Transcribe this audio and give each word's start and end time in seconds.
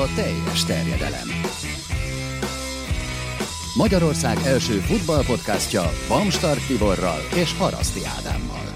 a 0.00 0.14
teljes 0.14 0.64
terjedelem. 0.64 1.28
Magyarország 3.76 4.36
első 4.36 4.72
futballpodcastja 4.72 5.82
Bamstart 6.08 6.66
Tiborral 6.66 7.20
és 7.42 7.58
Haraszti 7.58 8.00
Ádámmal. 8.16 8.66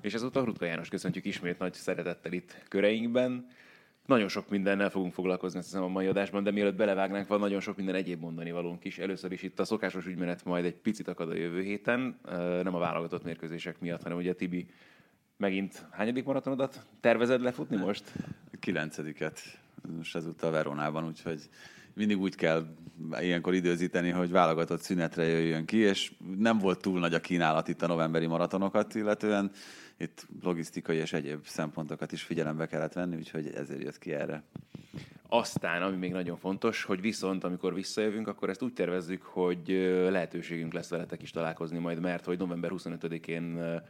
És 0.00 0.14
ezúttal 0.14 0.44
Rutka 0.44 0.64
János 0.64 0.88
köszöntjük 0.88 1.24
ismét 1.24 1.58
nagy 1.58 1.72
szeretettel 1.74 2.32
itt 2.32 2.62
köreinkben. 2.68 3.46
Nagyon 4.06 4.28
sok 4.28 4.48
mindennel 4.48 4.90
fogunk 4.90 5.12
foglalkozni 5.12 5.58
azt 5.58 5.68
hiszem 5.68 5.82
a 5.82 5.88
mai 5.88 6.06
adásban, 6.06 6.42
de 6.42 6.50
mielőtt 6.50 6.76
belevágnánk, 6.76 7.28
van 7.28 7.40
nagyon 7.40 7.60
sok 7.60 7.76
minden 7.76 7.94
egyéb 7.94 8.20
mondani 8.20 8.50
valónk 8.50 8.84
is. 8.84 8.98
Először 8.98 9.32
is 9.32 9.42
itt 9.42 9.60
a 9.60 9.64
szokásos 9.64 10.06
ügymenet 10.06 10.44
majd 10.44 10.64
egy 10.64 10.74
picit 10.74 11.08
akad 11.08 11.28
a 11.28 11.34
jövő 11.34 11.62
héten, 11.62 12.20
nem 12.62 12.74
a 12.74 12.78
válogatott 12.78 13.24
mérkőzések 13.24 13.80
miatt, 13.80 14.02
hanem 14.02 14.18
ugye 14.18 14.32
Tibi 14.32 14.66
megint 15.42 15.86
hányadik 15.90 16.24
maratonodat 16.24 16.86
tervezed 17.00 17.42
lefutni 17.42 17.76
most? 17.76 18.12
Kilencediket, 18.60 19.40
most 19.96 20.16
ezúttal 20.16 20.50
Veronában, 20.50 21.06
úgyhogy 21.06 21.48
mindig 21.94 22.18
úgy 22.20 22.34
kell 22.34 22.66
ilyenkor 23.20 23.54
időzíteni, 23.54 24.10
hogy 24.10 24.30
válogatott 24.30 24.80
szünetre 24.80 25.24
jöjjön 25.24 25.64
ki, 25.64 25.76
és 25.76 26.12
nem 26.38 26.58
volt 26.58 26.80
túl 26.80 26.98
nagy 26.98 27.14
a 27.14 27.20
kínálat 27.20 27.68
itt 27.68 27.82
a 27.82 27.86
novemberi 27.86 28.26
maratonokat 28.26 28.94
illetően. 28.94 29.50
Itt 29.96 30.26
logisztikai 30.42 30.96
és 30.96 31.12
egyéb 31.12 31.46
szempontokat 31.46 32.12
is 32.12 32.22
figyelembe 32.22 32.66
kellett 32.66 32.92
venni, 32.92 33.16
úgyhogy 33.16 33.52
ezért 33.54 33.82
jött 33.82 33.98
ki 33.98 34.12
erre. 34.12 34.42
Aztán, 35.28 35.82
ami 35.82 35.96
még 35.96 36.12
nagyon 36.12 36.36
fontos, 36.36 36.84
hogy 36.84 37.00
viszont, 37.00 37.44
amikor 37.44 37.74
visszajövünk, 37.74 38.28
akkor 38.28 38.48
ezt 38.50 38.62
úgy 38.62 38.72
tervezzük, 38.72 39.22
hogy 39.22 39.68
lehetőségünk 40.10 40.72
lesz 40.72 40.88
veletek 40.88 41.22
is 41.22 41.30
találkozni 41.30 41.78
majd, 41.78 42.00
mert 42.00 42.24
hogy 42.24 42.38
november 42.38 42.70
25-én 42.74 43.80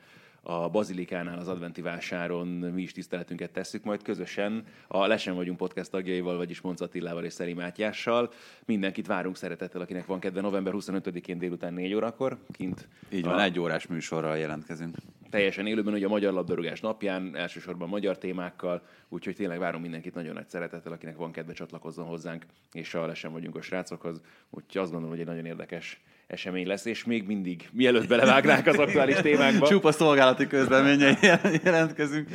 a 0.42 0.68
Bazilikánál 0.68 1.38
az 1.38 1.48
adventi 1.48 1.80
vásáron 1.80 2.46
mi 2.46 2.82
is 2.82 2.92
tiszteletünket 2.92 3.50
tesszük, 3.50 3.84
majd 3.84 4.02
közösen 4.02 4.64
a 4.88 5.06
Lesen 5.06 5.34
vagyunk 5.34 5.56
podcast 5.56 5.90
tagjaival, 5.90 6.36
vagyis 6.36 6.60
Monc 6.60 6.80
Attilával 6.80 7.24
és 7.24 7.32
Szeri 7.32 7.52
Mátyással. 7.52 8.32
Mindenkit 8.64 9.06
várunk 9.06 9.36
szeretettel, 9.36 9.80
akinek 9.80 10.06
van 10.06 10.20
kedve 10.20 10.40
november 10.40 10.72
25-én 10.76 11.38
délután 11.38 11.72
4 11.74 11.94
órakor. 11.94 12.38
Kint 12.50 12.88
Így 13.10 13.24
van, 13.24 13.34
a... 13.34 13.42
egy 13.42 13.58
órás 13.58 13.86
műsorral 13.86 14.38
jelentkezünk. 14.38 14.96
Teljesen 15.32 15.66
élőben, 15.66 15.94
ugye 15.94 16.06
a 16.06 16.08
Magyar 16.08 16.32
Labdarúgás 16.32 16.80
napján, 16.80 17.36
elsősorban 17.36 17.88
magyar 17.88 18.18
témákkal, 18.18 18.82
úgyhogy 19.08 19.34
tényleg 19.34 19.58
várunk 19.58 19.82
mindenkit 19.82 20.14
nagyon 20.14 20.34
nagy 20.34 20.48
szeretettel, 20.48 20.92
akinek 20.92 21.16
van 21.16 21.32
kedve 21.32 21.52
csatlakozzon 21.52 22.06
hozzánk, 22.06 22.44
és 22.72 22.94
a 22.94 23.06
Lesen 23.06 23.32
vagyunk 23.32 23.56
a 23.56 23.62
srácokhoz. 23.62 24.20
Úgyhogy 24.50 24.82
azt 24.82 24.90
gondolom, 24.90 25.08
hogy 25.08 25.20
egy 25.20 25.26
nagyon 25.26 25.46
érdekes 25.46 26.00
esemény 26.26 26.66
lesz, 26.66 26.84
és 26.84 27.04
még 27.04 27.26
mindig, 27.26 27.68
mielőtt 27.72 28.08
belevágnánk 28.08 28.66
az 28.66 28.78
aktuális 28.78 29.16
témákba. 29.30 29.66
Csupa 29.66 29.92
szolgálati 29.92 30.46
közleménye 30.46 31.18
jelentkezünk. 31.64 32.28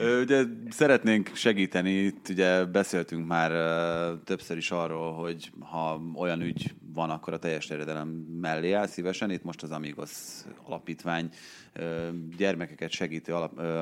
Ugye 0.00 0.42
szeretnénk 0.70 1.30
segíteni, 1.34 1.90
itt 1.90 2.28
ugye 2.28 2.64
beszéltünk 2.64 3.26
már 3.26 3.50
többször 4.24 4.56
is 4.56 4.70
arról, 4.70 5.12
hogy 5.12 5.52
ha 5.60 6.00
olyan 6.14 6.40
ügy 6.40 6.74
van, 6.94 7.10
akkor 7.10 7.32
a 7.32 7.38
teljes 7.38 7.66
terjedelem 7.66 8.08
mellé 8.40 8.72
áll 8.72 8.86
szívesen. 8.86 9.30
Itt 9.30 9.44
most 9.44 9.62
az 9.62 9.70
Amigos 9.70 10.10
alapítvány 10.64 11.28
gyermekeket 12.36 12.90
segítő, 12.90 13.32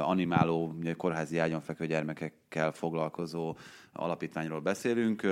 animáló, 0.02 0.74
kórházi 0.96 1.38
ágyon 1.38 1.60
fekvő 1.60 1.86
gyermekekkel 1.86 2.72
foglalkozó 2.72 3.56
alapítványról 3.92 4.60
beszélünk. 4.60 5.22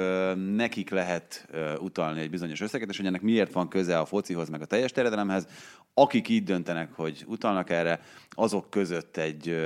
Nekik 0.56 0.91
lehet 0.91 1.48
utalni 1.78 2.20
egy 2.20 2.30
bizonyos 2.30 2.60
összeget, 2.60 2.88
és 2.88 2.97
hogy 2.97 3.06
ennek 3.06 3.22
miért 3.22 3.53
van 3.53 3.69
köze 3.69 3.98
a 3.98 4.05
focihoz, 4.05 4.48
meg 4.48 4.60
a 4.60 4.66
teljes 4.66 4.92
terjedelemhez. 4.92 5.47
Akik 5.94 6.28
így 6.28 6.44
döntenek, 6.44 6.92
hogy 6.92 7.25
utalnak 7.27 7.70
erre, 7.70 8.00
azok 8.31 8.70
között 8.70 9.16
egy 9.16 9.56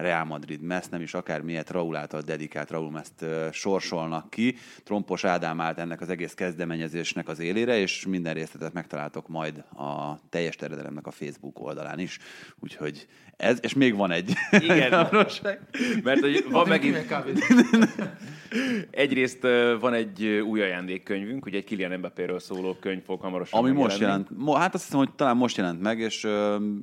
Real 0.00 0.24
Madrid 0.24 0.60
messz, 0.60 0.88
nem 0.88 1.00
is 1.00 1.14
akármilyet 1.14 1.70
Raúl 1.70 1.96
által 1.96 2.20
dedikált 2.20 2.70
Raúl 2.70 2.90
meszt 2.90 3.24
sorsolnak 3.52 4.30
ki. 4.30 4.56
Trompos 4.84 5.24
Ádám 5.24 5.60
állt 5.60 5.78
ennek 5.78 6.00
az 6.00 6.08
egész 6.08 6.34
kezdeményezésnek 6.34 7.28
az 7.28 7.38
élére, 7.38 7.78
és 7.78 8.06
minden 8.06 8.34
részletet 8.34 8.72
megtaláltok 8.72 9.28
majd 9.28 9.58
a 9.58 10.18
teljes 10.28 10.56
terjedelemnek 10.56 11.06
a 11.06 11.10
Facebook 11.10 11.60
oldalán 11.60 11.98
is. 11.98 12.18
Úgyhogy 12.58 13.06
ez, 13.40 13.58
és 13.62 13.74
még 13.74 13.96
van 13.96 14.10
egy. 14.10 14.32
Igen, 14.50 14.90
mert 16.04 16.20
hogy 16.20 16.46
van 16.50 16.68
megint... 16.68 16.98
Egyrészt 18.90 19.46
van 19.80 19.92
egy 19.92 20.24
új 20.24 20.62
ajándékkönyvünk, 20.62 21.46
ugye 21.46 21.58
egy 21.58 21.64
Kilian 21.64 21.98
Mbappéről 21.98 22.38
szóló 22.38 22.76
könyv 22.80 23.02
fog 23.02 23.20
hamarosan 23.20 23.58
Ami 23.58 23.70
most 23.70 23.98
jelent, 23.98 24.28
hát 24.54 24.74
azt 24.74 24.84
hiszem, 24.84 24.98
hogy 24.98 25.10
talán 25.12 25.36
most 25.36 25.56
jelent 25.56 25.80
meg, 25.80 25.98
és 25.98 26.28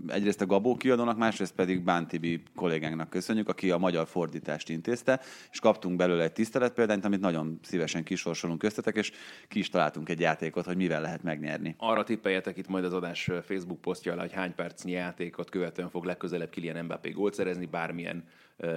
egyrészt 0.08 0.42
a 0.42 0.46
Gabó 0.46 0.76
kiadónak, 0.76 1.18
másrészt 1.18 1.54
pedig 1.54 1.84
Bántibi 1.84 2.44
kollégánknak 2.56 3.07
köszönjük, 3.10 3.50
aki 3.50 3.72
a 3.72 3.78
magyar 3.78 4.08
fordítást 4.08 4.70
intézte, 4.70 5.22
és 5.52 5.60
kaptunk 5.60 5.96
belőle 5.96 6.24
egy 6.24 6.32
tiszteletpéldányt, 6.32 7.06
amit 7.06 7.20
nagyon 7.20 7.60
szívesen 7.64 8.04
kisorsolunk 8.04 8.60
köztetek, 8.60 8.96
és 8.96 9.12
ki 9.48 9.60
is 9.60 9.70
találtunk 9.70 10.10
egy 10.10 10.20
játékot, 10.20 10.66
hogy 10.66 10.76
mivel 10.76 11.02
lehet 11.02 11.24
megnyerni. 11.24 11.76
Arra 11.78 12.04
tippeljetek 12.04 12.58
itt 12.58 12.68
majd 12.68 12.86
az 12.86 12.94
adás 12.94 13.30
Facebook 13.44 13.82
posztja 13.82 14.12
alá, 14.12 14.22
hogy 14.22 14.34
hány 14.34 14.56
percnyi 14.56 14.92
játékot 14.92 15.50
követően 15.50 15.90
fog 15.90 16.04
legközelebb 16.04 16.50
Kilian 16.50 16.84
Mbappé 16.84 17.10
gólt 17.10 17.34
szerezni 17.34 17.66
bármilyen 17.66 18.24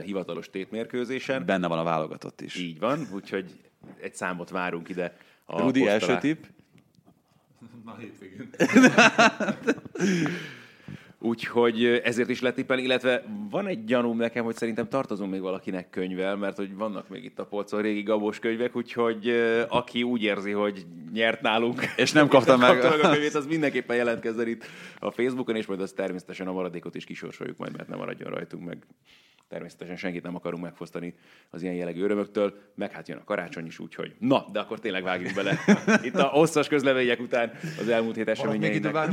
hivatalos 0.04 0.50
tétmérkőzésen. 0.50 1.47
Benne 1.47 1.66
van 1.66 1.78
a 1.78 1.82
válogatott 1.82 2.41
is. 2.41 2.56
Így 2.56 2.78
van, 2.78 3.08
úgyhogy 3.12 3.60
egy 4.00 4.14
számot 4.14 4.50
várunk 4.50 4.88
ide. 4.88 5.16
A 5.44 5.60
Rudi 5.60 5.86
első 5.86 6.18
tipp? 6.18 6.44
Na, 7.84 7.97
hétvégén. 7.97 8.50
Úgyhogy 11.22 11.84
ezért 11.84 12.28
is 12.28 12.41
letippelni, 12.41 12.82
illetve 12.82 13.25
van 13.50 13.66
egy 13.66 13.84
gyanúm 13.84 14.16
nekem, 14.16 14.44
hogy 14.44 14.56
szerintem 14.56 14.88
tartozunk 14.88 15.31
még 15.31 15.41
valakinek 15.41 15.91
könyvvel, 15.91 16.36
mert 16.36 16.56
hogy 16.56 16.76
vannak 16.76 17.08
még 17.08 17.25
itt 17.25 17.38
a 17.38 17.44
polcon 17.44 17.82
régi 17.82 18.03
gabós 18.03 18.38
könyvek, 18.38 18.76
úgyhogy 18.76 19.28
aki 19.69 20.03
úgy 20.03 20.22
érzi, 20.22 20.50
hogy 20.50 20.86
nyert 21.12 21.41
nálunk, 21.41 21.82
és 21.97 22.12
nem 22.12 22.28
kapta 22.28 22.56
meg, 22.66 22.78
kapta 22.78 22.97
meg 22.97 23.04
a 23.04 23.10
könyvét, 23.10 23.34
az 23.34 23.47
mindenképpen 23.47 23.97
jelentkezzen 23.97 24.48
itt 24.48 24.64
a 24.98 25.10
Facebookon, 25.10 25.56
és 25.56 25.66
majd 25.66 25.80
az 25.80 25.92
természetesen 25.92 26.47
a 26.47 26.53
maradékot 26.53 26.94
is 26.94 27.04
kisorsoljuk 27.04 27.56
majd, 27.56 27.76
mert 27.76 27.88
nem 27.88 27.98
maradjon 27.98 28.30
rajtunk 28.30 28.64
meg. 28.64 28.86
Természetesen 29.50 29.97
senkit 29.97 30.22
nem 30.22 30.34
akarunk 30.34 30.62
megfosztani 30.62 31.14
az 31.50 31.62
ilyen 31.62 31.75
jellegű 31.75 32.03
örömöktől, 32.03 32.54
meg 32.75 32.92
hát 32.92 33.09
jön 33.09 33.19
a 33.19 33.25
karácsony 33.25 33.66
is, 33.66 33.78
úgyhogy 33.78 34.14
na, 34.19 34.47
de 34.53 34.60
akkor 34.60 34.78
tényleg 34.78 35.03
vágjunk 35.03 35.34
bele. 35.34 35.59
Itt 36.03 36.14
a 36.14 36.26
hosszas 36.26 36.69
közlemények 36.69 37.20
után 37.20 37.53
az 37.78 37.88
elmúlt 37.88 38.16
hét 38.16 38.28
eseményeinek. 38.28 39.09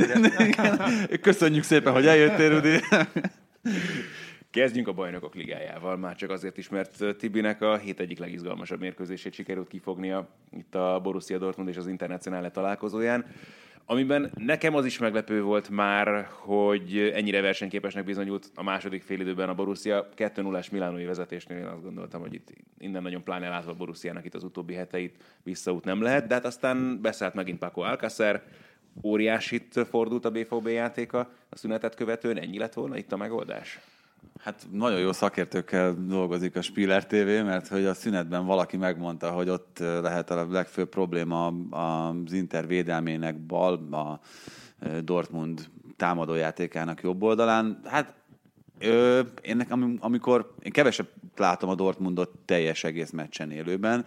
Köszönjük 1.21 1.63
szépen, 1.63 1.93
hogy 1.97 2.07
eljöttél, 2.07 2.49
Rudi. 2.49 2.79
Kezdjünk 4.51 4.87
a 4.87 4.93
bajnokok 4.93 5.35
ligájával, 5.35 5.97
már 5.97 6.15
csak 6.15 6.29
azért 6.29 6.57
is, 6.57 6.69
mert 6.69 7.17
Tibinek 7.17 7.61
a 7.61 7.77
hét 7.77 7.99
egyik 7.99 8.19
legizgalmasabb 8.19 8.79
mérkőzését 8.79 9.33
sikerült 9.33 9.67
kifognia 9.67 10.27
itt 10.51 10.75
a 10.75 10.99
Borussia 11.03 11.37
Dortmund 11.37 11.69
és 11.69 11.77
az 11.77 11.87
Internacionále 11.87 12.51
találkozóján. 12.51 13.25
Amiben 13.85 14.31
nekem 14.35 14.75
az 14.75 14.85
is 14.85 14.97
meglepő 14.97 15.41
volt 15.41 15.69
már, 15.69 16.27
hogy 16.29 17.11
ennyire 17.13 17.41
versenyképesnek 17.41 18.03
bizonyult 18.03 18.51
a 18.55 18.63
második 18.63 19.03
félidőben 19.03 19.49
a 19.49 19.53
Borussia 19.53 20.09
2 20.15 20.41
0 20.41 20.61
Milánói 20.71 21.05
vezetésnél. 21.05 21.57
Én 21.57 21.65
azt 21.65 21.83
gondoltam, 21.83 22.21
hogy 22.21 22.33
itt 22.33 22.53
innen 22.77 23.01
nagyon 23.01 23.23
pláne 23.23 23.49
látva 23.49 23.71
a 23.71 23.75
Borussiának 23.75 24.25
itt 24.25 24.35
az 24.35 24.43
utóbbi 24.43 24.73
heteit 24.73 25.23
visszaút 25.43 25.83
nem 25.83 26.01
lehet, 26.01 26.27
de 26.27 26.33
hát 26.33 26.45
aztán 26.45 27.01
beszállt 27.01 27.33
megint 27.33 27.59
Paco 27.59 27.81
Alcacer, 27.81 28.43
óriásit 29.03 29.79
fordult 29.89 30.25
a 30.25 30.31
BVB 30.31 30.67
játéka 30.67 31.19
a 31.49 31.57
szünetet 31.57 31.95
követően, 31.95 32.37
ennyi 32.37 32.57
lett 32.57 32.73
volna 32.73 32.97
itt 32.97 33.11
a 33.11 33.17
megoldás? 33.17 33.79
Hát 34.39 34.67
nagyon 34.71 34.99
jó 34.99 35.11
szakértőkkel 35.11 35.95
dolgozik 36.07 36.55
a 36.55 36.61
Spiller 36.61 37.05
TV, 37.05 37.25
mert 37.25 37.67
hogy 37.67 37.85
a 37.85 37.93
szünetben 37.93 38.45
valaki 38.45 38.77
megmondta, 38.77 39.31
hogy 39.31 39.49
ott 39.49 39.77
lehet 39.79 40.29
a 40.29 40.47
legfőbb 40.49 40.89
probléma 40.89 41.47
az 41.69 42.31
Inter 42.31 42.67
védelmének 42.67 43.37
bal, 43.37 43.93
a 43.93 44.19
Dortmund 45.03 45.67
támadójátékának 45.95 47.01
jobb 47.01 47.23
oldalán. 47.23 47.79
Hát 47.85 48.13
ö, 48.79 49.21
én 49.41 49.57
nekem, 49.57 49.97
amikor 49.99 50.53
én 50.59 50.71
kevesebb 50.71 51.07
látom 51.35 51.69
a 51.69 51.75
Dortmundot 51.75 52.31
teljes 52.45 52.83
egész 52.83 53.11
meccsen 53.11 53.51
élőben, 53.51 54.05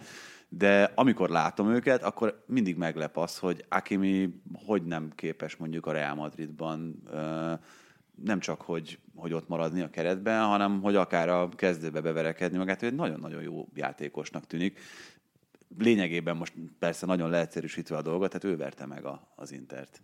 de 0.53 0.91
amikor 0.95 1.29
látom 1.29 1.69
őket, 1.69 2.03
akkor 2.03 2.43
mindig 2.47 2.77
meglep 2.77 3.17
az, 3.17 3.37
hogy 3.37 3.65
Akimi 3.69 4.41
hogy 4.65 4.83
nem 4.83 5.11
képes 5.15 5.55
mondjuk 5.55 5.85
a 5.85 5.91
Real 5.91 6.15
Madridban 6.15 7.03
nem 8.23 8.39
csak, 8.39 8.61
hogy, 8.61 8.99
hogy 9.15 9.33
ott 9.33 9.47
maradni 9.47 9.81
a 9.81 9.89
keretben, 9.89 10.45
hanem 10.45 10.81
hogy 10.81 10.95
akár 10.95 11.29
a 11.29 11.49
kezdőbe 11.49 12.01
beverekedni 12.01 12.57
magát, 12.57 12.79
hogy 12.79 12.95
nagyon-nagyon 12.95 13.41
jó 13.41 13.67
játékosnak 13.75 14.47
tűnik. 14.47 14.79
Lényegében 15.77 16.37
most 16.37 16.53
persze 16.79 17.05
nagyon 17.05 17.29
leegyszerűsítve 17.29 17.97
a 17.97 18.01
dolgot, 18.01 18.29
tehát 18.29 18.55
ő 18.55 18.57
verte 18.57 18.85
meg 18.85 19.05
a, 19.05 19.27
az 19.35 19.51
Intert. 19.51 20.01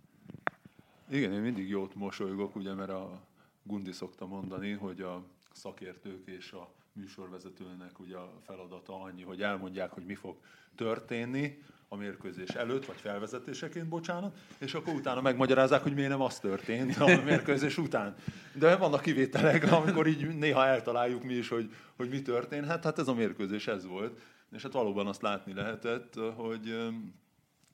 Igen, 1.09 1.33
én 1.33 1.41
mindig 1.41 1.69
jót 1.69 1.95
mosolygok, 1.95 2.55
ugye, 2.55 2.73
mert 2.73 2.89
a 2.89 3.21
Gundi 3.63 3.91
szokta 3.91 4.25
mondani, 4.25 4.71
hogy 4.71 5.01
a 5.01 5.23
szakértők 5.57 6.27
és 6.27 6.51
a 6.51 6.73
műsorvezetőnek 6.93 7.99
ugye 7.99 8.15
a 8.15 8.39
feladata 8.45 9.01
annyi, 9.01 9.23
hogy 9.23 9.41
elmondják, 9.41 9.91
hogy 9.91 10.05
mi 10.05 10.15
fog 10.15 10.37
történni 10.75 11.61
a 11.89 11.95
mérkőzés 11.95 12.49
előtt, 12.49 12.85
vagy 12.85 12.99
felvezetéseként, 12.99 13.87
bocsánat, 13.87 14.37
és 14.57 14.73
akkor 14.73 14.93
utána 14.93 15.21
megmagyarázzák, 15.21 15.83
hogy 15.83 15.93
miért 15.93 16.09
nem 16.09 16.21
az 16.21 16.39
történt 16.39 16.97
a 16.97 17.05
mérkőzés 17.23 17.77
után. 17.77 18.15
De 18.53 18.75
vannak 18.75 19.01
kivételek, 19.01 19.71
amikor 19.71 20.07
így 20.07 20.37
néha 20.37 20.65
eltaláljuk 20.65 21.23
mi 21.23 21.33
is, 21.33 21.49
hogy, 21.49 21.73
hogy 21.95 22.09
mi 22.09 22.21
történhet. 22.21 22.83
Hát 22.83 22.99
ez 22.99 23.07
a 23.07 23.13
mérkőzés 23.13 23.67
ez 23.67 23.85
volt. 23.85 24.21
És 24.51 24.61
hát 24.61 24.73
valóban 24.73 25.07
azt 25.07 25.21
látni 25.21 25.53
lehetett, 25.53 26.13
hogy 26.35 26.75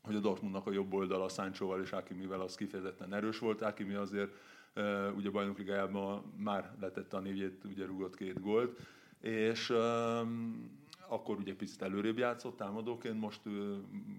hogy 0.03 0.15
a 0.15 0.19
Dortmundnak 0.19 0.67
a 0.67 0.71
jobb 0.71 0.93
oldala 0.93 1.29
Sanchoval 1.29 1.81
és 1.81 1.91
Akimivel 1.91 2.41
az 2.41 2.55
kifejezetten 2.55 3.13
erős 3.13 3.39
volt. 3.39 3.61
Akimi 3.61 3.93
azért 3.93 4.31
ugye 5.15 5.27
a 5.27 5.31
bajnokligájában 5.31 6.33
már 6.37 6.75
letette 6.79 7.17
a 7.17 7.19
névjét, 7.19 7.63
ugye 7.63 7.85
rúgott 7.85 8.15
két 8.15 8.41
gólt, 8.41 8.79
és 9.19 9.73
akkor 11.07 11.37
ugye 11.37 11.55
picit 11.55 11.81
előrébb 11.81 12.17
játszott 12.17 12.57
támadóként, 12.57 13.19
most 13.19 13.41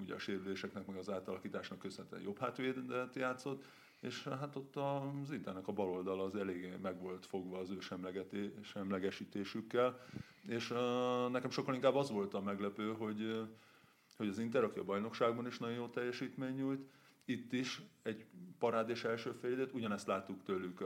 ugye 0.02 0.14
a 0.14 0.18
sérüléseknek 0.18 0.86
meg 0.86 0.96
az 0.96 1.10
átalakításnak 1.10 1.78
köszönhetően 1.78 2.22
jobb 2.22 2.38
hátvédet 2.38 3.14
játszott, 3.14 3.64
és 4.00 4.24
hát 4.24 4.56
ott 4.56 4.76
az 4.76 5.32
Internek 5.32 5.68
a 5.68 5.72
bal 5.72 5.88
oldal 5.88 6.20
az 6.20 6.36
eléggé 6.36 6.76
meg 6.82 7.00
volt 7.00 7.26
fogva 7.26 7.58
az 7.58 7.70
ő 7.70 7.78
semlegesítésükkel, 8.62 10.00
és 10.46 10.68
nekem 11.30 11.50
sokkal 11.50 11.74
inkább 11.74 11.94
az 11.94 12.10
volt 12.10 12.34
a 12.34 12.40
meglepő, 12.40 12.92
hogy 12.92 13.46
hogy 14.16 14.28
az 14.28 14.38
Inter, 14.38 14.64
aki 14.64 14.78
a 14.78 14.84
bajnokságban 14.84 15.46
is 15.46 15.58
nagyon 15.58 15.76
jó 15.76 15.88
teljesítmény 15.88 16.54
nyújt, 16.54 16.88
itt 17.24 17.52
is 17.52 17.82
egy 18.02 18.24
parádés 18.58 19.04
első 19.04 19.32
félidőt, 19.32 19.72
ugyanezt 19.72 20.06
láttuk 20.06 20.42
tőlük 20.42 20.80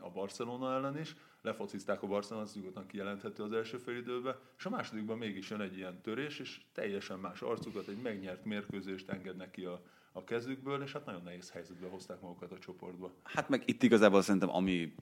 a 0.00 0.10
Barcelona 0.12 0.74
ellen 0.74 0.98
is, 0.98 1.16
lefocizták 1.42 2.02
a 2.02 2.06
Barcelona, 2.06 2.44
az 2.46 2.54
nyugodtan 2.54 2.86
kijelenthető 2.86 3.42
az 3.42 3.52
első 3.52 3.78
félidőben, 3.78 4.36
és 4.58 4.64
a 4.64 4.70
másodikban 4.70 5.18
mégis 5.18 5.50
jön 5.50 5.60
egy 5.60 5.76
ilyen 5.76 6.00
törés, 6.00 6.38
és 6.38 6.60
teljesen 6.72 7.18
más 7.18 7.42
arcukat, 7.42 7.88
egy 7.88 8.02
megnyert 8.02 8.44
mérkőzést 8.44 9.08
engednek 9.08 9.50
ki 9.50 9.64
a, 9.64 9.82
a 10.12 10.24
kezükből, 10.24 10.82
és 10.82 10.92
hát 10.92 11.06
nagyon 11.06 11.22
nehéz 11.22 11.50
helyzetbe 11.50 11.88
hozták 11.88 12.20
magukat 12.20 12.52
a 12.52 12.58
csoportba. 12.58 13.12
Hát 13.22 13.48
meg 13.48 13.62
itt 13.66 13.82
igazából 13.82 14.22
szerintem, 14.22 14.50
ami 14.50 14.94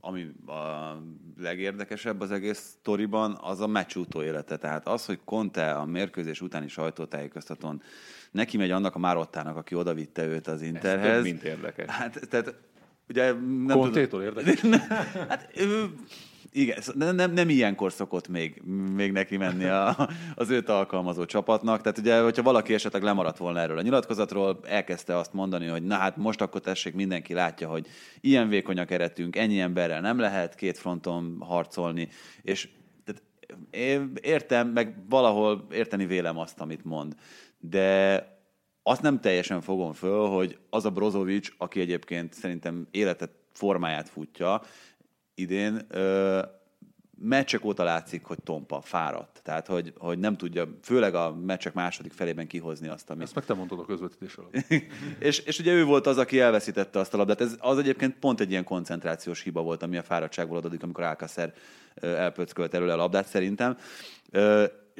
ami 0.00 0.32
a 0.46 0.96
legérdekesebb 1.38 2.20
az 2.20 2.30
egész 2.30 2.58
sztoriban, 2.58 3.38
az 3.40 3.60
a 3.60 3.66
meccs 3.66 3.96
élete. 4.14 4.56
Tehát 4.56 4.88
az, 4.88 5.06
hogy 5.06 5.20
Conte 5.24 5.72
a 5.72 5.84
mérkőzés 5.84 6.40
utáni 6.40 6.68
sajtótájékoztatón 6.68 7.82
neki 8.30 8.56
megy 8.56 8.70
annak 8.70 8.94
a 8.94 8.98
Márottának, 8.98 9.56
aki 9.56 9.74
odavitte 9.74 10.26
őt 10.26 10.46
az 10.46 10.62
Interhez. 10.62 11.06
Ez 11.06 11.14
több, 11.14 11.24
mint 11.24 11.42
érdekes. 11.42 11.90
Hát, 11.90 12.28
tehát 12.28 12.54
ugye 13.08 13.32
nem 13.66 13.78
Contétól 13.78 14.22
érdekes. 14.22 14.60
hát, 15.28 15.48
igen, 16.52 16.78
nem, 16.94 17.14
nem, 17.14 17.32
nem 17.32 17.48
ilyenkor 17.48 17.92
szokott 17.92 18.28
még, 18.28 18.62
még 18.94 19.12
neki 19.12 19.36
menni 19.36 19.64
a, 19.64 20.08
az 20.34 20.50
őt 20.50 20.68
alkalmazó 20.68 21.24
csapatnak. 21.24 21.80
Tehát 21.80 21.98
ugye, 21.98 22.20
hogyha 22.20 22.42
valaki 22.42 22.74
esetleg 22.74 23.02
lemaradt 23.02 23.36
volna 23.36 23.60
erről 23.60 23.78
a 23.78 23.82
nyilatkozatról, 23.82 24.60
elkezdte 24.64 25.16
azt 25.16 25.32
mondani, 25.32 25.66
hogy 25.66 25.82
na 25.82 25.94
hát 25.94 26.16
most 26.16 26.40
akkor 26.40 26.60
tessék, 26.60 26.94
mindenki 26.94 27.34
látja, 27.34 27.68
hogy 27.68 27.86
ilyen 28.20 28.48
vékony 28.48 28.78
a 28.78 28.84
keretünk, 28.84 29.36
ennyi 29.36 29.60
emberrel 29.60 30.00
nem 30.00 30.18
lehet 30.18 30.54
két 30.54 30.78
fronton 30.78 31.36
harcolni, 31.40 32.08
és 32.42 32.68
tehát 33.04 33.22
értem, 34.20 34.68
meg 34.68 34.94
valahol 35.08 35.66
érteni 35.70 36.06
vélem 36.06 36.38
azt, 36.38 36.60
amit 36.60 36.84
mond. 36.84 37.14
De 37.58 38.24
azt 38.82 39.02
nem 39.02 39.20
teljesen 39.20 39.60
fogom 39.60 39.92
föl, 39.92 40.26
hogy 40.26 40.58
az 40.70 40.84
a 40.84 40.90
Brozovic, 40.90 41.48
aki 41.58 41.80
egyébként 41.80 42.32
szerintem 42.32 42.86
életet 42.90 43.30
formáját 43.52 44.08
futja, 44.08 44.62
idén 45.36 45.86
ö, 45.88 46.40
meccsek 47.18 47.64
óta 47.64 47.84
látszik, 47.84 48.24
hogy 48.24 48.38
tompa, 48.44 48.80
fáradt. 48.80 49.40
Tehát, 49.42 49.66
hogy, 49.66 49.92
hogy 49.98 50.18
nem 50.18 50.36
tudja, 50.36 50.78
főleg 50.82 51.14
a 51.14 51.34
meccsek 51.34 51.74
második 51.74 52.12
felében 52.12 52.46
kihozni 52.46 52.88
azt, 52.88 53.10
amit... 53.10 53.22
Ezt 53.22 53.34
meg 53.34 53.44
te 53.44 53.54
mondtad 53.54 53.78
a 53.78 53.84
közvetítés 53.84 54.34
alatt. 54.34 54.54
és, 55.18 55.38
és 55.38 55.58
ugye 55.58 55.72
ő 55.72 55.84
volt 55.84 56.06
az, 56.06 56.18
aki 56.18 56.40
elveszítette 56.40 56.98
azt 56.98 57.14
a 57.14 57.16
labdát. 57.16 57.40
Ez 57.40 57.56
az 57.58 57.78
egyébként 57.78 58.18
pont 58.18 58.40
egy 58.40 58.50
ilyen 58.50 58.64
koncentrációs 58.64 59.42
hiba 59.42 59.62
volt, 59.62 59.82
ami 59.82 59.96
a 59.96 60.02
fáradtságból 60.02 60.56
adódik, 60.56 60.82
amikor 60.82 61.04
Alcacer 61.04 61.52
elpöckölt 61.94 62.74
előle 62.74 62.92
a 62.92 62.96
labdát 62.96 63.26
szerintem. 63.26 63.76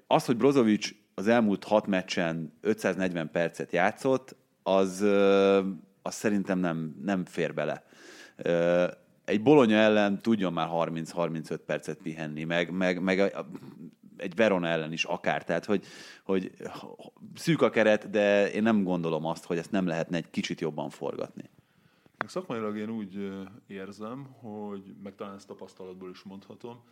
Az, 0.06 0.24
hogy 0.24 0.36
Brozovic 0.36 0.90
az 1.14 1.28
elmúlt 1.28 1.64
hat 1.64 1.86
meccsen 1.86 2.52
540 2.60 3.30
percet 3.30 3.72
játszott, 3.72 4.36
az, 4.62 5.00
az 6.02 6.14
szerintem 6.14 6.58
nem, 6.58 6.96
nem 7.02 7.24
fér 7.24 7.54
bele 7.54 7.84
egy 9.26 9.42
Bolonya 9.42 9.76
ellen 9.76 10.22
tudjon 10.22 10.52
már 10.52 10.68
30-35 10.72 11.58
percet 11.66 11.98
pihenni, 12.02 12.44
meg, 12.44 12.70
meg, 12.70 13.02
meg 13.02 13.34
egy 14.16 14.34
Verona 14.34 14.66
ellen 14.66 14.92
is 14.92 15.04
akár. 15.04 15.44
Tehát, 15.44 15.64
hogy, 15.64 15.84
hogy 16.24 16.52
szűk 17.34 17.62
a 17.62 17.70
keret, 17.70 18.10
de 18.10 18.52
én 18.52 18.62
nem 18.62 18.82
gondolom 18.82 19.26
azt, 19.26 19.44
hogy 19.44 19.58
ezt 19.58 19.70
nem 19.70 19.86
lehetne 19.86 20.16
egy 20.16 20.30
kicsit 20.30 20.60
jobban 20.60 20.90
forgatni. 20.90 21.50
Szakmailag 22.26 22.76
én 22.76 22.90
úgy 22.90 23.32
érzem, 23.66 24.24
hogy 24.24 24.94
meg 25.02 25.14
talán 25.14 25.34
ezt 25.34 25.46
tapasztalatból 25.46 26.10
is 26.10 26.22
mondhatom, 26.22 26.82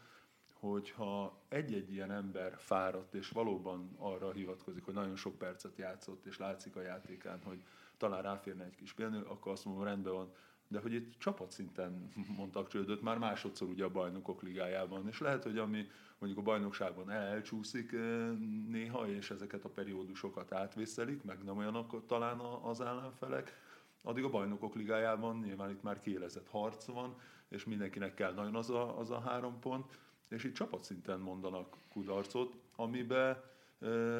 hogyha 0.53 1.43
egy-egy 1.49 1.93
ilyen 1.93 2.11
ember 2.11 2.55
fáradt, 2.59 3.15
és 3.15 3.29
valóban 3.29 3.97
arra 3.99 4.33
hivatkozik, 4.33 4.85
hogy 4.85 4.95
nagyon 4.95 5.17
sok 5.17 5.39
percet 5.39 5.77
játszott, 5.77 6.27
és 6.27 6.39
látszik 6.39 6.77
a 6.77 6.83
játékán, 6.83 7.41
hogy 7.45 7.63
talán 7.97 8.23
ráférne 8.23 8.65
egy 8.65 8.75
kis 8.75 8.93
pihenő, 8.93 9.23
akkor 9.29 9.53
azt 9.53 9.65
mondom, 9.65 9.85
rendben 9.85 10.13
van, 10.13 10.33
de 10.75 10.81
hogy 10.81 10.93
itt 10.93 11.19
csapatszinten 11.19 12.13
mondtak 12.39 12.69
csődöt, 12.69 13.03
már 13.03 13.19
másodszor 13.19 13.69
ugye 13.69 13.85
a 13.85 13.91
bajnokok 13.91 14.43
ligájában, 14.43 15.09
és 15.09 15.21
lehet, 15.21 15.43
hogy 15.43 15.59
ami 15.59 15.87
mondjuk 16.19 16.41
a 16.41 16.51
bajnokságban 16.51 17.11
elcsúszik 17.11 17.93
eh, 17.93 18.31
néha, 18.69 19.09
és 19.09 19.31
ezeket 19.31 19.65
a 19.65 19.69
periódusokat 19.69 20.53
átvészelik, 20.53 21.23
meg 21.23 21.45
nem 21.45 21.59
olyanok 21.59 22.07
talán 22.07 22.39
az 22.39 22.81
ellenfelek, 22.81 23.59
addig 24.03 24.25
a 24.25 24.31
bajnokok 24.31 24.75
ligájában 24.75 25.41
nyilván 25.45 25.71
itt 25.71 25.83
már 25.83 26.01
kiélezett 26.01 26.49
harc 26.49 26.85
van, 26.87 27.17
és 27.49 27.65
mindenkinek 27.65 28.15
kell 28.15 28.33
nagyon 28.33 28.55
az 28.55 28.71
a, 28.71 28.99
az 28.99 29.11
a 29.11 29.21
három 29.21 29.59
pont, 29.59 29.99
és 30.29 30.45
itt 30.45 30.55
csapatszinten 30.55 31.21
mondanak 31.21 31.77
kudarcot, 31.93 32.57
amiben 32.77 33.43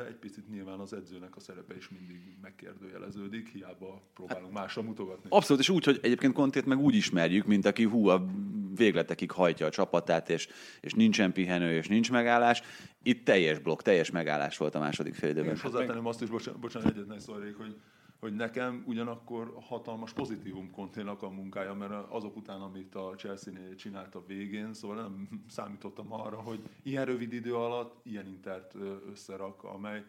egy 0.09 0.15
picit 0.15 0.49
nyilván 0.49 0.79
az 0.79 0.93
edzőnek 0.93 1.37
a 1.37 1.41
szerepe 1.41 1.77
is 1.77 1.89
mindig 1.89 2.37
megkérdőjeleződik, 2.43 3.49
hiába 3.49 4.03
próbálunk 4.15 4.53
hát, 4.53 4.61
másra 4.61 4.83
mutogatni. 4.83 5.29
Abszolút, 5.29 5.63
és 5.63 5.69
úgy, 5.69 5.85
hogy 5.85 5.99
egyébként 6.03 6.33
Kontét 6.33 6.67
meg 6.67 6.79
úgy 6.79 6.95
ismerjük, 6.95 7.47
mint 7.47 7.67
aki 7.67 7.85
hú, 7.85 8.09
a 8.09 8.25
végletekig 8.75 9.31
hajtja 9.31 9.67
a 9.67 9.71
csapatát, 9.71 10.31
és, 10.31 10.49
és 10.81 10.93
nincsen 10.93 11.33
pihenő, 11.33 11.77
és 11.77 11.89
nincs 11.89 12.11
megállás. 12.11 12.63
Itt 13.03 13.25
teljes 13.25 13.59
blokk, 13.59 13.83
teljes 13.83 14.11
megállás 14.11 14.57
volt 14.57 14.75
a 14.75 14.79
második 14.79 15.15
fél 15.15 15.31
időben. 15.31 15.55
És 15.55 15.61
hozzátenném 15.61 16.07
azt 16.07 16.23
is, 16.23 16.29
bocsánat, 16.29 16.61
bocsánat 16.61 16.91
egyetlen 16.91 17.21
szórék, 17.21 17.57
hogy 17.57 17.77
hogy 18.25 18.35
nekem 18.35 18.85
ugyanakkor 18.87 19.57
hatalmas 19.61 20.13
pozitívum 20.13 20.71
konténak 20.71 21.23
a 21.23 21.31
munkája, 21.31 21.75
mert 21.75 21.93
azok 22.09 22.37
után, 22.37 22.61
amit 22.61 22.95
a 22.95 23.15
Chelsea-nél 23.17 23.75
csinált 23.75 24.15
a 24.15 24.25
végén, 24.27 24.75
szóval 24.75 24.97
nem 24.97 25.29
számítottam 25.49 26.13
arra, 26.13 26.37
hogy 26.37 26.63
ilyen 26.83 27.05
rövid 27.05 27.33
idő 27.33 27.55
alatt 27.55 28.01
ilyen 28.03 28.27
intert 28.27 28.75
összerak, 29.11 29.65
amely 29.65 30.05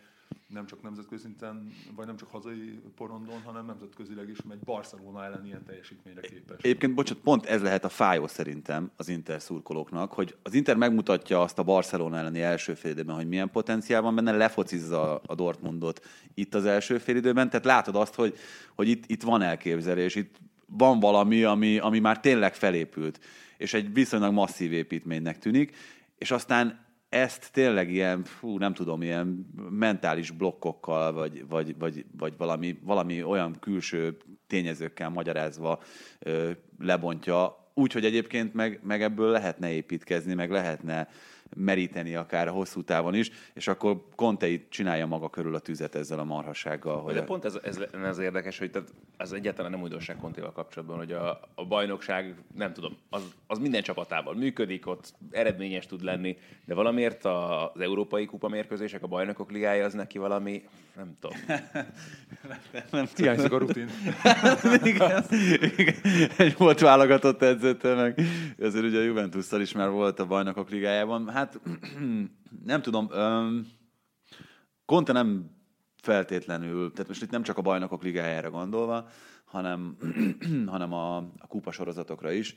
nem 0.55 0.65
csak 0.65 0.81
nemzetközi 0.81 1.21
szinten, 1.21 1.73
vagy 1.95 2.05
nem 2.05 2.17
csak 2.17 2.29
hazai 2.31 2.79
porondon, 2.95 3.41
hanem 3.41 3.65
nemzetközileg 3.65 4.29
is 4.29 4.37
megy 4.47 4.59
Barcelona 4.59 5.23
ellen 5.23 5.45
ilyen 5.45 5.63
teljesítményre 5.65 6.21
képes. 6.21 6.57
Egyébként, 6.61 6.93
bocsánat, 6.93 7.23
pont 7.23 7.45
ez 7.45 7.61
lehet 7.61 7.83
a 7.83 7.89
fájó 7.89 8.27
szerintem 8.27 8.91
az 8.95 9.09
Inter 9.09 9.41
szurkolóknak, 9.41 10.13
hogy 10.13 10.35
az 10.43 10.53
Inter 10.53 10.75
megmutatja 10.75 11.41
azt 11.41 11.59
a 11.59 11.63
Barcelona 11.63 12.17
elleni 12.17 12.41
első 12.41 12.73
félidőben, 12.73 13.15
hogy 13.15 13.27
milyen 13.27 13.51
potenciál 13.51 14.01
van 14.01 14.15
benne, 14.15 14.31
lefocizza 14.31 15.21
a 15.25 15.35
Dortmundot 15.35 16.05
itt 16.33 16.55
az 16.55 16.65
első 16.65 16.97
félidőben, 16.97 17.49
tehát 17.49 17.65
látod 17.65 17.95
azt, 17.95 18.15
hogy, 18.15 18.37
hogy 18.75 18.87
itt, 18.87 19.03
itt 19.07 19.23
van 19.23 19.41
elképzelés, 19.41 20.15
itt 20.15 20.35
van 20.65 20.99
valami, 20.99 21.43
ami, 21.43 21.77
ami 21.77 21.99
már 21.99 22.19
tényleg 22.19 22.55
felépült, 22.55 23.19
és 23.57 23.73
egy 23.73 23.93
viszonylag 23.93 24.33
masszív 24.33 24.73
építménynek 24.73 25.39
tűnik, 25.39 25.75
és 26.17 26.31
aztán 26.31 26.84
ezt 27.15 27.51
tényleg 27.51 27.91
ilyen, 27.91 28.23
fú, 28.23 28.57
nem 28.57 28.73
tudom, 28.73 29.01
ilyen 29.01 29.49
mentális 29.69 30.31
blokkokkal, 30.31 31.13
vagy, 31.13 31.47
vagy, 31.47 31.75
vagy, 31.77 32.05
vagy 32.17 32.33
valami, 32.37 32.79
valami 32.83 33.23
olyan 33.23 33.55
külső 33.59 34.17
tényezőkkel 34.47 35.09
magyarázva 35.09 35.81
ö, 36.19 36.51
lebontja, 36.79 37.69
úgy, 37.73 37.93
hogy 37.93 38.05
egyébként 38.05 38.53
meg, 38.53 38.79
meg 38.83 39.01
ebből 39.01 39.31
lehetne 39.31 39.71
építkezni, 39.71 40.33
meg 40.33 40.51
lehetne 40.51 41.07
meríteni 41.55 42.15
akár 42.15 42.47
a 42.47 42.51
hosszú 42.51 42.83
távon 42.83 43.15
is, 43.15 43.31
és 43.53 43.67
akkor 43.67 44.03
Conte 44.15 44.67
csinálja 44.69 45.05
maga 45.05 45.29
körül 45.29 45.55
a 45.55 45.59
tüzet 45.59 45.95
ezzel 45.95 46.19
a 46.19 46.23
marhasággal. 46.23 47.01
Hogy 47.01 47.13
De 47.13 47.23
pont 47.23 47.45
ez, 47.45 47.59
ez, 47.63 47.79
ez 48.03 48.17
érdekes, 48.17 48.59
hogy 48.59 48.71
tehát 48.71 48.93
ez 49.17 49.31
egyáltalán 49.31 49.71
nem 49.71 49.81
újdonság 49.81 50.17
Contéval 50.17 50.51
kapcsolatban, 50.51 50.97
hogy 50.97 51.11
a, 51.11 51.39
a 51.55 51.65
bajnokság, 51.65 52.35
nem 52.55 52.73
tudom, 52.73 52.97
az, 53.09 53.35
az 53.47 53.57
minden 53.57 53.81
csapatával 53.81 54.33
működik, 54.33 54.87
ott 54.87 55.13
eredményes 55.31 55.85
tud 55.85 56.03
lenni, 56.03 56.37
de 56.65 56.73
valamiért 56.73 57.25
az 57.25 57.79
európai 57.79 58.25
kupa 58.25 58.47
mérkőzések, 58.47 59.03
a 59.03 59.07
bajnokok 59.07 59.51
ligája 59.51 59.85
az 59.85 59.93
neki 59.93 60.17
valami, 60.17 60.63
nem 60.95 61.17
tudom. 61.19 61.37
nem 62.91 63.07
Hiányzik 63.15 63.51
a 63.51 63.57
rutin. 63.57 63.89
igen, 64.83 65.23
igen, 65.77 65.95
egy 66.37 66.57
volt 66.57 66.79
válogatott 66.79 67.41
edzőtől, 67.41 67.95
meg 67.95 68.21
azért 68.59 68.85
ugye 68.85 68.99
a 68.99 69.03
juventus 69.03 69.51
is 69.51 69.71
már 69.71 69.89
volt 69.89 70.19
a 70.19 70.25
bajnokok 70.25 70.69
ligájában. 70.69 71.29
Hát 71.29 71.59
nem 72.65 72.81
tudom, 72.81 73.09
um, 73.11 73.67
Conte 74.85 75.11
nem 75.11 75.49
feltétlenül, 76.01 76.91
tehát 76.91 77.07
most 77.07 77.21
itt 77.21 77.29
nem 77.29 77.43
csak 77.43 77.57
a 77.57 77.61
bajnokok 77.61 78.03
ligájára 78.03 78.49
gondolva, 78.49 79.09
hanem, 79.45 79.97
hanem 80.65 80.93
a, 80.93 81.17
a 81.17 81.47
kupa 81.47 81.71
sorozatokra 81.71 82.31
is, 82.31 82.55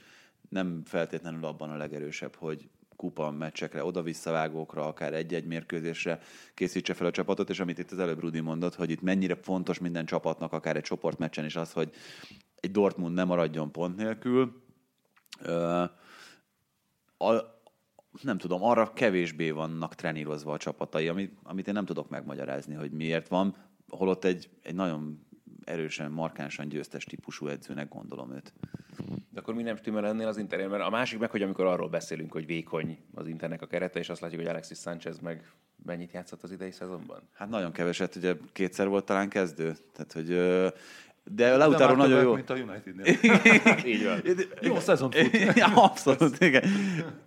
nem 0.49 0.83
feltétlenül 0.85 1.45
abban 1.45 1.71
a 1.71 1.77
legerősebb, 1.77 2.35
hogy 2.35 2.69
kupa 2.99 3.31
meccsekre, 3.31 3.85
oda-visszavágókra, 3.85 4.87
akár 4.87 5.15
egy-egy 5.15 5.45
mérkőzésre 5.45 6.21
készítse 6.55 6.95
fel 6.95 7.07
a 7.07 7.11
csapatot, 7.11 7.51
és 7.51 7.61
amit 7.61 7.79
itt 7.79 7.91
az 7.91 7.99
előbb 7.99 8.21
Rudi 8.21 8.41
mondott, 8.41 8.75
hogy 8.75 8.91
itt 8.91 9.03
mennyire 9.03 9.35
fontos 9.35 9.79
minden 9.79 10.07
csapatnak, 10.07 10.53
akár 10.53 10.77
egy 10.77 10.83
csoportmeccsen 10.83 11.45
is 11.45 11.57
az, 11.57 11.73
hogy 11.73 11.91
egy 12.61 12.71
Dortmund 12.71 13.15
nem 13.15 13.27
maradjon 13.27 13.73
pont 13.73 13.97
nélkül. 13.97 14.63
A, 17.19 17.37
nem 18.23 18.39
tudom, 18.39 18.63
arra 18.63 18.93
kevésbé 18.93 19.51
vannak 19.51 19.95
trenírozva 19.95 20.53
a 20.53 20.59
csapatai, 20.59 21.09
amit, 21.09 21.39
amit 21.43 21.69
én 21.69 21.75
nem 21.75 21.85
tudok 21.85 22.09
megmagyarázni, 22.09 22.75
hogy 22.75 22.91
miért 22.91 23.29
van, 23.29 23.57
holott 23.89 24.25
egy, 24.25 24.51
egy 24.63 24.75
nagyon 24.75 25.27
erősen, 25.69 26.11
markánsan 26.11 26.69
győztes 26.69 27.05
típusú 27.05 27.47
edzőnek 27.47 27.89
gondolom 27.89 28.33
őt. 28.33 28.53
De 29.31 29.41
akkor 29.41 29.55
mi 29.55 29.63
nem 29.63 29.77
stimmel 29.77 30.07
ennél 30.07 30.27
az 30.27 30.39
Internél? 30.39 30.69
Mert 30.69 30.83
a 30.83 30.91
másik 30.91 31.19
meg, 31.19 31.31
hogy 31.31 31.43
amikor 31.43 31.67
arról 31.67 31.89
beszélünk, 31.89 32.33
hogy 32.33 32.47
vékony 32.47 32.99
az 33.15 33.29
Internek 33.29 33.63
a 33.63 33.67
kerete, 33.67 33.99
és 33.99 34.09
azt 34.09 34.21
látjuk, 34.21 34.41
hogy 34.41 34.51
Alexis 34.51 34.79
Sánchez 34.79 35.19
meg 35.19 35.53
mennyit 35.85 36.13
játszott 36.13 36.43
az 36.43 36.51
idei 36.53 36.71
szezonban? 36.71 37.23
Hát 37.33 37.49
nagyon 37.49 37.73
keveset, 37.73 38.17
ugye 38.17 38.37
kétszer 38.53 38.89
volt 38.89 39.05
talán 39.05 39.29
kezdő. 39.29 39.77
Tehát, 39.93 40.13
hogy 40.13 40.29
de 41.31 41.57
Lautaro 41.57 41.95
nagyon 41.95 42.23
jó. 42.23 42.35
mint 42.35 42.51
a 42.51 42.55
United-nél. 42.55 43.17
Így 43.95 44.05
van. 44.05 44.23
Jó 44.61 44.79
szezon 44.79 45.11
fut. 45.11 45.63
abszolút, 45.75 46.41
igen. 46.41 46.63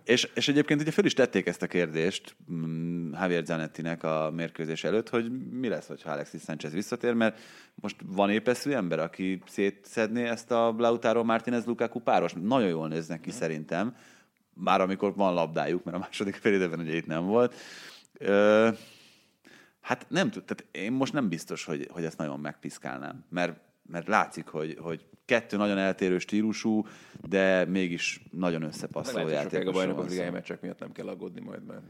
És, 0.04 0.28
és 0.34 0.48
egyébként 0.48 0.80
ugye 0.80 0.90
föl 0.90 1.04
is 1.04 1.12
tették 1.12 1.46
ezt 1.46 1.62
a 1.62 1.66
kérdést 1.66 2.36
mm, 2.52 3.12
Javier 3.12 3.44
Zanettinek 3.44 4.02
a 4.02 4.30
mérkőzés 4.34 4.84
előtt, 4.84 5.08
hogy 5.08 5.50
mi 5.50 5.68
lesz, 5.68 5.86
ha 6.02 6.10
Alexis 6.10 6.42
Sanchez 6.42 6.72
visszatér, 6.72 7.12
mert 7.14 7.40
most 7.74 7.96
van 8.06 8.30
épeszű 8.30 8.70
ember, 8.70 8.98
aki 8.98 9.42
szétszedné 9.46 10.24
ezt 10.24 10.50
a 10.50 10.74
Lautaro 10.78 11.24
Martinez 11.24 11.64
Lukaku 11.64 11.98
páros. 11.98 12.32
Nagyon 12.42 12.68
jól 12.68 12.88
néznek 12.88 13.20
ki 13.20 13.30
mm. 13.30 13.36
szerintem, 13.36 13.96
már 14.54 14.80
amikor 14.80 15.14
van 15.14 15.34
labdájuk, 15.34 15.84
mert 15.84 15.96
a 15.96 16.00
második 16.00 16.34
fél 16.34 16.54
időben 16.54 16.80
ugye 16.80 16.96
itt 16.96 17.06
nem 17.06 17.24
volt. 17.24 17.54
Ö, 18.18 18.68
hát 19.80 20.06
nem 20.08 20.30
tud, 20.30 20.44
tehát 20.44 20.74
én 20.86 20.92
most 20.92 21.12
nem 21.12 21.28
biztos, 21.28 21.64
hogy, 21.64 21.88
hogy 21.90 22.04
ezt 22.04 22.18
nagyon 22.18 22.40
megpiszkálnám, 22.40 23.24
mert 23.28 23.60
mert 23.82 24.08
látszik, 24.08 24.46
hogy, 24.46 24.76
hogy 24.80 25.06
kettő 25.24 25.56
nagyon 25.56 25.78
eltérő 25.78 26.18
stílusú, 26.18 26.86
de 27.20 27.64
mégis 27.64 28.22
nagyon 28.30 28.62
összepasszoló 28.62 29.28
játék. 29.28 29.68
A 29.68 29.70
bajnokok 29.70 30.08
ligája 30.08 30.30
meccsek 30.30 30.60
miatt 30.60 30.78
nem 30.78 30.92
kell 30.92 31.08
aggódni 31.08 31.40
majd, 31.40 31.64
mert 31.64 31.82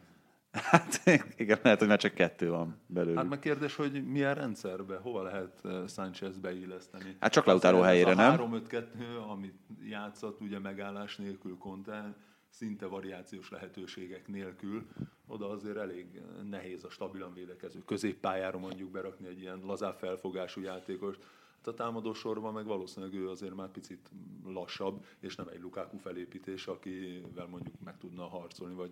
Hát 0.52 1.00
igen, 1.37 1.58
lehet, 1.62 1.78
hogy 1.78 1.88
már 1.88 1.99
csak 1.99 2.14
kettő 2.14 2.50
van 2.50 2.80
belőle. 2.87 3.20
Hát 3.20 3.28
meg 3.28 3.38
kérdés, 3.38 3.76
hogy 3.76 4.04
milyen 4.04 4.34
rendszerbe, 4.34 4.96
hova 4.96 5.22
lehet 5.22 5.61
eh, 5.64 5.88
Sánchez 5.88 6.38
beilleszteni? 6.38 7.16
Hát 7.20 7.32
csak 7.32 7.44
Lautaro 7.44 7.80
helyére, 7.80 8.14
nem? 8.14 8.40
A 8.40 8.61
3-5-2, 8.61 8.84
amit 9.28 9.54
játszott 9.84 10.40
ugye 10.40 10.58
megállás 10.58 11.16
nélkül 11.16 11.58
Conte, 11.58 12.14
szinte 12.49 12.87
variációs 12.87 13.50
lehetőségek 13.50 14.28
nélkül, 14.28 14.87
oda 15.26 15.50
azért 15.50 15.76
elég 15.76 16.20
nehéz 16.50 16.84
a 16.84 16.90
stabilan 16.90 17.34
védekező 17.34 17.82
középpályára 17.87 18.58
mondjuk 18.58 18.90
berakni 18.90 19.26
egy 19.26 19.40
ilyen 19.40 19.61
lazább 19.64 19.99
felfogású 19.99 20.61
játékost, 20.61 21.25
a 21.66 21.75
támadó 21.75 22.12
sorban 22.12 22.52
meg 22.52 22.66
valószínűleg 22.66 23.14
ő 23.14 23.28
azért 23.28 23.54
már 23.54 23.69
picit 23.69 24.11
lassabb, 24.45 25.04
és 25.21 25.37
nem 25.37 25.49
egy 25.52 25.61
Lukaku 25.61 25.97
felépítés, 25.97 26.66
akivel 26.66 27.47
mondjuk 27.50 27.75
meg 27.85 27.99
tudna 27.99 28.28
harcolni, 28.28 28.75
vagy 28.75 28.90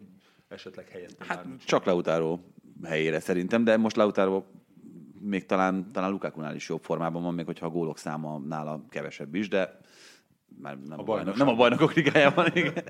esetleg 0.48 0.88
helyett. 0.88 1.24
Hát 1.24 1.46
csak 1.64 1.84
Lautaro 1.84 2.38
helyére 2.84 3.20
szerintem, 3.20 3.64
de 3.64 3.76
most 3.76 3.96
Lautaro 3.96 4.44
még 5.20 5.46
talán, 5.46 5.92
talán 5.92 6.10
Lukaku-nál 6.10 6.54
is 6.54 6.68
jobb 6.68 6.82
formában 6.82 7.22
van, 7.22 7.34
még 7.34 7.46
hogyha 7.46 7.66
a 7.66 7.70
gólok 7.70 7.98
száma 7.98 8.38
nála 8.38 8.84
kevesebb 8.88 9.34
is, 9.34 9.48
de 9.48 9.80
már 10.62 10.78
nem 10.88 10.98
a, 10.98 11.02
a, 11.02 11.04
bajnok, 11.04 11.36
nem 11.36 11.48
a 11.48 11.54
bajnokok 11.54 11.94
ligájában, 11.94 12.46
igen. 12.54 12.84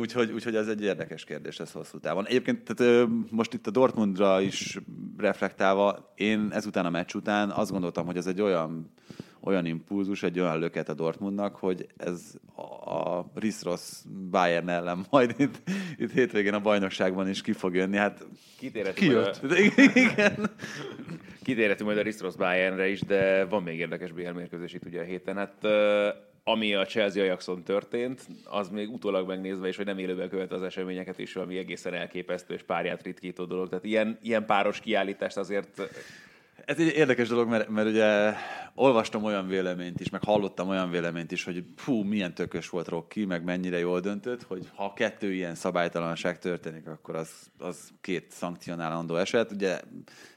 úgyhogy, 0.00 0.30
úgyhogy 0.32 0.56
ez 0.56 0.68
egy 0.68 0.82
érdekes 0.82 1.24
kérdés 1.24 1.60
ez 1.60 1.72
hosszú 1.72 1.98
távon. 1.98 2.26
Egyébként 2.26 2.74
tehát, 2.74 3.08
most 3.30 3.54
itt 3.54 3.66
a 3.66 3.70
Dortmundra 3.70 4.40
is 4.40 4.78
reflektálva, 5.16 6.12
én 6.14 6.48
ezután 6.52 6.86
a 6.86 6.90
meccs 6.90 7.14
után 7.14 7.50
azt 7.50 7.70
gondoltam, 7.70 8.06
hogy 8.06 8.16
ez 8.16 8.26
egy 8.26 8.40
olyan 8.40 8.90
olyan 9.46 9.66
impulzus, 9.66 10.22
egy 10.22 10.40
olyan 10.40 10.58
löket 10.58 10.88
a 10.88 10.94
Dortmundnak, 10.94 11.56
hogy 11.56 11.86
ez 11.96 12.34
a 12.84 13.24
Riszrosz 13.34 14.04
Bayern 14.30 14.68
ellen 14.68 15.06
majd 15.10 15.34
itt, 15.36 15.62
itt 15.96 16.12
hétvégén 16.12 16.54
a 16.54 16.60
bajnokságban 16.60 17.28
is 17.28 17.40
ki 17.40 17.52
fog 17.52 17.74
jönni. 17.74 17.96
Hát 17.96 18.26
Kitérhetünk 18.58 19.08
Ki 19.08 19.14
jött? 19.14 19.40
A... 19.42 19.56
Igen. 20.00 20.50
Kitérhetünk 21.42 21.88
majd 21.88 22.00
a 22.00 22.02
Riszrosz 22.02 22.34
Bayernre 22.34 22.88
is, 22.88 23.00
de 23.00 23.44
van 23.44 23.62
még 23.62 23.78
érdekes 23.78 24.12
BL 24.12 24.30
mérkőzés 24.30 24.74
itt 24.74 24.84
ugye 24.84 25.00
a 25.00 25.04
héten. 25.04 25.36
Hát 25.36 25.66
ami 26.48 26.74
a 26.74 26.84
Chelsea 26.84 27.22
Ajaxon 27.22 27.62
történt, 27.62 28.26
az 28.44 28.68
még 28.68 28.90
utólag 28.90 29.26
megnézve, 29.26 29.66
és 29.66 29.76
hogy 29.76 29.86
nem 29.86 29.98
élőben 29.98 30.28
követ 30.28 30.52
az 30.52 30.62
eseményeket 30.62 31.18
is, 31.18 31.36
ami 31.36 31.58
egészen 31.58 31.94
elképesztő 31.94 32.54
és 32.54 32.62
párját 32.62 33.02
ritkító 33.02 33.44
dolog. 33.44 33.68
Tehát 33.68 33.84
ilyen, 33.84 34.18
ilyen 34.22 34.46
páros 34.46 34.80
kiállítást 34.80 35.36
azért 35.36 35.82
ez 36.64 36.78
egy 36.78 36.96
érdekes 36.96 37.28
dolog, 37.28 37.48
mert, 37.48 37.68
mert 37.68 37.88
ugye 37.88 38.32
olvastam 38.74 39.24
olyan 39.24 39.46
véleményt 39.46 40.00
is, 40.00 40.10
meg 40.10 40.24
hallottam 40.24 40.68
olyan 40.68 40.90
véleményt 40.90 41.32
is, 41.32 41.44
hogy 41.44 41.64
fú, 41.76 42.02
milyen 42.02 42.34
tökös 42.34 42.68
volt 42.68 42.88
Rocky, 42.88 43.24
meg 43.24 43.44
mennyire 43.44 43.78
jól 43.78 44.00
döntött, 44.00 44.42
hogy 44.42 44.70
ha 44.74 44.92
kettő 44.92 45.32
ilyen 45.32 45.54
szabálytalanság 45.54 46.38
történik, 46.38 46.86
akkor 46.86 47.14
az, 47.14 47.30
az 47.58 47.90
két 48.00 48.30
szankcionálandó 48.30 49.16
eset. 49.16 49.52
Ugye 49.52 49.80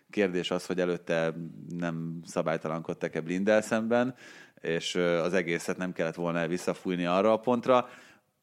kérdés 0.09 0.51
az, 0.51 0.65
hogy 0.65 0.79
előtte 0.79 1.33
nem 1.69 2.19
szabálytalankodtak-e 2.25 3.21
Blindel 3.21 3.61
szemben, 3.61 4.15
és 4.61 4.95
az 4.95 5.33
egészet 5.33 5.77
nem 5.77 5.93
kellett 5.93 6.15
volna 6.15 6.47
visszafújni 6.47 7.05
arra 7.05 7.31
a 7.31 7.37
pontra. 7.39 7.89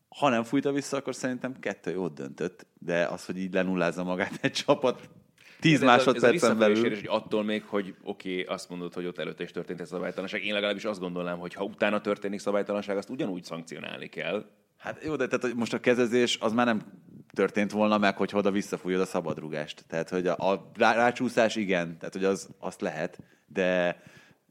Ha 0.08 0.28
nem 0.28 0.42
fújta 0.42 0.72
vissza, 0.72 0.96
akkor 0.96 1.14
szerintem 1.14 1.58
kettő 1.60 1.90
jót 1.90 2.14
döntött, 2.14 2.66
de 2.78 3.04
az, 3.04 3.24
hogy 3.24 3.38
így 3.38 3.52
lenullázza 3.52 4.04
magát 4.04 4.38
egy 4.40 4.52
csapat 4.52 5.08
10 5.60 5.80
másodpercen 5.80 6.58
belül. 6.58 6.86
És 6.86 6.98
hogy 6.98 7.08
attól 7.08 7.44
még, 7.44 7.64
hogy 7.64 7.94
oké, 8.02 8.40
okay, 8.40 8.54
azt 8.54 8.68
mondod, 8.68 8.94
hogy 8.94 9.06
ott 9.06 9.18
előtte 9.18 9.42
is 9.42 9.50
történt 9.50 9.80
ez 9.80 9.92
a 9.92 9.94
szabálytalanság. 9.94 10.44
Én 10.44 10.52
legalábbis 10.52 10.84
azt 10.84 11.00
gondolnám, 11.00 11.38
hogy 11.38 11.54
ha 11.54 11.64
utána 11.64 12.00
történik 12.00 12.40
szabálytalanság, 12.40 12.96
azt 12.96 13.10
ugyanúgy 13.10 13.44
szankcionálni 13.44 14.06
kell. 14.08 14.44
Hát 14.78 15.04
jó, 15.04 15.16
de 15.16 15.26
tehát 15.26 15.56
most 15.56 15.74
a 15.74 15.80
kezezés 15.80 16.38
az 16.40 16.52
már 16.52 16.66
nem 16.66 16.80
történt 17.36 17.72
volna 17.72 17.98
meg, 17.98 18.16
hogy 18.16 18.30
oda 18.34 18.50
visszafújod 18.50 19.00
a 19.00 19.04
szabadrugást. 19.04 19.84
Tehát, 19.88 20.08
hogy 20.08 20.26
a, 20.26 20.52
a 20.52 20.70
rácsúszás 20.74 21.56
igen, 21.56 21.98
tehát, 21.98 22.14
hogy 22.14 22.24
az, 22.24 22.48
azt 22.58 22.80
lehet, 22.80 23.18
de, 23.46 24.02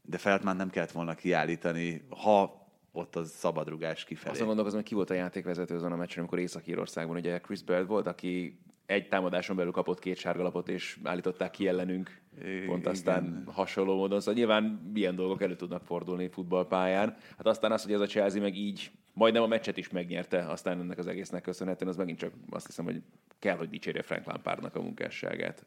de 0.02 0.18
Feldmán 0.18 0.56
nem 0.56 0.70
kellett 0.70 0.90
volna 0.90 1.14
kiállítani, 1.14 2.06
ha 2.22 2.66
ott 2.92 3.16
az 3.16 3.30
szabadrugás 3.30 4.04
kifelé. 4.04 4.30
Azt 4.30 4.46
gondolkozom, 4.46 4.78
hogy 4.78 4.88
ki 4.88 4.94
volt 4.94 5.10
a 5.10 5.14
játékvezető 5.14 5.74
azon 5.74 5.92
a 5.92 5.96
meccsen, 5.96 6.18
amikor 6.18 6.38
Észak-Írországban 6.38 7.16
ugye 7.16 7.40
Chris 7.40 7.62
Bird 7.62 7.86
volt, 7.86 8.06
aki 8.06 8.60
egy 8.86 9.08
támadáson 9.08 9.56
belül 9.56 9.72
kapott 9.72 9.98
két 9.98 10.16
sárgalapot, 10.16 10.68
és 10.68 10.98
állították 11.02 11.50
ki 11.50 11.68
ellenünk. 11.68 12.20
Pont 12.66 12.86
aztán 12.86 13.24
Igen. 13.24 13.44
hasonló 13.46 13.96
módon. 13.96 14.20
Szóval 14.20 14.34
nyilván 14.34 14.64
milyen 14.92 15.16
dolgok 15.16 15.42
elő 15.42 15.56
tudnak 15.56 15.84
fordulni 15.84 16.28
futballpályán. 16.28 17.16
Hát 17.36 17.46
aztán 17.46 17.72
az, 17.72 17.82
hogy 17.82 17.92
ez 17.92 18.00
a 18.00 18.06
Chelsea 18.06 18.40
meg 18.40 18.56
így 18.56 18.90
majdnem 19.12 19.42
a 19.42 19.46
meccset 19.46 19.76
is 19.76 19.88
megnyerte, 19.88 20.46
aztán 20.46 20.80
ennek 20.80 20.98
az 20.98 21.06
egésznek 21.06 21.42
köszönhetően, 21.42 21.90
az 21.90 21.96
megint 21.96 22.18
csak 22.18 22.32
azt 22.50 22.66
hiszem, 22.66 22.84
hogy 22.84 23.02
kell, 23.38 23.56
hogy 23.56 23.68
dicsérje 23.68 24.02
Frank 24.02 24.26
Lampardnak 24.26 24.74
a 24.74 24.80
munkásságát. 24.80 25.62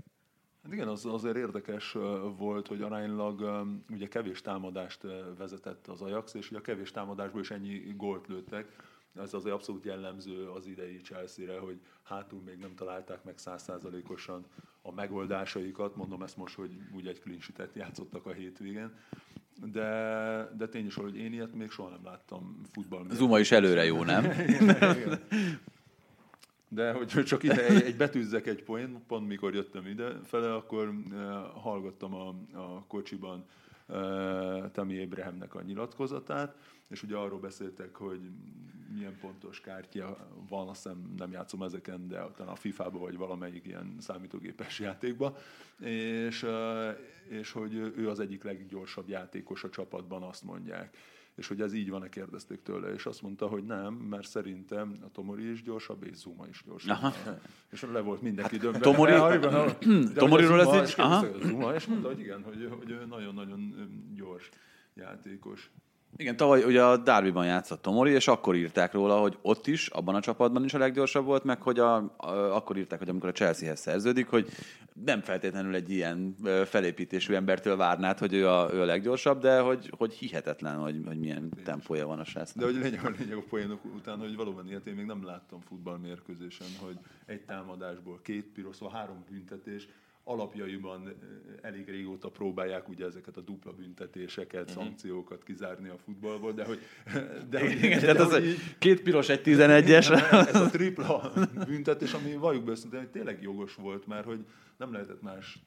Hát 0.63 0.73
igen, 0.73 0.87
az 0.87 1.05
azért 1.05 1.35
érdekes 1.35 1.97
volt, 2.37 2.67
hogy 2.67 2.81
aránylag 2.81 3.65
ugye 3.89 4.07
kevés 4.07 4.41
támadást 4.41 5.05
vezetett 5.37 5.87
az 5.87 6.01
Ajax, 6.01 6.33
és 6.33 6.49
ugye 6.49 6.59
a 6.59 6.61
kevés 6.61 6.91
támadásból 6.91 7.41
is 7.41 7.51
ennyi 7.51 7.93
gólt 7.97 8.27
lőttek 8.27 8.65
ez 9.15 9.33
azért 9.33 9.55
abszolút 9.55 9.85
jellemző 9.85 10.49
az 10.49 10.67
idei 10.67 11.01
Chelsea-re, 11.01 11.59
hogy 11.59 11.79
hátul 12.03 12.41
még 12.41 12.57
nem 12.57 12.75
találták 12.75 13.23
meg 13.23 13.37
százszázalékosan 13.37 14.45
a 14.81 14.91
megoldásaikat. 14.91 15.95
Mondom 15.95 16.21
ezt 16.21 16.37
most, 16.37 16.55
hogy 16.55 16.71
úgy 16.95 17.07
egy 17.07 17.19
clean 17.19 17.69
játszottak 17.73 18.25
a 18.25 18.31
hétvégen. 18.31 18.97
De, 19.71 19.89
de 20.57 20.67
tény 20.67 20.85
is, 20.85 20.95
hogy 20.95 21.17
én 21.17 21.33
ilyet 21.33 21.53
még 21.53 21.69
soha 21.69 21.89
nem 21.89 22.03
láttam 22.03 22.61
futball. 22.71 23.05
Zuma 23.09 23.39
is 23.39 23.51
előre 23.51 23.85
jó, 23.85 24.03
nem? 24.03 24.27
De 26.71 26.91
hogy 26.91 27.07
csak 27.07 27.43
ide 27.43 27.65
egy, 27.67 27.81
egy 27.81 27.97
betűzzek 27.97 28.47
egy 28.47 28.63
poén, 28.63 29.03
pont 29.07 29.27
mikor 29.27 29.53
jöttem 29.53 29.87
ide 29.87 30.19
fele, 30.23 30.53
akkor 30.53 30.87
uh, 30.87 31.13
hallgattam 31.61 32.13
a, 32.13 32.27
a 32.53 32.83
kocsiban 32.87 33.45
Tami 34.71 35.03
Abrahamnek 35.03 35.55
a 35.55 35.61
nyilatkozatát, 35.61 36.57
és 36.89 37.03
ugye 37.03 37.15
arról 37.15 37.39
beszéltek, 37.39 37.95
hogy 37.95 38.19
milyen 38.93 39.17
pontos 39.21 39.61
kártya 39.61 40.17
van, 40.49 40.67
azt 40.67 40.83
hiszem 40.83 41.13
nem 41.17 41.31
játszom 41.31 41.63
ezeken, 41.63 42.07
de 42.07 42.25
talán 42.35 42.51
a 42.51 42.55
FIFA-ba 42.55 42.99
vagy 42.99 43.17
valamelyik 43.17 43.65
ilyen 43.65 43.95
számítógépes 43.99 44.79
játékba, 44.89 45.37
és, 45.79 46.45
és 47.27 47.51
hogy 47.51 47.73
ő 47.73 48.09
az 48.09 48.19
egyik 48.19 48.43
leggyorsabb 48.43 49.09
játékos 49.09 49.63
a 49.63 49.69
csapatban, 49.69 50.23
azt 50.23 50.43
mondják 50.43 50.97
és 51.39 51.47
hogy 51.47 51.61
ez 51.61 51.73
így 51.73 51.89
van-e, 51.89 52.09
kérdezték 52.09 52.61
tőle, 52.61 52.93
és 52.93 53.05
azt 53.05 53.21
mondta, 53.21 53.47
hogy 53.47 53.63
nem, 53.63 53.93
mert 53.93 54.27
szerintem 54.27 54.97
a 55.01 55.11
Tomori 55.11 55.51
is 55.51 55.63
gyorsabb, 55.63 56.03
és 56.03 56.15
Zuma 56.15 56.45
is 56.49 56.63
gyorsabb. 56.65 56.97
Aha. 56.97 57.13
És 57.71 57.81
le 57.81 57.99
volt 57.99 58.21
mindenki 58.21 58.55
hát, 58.55 58.63
döbben. 58.63 58.81
Tomori, 58.81 59.11
Tomoriról 60.13 60.61
ez 60.61 60.89
így? 60.89 60.93
Aha. 60.97 61.25
Zuma, 61.41 61.73
és 61.73 61.85
mondta, 61.85 62.07
hogy 62.11 62.19
igen, 62.19 62.43
hogy, 62.43 62.69
hogy 62.77 63.07
nagyon-nagyon 63.07 63.73
gyors 64.15 64.49
játékos. 64.93 65.71
Igen, 66.17 66.35
tavaly 66.35 66.63
ugye 66.63 66.83
a 66.83 66.97
Darbyban 66.97 67.45
játszott 67.45 67.81
Tomori, 67.81 68.11
és 68.11 68.27
akkor 68.27 68.55
írták 68.55 68.93
róla, 68.93 69.19
hogy 69.19 69.37
ott 69.41 69.67
is, 69.67 69.87
abban 69.87 70.15
a 70.15 70.19
csapatban 70.19 70.63
is 70.63 70.73
a 70.73 70.77
leggyorsabb 70.77 71.25
volt, 71.25 71.43
meg 71.43 71.61
hogy 71.61 71.79
a, 71.79 71.95
a, 72.17 72.29
akkor 72.55 72.77
írták, 72.77 72.99
hogy 72.99 73.09
amikor 73.09 73.29
a 73.29 73.31
Chelseahez 73.31 73.79
szerződik, 73.79 74.27
hogy 74.27 74.49
nem 75.05 75.21
feltétlenül 75.21 75.75
egy 75.75 75.89
ilyen 75.89 76.35
felépítésű 76.65 77.33
embertől 77.33 77.75
várnád, 77.75 78.17
hogy 78.17 78.33
ő 78.33 78.47
a, 78.47 78.69
ő 78.73 78.81
a 78.81 78.85
leggyorsabb, 78.85 79.41
de 79.41 79.59
hogy, 79.59 79.91
hogy 79.97 80.13
hihetetlen, 80.13 80.77
hogy, 80.77 81.01
hogy 81.05 81.19
milyen 81.19 81.51
tempója 81.63 82.07
van 82.07 82.19
a 82.19 82.23
srácnak. 82.23 82.65
De 82.65 82.71
hogy 82.71 82.81
lényeg, 82.81 83.05
a 83.05 83.11
lényeg 83.19 83.37
a 83.37 83.43
poénok 83.49 83.85
után, 83.95 84.19
hogy 84.19 84.35
valóban 84.35 84.67
ilyet 84.67 84.87
én 84.87 84.95
még 84.95 85.05
nem 85.05 85.25
láttam 85.25 85.59
futballmérkőzésen, 85.59 86.67
hogy 86.81 86.97
egy 87.25 87.41
támadásból 87.41 88.19
két 88.23 88.45
piros, 88.45 88.75
szóval 88.75 88.99
három 88.99 89.25
büntetés, 89.29 89.87
alapjaiban 90.29 91.13
elég 91.61 91.89
régóta 91.89 92.29
próbálják 92.29 92.89
ugye 92.89 93.05
ezeket 93.05 93.37
a 93.37 93.41
dupla 93.41 93.71
büntetéseket, 93.71 94.69
uh-huh. 94.69 94.83
szankciókat 94.83 95.43
kizárni 95.43 95.89
a 95.89 95.97
futballból, 95.97 96.51
de 96.51 96.65
hogy... 96.65 96.79
De, 97.49 97.59
hogy, 97.59 97.71
Igen, 97.71 97.99
de, 97.99 98.05
tehát 98.05 98.19
az 98.19 98.31
hogy, 98.31 98.55
két 98.77 99.01
piros, 99.01 99.29
egy 99.29 99.41
tizenegyes. 99.41 100.09
Ez 100.09 100.55
a 100.55 100.69
tripla 100.69 101.31
büntetés, 101.65 102.13
ami 102.13 102.35
valljuk 102.35 102.63
be 102.63 102.73
hogy 102.91 103.09
tényleg 103.09 103.41
jogos 103.41 103.75
volt, 103.75 104.07
mert 104.07 104.25
hogy 104.25 104.45
nem 104.77 104.91
lehetett 104.91 105.21
mást 105.21 105.59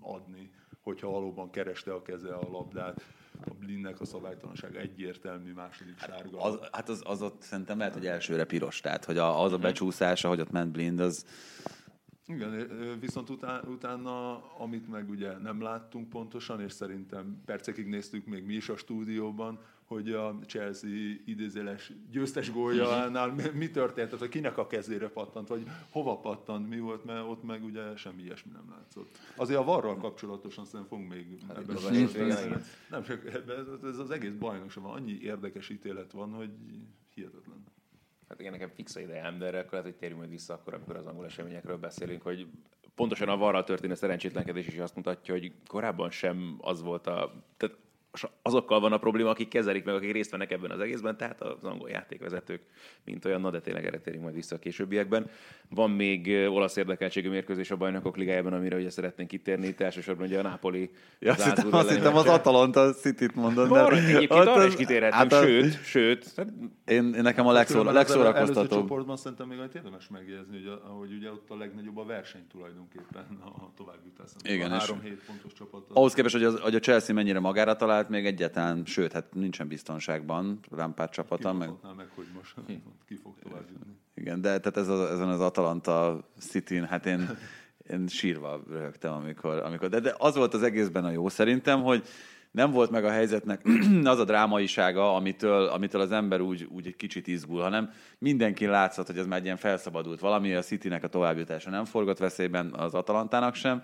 adni, 0.00 0.50
hogyha 0.82 1.10
valóban 1.10 1.50
kereste 1.50 1.92
a 1.92 2.02
keze 2.02 2.34
a 2.34 2.50
labdát. 2.50 3.04
A 3.46 3.54
Blinnek 3.60 4.00
a 4.00 4.04
szabálytalanság 4.04 4.76
egyértelmű 4.76 5.52
második 5.52 5.98
hát 5.98 6.10
sárga. 6.10 6.40
Az, 6.40 6.58
hát 6.72 6.88
az, 6.88 7.02
az 7.04 7.22
ott 7.22 7.42
szerintem 7.42 7.78
lehet, 7.78 7.94
hogy 7.94 8.06
elsőre 8.06 8.44
piros, 8.44 8.80
tehát 8.80 9.04
hogy 9.04 9.18
az 9.18 9.52
a 9.52 9.54
mhm. 9.54 9.60
becsúszás, 9.60 10.24
ahogy 10.24 10.40
ott 10.40 10.50
ment 10.50 10.72
Blind, 10.72 11.00
az 11.00 11.24
igen, 12.26 12.68
viszont 13.00 13.30
utána, 13.30 13.68
utána, 13.68 14.42
amit 14.58 14.88
meg 14.88 15.10
ugye 15.10 15.38
nem 15.38 15.62
láttunk 15.62 16.08
pontosan, 16.08 16.60
és 16.60 16.72
szerintem 16.72 17.42
percekig 17.44 17.86
néztük 17.86 18.26
még 18.26 18.44
mi 18.44 18.54
is 18.54 18.68
a 18.68 18.76
stúdióban, 18.76 19.58
hogy 19.84 20.12
a 20.12 20.38
Chelsea 20.46 20.90
idézéles 21.24 21.92
győztes 22.10 22.52
góljánál 22.52 23.34
mi 23.54 23.70
történt, 23.70 24.10
tehát 24.10 24.28
kinek 24.28 24.58
a 24.58 24.66
kezére 24.66 25.08
pattant, 25.08 25.48
vagy 25.48 25.66
hova 25.90 26.18
pattant, 26.18 26.68
mi 26.68 26.78
volt, 26.78 27.04
mert 27.04 27.28
ott 27.28 27.42
meg 27.42 27.64
ugye 27.64 27.96
semmi 27.96 28.22
ilyesmi 28.22 28.50
nem 28.52 28.70
látszott. 28.70 29.18
Azért 29.36 29.58
a 29.58 29.64
varral 29.64 29.96
kapcsolatosan 29.96 30.64
szerintem 30.64 30.88
fogunk 30.88 31.12
még 31.12 31.40
hát 31.48 31.56
ebben 31.56 31.76
Nem 32.90 33.02
csak 33.02 33.34
ebben, 33.34 33.80
ez 33.84 33.98
az 33.98 34.10
egész 34.10 34.32
bajnokság 34.38 34.84
van, 34.84 34.92
annyi 34.92 35.18
érdekes 35.22 35.68
ítélet 35.68 36.12
van, 36.12 36.32
hogy 36.32 36.50
hihetetlen. 37.14 37.64
Hát 38.34 38.42
igen, 38.42 38.58
nekem 38.58 38.74
fix 38.74 38.96
a 38.96 39.00
idejám, 39.00 39.38
de 39.38 39.46
akkor 39.46 39.70
lehet, 39.70 39.86
hogy 39.86 39.94
térjünk 39.94 40.20
majd 40.20 40.32
vissza 40.32 40.54
akkor, 40.54 40.74
amikor 40.74 40.96
az 40.96 41.06
angol 41.06 41.24
eseményekről 41.24 41.76
beszélünk, 41.76 42.22
hogy 42.22 42.46
pontosan 42.94 43.28
a 43.28 43.36
varral 43.36 43.64
történő 43.64 43.94
szerencsétlenkedés 43.94 44.66
is 44.66 44.78
azt 44.78 44.96
mutatja, 44.96 45.34
hogy 45.34 45.52
korábban 45.66 46.10
sem 46.10 46.56
az 46.60 46.82
volt 46.82 47.06
a... 47.06 47.32
Tehát 47.56 47.76
azokkal 48.42 48.80
van 48.80 48.92
a 48.92 48.98
probléma, 48.98 49.30
akik 49.30 49.48
kezelik 49.48 49.84
meg, 49.84 49.94
akik 49.94 50.12
részt 50.12 50.30
vennek 50.30 50.50
ebben 50.50 50.70
az 50.70 50.80
egészben, 50.80 51.16
tehát 51.16 51.40
az 51.40 51.64
angol 51.64 51.90
játékvezetők, 51.90 52.62
mint 53.04 53.24
olyan, 53.24 53.40
na 53.40 53.50
de 53.50 53.60
tényleg 53.60 53.86
erre 53.86 53.98
térünk 53.98 54.22
majd 54.22 54.34
vissza 54.34 54.54
a 54.54 54.58
későbbiekben. 54.58 55.30
Van 55.68 55.90
még 55.90 56.48
olasz 56.48 56.76
érdekeltségű 56.76 57.28
mérkőzés 57.28 57.70
a 57.70 57.76
bajnokok 57.76 58.16
ligájában, 58.16 58.52
amire 58.52 58.76
ugye 58.76 58.90
szeretnénk 58.90 59.30
kitérni, 59.30 59.66
itt 59.66 59.80
elsősorban 59.80 60.26
ugye 60.26 60.38
a 60.38 60.42
Napoli. 60.42 60.90
Ja, 61.18 61.32
azt 61.32 61.44
hittem, 61.44 61.74
azt 61.74 61.90
hittem 61.90 62.16
az 62.16 62.26
Atalanta 62.26 62.92
City-t 62.92 63.34
mondod. 63.34 63.70
Mert 63.70 63.86
arra, 63.86 63.96
egyébként 63.96 64.30
arra 64.30 64.66
is 64.66 64.74
kitérhetünk, 64.74 65.32
hát 65.32 65.42
sőt, 65.42 65.84
sőt. 65.84 66.32
Hát- 66.36 66.52
én, 66.84 67.14
én 67.14 67.22
nekem 67.22 67.46
a 67.46 67.52
legszóra, 67.52 67.92
legszórakoztatóbb. 67.92 68.56
Előző 68.56 68.80
csoportban 68.80 69.16
szerintem 69.16 69.48
még 69.48 69.58
érdemes 69.74 70.08
megjegyezni, 70.08 70.62
hogy, 70.62 70.78
ahogy 70.84 71.12
ugye 71.12 71.30
ott 71.30 71.50
a 71.50 71.56
legnagyobb 71.56 71.96
a 71.96 72.04
verseny 72.04 72.46
tulajdonképpen 72.46 73.38
a 73.44 73.72
továbbjutás. 73.76 74.30
Igen, 74.42 74.70
a 74.70 74.78
három 74.78 75.00
hét 75.00 75.22
pontos 75.26 75.52
csapat. 75.52 75.82
Ahhoz 75.92 76.14
képest, 76.14 76.34
hogy, 76.34 76.44
az, 76.44 76.60
hogy 76.60 76.74
a 76.74 76.78
Chelsea 76.78 77.14
mennyire 77.14 77.40
magára 77.40 77.76
talált, 77.76 78.03
még 78.08 78.26
egyáltalán 78.26 78.84
sőt, 78.84 79.12
hát 79.12 79.34
nincsen 79.34 79.68
biztonságban 79.68 80.60
Lampard 80.70 81.10
csapata. 81.10 81.52
Meg... 81.52 81.70
meg, 81.96 82.08
hogy 82.14 82.26
most 82.36 82.54
hm. 82.66 82.72
ki 83.06 83.14
fog 83.14 83.34
tovább 83.42 83.64
jutni. 83.70 83.92
Igen, 84.14 84.40
de 84.40 84.60
tehát 84.60 84.76
ez 84.76 84.88
a, 84.88 85.10
ezen 85.10 85.28
az 85.28 85.40
Atalanta 85.40 86.28
city 86.38 86.80
hát 86.86 87.06
én, 87.06 87.38
én 87.90 88.06
sírva 88.06 88.62
röhögtem, 88.68 89.12
amikor, 89.12 89.58
amikor 89.58 89.88
de, 89.88 90.00
de 90.00 90.14
az 90.18 90.36
volt 90.36 90.54
az 90.54 90.62
egészben 90.62 91.04
a 91.04 91.10
jó 91.10 91.28
szerintem, 91.28 91.82
hogy 91.82 92.06
nem 92.54 92.70
volt 92.70 92.90
meg 92.90 93.04
a 93.04 93.10
helyzetnek 93.10 93.62
az 94.04 94.18
a 94.18 94.24
drámaisága, 94.24 95.14
amitől, 95.14 95.66
amitől 95.66 96.00
az 96.00 96.12
ember 96.12 96.40
úgy, 96.40 96.68
úgy 96.70 96.86
egy 96.86 96.96
kicsit 96.96 97.26
izgul, 97.26 97.60
hanem 97.60 97.90
mindenki 98.18 98.66
látszott, 98.66 99.06
hogy 99.06 99.18
ez 99.18 99.26
már 99.26 99.38
egy 99.38 99.44
ilyen 99.44 99.56
felszabadult 99.56 100.20
valami, 100.20 100.54
a 100.54 100.62
Citynek 100.62 101.04
a 101.04 101.08
továbbjutása 101.08 101.70
nem 101.70 101.84
forgott 101.84 102.18
veszélyben, 102.18 102.74
az 102.74 102.94
Atalantának 102.94 103.54
sem, 103.54 103.82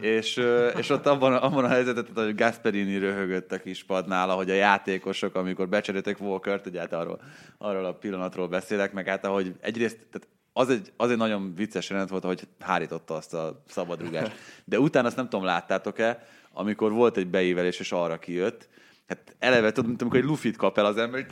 és, 0.00 0.42
és 0.76 0.90
ott 0.90 1.06
abban, 1.06 1.34
abban 1.34 1.64
a 1.64 1.68
helyzetet, 1.68 2.08
hogy 2.14 2.34
Gasperini 2.34 2.98
röhögött 2.98 3.52
a 3.52 3.60
kis 3.60 3.84
padnál, 3.84 4.30
ahogy 4.30 4.50
a 4.50 4.54
játékosok, 4.54 5.34
amikor 5.34 5.68
becseréltek 5.68 6.20
Walkert, 6.20 6.66
ugye 6.66 6.80
hát 6.80 6.92
arról, 6.92 7.20
arról 7.58 7.84
a 7.84 7.94
pillanatról 7.94 8.48
beszélek, 8.48 8.92
meg 8.92 9.06
hát 9.06 9.24
ahogy 9.24 9.54
egyrészt, 9.60 9.96
tehát 10.10 10.28
az 10.52 10.68
egy, 10.68 10.92
az 10.96 11.10
egy 11.10 11.16
nagyon 11.16 11.54
vicces 11.54 11.88
jelenet 11.88 12.10
volt, 12.10 12.24
hogy 12.24 12.48
hárította 12.60 13.14
azt 13.14 13.34
a 13.34 13.62
szabadrugást. 13.68 14.32
De 14.64 14.78
utána 14.78 15.06
azt 15.06 15.16
nem 15.16 15.28
tudom, 15.28 15.44
láttátok-e, 15.44 16.26
amikor 16.52 16.92
volt 16.92 17.16
egy 17.16 17.26
beívelés, 17.26 17.80
és 17.80 17.92
arra 17.92 18.18
kijött, 18.18 18.68
Hát 19.06 19.36
eleve 19.38 19.72
tudom, 19.72 19.96
amikor 19.98 20.18
egy 20.18 20.24
lufit 20.24 20.56
kap 20.56 20.78
el 20.78 20.84
az 20.84 20.96
ember, 20.96 21.26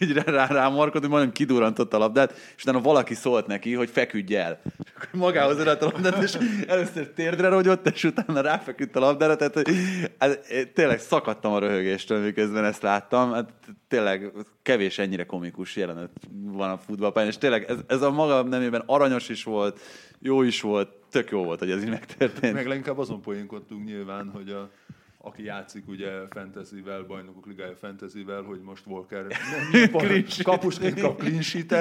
így 0.00 0.12
rá, 0.12 0.46
rá 0.46 0.68
markod, 0.68 1.00
hogy 1.00 1.10
majdnem 1.10 1.32
kidurrantott 1.32 1.94
a 1.94 1.98
labdát, 1.98 2.34
és 2.56 2.62
utána 2.62 2.80
valaki 2.80 3.14
szólt 3.14 3.46
neki, 3.46 3.74
hogy 3.74 3.90
feküdj 3.90 4.36
el. 4.36 4.60
És 4.64 4.90
akkor 4.96 5.08
magához 5.12 5.58
ölelt 5.58 5.82
a 5.82 5.84
labdát, 5.84 6.22
és 6.22 6.38
először 6.66 7.08
térdre 7.08 7.48
rogyott, 7.48 7.86
és 7.88 8.04
utána 8.04 8.40
ráfeküdt 8.40 8.96
a 8.96 9.00
labdára, 9.00 9.36
tehát 9.36 9.54
hogy, 9.54 9.68
hát, 10.18 10.40
tényleg 10.74 11.00
szakadtam 11.00 11.52
a 11.52 11.58
röhögéstől, 11.58 12.22
miközben 12.24 12.64
ezt 12.64 12.82
láttam. 12.82 13.32
Hát, 13.32 13.52
tényleg 13.88 14.32
kevés 14.62 14.98
ennyire 14.98 15.24
komikus 15.24 15.76
jelenet 15.76 16.10
van 16.32 16.70
a 16.70 16.78
futballpályán, 16.78 17.30
és 17.30 17.38
tényleg 17.38 17.64
ez, 17.70 17.78
ez 17.86 18.02
a 18.02 18.10
maga 18.10 18.42
nemében 18.42 18.82
aranyos 18.86 19.28
is 19.28 19.44
volt, 19.44 19.80
jó 20.18 20.42
is 20.42 20.60
volt, 20.60 20.88
tök 21.10 21.30
jó 21.30 21.44
volt, 21.44 21.58
hogy 21.58 21.70
ez 21.70 21.82
így 21.82 21.88
megtörtént. 21.88 22.54
Meg 22.54 22.66
leginkább 22.66 22.98
azon 22.98 23.20
poénkodtunk 23.20 23.84
nyilván, 23.84 24.30
hogy 24.34 24.50
a 24.50 24.70
aki 25.24 25.44
játszik 25.44 25.88
ugye 25.88 26.10
fantasyvel, 26.30 27.02
bajnokok 27.02 27.46
ligája 27.46 27.76
fantasyvel, 27.76 28.42
hogy 28.42 28.60
most 28.60 28.86
Walker 28.86 29.26
kapusként 30.42 31.00
kap 31.00 31.22
clean 31.22 31.76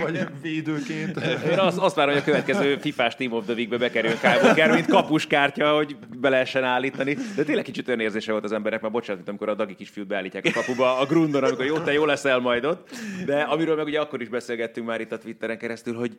vagy 0.00 0.26
védőként. 0.42 1.16
Én 1.50 1.58
azt, 1.58 1.78
azt 1.78 1.94
várom, 1.94 2.12
hogy 2.12 2.22
a 2.22 2.24
következő 2.24 2.76
FIFA-s 2.76 3.14
Team 3.14 3.32
of 3.32 3.44
the 3.44 3.54
Week-be 3.54 3.76
bekerüljön 3.76 4.18
Kyle 4.18 4.40
Walker, 4.42 4.70
mint 4.70 4.86
kapuskártya, 4.86 5.74
hogy 5.74 5.96
be 6.20 6.28
lehessen 6.28 6.64
állítani. 6.64 7.16
De 7.36 7.44
tényleg 7.44 7.64
kicsit 7.64 7.88
olyan 7.88 8.00
érzése 8.00 8.32
volt 8.32 8.44
az 8.44 8.52
emberek, 8.52 8.80
mert 8.80 8.92
bocsánat, 8.92 9.16
mint 9.16 9.28
amikor 9.28 9.48
a 9.48 9.54
Dagi 9.54 9.74
kisfiút 9.74 10.06
beállítják 10.06 10.44
a 10.44 10.50
kapuba 10.52 10.98
a 10.98 11.06
grundon, 11.06 11.44
amikor 11.44 11.64
jó, 11.64 11.78
te 11.78 11.92
jó 11.92 12.04
leszel 12.04 12.38
majd 12.38 12.64
ott. 12.64 12.90
De 13.24 13.40
amiről 13.40 13.76
meg 13.76 13.86
ugye 13.86 14.00
akkor 14.00 14.20
is 14.20 14.28
beszélgettünk 14.28 14.86
már 14.86 15.00
itt 15.00 15.12
a 15.12 15.18
Twitteren 15.18 15.58
keresztül, 15.58 15.94
hogy 15.94 16.18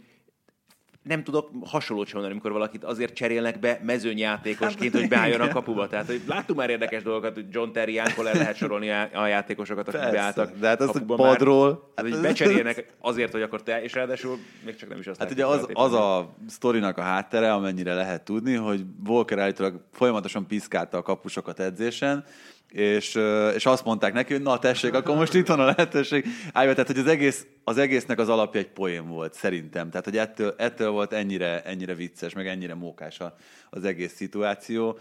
nem 1.04 1.24
tudok 1.24 1.50
hasonlót 1.66 2.08
sem 2.08 2.16
mondani, 2.16 2.40
amikor 2.40 2.60
valakit 2.60 2.84
azért 2.84 3.14
cserélnek 3.14 3.60
be 3.60 3.80
mezőnyjátékosként, 3.84 4.94
hogy 4.94 5.08
beálljon 5.08 5.42
a 5.42 5.48
kapuba. 5.48 5.88
Tehát, 5.88 6.06
hogy 6.06 6.22
láttunk 6.28 6.60
már 6.60 6.70
érdekes 6.70 7.04
dolgokat, 7.04 7.34
hogy 7.34 7.46
John 7.50 7.72
Terry, 7.72 7.94
Jánkol 7.94 8.28
el 8.28 8.34
lehet 8.34 8.56
sorolni 8.56 8.90
a 9.14 9.28
játékosokat, 9.28 9.88
akik 9.88 10.00
Persze, 10.00 10.16
beálltak 10.16 10.58
De 10.60 10.68
hát 10.68 10.82
azt, 10.82 10.92
hogy 10.92 11.04
padról... 11.04 11.92
Hát, 11.96 12.10
hogy 12.10 12.22
becserélnek 12.22 12.86
azért, 13.00 13.32
hogy 13.32 13.42
akkor 13.42 13.64
te, 13.64 13.84
és 13.84 13.94
ráadásul 13.94 14.38
még 14.66 14.76
csak 14.76 14.90
nem 14.90 15.00
is 15.00 15.08
azt 15.08 15.20
Hát 15.20 15.32
ugye 15.32 15.46
az, 15.46 15.68
az 15.74 15.94
a 15.94 16.36
sztorinak 16.48 16.98
a 16.98 17.02
háttere, 17.02 17.54
amennyire 17.54 17.94
lehet 17.94 18.24
tudni, 18.24 18.54
hogy 18.54 18.86
Volker 19.04 19.40
állítólag 19.40 19.82
folyamatosan 19.92 20.48
piszkálta 20.48 20.98
a 20.98 21.02
kapusokat 21.02 21.60
edzésen, 21.60 22.26
és, 22.71 23.19
és 23.55 23.65
azt 23.65 23.84
mondták 23.84 24.13
neki, 24.13 24.34
hogy 24.34 24.41
na 24.41 24.60
tessék, 24.60 24.93
akkor 24.93 25.15
most 25.15 25.34
itt 25.34 25.47
van 25.47 25.60
a 25.60 25.65
lehetőség. 25.65 26.25
Állj, 26.53 26.71
tehát, 26.71 26.88
hogy 26.88 26.97
az, 26.97 27.08
egész, 27.08 27.45
az 27.63 27.77
egésznek 27.77 28.19
az 28.19 28.29
alapja 28.29 28.60
egy 28.60 28.69
poém 28.69 29.08
volt, 29.08 29.34
szerintem. 29.34 29.89
Tehát, 29.89 30.05
hogy 30.05 30.17
ettől, 30.17 30.55
ettől 30.58 30.89
volt 30.89 31.13
ennyire, 31.13 31.62
ennyire 31.63 31.93
vicces, 31.93 32.34
meg 32.34 32.47
ennyire 32.47 32.73
mókás 32.73 33.19
az 33.69 33.84
egész 33.84 34.15
szituáció. 34.15 34.97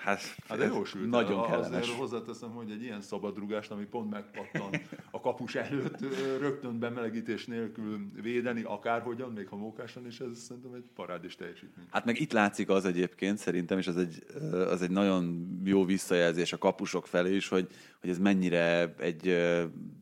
Hát, 0.00 0.20
Hát 0.48 0.58
de 0.58 0.64
jó 0.66 0.84
sült. 0.84 1.10
Nagyon 1.10 1.38
A- 1.38 1.46
kellemes. 1.46 1.80
Azért 1.80 1.98
hozzáteszem, 1.98 2.50
hogy 2.50 2.70
egy 2.70 2.82
ilyen 2.82 3.00
szabadrugást, 3.00 3.70
ami 3.70 3.84
pont 3.84 4.10
megpattan 4.10 4.80
a 5.10 5.20
kapus 5.20 5.54
előtt, 5.54 6.00
rögtön 6.40 6.78
bemelegítés 6.78 7.46
nélkül 7.46 7.98
védeni, 8.22 8.62
akárhogyan, 8.62 9.32
még 9.32 9.48
ha 9.48 9.56
mókásan 9.56 10.06
is, 10.06 10.20
ez 10.20 10.38
szerintem 10.38 10.72
egy 10.74 10.84
parádés 10.94 11.34
teljesítmény. 11.36 11.84
Hát 11.90 12.04
meg 12.04 12.20
itt 12.20 12.32
látszik 12.32 12.68
az 12.68 12.84
egyébként 12.84 13.38
szerintem, 13.38 13.78
és 13.78 13.86
az 13.86 13.96
egy, 13.96 14.24
az 14.52 14.82
egy 14.82 14.90
nagyon 14.90 15.48
jó 15.64 15.84
visszajelzés 15.84 16.52
a 16.52 16.58
kapusok 16.58 17.06
felé 17.06 17.34
is, 17.36 17.48
hogy, 17.48 17.66
hogy 18.00 18.10
ez 18.10 18.18
mennyire 18.18 18.94
egy 18.98 19.36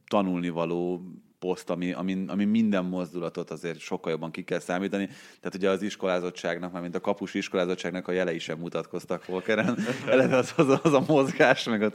tanulnivaló 0.06 1.12
poszt, 1.38 1.70
ami, 1.70 1.92
ami, 1.92 2.24
ami 2.26 2.44
minden 2.44 2.84
mozdulatot 2.84 3.50
azért 3.50 3.78
sokkal 3.78 4.12
jobban 4.12 4.30
ki 4.30 4.44
kell 4.44 4.58
számítani. 4.58 5.06
Tehát 5.06 5.54
ugye 5.54 5.70
az 5.70 5.82
iskolázottságnak, 5.82 6.72
már 6.72 6.82
mint 6.82 6.94
a 6.94 7.00
kapus 7.00 7.34
iskolázottságnak 7.34 8.08
a 8.08 8.12
jelei 8.12 8.38
sem 8.38 8.58
mutatkoztak 8.58 9.26
Volkeren. 9.26 9.78
Eleve 10.06 10.36
az, 10.36 10.52
az, 10.56 10.78
az 10.82 10.92
a 10.92 11.04
mozgás, 11.06 11.64
meg 11.64 11.82
a. 11.82 11.92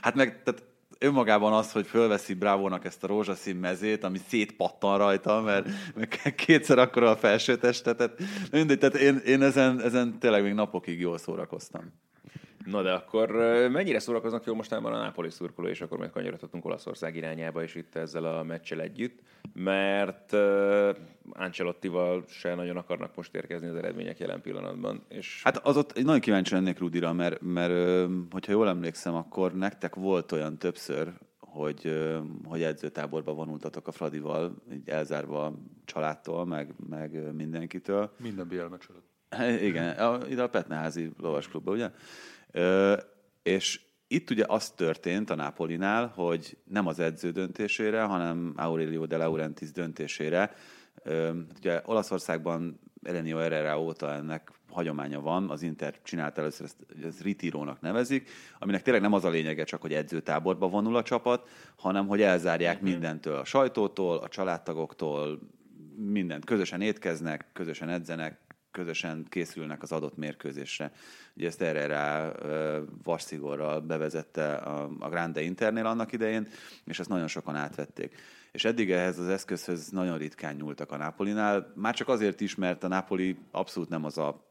Hát 0.00 0.14
meg 0.14 0.42
tehát 0.42 0.62
önmagában 0.98 1.52
az, 1.52 1.72
hogy 1.72 1.86
fölveszi 1.86 2.34
Brávónak 2.34 2.84
ezt 2.84 3.04
a 3.04 3.06
rózsaszín 3.06 3.56
mezét, 3.56 4.04
ami 4.04 4.18
szétpattan 4.28 4.98
rajta, 4.98 5.40
mert 5.40 5.68
meg 5.94 6.34
kétszer 6.36 6.78
akkora 6.78 7.10
a 7.10 7.16
felsőteste, 7.16 7.94
tehát 7.94 8.18
mindegy, 8.50 8.78
tehát 8.78 8.94
én, 8.94 9.16
én 9.16 9.42
ezen, 9.42 9.80
ezen 9.80 10.18
tényleg 10.18 10.42
még 10.42 10.52
napokig 10.52 11.00
jól 11.00 11.18
szórakoztam. 11.18 11.92
Na 12.66 12.82
de 12.82 12.92
akkor 12.92 13.30
mennyire 13.70 13.98
szórakoznak 13.98 14.44
jól 14.44 14.56
mostában 14.56 14.92
a 14.92 14.98
Nápoli 14.98 15.30
szurkoló, 15.30 15.68
és 15.68 15.80
akkor 15.80 15.98
majd 15.98 16.10
kanyarodhatunk 16.10 16.64
Olaszország 16.64 17.16
irányába 17.16 17.62
is 17.62 17.74
itt 17.74 17.94
ezzel 17.94 18.24
a 18.24 18.42
meccsel 18.42 18.80
együtt, 18.80 19.18
mert 19.52 20.32
uh, 20.32 20.96
Ancelottival 21.32 22.24
se 22.28 22.54
nagyon 22.54 22.76
akarnak 22.76 23.16
most 23.16 23.34
érkezni 23.34 23.68
az 23.68 23.76
eredmények 23.76 24.18
jelen 24.18 24.40
pillanatban. 24.40 25.02
És 25.08 25.40
Hát 25.44 25.56
az 25.56 25.76
ott 25.76 26.02
nagyon 26.02 26.20
kíváncsi 26.20 26.54
lennék 26.54 26.78
Rudira, 26.78 27.12
mert, 27.12 27.40
mert 27.40 28.08
hogyha 28.30 28.52
jól 28.52 28.68
emlékszem, 28.68 29.14
akkor 29.14 29.54
nektek 29.54 29.94
volt 29.94 30.32
olyan 30.32 30.58
többször, 30.58 31.12
hogy, 31.38 32.08
hogy 32.44 32.62
edzőtáborba 32.62 33.32
vonultatok 33.32 33.88
a 33.88 33.92
Fradival, 33.92 34.54
így 34.72 34.88
elzárva 34.88 35.44
a 35.44 35.54
családtól, 35.84 36.46
meg, 36.46 36.74
meg 36.88 37.34
mindenkitől. 37.34 38.10
Minden 38.22 38.48
BL 38.48 38.62
meccs 38.62 38.84
előtt. 38.90 39.14
Igen, 39.68 39.98
a, 39.98 40.26
ide 40.28 40.42
a 40.42 40.48
Petneházi 40.48 41.10
lovasklubba, 41.18 41.72
ugye? 41.72 41.90
És 43.42 43.80
itt 44.08 44.30
ugye 44.30 44.44
az 44.46 44.70
történt 44.70 45.30
a 45.30 45.34
Napolinál, 45.34 46.12
hogy 46.14 46.56
nem 46.64 46.86
az 46.86 46.98
edző 46.98 47.30
döntésére, 47.30 48.02
hanem 48.02 48.52
Aurelio 48.56 49.06
de 49.06 49.16
Laurentiis 49.16 49.72
döntésére. 49.72 50.54
Ö, 51.02 51.30
ugye 51.56 51.82
Olaszországban 51.84 52.80
Elenio 53.02 53.36
Herrera 53.36 53.80
óta 53.80 54.12
ennek 54.12 54.50
hagyománya 54.70 55.20
van, 55.20 55.50
az 55.50 55.62
Inter 55.62 55.94
csinálta 56.02 56.40
először 56.40 56.66
ezt, 56.66 57.04
ezt 57.04 57.22
ritirónak 57.22 57.80
nevezik, 57.80 58.30
aminek 58.58 58.82
tényleg 58.82 59.02
nem 59.02 59.12
az 59.12 59.24
a 59.24 59.28
lényege 59.28 59.64
csak, 59.64 59.80
hogy 59.80 59.92
edzőtáborba 59.92 60.68
vonul 60.68 60.96
a 60.96 61.02
csapat, 61.02 61.48
hanem 61.76 62.06
hogy 62.06 62.20
elzárják 62.20 62.80
mindentől, 62.80 63.36
a 63.36 63.44
sajtótól, 63.44 64.16
a 64.16 64.28
családtagoktól, 64.28 65.38
mindent. 65.96 66.44
Közösen 66.44 66.80
étkeznek, 66.80 67.46
közösen 67.52 67.88
edzenek, 67.88 68.38
közösen 68.76 69.26
készülnek 69.28 69.82
az 69.82 69.92
adott 69.92 70.16
mérkőzésre. 70.16 70.92
Ugye 71.36 71.46
ezt 71.46 71.62
erre 71.62 71.86
rá 71.86 72.32
ö, 72.42 72.82
vasszigorral 73.02 73.80
bevezette 73.80 74.54
a, 74.54 74.90
a 74.98 75.08
Grande 75.08 75.40
Internél 75.42 75.86
annak 75.86 76.12
idején, 76.12 76.48
és 76.84 76.98
ezt 76.98 77.08
nagyon 77.08 77.28
sokan 77.28 77.54
átvették. 77.56 78.14
És 78.52 78.64
eddig 78.64 78.90
ehhez 78.90 79.18
az 79.18 79.28
eszközhöz 79.28 79.88
nagyon 79.88 80.18
ritkán 80.18 80.54
nyúltak 80.54 80.92
a 80.92 80.96
Napolinál, 80.96 81.72
már 81.74 81.94
csak 81.94 82.08
azért 82.08 82.40
is, 82.40 82.54
mert 82.54 82.84
a 82.84 82.88
Napoli 82.88 83.36
abszolút 83.50 83.88
nem 83.88 84.04
az 84.04 84.18
a 84.18 84.44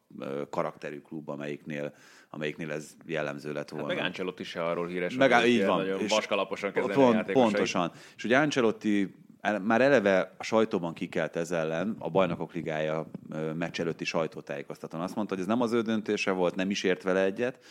karakterű 0.49 0.99
klub, 0.99 1.29
amelyiknél, 1.29 1.93
amelyiknél 2.29 2.71
ez 2.71 2.95
jellemző 3.05 3.53
lett 3.53 3.69
volna. 3.69 3.87
hát 3.87 3.95
meg 3.95 4.05
Ancelotti 4.05 4.43
se 4.43 4.63
arról 4.63 4.87
híres, 4.87 5.15
Meg, 5.15 5.47
így 5.47 5.65
van. 5.65 5.77
nagyon 5.77 5.99
És 5.99 6.11
vaskalaposan 6.11 6.71
kezelni 6.71 6.93
a 6.93 7.23
pont. 7.23 7.31
Pontosan. 7.31 7.91
És 8.15 8.23
ugye 8.23 8.37
Ancelotti 8.37 9.01
el- 9.01 9.23
már 9.61 9.81
eleve 9.81 10.33
a 10.37 10.43
sajtóban 10.43 10.93
kikelt 10.93 11.35
ez 11.35 11.51
ellen, 11.51 11.95
a 11.99 12.09
Bajnokok 12.09 12.53
Ligája 12.53 13.09
meccs 13.53 13.79
előtti 13.79 14.03
sajtótájékoztatón. 14.03 15.01
Azt 15.01 15.15
mondta, 15.15 15.33
hogy 15.33 15.43
ez 15.43 15.49
nem 15.49 15.61
az 15.61 15.71
ő 15.71 15.81
döntése 15.81 16.31
volt, 16.31 16.55
nem 16.55 16.69
is 16.69 16.83
ért 16.83 17.03
vele 17.03 17.23
egyet, 17.23 17.63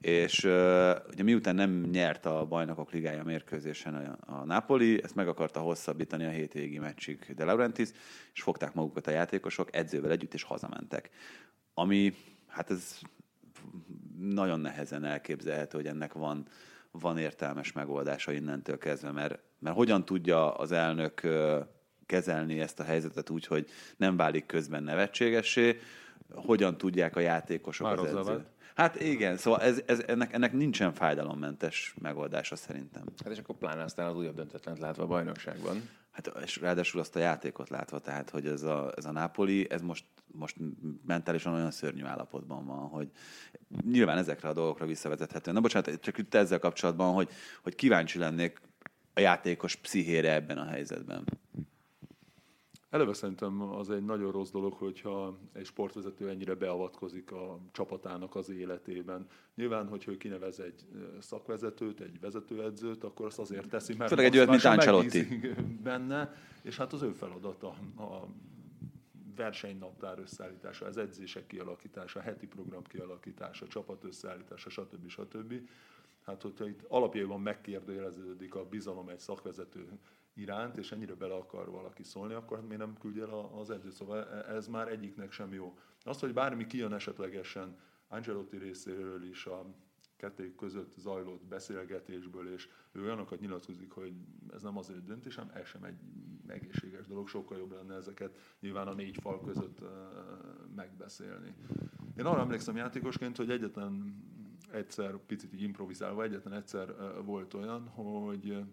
és 0.00 0.44
ugye 1.12 1.22
miután 1.22 1.54
nem 1.54 1.80
nyert 1.80 2.26
a 2.26 2.46
Bajnokok 2.46 2.92
Ligája 2.92 3.24
mérkőzésen 3.24 3.94
a, 3.94 4.32
a 4.32 4.44
Napoli, 4.44 5.02
ezt 5.02 5.14
meg 5.14 5.28
akarta 5.28 5.60
hosszabbítani 5.60 6.24
a 6.24 6.30
hétvégi 6.30 6.78
meccsig 6.78 7.34
De 7.36 7.44
Laurentiis, 7.44 7.88
és 8.34 8.42
fogták 8.42 8.74
magukat 8.74 9.06
a 9.06 9.10
játékosok 9.10 9.76
edzővel 9.76 10.10
együtt, 10.10 10.34
és 10.34 10.42
hazamentek. 10.42 11.10
Ami, 11.74 12.14
hát 12.46 12.70
ez 12.70 12.98
nagyon 14.18 14.60
nehezen 14.60 15.04
elképzelhető, 15.04 15.76
hogy 15.78 15.86
ennek 15.86 16.12
van, 16.12 16.46
van 16.90 17.18
értelmes 17.18 17.72
megoldása 17.72 18.32
innentől 18.32 18.78
kezdve, 18.78 19.10
mert, 19.10 19.38
mert 19.60 19.76
hogyan 19.76 20.04
tudja 20.04 20.54
az 20.54 20.72
elnök 20.72 21.20
kezelni 22.06 22.60
ezt 22.60 22.80
a 22.80 22.84
helyzetet 22.84 23.30
úgy, 23.30 23.46
hogy 23.46 23.66
nem 23.96 24.16
válik 24.16 24.46
közben 24.46 24.82
nevetségessé, 24.82 25.80
hogyan 26.34 26.76
tudják 26.76 27.16
a 27.16 27.20
játékosok 27.20 27.86
Már 27.86 27.98
az 27.98 28.14
edző. 28.14 28.44
Hát 28.74 29.00
igen, 29.00 29.36
szóval 29.36 29.60
ez, 29.60 29.82
ez, 29.86 30.02
ennek, 30.06 30.32
ennek 30.32 30.52
nincsen 30.52 30.92
fájdalommentes 30.92 31.94
megoldása 32.00 32.56
szerintem. 32.56 33.02
Hát 33.24 33.32
és 33.32 33.38
akkor 33.38 33.56
pláne 33.56 33.82
aztán 33.82 34.06
az 34.06 34.16
újabb 34.16 34.34
döntetlent 34.34 34.78
látva 34.78 35.02
a 35.02 35.06
bajnokságban. 35.06 35.88
Hát, 36.10 36.32
és 36.44 36.56
ráadásul 36.56 37.00
azt 37.00 37.16
a 37.16 37.18
játékot 37.18 37.68
látva, 37.68 37.98
tehát, 37.98 38.30
hogy 38.30 38.46
ez 38.46 38.62
a, 38.62 38.92
ez 38.96 39.04
a 39.04 39.12
Napoli, 39.12 39.70
ez 39.70 39.82
most, 39.82 40.04
most 40.26 40.56
mentálisan 41.06 41.54
olyan 41.54 41.70
szörnyű 41.70 42.04
állapotban 42.04 42.66
van, 42.66 42.88
hogy 42.88 43.10
nyilván 43.84 44.18
ezekre 44.18 44.48
a 44.48 44.52
dolgokra 44.52 44.86
visszavezethető. 44.86 45.52
Na 45.52 45.60
bocsánat, 45.60 46.00
csak 46.00 46.18
itt 46.18 46.34
ezzel 46.34 46.58
kapcsolatban, 46.58 47.14
hogy, 47.14 47.28
hogy 47.62 47.74
kíváncsi 47.74 48.18
lennék 48.18 48.60
a 49.14 49.20
játékos 49.20 49.76
pszichére 49.76 50.32
ebben 50.32 50.58
a 50.58 50.64
helyzetben. 50.64 51.24
Eleve 52.90 53.12
szerintem 53.12 53.60
az 53.62 53.90
egy 53.90 54.04
nagyon 54.04 54.32
rossz 54.32 54.50
dolog, 54.50 54.72
hogyha 54.72 55.38
egy 55.52 55.64
sportvezető 55.64 56.28
ennyire 56.28 56.54
beavatkozik 56.54 57.32
a 57.32 57.58
csapatának 57.72 58.34
az 58.34 58.50
életében. 58.50 59.26
Nyilván, 59.54 59.88
hogyha 59.88 60.10
ő 60.10 60.16
kinevez 60.16 60.60
egy 60.60 60.86
szakvezetőt, 61.20 62.00
egy 62.00 62.20
vezetőedzőt, 62.20 63.04
akkor 63.04 63.26
azt 63.26 63.38
azért 63.38 63.68
teszi, 63.68 63.94
mert 63.94 64.10
Főleg 64.10 64.26
egy 64.26 64.36
olyat, 64.36 64.48
mint 64.48 64.64
Ancelotti. 64.64 65.40
benne, 65.82 66.34
és 66.62 66.76
hát 66.76 66.92
az 66.92 67.02
ő 67.02 67.12
feladata 67.12 67.68
a 67.96 68.26
versenynaptár 69.36 70.18
összeállítása, 70.18 70.86
az 70.86 70.96
edzések 70.96 71.46
kialakítása, 71.46 72.18
a 72.18 72.22
heti 72.22 72.46
program 72.46 72.82
kialakítása, 72.82 73.66
csapat 73.66 74.04
összeállítása, 74.04 74.70
stb. 74.70 75.08
stb. 75.08 75.54
Hát, 76.30 76.42
hogyha 76.42 76.68
itt 76.68 76.82
alapjában 76.88 77.40
megkérdőjeleződik 77.40 78.54
a 78.54 78.64
bizalom 78.64 79.08
egy 79.08 79.18
szakvezető 79.18 79.98
iránt, 80.34 80.76
és 80.76 80.92
ennyire 80.92 81.14
bele 81.14 81.34
akar 81.34 81.70
valaki 81.70 82.02
szólni, 82.02 82.34
akkor 82.34 82.56
hát 82.56 82.66
miért 82.66 82.82
nem 82.82 82.96
küldje 82.98 83.22
el 83.22 83.50
az 83.60 83.70
edző? 83.70 83.90
Szóval 83.90 84.28
e- 84.28 84.54
ez 84.54 84.66
már 84.66 84.88
egyiknek 84.88 85.32
sem 85.32 85.52
jó. 85.52 85.78
Az, 86.04 86.20
hogy 86.20 86.32
bármi 86.32 86.66
kijön 86.66 86.92
esetlegesen 86.92 87.78
Angelotti 88.08 88.56
részéről 88.56 89.24
is 89.24 89.46
a 89.46 89.66
kettőjük 90.16 90.54
között 90.54 90.92
zajlott 90.98 91.44
beszélgetésből, 91.44 92.52
és 92.52 92.68
ő 92.92 93.02
olyanokat 93.02 93.40
nyilatkozik, 93.40 93.90
hogy 93.90 94.12
ez 94.52 94.62
nem 94.62 94.76
az 94.76 94.90
ő 94.90 95.02
döntésem, 95.06 95.50
ez 95.54 95.66
sem 95.66 95.84
egy 95.84 95.98
egészséges 96.46 97.06
dolog, 97.06 97.28
sokkal 97.28 97.58
jobb 97.58 97.72
lenne 97.72 97.94
ezeket 97.94 98.38
nyilván 98.60 98.86
a 98.86 98.94
négy 98.94 99.16
fal 99.20 99.40
között 99.40 99.78
megbeszélni. 100.74 101.54
Én 102.16 102.24
arra 102.24 102.40
emlékszem 102.40 102.76
játékosként, 102.76 103.36
hogy 103.36 103.50
egyetlen 103.50 104.22
egyszer, 104.72 105.16
picit 105.16 105.52
így 105.52 105.62
improvizálva, 105.62 106.22
egyetlen 106.22 106.52
egyszer 106.52 106.94
volt 107.24 107.54
olyan, 107.54 107.88
hogy 107.88 108.64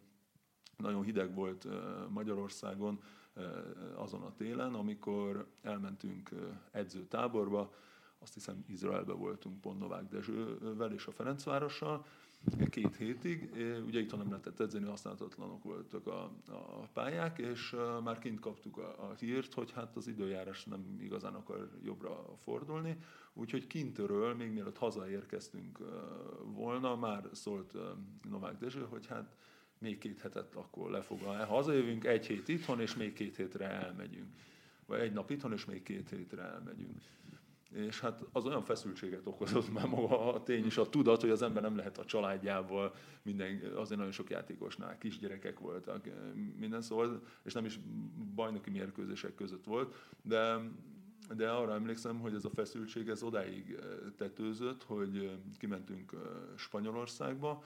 nagyon 0.78 1.04
hideg 1.04 1.34
volt 1.34 1.68
Magyarországon 2.10 3.02
azon 3.96 4.22
a 4.22 4.34
télen, 4.34 4.74
amikor 4.74 5.48
elmentünk 5.62 6.30
edzőtáborba, 6.72 7.74
azt 8.20 8.34
hiszem 8.34 8.64
Izraelbe 8.68 9.14
voltunk 9.14 9.62
pont 9.62 9.80
Novák 9.80 10.08
Dezsővel 10.08 10.94
és 10.94 11.08
a 11.08 11.12
Ferencvárossal, 11.12 12.06
két 12.70 12.96
hétig, 12.96 13.50
ugye 13.86 14.00
itt 14.00 14.18
nem 14.18 14.30
lehetett 14.30 14.60
edzeni, 14.60 14.86
használatlanok 14.86 15.64
voltak 15.64 16.08
a, 16.08 16.24
a 16.48 16.88
pályák, 16.94 17.38
és 17.38 17.76
már 18.04 18.20
kint 18.20 18.40
kaptuk 18.40 18.78
a, 18.78 19.10
a 19.10 19.14
hírt, 19.20 19.54
hogy 19.54 19.72
hát 19.72 19.96
az 19.96 20.08
időjárás 20.08 20.66
nem 20.66 20.98
igazán 21.02 21.34
akar 21.34 21.70
jobbra 21.84 22.36
fordulni, 22.38 22.98
úgyhogy 23.34 23.68
kintről, 23.68 24.36
még 24.36 24.52
mielőtt 24.52 24.78
hazaérkeztünk 24.78 25.78
volna, 26.44 26.96
már 26.96 27.30
szólt 27.32 27.74
Novák 28.30 28.58
Dezső, 28.58 28.86
hogy 28.90 29.08
hát 29.08 29.36
még 29.80 29.98
két 29.98 30.22
hetet 30.22 30.56
akkor 30.56 30.90
lefoglalni. 30.90 31.44
Hazajövünk, 31.44 32.06
egy 32.06 32.26
hét 32.26 32.48
itthon, 32.48 32.80
és 32.80 32.96
még 32.96 33.14
két 33.14 33.36
hétre 33.36 33.70
elmegyünk. 33.70 34.34
Vagy 34.86 35.00
egy 35.00 35.14
nap 35.14 35.30
itthon, 35.30 35.54
és 35.54 35.66
még 35.66 35.84
két 35.84 36.10
hétre 36.10 36.42
elmegyünk. 36.42 37.02
És 37.78 38.00
hát 38.00 38.26
az 38.32 38.46
olyan 38.46 38.64
feszültséget 38.64 39.28
okozott 39.28 39.74
már 39.74 39.88
maga 39.88 40.34
a 40.34 40.44
tény 40.44 40.66
és 40.66 40.78
a 40.78 40.90
tudat, 40.90 41.22
hogy 41.22 41.30
az 41.30 41.42
ember 41.42 41.64
nem 41.64 41.76
lehet 41.76 41.98
a 41.98 42.06
családjával, 42.06 42.94
minden, 43.22 43.62
azért 43.76 43.98
nagyon 43.98 44.12
sok 44.12 44.30
játékosnál 44.30 44.98
kisgyerekek 44.98 45.60
voltak, 45.60 46.08
minden 46.58 46.82
szóval, 46.82 47.22
és 47.44 47.54
nem 47.54 47.66
is 47.66 47.80
bajnoki 48.36 48.70
mérkőzések 48.70 49.36
között 49.36 49.66
volt, 49.66 49.96
de 50.22 50.60
de 51.36 51.50
arra 51.50 51.74
emlékszem, 51.74 52.20
hogy 52.20 52.34
ez 52.34 52.46
a 52.46 52.50
feszültség 52.50 53.10
ez 53.10 53.24
odáig 53.24 53.80
tetőzött, 54.18 54.84
hogy 54.84 55.32
kimentünk 55.58 56.12
Spanyolországba, 56.56 57.64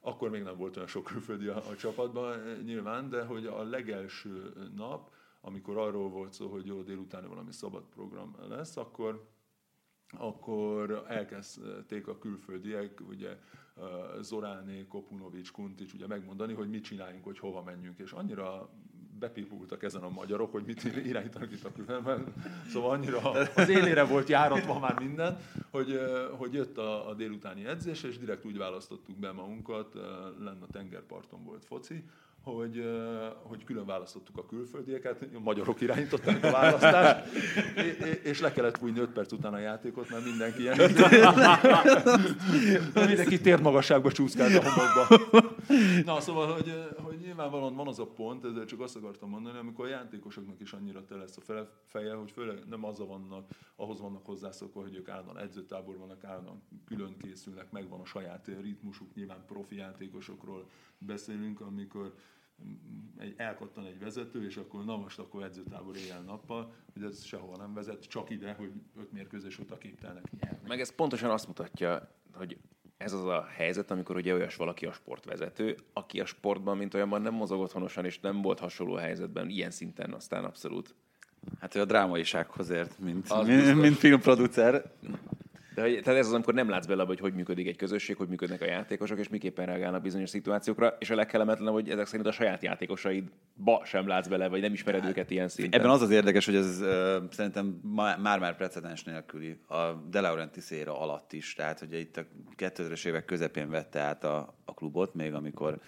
akkor 0.00 0.30
még 0.30 0.42
nem 0.42 0.56
volt 0.56 0.76
olyan 0.76 0.88
sok 0.88 1.04
külföldi 1.04 1.46
a, 1.46 1.56
a 1.56 1.76
csapatban 1.76 2.38
nyilván, 2.64 3.08
de 3.08 3.24
hogy 3.24 3.46
a 3.46 3.62
legelső 3.62 4.52
nap, 4.76 5.10
amikor 5.40 5.76
arról 5.76 6.08
volt 6.08 6.32
szó, 6.32 6.48
hogy 6.48 6.66
jó, 6.66 6.82
délután 6.82 7.28
valami 7.28 7.52
szabad 7.52 7.82
program 7.94 8.36
lesz, 8.48 8.76
akkor 8.76 9.28
akkor 10.18 11.04
elkezdték 11.08 12.06
a 12.08 12.18
külföldiek, 12.18 13.00
ugye 13.08 13.38
Zoráné, 14.20 14.86
Kopunovics, 14.88 15.52
Kuntics 15.52 15.92
ugye 15.92 16.06
megmondani, 16.06 16.52
hogy 16.52 16.70
mit 16.70 16.84
csináljunk, 16.84 17.24
hogy 17.24 17.38
hova 17.38 17.62
menjünk, 17.62 17.98
és 17.98 18.12
annyira 18.12 18.68
bepipultak 19.18 19.82
ezen 19.82 20.02
a 20.02 20.08
magyarok, 20.08 20.52
hogy 20.52 20.64
mit 20.64 20.84
irányítanak 20.84 21.52
itt 21.52 21.64
a 21.64 21.72
különben. 21.72 22.32
Szóval 22.68 22.90
annyira 22.90 23.30
az 23.30 23.68
élére 23.68 24.04
volt 24.04 24.28
járatva 24.28 24.78
már 24.78 24.98
minden, 24.98 25.38
hogy, 25.70 26.00
hogy 26.36 26.52
jött 26.52 26.78
a, 26.78 27.08
a 27.08 27.14
délutáni 27.14 27.66
edzés, 27.66 28.02
és 28.02 28.18
direkt 28.18 28.44
úgy 28.44 28.56
választottuk 28.56 29.16
be 29.16 29.32
magunkat, 29.32 29.94
lenne 30.38 30.62
a 30.62 30.72
tengerparton 30.72 31.44
volt 31.44 31.64
foci, 31.64 32.04
hogy, 32.44 32.84
hogy 33.42 33.64
külön 33.64 33.86
választottuk 33.86 34.38
a 34.38 34.46
külföldieket, 34.46 35.22
a 35.34 35.40
magyarok 35.40 35.80
irányították 35.80 36.44
a 36.44 36.50
választást, 36.50 37.34
és 38.30 38.40
le 38.40 38.52
kellett 38.52 38.78
fújni 38.78 38.98
5 38.98 39.10
perc 39.10 39.32
után 39.32 39.54
a 39.54 39.58
játékot, 39.58 40.10
mert 40.10 40.24
mindenki 40.24 40.60
ilyen. 40.60 40.76
mindenki 43.08 43.40
térmagasságba 43.40 44.12
csúszkált 44.12 44.54
a 44.54 44.62
homokba. 44.70 45.32
Na, 46.04 46.20
szóval, 46.20 46.52
hogy, 46.52 46.72
hogy 47.02 47.16
nyilvánvalóan 47.18 47.74
van 47.74 47.88
az 47.88 47.98
a 47.98 48.06
pont, 48.06 48.44
ezzel 48.44 48.64
csak 48.64 48.80
azt 48.80 48.96
akartam 48.96 49.28
mondani, 49.30 49.58
amikor 49.58 49.84
a 49.84 49.88
játékosoknak 49.88 50.60
is 50.60 50.72
annyira 50.72 51.04
te 51.04 51.16
lesz 51.16 51.36
a 51.36 51.68
feje, 51.86 52.14
hogy 52.14 52.30
főleg 52.30 52.58
nem 52.68 52.84
az 52.84 52.98
vannak, 52.98 53.48
ahhoz 53.76 54.00
vannak 54.00 54.26
hozzászokva, 54.26 54.82
hogy 54.82 54.94
ők 54.94 55.08
állandóan 55.08 55.38
edzőtábor 55.38 55.98
vannak, 55.98 56.24
állandóan 56.24 56.62
külön 56.86 57.16
készülnek, 57.16 57.70
megvan 57.70 58.00
a 58.00 58.04
saját 58.04 58.50
ritmusuk, 58.62 59.14
nyilván 59.14 59.44
profi 59.46 59.76
játékosokról 59.76 60.68
beszélünk, 60.98 61.60
amikor 61.60 62.14
egy, 63.18 63.34
elkattan 63.36 63.86
egy 63.86 63.98
vezető, 63.98 64.44
és 64.44 64.56
akkor 64.56 64.84
na 64.84 64.96
most 64.96 65.18
akkor 65.18 65.42
edzőtábor 65.42 65.96
éjjel-nappal, 65.96 66.74
hogy 66.92 67.02
ez 67.02 67.24
sehova 67.24 67.56
nem 67.56 67.74
vezet, 67.74 68.08
csak 68.08 68.30
ide, 68.30 68.52
hogy 68.52 68.72
öt 68.98 69.12
mérkőzés 69.12 69.58
óta 69.58 69.78
képtelnek 69.78 70.24
nyerni. 70.40 70.68
Meg 70.68 70.80
ez 70.80 70.94
pontosan 70.94 71.30
azt 71.30 71.46
mutatja, 71.46 72.10
hogy 72.32 72.58
ez 72.96 73.12
az 73.12 73.24
a 73.24 73.44
helyzet, 73.44 73.90
amikor 73.90 74.16
ugye 74.16 74.34
olyas 74.34 74.56
valaki 74.56 74.86
a 74.86 74.92
sportvezető, 74.92 75.76
aki 75.92 76.20
a 76.20 76.26
sportban, 76.26 76.76
mint 76.76 76.94
olyanban 76.94 77.22
nem 77.22 77.34
mozog 77.34 77.60
otthonosan, 77.60 78.04
és 78.04 78.20
nem 78.20 78.42
volt 78.42 78.58
hasonló 78.58 78.94
helyzetben, 78.94 79.48
ilyen 79.48 79.70
szinten 79.70 80.12
aztán 80.12 80.44
abszolút. 80.44 80.94
Hát 81.60 81.72
hogy 81.72 81.80
a 81.80 81.84
drámaisághoz 81.84 82.70
ért, 82.70 82.98
mint, 82.98 83.44
mint, 83.46 83.74
mint 83.74 83.96
filmproducer. 83.96 84.92
De 85.74 85.82
hogy, 85.82 86.00
tehát 86.02 86.20
ez 86.20 86.26
az, 86.26 86.32
amikor 86.32 86.54
nem 86.54 86.68
látsz 86.68 86.86
bele, 86.86 87.04
hogy 87.04 87.20
hogy 87.20 87.34
működik 87.34 87.66
egy 87.66 87.76
közösség, 87.76 88.16
hogy 88.16 88.28
működnek 88.28 88.60
a 88.60 88.64
játékosok, 88.64 89.18
és 89.18 89.28
miképpen 89.28 89.66
reagálnak 89.66 90.02
bizonyos 90.02 90.30
szituációkra, 90.30 90.96
és 90.98 91.10
a 91.10 91.14
legkellemetlenebb, 91.14 91.74
hogy 91.74 91.90
ezek 91.90 92.06
szerint 92.06 92.28
a 92.28 92.32
saját 92.32 92.62
játékosaidba 92.62 93.82
sem 93.84 94.06
látsz 94.06 94.26
bele, 94.26 94.48
vagy 94.48 94.60
nem 94.60 94.72
ismered 94.72 95.00
hát, 95.00 95.10
őket 95.10 95.30
ilyen 95.30 95.48
szinten. 95.48 95.80
Ebben 95.80 95.92
az 95.92 96.02
az 96.02 96.10
érdekes, 96.10 96.44
hogy 96.44 96.56
ez 96.56 96.80
uh, 96.80 96.88
szerintem 97.30 97.80
már-már 98.22 98.56
precedens 98.56 99.04
nélküli 99.04 99.58
a 99.68 99.92
De 100.10 100.20
Laurentiis 100.20 100.70
éra 100.70 101.00
alatt 101.00 101.32
is, 101.32 101.54
tehát 101.54 101.78
hogy 101.78 101.92
itt 101.92 102.16
a 102.16 102.24
2000-es 102.56 103.06
évek 103.06 103.24
közepén 103.24 103.70
vette 103.70 104.00
át 104.00 104.24
a, 104.24 104.54
a 104.64 104.74
klubot, 104.74 105.14
még 105.14 105.34
amikor, 105.34 105.78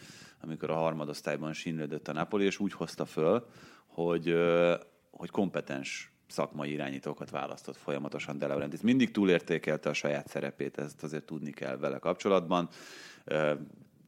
amikor 0.40 0.70
a 0.70 0.74
harmadosztályban 0.74 1.52
sínlődött 1.52 2.08
a 2.08 2.12
Napoli, 2.12 2.44
és 2.44 2.58
úgy 2.58 2.72
hozta 2.72 3.04
föl, 3.04 3.46
hogy, 3.86 4.30
uh, 4.30 4.74
hogy 5.10 5.30
kompetens 5.30 6.15
szakmai 6.28 6.72
irányítókat 6.72 7.30
választott 7.30 7.76
folyamatosan 7.76 8.38
De 8.38 8.46
Laurentiis. 8.46 8.80
Mindig 8.80 9.10
túlértékelte 9.10 9.88
a 9.88 9.92
saját 9.92 10.28
szerepét, 10.28 10.78
ezt 10.78 11.02
azért 11.02 11.24
tudni 11.24 11.50
kell 11.50 11.76
vele 11.76 11.98
kapcsolatban. 11.98 12.68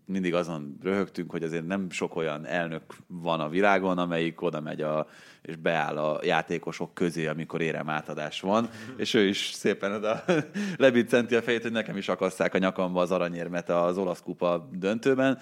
Mindig 0.04 0.34
azon 0.34 0.78
röhögtünk, 0.82 1.30
hogy 1.30 1.42
azért 1.42 1.66
nem 1.66 1.90
sok 1.90 2.16
olyan 2.16 2.46
elnök 2.46 2.82
van 3.06 3.40
a 3.40 3.48
világon, 3.48 3.98
amelyik 3.98 4.42
oda 4.42 4.60
megy 4.60 4.82
a, 4.82 5.08
és 5.42 5.56
beáll 5.56 5.98
a 5.98 6.20
játékosok 6.24 6.94
közé, 6.94 7.26
amikor 7.26 7.60
érem 7.60 7.88
átadás 7.88 8.40
van, 8.40 8.68
és 8.96 9.14
ő 9.14 9.26
is 9.26 9.50
szépen 9.52 9.92
oda 9.92 10.24
lebiccenti 10.76 11.34
a 11.34 11.42
fejét, 11.42 11.62
hogy 11.62 11.72
nekem 11.72 11.96
is 11.96 12.08
akasszák 12.08 12.54
a 12.54 12.58
nyakamba 12.58 13.00
az 13.00 13.10
aranyérmet 13.10 13.68
az 13.68 13.98
olasz 13.98 14.22
kupa 14.22 14.68
döntőben. 14.72 15.38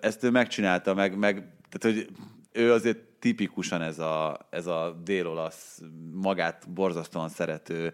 Ezt 0.00 0.24
ő 0.24 0.30
megcsinálta, 0.30 0.94
meg, 0.94 1.18
meg 1.18 1.34
tehát, 1.68 1.96
hogy 1.96 2.08
ő 2.52 2.72
azért 2.72 2.98
tipikusan 3.22 3.82
ez 3.82 3.98
a, 3.98 4.46
ez 4.50 4.66
a 4.66 5.00
dél-olasz 5.04 5.80
magát 6.12 6.70
borzasztóan 6.70 7.28
szerető 7.28 7.92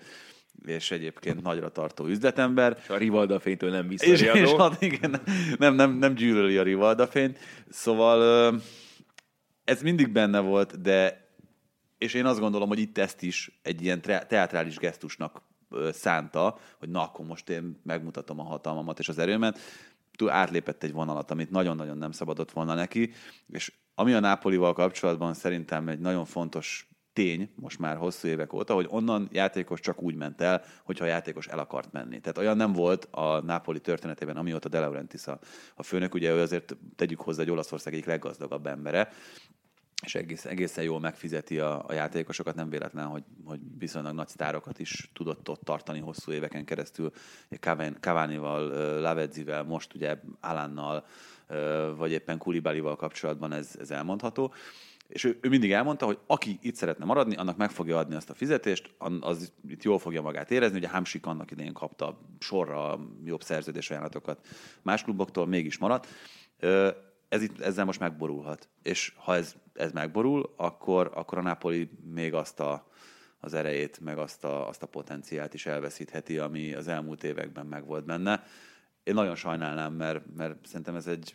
és 0.67 0.91
egyébként 0.91 1.43
nagyra 1.43 1.69
tartó 1.69 2.07
üzletember. 2.07 2.79
És 2.83 2.89
a 2.89 2.97
Rivalda 2.97 3.41
fénytől 3.41 3.71
nem 3.71 3.89
visszariadó. 3.89 4.39
És, 4.39 4.51
és 4.51 4.57
hát 4.59 4.83
igen, 4.83 5.21
nem, 5.59 5.75
nem, 5.75 5.93
nem 5.93 6.15
gyűlöli 6.15 6.57
a 6.57 6.63
Rivalda 6.63 7.07
fényt. 7.07 7.39
Szóval 7.69 8.61
ez 9.65 9.83
mindig 9.83 10.09
benne 10.09 10.41
volt, 10.41 10.81
de 10.81 11.27
és 11.99 12.15
én 12.15 12.25
azt 12.25 12.41
gondolom, 12.41 12.69
hogy 12.69 12.79
itt 12.79 12.99
ezt 12.99 13.23
is 13.23 13.61
egy 13.63 13.83
ilyen 13.83 14.01
teátrális 14.01 14.77
gesztusnak 14.77 15.43
szánta, 15.91 16.59
hogy 16.79 16.89
na, 16.89 17.03
akkor 17.03 17.27
most 17.27 17.49
én 17.49 17.81
megmutatom 17.85 18.41
a 18.41 18.43
hatalmamat 18.43 18.99
és 18.99 19.09
az 19.09 19.19
erőmet. 19.19 19.59
Átlépett 20.27 20.83
egy 20.83 20.93
vonalat, 20.93 21.31
amit 21.31 21.51
nagyon-nagyon 21.51 21.99
nem 21.99 22.13
szabadott 22.13 22.51
volna 22.51 22.75
neki, 22.75 23.13
és 23.49 23.73
ami 23.99 24.13
a 24.13 24.21
Nápolival 24.21 24.73
kapcsolatban 24.73 25.35
szerintem 25.35 25.89
egy 25.89 25.99
nagyon 25.99 26.25
fontos 26.25 26.89
tény, 27.13 27.51
most 27.55 27.79
már 27.79 27.97
hosszú 27.97 28.29
évek 28.29 28.53
óta, 28.53 28.75
hogy 28.75 28.87
onnan 28.89 29.29
játékos 29.33 29.81
csak 29.81 30.03
úgy 30.03 30.15
ment 30.15 30.41
el, 30.41 30.63
hogyha 30.85 31.05
a 31.05 31.09
játékos 31.09 31.47
el 31.47 31.59
akart 31.59 31.93
menni. 31.93 32.21
Tehát 32.21 32.39
olyan 32.39 32.57
nem 32.57 32.73
volt 32.73 33.09
a 33.11 33.41
Nápoli 33.41 33.81
történetében, 33.81 34.37
amióta 34.37 34.69
De 34.69 34.81
Laurentiis 34.81 35.27
a, 35.27 35.39
a 35.75 35.83
főnök, 35.83 36.15
ugye 36.15 36.33
ő 36.33 36.41
azért 36.41 36.77
tegyük 36.97 37.21
hozzá 37.21 37.43
egy 37.43 37.51
Olaszország 37.51 37.93
egyik 37.93 38.07
leggazdagabb 38.07 38.67
embere, 38.67 39.09
és 40.05 40.15
egész, 40.15 40.45
egészen 40.45 40.85
jól 40.85 41.01
megfizeti 41.01 41.59
a, 41.59 41.85
a 41.87 41.93
játékosokat, 41.93 42.55
nem 42.55 42.71
véletlen, 42.71 43.07
hogy, 43.07 43.25
hogy 43.45 43.61
viszonylag 43.79 44.15
nagy 44.15 44.29
sztárokat 44.29 44.79
is 44.79 45.11
tudott 45.15 45.49
ott 45.49 45.65
tartani 45.65 46.01
hosszú 46.01 46.33
éveken 46.33 46.65
keresztül, 46.65 47.11
Cavani-val, 48.01 49.01
Lavezzivel, 49.01 49.63
most 49.63 49.95
ugye 49.95 50.19
Alánnal, 50.41 51.05
vagy 51.97 52.11
éppen 52.11 52.39
Kulibalival 52.39 52.97
kapcsolatban 52.97 53.53
ez, 53.53 53.77
ez 53.81 53.91
elmondható. 53.91 54.53
És 55.09 55.25
ő, 55.25 55.39
ő 55.41 55.49
mindig 55.49 55.73
elmondta, 55.73 56.07
hogy 56.07 56.19
aki 56.27 56.59
itt 56.63 56.75
szeretne 56.75 57.05
maradni, 57.05 57.37
annak 57.37 57.57
meg 57.57 57.71
fogja 57.71 57.99
adni 57.99 58.15
azt 58.15 58.31
a 58.31 58.35
fizetést, 58.35 58.95
az 59.21 59.53
itt 59.69 59.83
jól 59.83 59.99
fogja 59.99 60.23
magát 60.23 60.51
érezni. 60.51 60.79
Ugye 60.79 60.89
Hamsik 60.89 61.27
annak 61.27 61.51
idején 61.51 61.73
kapta 61.73 62.19
sorra 62.39 62.99
jobb 63.25 63.43
szerződés 63.43 63.91
ajánlatokat 63.91 64.47
más 64.83 65.03
kluboktól, 65.03 65.47
mégis 65.47 65.79
maradt. 65.79 66.07
Ez 67.29 67.43
itt, 67.43 67.61
ezzel 67.61 67.85
most 67.85 68.01
megborulhat. 68.01 68.69
És 68.83 69.13
ha 69.17 69.35
ez, 69.35 69.55
ez 69.75 69.93
megborul, 69.93 70.55
akkor, 70.57 71.11
akkor 71.15 71.39
a 71.39 71.43
Napoli 71.43 71.91
még 72.13 72.35
azt 72.35 72.61
a, 72.61 72.89
az 73.41 73.55
erejét, 73.55 74.01
meg 74.01 74.19
azt 74.19 74.45
a, 74.45 74.69
azt 74.69 74.83
a 74.83 74.87
potenciált 74.87 75.55
is 75.55 75.67
elveszítheti, 75.67 76.39
ami 76.39 76.75
az 76.75 76.89
elmúlt 76.89 77.25
években 77.25 77.67
megvolt 77.67 78.05
benne 78.05 78.45
én 79.09 79.15
nagyon 79.15 79.35
sajnálnám, 79.35 79.95
mert, 79.95 80.35
mert 80.37 80.67
szerintem 80.67 80.95
ez 80.95 81.07
egy, 81.07 81.35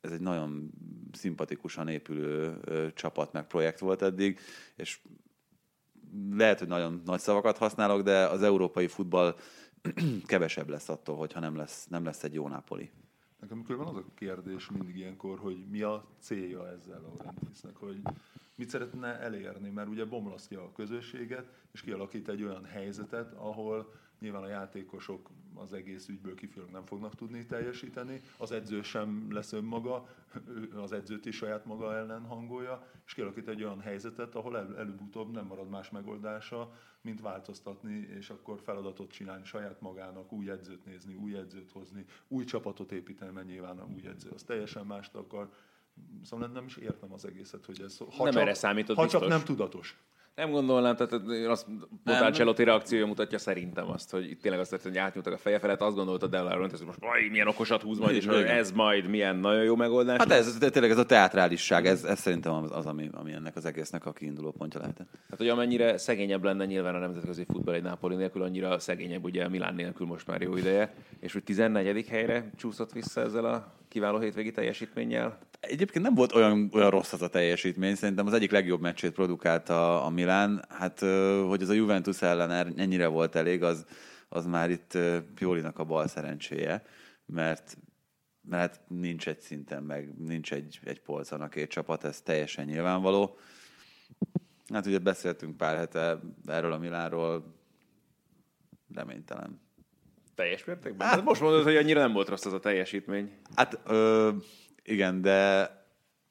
ez 0.00 0.12
egy 0.12 0.20
nagyon 0.20 0.70
szimpatikusan 1.12 1.88
épülő 1.88 2.58
ö, 2.64 2.86
csapat 2.94 3.32
meg 3.32 3.46
projekt 3.46 3.78
volt 3.78 4.02
eddig, 4.02 4.38
és 4.76 5.00
lehet, 6.30 6.58
hogy 6.58 6.68
nagyon 6.68 7.02
nagy 7.04 7.20
szavakat 7.20 7.58
használok, 7.58 8.02
de 8.02 8.26
az 8.26 8.42
európai 8.42 8.86
futball 8.86 9.36
kevesebb 10.26 10.68
lesz 10.68 10.88
attól, 10.88 11.16
hogyha 11.16 11.40
nem 11.40 11.56
lesz, 11.56 11.86
nem 11.86 12.04
lesz 12.04 12.24
egy 12.24 12.34
jó 12.34 12.48
Napoli. 12.48 12.90
Nekem 13.40 13.64
van 13.66 13.86
az 13.86 13.96
a 13.96 14.04
kérdés 14.14 14.70
mindig 14.70 14.96
ilyenkor, 14.96 15.38
hogy 15.38 15.66
mi 15.70 15.82
a 15.82 16.06
célja 16.18 16.68
ezzel 16.68 17.04
a 17.04 17.08
Laurentisnek, 17.08 17.76
hogy 17.76 18.00
mit 18.54 18.68
szeretne 18.68 19.18
elérni, 19.18 19.70
mert 19.70 19.88
ugye 19.88 20.04
bomlasztja 20.04 20.62
a 20.62 20.72
közösséget, 20.72 21.46
és 21.72 21.80
kialakít 21.80 22.28
egy 22.28 22.42
olyan 22.42 22.64
helyzetet, 22.64 23.32
ahol 23.32 23.92
Nyilván 24.20 24.42
a 24.42 24.48
játékosok 24.48 25.30
az 25.54 25.72
egész 25.72 26.08
ügyből 26.08 26.34
kifolyólag 26.34 26.72
nem 26.72 26.84
fognak 26.84 27.14
tudni 27.14 27.46
teljesíteni, 27.46 28.20
az 28.36 28.52
edző 28.52 28.82
sem 28.82 29.32
lesz 29.32 29.52
önmaga, 29.52 30.08
az 30.74 30.92
edzőt 30.92 31.26
is 31.26 31.36
saját 31.36 31.64
maga 31.64 31.94
ellen 31.96 32.26
hangolja, 32.26 32.86
és 33.06 33.14
kialakít 33.14 33.48
egy 33.48 33.62
olyan 33.62 33.80
helyzetet, 33.80 34.34
ahol 34.34 34.56
el, 34.56 34.76
előbb-utóbb 34.76 35.32
nem 35.32 35.46
marad 35.46 35.68
más 35.68 35.90
megoldása, 35.90 36.72
mint 37.00 37.20
változtatni, 37.20 38.08
és 38.18 38.30
akkor 38.30 38.60
feladatot 38.60 39.10
csinálni 39.10 39.44
saját 39.44 39.80
magának, 39.80 40.32
új 40.32 40.50
edzőt 40.50 40.84
nézni, 40.84 41.14
új 41.14 41.36
edzőt 41.36 41.70
hozni, 41.70 42.04
új 42.28 42.44
csapatot 42.44 42.92
építeni, 42.92 43.32
mert 43.32 43.46
nyilván 43.46 43.78
a 43.78 43.86
új 43.94 44.06
edző 44.06 44.30
az 44.30 44.42
teljesen 44.42 44.86
mást 44.86 45.14
akar. 45.14 45.52
Szóval 46.22 46.48
nem 46.48 46.64
is 46.64 46.76
értem 46.76 47.12
az 47.12 47.24
egészet, 47.24 47.66
hogy 47.66 47.80
ez... 47.80 47.98
Ha 47.98 48.24
nem 48.24 48.32
csak, 48.32 48.42
erre 48.42 48.54
számított 48.54 48.96
Ha 48.96 49.02
biztos. 49.02 49.20
csak 49.20 49.30
nem 49.30 49.44
tudatos. 49.44 49.98
Nem 50.40 50.50
gondolnám, 50.50 50.96
tehát 50.96 51.12
azt 51.48 51.66
Botáncselotti 52.04 52.64
reakciója 52.64 53.06
mutatja 53.06 53.38
szerintem 53.38 53.90
azt, 53.90 54.10
hogy 54.10 54.30
itt 54.30 54.42
tényleg 54.42 54.60
azt 54.60 54.70
történt, 54.70 54.94
hogy 54.94 55.02
átnyúltak 55.02 55.32
a 55.32 55.38
feje 55.38 55.58
felett, 55.58 55.80
azt 55.80 55.96
gondolta 55.96 56.26
Delaron, 56.26 56.70
hogy 56.70 56.86
most 56.86 56.98
vaj, 57.00 57.28
milyen 57.30 57.46
okosat 57.46 57.82
húz 57.82 57.98
majd, 57.98 58.16
és 58.16 58.26
hogy 58.26 58.42
ez 58.42 58.72
majd 58.72 59.08
milyen 59.08 59.36
nagyon 59.36 59.62
jó 59.62 59.76
megoldás. 59.76 60.18
Hát 60.18 60.30
ez, 60.30 60.46
ez 60.46 60.70
tényleg 60.70 60.90
ez 60.90 60.98
a 60.98 61.06
teátrálisság, 61.06 61.86
ez, 61.86 62.04
ez 62.04 62.20
szerintem 62.20 62.52
az, 62.52 62.70
az 62.72 62.86
ami, 62.86 63.08
ami 63.12 63.32
ennek 63.32 63.56
az 63.56 63.64
egésznek 63.64 64.06
a 64.06 64.12
kiinduló 64.12 64.50
pontja 64.50 64.80
lehetett. 64.80 65.08
Hát, 65.30 65.38
hogy 65.38 65.48
amennyire 65.48 65.98
szegényebb 65.98 66.44
lenne 66.44 66.64
nyilván 66.64 66.94
a 66.94 66.98
nemzetközi 66.98 67.44
futball 67.44 67.74
egy 67.74 67.82
Napoli 67.82 68.16
nélkül, 68.16 68.42
annyira 68.42 68.78
szegényebb 68.78 69.24
ugye 69.24 69.48
Milán 69.48 69.74
nélkül 69.74 70.06
most 70.06 70.26
már 70.26 70.40
jó 70.40 70.56
ideje, 70.56 70.94
és 71.20 71.32
hogy 71.32 71.44
14. 71.44 72.06
helyre 72.06 72.50
csúszott 72.56 72.92
vissza 72.92 73.20
ezzel 73.20 73.44
a 73.44 73.72
kiváló 73.88 74.18
hétvégi 74.18 74.50
teljesítménnyel. 74.50 75.38
Egyébként 75.60 76.04
nem 76.04 76.14
volt 76.14 76.34
olyan, 76.34 76.70
olyan 76.72 76.90
rossz 76.90 77.12
az 77.12 77.22
a 77.22 77.28
teljesítmény, 77.28 77.94
szerintem 77.94 78.26
az 78.26 78.32
egyik 78.32 78.50
legjobb 78.50 78.80
meccsét 78.80 79.12
produkálta 79.12 80.04
a 80.04 80.10
Milán. 80.10 80.64
Hát, 80.68 80.98
hogy 81.48 81.62
az 81.62 81.68
a 81.68 81.72
Juventus 81.72 82.22
ellen 82.22 82.50
er- 82.50 82.78
ennyire 82.78 83.06
volt 83.06 83.34
elég, 83.34 83.62
az, 83.62 83.84
az 84.28 84.46
már 84.46 84.70
itt 84.70 84.98
Piolinak 85.34 85.78
a 85.78 85.84
bal 85.84 86.06
szerencséje, 86.06 86.82
mert 87.26 87.76
mert 88.42 88.80
nincs 88.88 89.28
egy 89.28 89.40
szinten, 89.40 89.82
meg 89.82 90.14
nincs 90.18 90.52
egy, 90.52 90.80
egy 90.84 91.00
polcon 91.00 91.40
a 91.40 91.48
két 91.48 91.70
csapat, 91.70 92.04
ez 92.04 92.20
teljesen 92.20 92.64
nyilvánvaló. 92.64 93.38
Hát 94.72 94.86
ugye 94.86 94.98
beszéltünk 94.98 95.56
pár 95.56 95.76
hete 95.76 96.20
erről 96.46 96.72
a 96.72 96.78
Milánról, 96.78 97.54
reménytelen. 98.94 99.60
Teljes 100.34 100.64
mértékben? 100.64 101.06
Hát, 101.06 101.16
hát 101.16 101.24
most 101.24 101.40
mondod, 101.40 101.62
hogy 101.62 101.76
annyira 101.76 102.00
nem 102.00 102.12
volt 102.12 102.28
rossz 102.28 102.44
az 102.44 102.52
a 102.52 102.60
teljesítmény. 102.60 103.32
Hát 103.54 103.80
ö, 103.84 104.30
igen, 104.90 105.20
de 105.20 105.70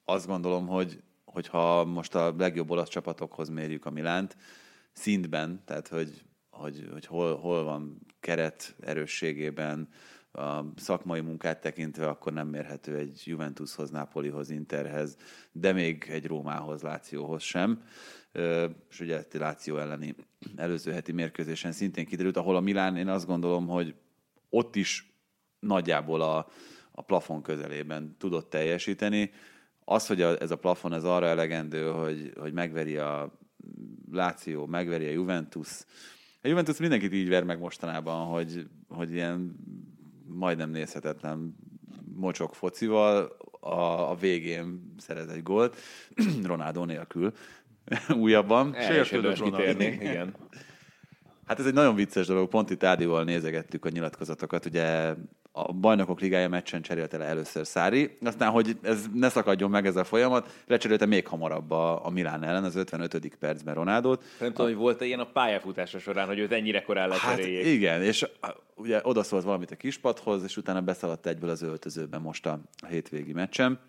azt 0.04 0.26
gondolom, 0.26 0.66
hogy 0.66 1.02
hogyha 1.24 1.84
most 1.84 2.14
a 2.14 2.34
legjobb 2.38 2.70
olasz 2.70 2.88
csapatokhoz 2.88 3.48
mérjük 3.48 3.86
a 3.86 3.90
Milánt, 3.90 4.36
szintben, 4.92 5.62
tehát 5.64 5.88
hogy, 5.88 6.24
hogy, 6.50 6.88
hogy 6.92 7.06
hol, 7.06 7.36
hol 7.36 7.64
van 7.64 8.06
keret 8.20 8.74
erősségében, 8.80 9.88
a 10.32 10.64
szakmai 10.76 11.20
munkát 11.20 11.60
tekintve, 11.60 12.08
akkor 12.08 12.32
nem 12.32 12.48
mérhető 12.48 12.96
egy 12.96 13.22
Juventushoz, 13.24 13.90
Napolihoz, 13.90 14.50
Interhez, 14.50 15.16
de 15.52 15.72
még 15.72 16.06
egy 16.08 16.26
Rómához, 16.26 16.82
Lációhoz 16.82 17.42
sem. 17.42 17.82
És 18.90 19.00
ugye 19.00 19.16
a 19.16 19.38
Láció 19.38 19.78
elleni 19.78 20.14
előző 20.56 20.92
heti 20.92 21.12
mérkőzésen 21.12 21.72
szintén 21.72 22.06
kiderült, 22.06 22.36
ahol 22.36 22.56
a 22.56 22.60
Milán, 22.60 22.96
én 22.96 23.08
azt 23.08 23.26
gondolom, 23.26 23.66
hogy 23.66 23.94
ott 24.48 24.76
is 24.76 25.12
nagyjából 25.58 26.20
a, 26.20 26.46
a 27.00 27.02
plafon 27.02 27.42
közelében 27.42 28.16
tudott 28.18 28.50
teljesíteni. 28.50 29.30
Az, 29.84 30.06
hogy 30.06 30.22
a, 30.22 30.40
ez 30.40 30.50
a 30.50 30.58
plafon 30.58 30.92
ez 30.92 31.04
arra 31.04 31.26
elegendő, 31.26 31.90
hogy, 31.90 32.32
hogy 32.38 32.52
megveri 32.52 32.96
a 32.96 33.38
Láció, 34.10 34.66
megveri 34.66 35.06
a 35.06 35.10
Juventus. 35.10 35.68
A 36.42 36.48
Juventus 36.48 36.78
mindenkit 36.78 37.12
így 37.12 37.28
ver 37.28 37.44
meg 37.44 37.58
mostanában, 37.58 38.26
hogy, 38.26 38.66
hogy 38.88 39.12
ilyen 39.12 39.56
majdnem 40.26 40.70
nézhetetlen 40.70 41.56
mocsok 42.14 42.54
focival 42.54 43.36
a, 43.60 44.10
a 44.10 44.14
végén 44.14 44.94
szeret 44.98 45.30
egy 45.30 45.42
gólt, 45.42 45.76
Ronaldo 46.50 46.84
nélkül 46.84 47.32
újabban. 48.24 48.74
Sértődött 48.80 49.36
Ronaldo. 49.36 49.82
Igen. 49.82 50.34
Hát 51.46 51.58
ez 51.58 51.66
egy 51.66 51.74
nagyon 51.74 51.94
vicces 51.94 52.26
dolog, 52.26 52.48
pont 52.48 52.70
itt 52.70 52.84
Ádival 52.84 53.24
nézegettük 53.24 53.84
a 53.84 53.88
nyilatkozatokat, 53.88 54.66
ugye 54.66 55.14
a 55.52 55.72
bajnokok 55.72 56.20
ligája 56.20 56.48
meccsen 56.48 56.82
cserélte 56.82 57.16
le 57.16 57.24
először 57.24 57.66
Szári, 57.66 58.16
aztán, 58.22 58.50
hogy 58.50 58.78
ez 58.82 59.04
ne 59.14 59.28
szakadjon 59.28 59.70
meg 59.70 59.86
ez 59.86 59.96
a 59.96 60.04
folyamat, 60.04 60.62
lecserélte 60.66 61.06
még 61.06 61.26
hamarabb 61.26 61.70
a, 61.70 62.06
a 62.06 62.10
Milán 62.10 62.44
ellen, 62.44 62.64
az 62.64 62.76
55. 62.76 63.36
percben 63.38 63.74
Ronaldot. 63.74 64.24
Nem 64.40 64.48
tudom, 64.48 64.66
hogy 64.66 64.76
volt-e 64.76 65.04
ilyen 65.04 65.20
a 65.20 65.24
pályafutása 65.24 65.98
során, 65.98 66.26
hogy 66.26 66.38
őt 66.38 66.52
ennyire 66.52 66.82
korán 66.82 67.08
lecseréljék. 67.08 67.64
Hát 67.64 67.72
igen, 67.72 68.02
és 68.02 68.26
ugye 68.74 69.00
odaszólt 69.02 69.44
valamit 69.44 69.70
a 69.70 69.76
kispadhoz, 69.76 70.42
és 70.42 70.56
utána 70.56 70.80
beszaladt 70.80 71.26
egyből 71.26 71.50
az 71.50 71.62
öltözőben 71.62 72.20
most 72.20 72.46
a 72.46 72.60
hétvégi 72.88 73.32
meccsen, 73.32 73.80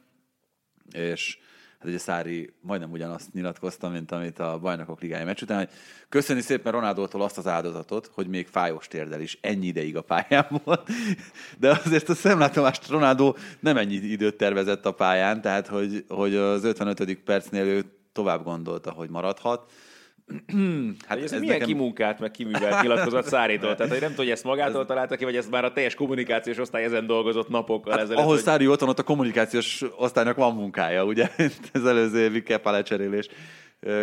és 0.91 1.37
hát 1.81 1.89
ugye 1.89 1.99
Szári 1.99 2.53
majdnem 2.59 2.91
ugyanazt 2.91 3.33
nyilatkozta, 3.33 3.89
mint 3.89 4.11
amit 4.11 4.39
a 4.39 4.59
bajnokok 4.59 5.01
ligája 5.01 5.25
meccs 5.25 5.41
után, 5.41 5.57
hogy 5.57 5.69
köszöni 6.09 6.41
szépen 6.41 6.71
Ronaldótól 6.71 7.21
azt 7.21 7.37
az 7.37 7.47
áldozatot, 7.47 8.09
hogy 8.13 8.27
még 8.27 8.47
fájós 8.47 8.87
térdel 8.87 9.21
is 9.21 9.37
ennyi 9.41 9.65
ideig 9.65 9.97
a 9.97 10.01
pályán 10.01 10.47
volt, 10.63 10.89
de 11.57 11.69
azért 11.69 12.09
a 12.09 12.15
szemlátomást 12.15 12.87
Ronaldo 12.87 13.33
nem 13.59 13.77
ennyi 13.77 13.93
időt 13.93 14.37
tervezett 14.37 14.85
a 14.85 14.91
pályán, 14.91 15.41
tehát 15.41 15.67
hogy, 15.67 16.05
hogy 16.07 16.35
az 16.35 16.63
55. 16.63 17.15
percnél 17.15 17.65
ő 17.65 17.85
tovább 18.11 18.43
gondolta, 18.43 18.91
hogy 18.91 19.09
maradhat, 19.09 19.71
hát 21.07 21.17
ez, 21.17 21.31
ez 21.31 21.39
milyen 21.39 21.57
nekem... 21.57 21.67
kimunkált, 21.67 22.19
meg 22.19 22.31
kiművelt 22.31 22.81
nyilatkozat 22.81 23.27
Száritól? 23.27 23.75
Tehát, 23.75 23.91
hogy 23.91 24.01
nem 24.01 24.09
tudja, 24.09 24.23
hogy 24.23 24.33
ezt 24.33 24.43
magától 24.43 24.85
találta 24.85 25.15
ki, 25.15 25.23
vagy 25.23 25.35
ezt 25.35 25.51
már 25.51 25.65
a 25.65 25.71
teljes 25.71 25.95
kommunikációs 25.95 26.57
osztály 26.57 26.83
ezen 26.83 27.05
dolgozott 27.05 27.49
napokkal 27.49 27.91
hát, 27.91 28.01
ezelőtt. 28.01 28.19
Ahol 28.19 28.33
hogy... 28.33 28.43
Szári 28.43 28.67
ott 28.67 28.79
van, 28.79 28.89
ott 28.89 28.99
a 28.99 29.03
kommunikációs 29.03 29.83
osztálynak 29.97 30.35
van 30.35 30.55
munkája, 30.55 31.05
ugye? 31.05 31.31
Ez 31.71 31.85
előző 31.85 32.19
évi 32.19 32.43
Kepa 32.43 32.71
lecserélés 32.71 33.27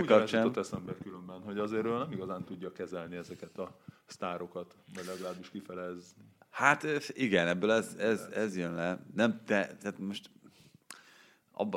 kapcsán. 0.07 0.47
Úgy 0.47 0.59
eszembe 0.59 0.93
különben, 1.03 1.41
hogy 1.45 1.59
azért 1.59 1.85
ő 1.85 1.89
nem 1.89 2.13
igazán 2.13 2.45
tudja 2.45 2.73
kezelni 2.73 3.17
ezeket 3.17 3.59
a 3.59 3.77
sztárokat, 4.07 4.77
vagy 4.95 5.05
legalábbis 5.07 5.51
kifele 5.51 5.83
ez... 5.83 6.15
Hát 6.51 6.87
igen, 7.09 7.47
ebből 7.47 7.73
ez, 7.73 7.97
ez, 7.99 8.29
ez 8.35 8.57
jön 8.57 8.75
le. 8.75 8.99
Nem, 9.15 9.41
de, 9.47 9.77
tehát 9.81 9.99
most 9.99 10.31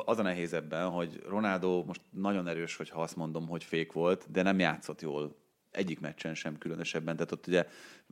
az 0.04 0.18
a 0.18 0.22
nehéz 0.22 0.52
ebben, 0.52 0.88
hogy 0.88 1.22
Ronaldo 1.28 1.84
most 1.84 2.00
nagyon 2.10 2.48
erős, 2.48 2.76
hogyha 2.76 3.00
azt 3.00 3.16
mondom, 3.16 3.48
hogy 3.48 3.64
fék 3.64 3.92
volt, 3.92 4.30
de 4.30 4.42
nem 4.42 4.58
játszott 4.58 5.00
jól 5.00 5.40
egyik 5.72 6.00
meccsen 6.00 6.34
sem 6.34 6.58
különösebben. 6.58 7.16
Tehát 7.16 7.32
ott 7.32 7.46
ugye 7.46 7.66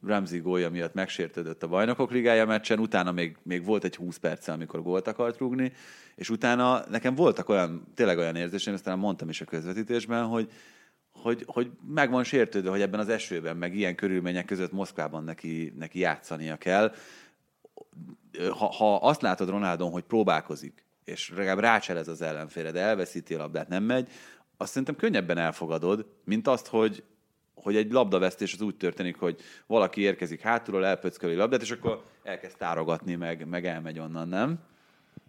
Ramsey 0.07 0.39
gólya 0.39 0.71
miatt 0.71 0.95
megsértődött 0.95 1.63
a 1.63 1.69
bajnokok 1.69 2.11
ligája 2.11 2.47
meccsen, 2.47 2.79
utána 2.79 3.13
még, 3.13 3.37
még 3.43 3.65
volt 3.65 3.85
egy 3.85 3.97
20 3.97 4.17
perce, 4.17 4.53
amikor 4.53 4.83
gólt 4.83 5.07
akart 5.07 5.39
rúgni, 5.39 5.73
és 6.15 6.31
utána 6.31 6.85
nekem 6.89 7.15
voltak 7.15 7.49
olyan, 7.49 7.87
tényleg 7.95 8.19
olyan 8.19 8.37
érzésem, 8.37 8.75
aztán 8.75 8.99
mondtam 8.99 9.29
is 9.29 9.41
a 9.41 9.45
közvetítésben, 9.45 10.25
hogy, 10.27 10.51
hogy, 11.13 11.43
hogy 11.47 11.71
meg 11.87 12.11
van 12.11 12.25
sértődve, 12.25 12.71
hogy 12.71 12.81
ebben 12.81 13.01
az 13.01 13.09
esőben, 13.09 13.57
meg 13.57 13.75
ilyen 13.75 13.95
körülmények 13.95 14.45
között 14.45 14.73
Moszkvában 14.73 15.25
neki, 15.25 15.73
neki 15.79 15.99
játszania 15.99 16.57
kell. 16.57 16.95
Ha, 18.51 18.67
ha 18.67 18.97
azt 18.97 19.23
látod 19.23 19.49
Ronaldon, 19.49 19.91
hogy 19.91 20.03
próbálkozik, 20.03 20.85
és 21.11 21.31
legalább 21.37 21.59
rácselez 21.59 22.09
az 22.09 22.23
ellenfélre, 22.23 22.71
de 22.71 22.81
elveszíti 22.81 23.35
a 23.35 23.39
labdát, 23.39 23.69
nem 23.69 23.83
megy, 23.83 24.09
azt 24.57 24.71
szerintem 24.71 24.97
könnyebben 24.97 25.39
elfogadod, 25.39 26.07
mint 26.25 26.47
azt, 26.47 26.67
hogy, 26.67 27.03
hogy 27.55 27.77
egy 27.77 27.93
labdavesztés 27.93 28.55
az 28.55 28.61
úgy 28.61 28.77
történik, 28.77 29.17
hogy 29.17 29.41
valaki 29.67 30.01
érkezik 30.01 30.41
hátulról, 30.41 30.87
elpöcköli 30.87 31.35
labdát, 31.35 31.63
és 31.63 31.71
akkor 31.71 32.05
elkezd 32.23 32.57
tárogatni, 32.57 33.15
meg, 33.15 33.47
meg 33.47 33.67
elmegy 33.67 33.99
onnan, 33.99 34.29
nem? 34.29 34.59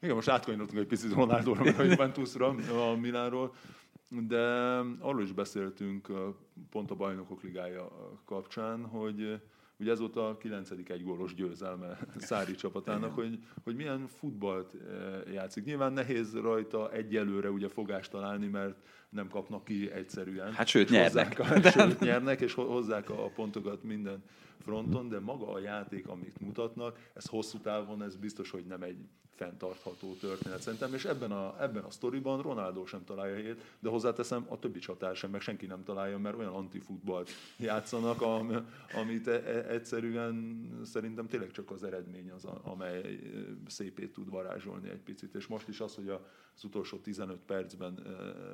Igen, 0.02 0.16
most 0.16 0.30
átkanyarodtunk 0.30 0.80
egy 0.80 0.88
picit 0.88 1.14
Ronaldóra, 1.14 1.64
meg 1.64 1.80
a 1.80 1.84
Juventusra, 1.84 2.56
a 2.90 2.96
Milánról, 2.96 3.56
de 4.28 4.42
arról 5.00 5.22
is 5.22 5.32
beszéltünk 5.32 6.08
pont 6.70 6.92
a 6.92 6.96
bajnokok 6.96 7.44
ligája 7.44 7.88
kapcsán, 8.26 8.86
hogy 8.86 9.42
Ugye 9.82 9.96
volt 9.96 10.16
a 10.16 10.38
9. 10.38 10.70
egygólos 10.88 11.34
győzelme 11.34 11.98
Szári 12.18 12.56
csapatának, 12.56 13.14
hogy, 13.14 13.40
hogy 13.64 13.76
milyen 13.76 14.08
futballt 14.08 14.74
eh, 14.74 15.34
játszik. 15.34 15.64
Nyilván 15.64 15.94
nehéz 15.94 16.36
rajta 16.36 16.92
egyelőre 16.92 17.50
ugye 17.50 17.68
fogást 17.68 18.12
találni, 18.12 18.48
mert 18.48 18.76
nem 19.10 19.28
kapnak 19.28 19.64
ki 19.64 19.92
egyszerűen. 19.92 20.54
Hát 20.54 20.68
sőt, 20.68 20.90
nyernek. 20.90 21.40
A, 21.40 21.62
sőt, 21.70 22.00
nyernek, 22.00 22.42
és 22.42 22.54
hozzák 22.54 23.10
a 23.10 23.30
pontokat 23.36 23.84
minden 23.84 24.24
fronton, 24.60 25.10
de 25.10 25.20
maga 25.20 25.52
a 25.52 25.60
játék, 25.60 26.08
amit 26.08 26.40
mutatnak, 26.40 26.98
ez 27.14 27.26
hosszú 27.26 27.58
távon, 27.58 28.04
ez 28.04 28.16
biztos, 28.16 28.50
hogy 28.50 28.66
nem 28.66 28.82
egy 28.82 28.98
fenntartható 29.42 30.14
történet 30.14 30.62
szerintem, 30.62 30.94
és 30.94 31.06
ebben 31.06 31.32
a, 31.32 31.64
ebben 31.64 31.84
a 31.84 31.90
sztoriban 31.90 32.42
Ronaldo 32.42 32.86
sem 32.86 33.04
találja 33.04 33.36
helyét, 33.36 33.62
de 33.80 33.90
hozzáteszem, 33.90 34.46
a 34.50 34.60
többi 34.60 34.80
csatár 34.80 35.16
sem, 35.16 35.30
meg 35.30 35.42
senki 35.42 35.66
nem 35.66 35.84
találja, 35.84 36.18
mert 36.18 36.38
olyan 36.38 36.54
antifutballt 36.54 37.30
játszanak, 37.58 38.22
amit 38.94 39.28
e, 39.28 39.32
e, 39.32 39.70
egyszerűen 39.70 40.70
szerintem 40.84 41.28
tényleg 41.28 41.52
csak 41.52 41.72
az 41.72 41.84
eredmény 41.84 42.32
az, 42.32 42.46
amely 42.46 43.20
szépét 43.68 44.14
tud 44.14 44.30
varázsolni 44.30 44.90
egy 44.90 45.02
picit, 45.02 45.36
és 45.36 45.48
most 45.48 45.68
is 45.68 45.80
az, 45.80 45.96
hogy 45.96 46.10
az 46.56 46.64
utolsó 46.64 46.98
15 46.98 47.38
percben 47.38 48.00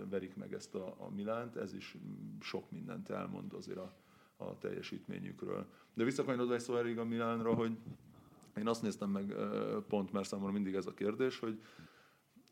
verik 0.09 0.35
meg 0.35 0.53
ezt 0.53 0.75
a, 0.75 0.95
a 0.97 1.09
Milánt, 1.09 1.55
ez 1.55 1.73
is 1.73 1.97
sok 2.39 2.71
mindent 2.71 3.09
elmond 3.09 3.53
azért 3.53 3.77
a, 3.77 3.93
a 4.37 4.57
teljesítményükről. 4.57 5.65
De 5.93 6.03
visszakanyarodva 6.03 6.53
egy 6.53 6.59
szó 6.59 6.73
a 6.73 7.03
Milánra, 7.03 7.53
hogy 7.53 7.77
én 8.57 8.67
azt 8.67 8.81
néztem 8.81 9.09
meg 9.09 9.35
pont, 9.87 10.11
mert 10.11 10.27
számomra 10.27 10.51
mindig 10.51 10.75
ez 10.75 10.85
a 10.85 10.93
kérdés, 10.93 11.39
hogy 11.39 11.59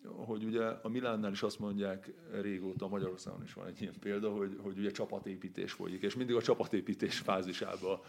hogy 0.08 0.44
ugye 0.44 0.66
a 0.66 0.90
Milánnál 0.90 1.32
is 1.32 1.44
azt 1.44 1.60
mondják 1.60 2.14
régóta, 2.42 2.88
Magyarországon 2.88 3.44
is 3.44 3.54
van 3.54 3.68
egy 3.68 3.82
ilyen 3.82 3.94
példa, 4.00 4.30
hogy, 4.30 4.58
hogy 4.62 4.78
ugye 4.78 4.92
csapatépítés 4.92 5.72
folyik, 5.72 6.02
és 6.02 6.16
mindig 6.16 6.36
a 6.36 6.42
csapatépítés 6.42 7.20
fázisában 7.20 8.00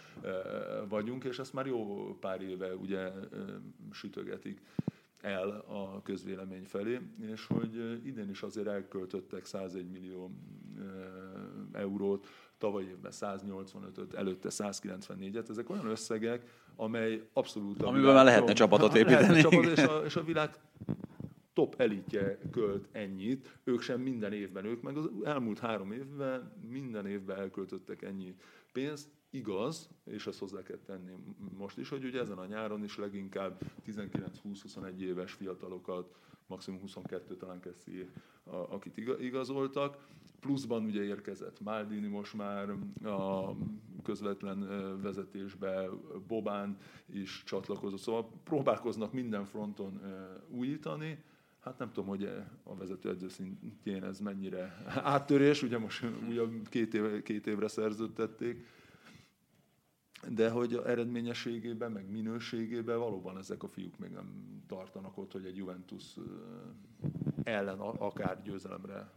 vagyunk, 0.88 1.24
és 1.24 1.38
ezt 1.38 1.52
már 1.52 1.66
jó 1.66 2.14
pár 2.20 2.42
éve 2.42 2.74
ugye 2.74 3.10
sütögetik 3.92 4.60
el 5.20 5.48
a 5.66 6.02
közvélemény 6.02 6.64
felé, 6.64 7.00
és 7.20 7.46
hogy 7.46 8.00
idén 8.04 8.30
is 8.30 8.42
azért 8.42 8.66
elköltöttek 8.66 9.44
101 9.44 9.90
millió 9.90 10.30
eurót, 11.72 12.26
tavaly 12.58 12.82
évben 12.82 13.12
185-öt, 13.14 14.14
előtte 14.14 14.48
194-et. 14.52 15.48
Ezek 15.48 15.70
olyan 15.70 15.86
összegek, 15.86 16.50
amely 16.76 17.28
abszolút... 17.32 17.82
Amiben 17.82 18.14
már 18.14 18.24
lehetne 18.24 18.52
csapatot 18.52 18.94
építeni. 19.00 19.28
Lehetne 19.28 19.40
csapat, 19.40 19.78
és, 19.78 19.84
a, 19.84 20.04
és 20.04 20.16
a 20.16 20.24
világ 20.24 20.58
top 21.52 21.74
elitje 21.80 22.38
költ 22.50 22.88
ennyit, 22.92 23.58
ők 23.64 23.80
sem 23.80 24.00
minden 24.00 24.32
évben, 24.32 24.64
ők 24.64 24.82
meg 24.82 24.96
az 24.96 25.10
elmúlt 25.24 25.58
három 25.58 25.92
évben 25.92 26.52
minden 26.70 27.06
évben 27.06 27.38
elköltöttek 27.38 28.02
ennyi 28.02 28.34
pénzt, 28.72 29.08
igaz, 29.30 29.88
és 30.04 30.26
ezt 30.26 30.38
hozzá 30.38 30.62
kell 30.62 30.78
tenni 30.86 31.12
most 31.58 31.78
is, 31.78 31.88
hogy 31.88 32.04
ugye 32.04 32.20
ezen 32.20 32.38
a 32.38 32.46
nyáron 32.46 32.84
is 32.84 32.96
leginkább 32.96 33.60
19-20-21 33.86 34.98
éves 34.98 35.32
fiatalokat, 35.32 36.14
maximum 36.46 36.80
22 36.80 37.36
talán 37.36 37.60
Kessi, 37.60 38.08
akit 38.44 38.96
igazoltak, 39.20 40.06
pluszban 40.40 40.84
ugye 40.84 41.02
érkezett 41.02 41.60
Maldini 41.60 42.06
most 42.06 42.34
már 42.34 42.70
a 43.04 43.52
közvetlen 44.02 44.68
vezetésbe, 45.02 45.88
Bobán 46.26 46.76
is 47.06 47.42
csatlakozott, 47.44 48.00
szóval 48.00 48.30
próbálkoznak 48.44 49.12
minden 49.12 49.44
fronton 49.44 50.00
újítani, 50.50 51.24
Hát 51.66 51.78
nem 51.78 51.92
tudom, 51.92 52.08
hogy 52.08 52.24
a 52.62 52.74
vezetőedző 52.76 53.28
szintjén 53.28 54.04
ez 54.04 54.20
mennyire 54.20 54.84
áttörés, 55.14 55.62
ugye 55.62 55.78
most 55.78 56.04
újabb 56.28 56.68
két, 56.68 56.94
év, 56.94 57.22
két 57.22 57.46
évre 57.46 57.68
szerződtették, 57.68 58.66
de 60.28 60.50
hogy 60.50 60.74
a 60.74 60.88
eredményességében, 60.88 61.92
meg 61.92 62.10
minőségében 62.10 62.98
valóban 62.98 63.38
ezek 63.38 63.62
a 63.62 63.68
fiúk 63.68 63.98
még 63.98 64.10
nem 64.10 64.60
tartanak 64.66 65.18
ott, 65.18 65.32
hogy 65.32 65.44
egy 65.44 65.56
Juventus 65.56 66.04
ellen 67.42 67.78
akár 67.78 68.42
győzelemre 68.42 69.10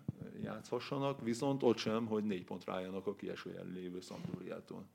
játszhassanak, 0.44 1.22
viszont 1.22 1.64
ott 1.64 1.78
sem, 1.78 2.06
hogy 2.06 2.24
négy 2.24 2.44
pont 2.44 2.66
rájanak 2.66 3.08
a 3.08 3.16
kiesőjel 3.16 3.66
lévő 3.74 4.00
Sampdoriától. 4.00 4.86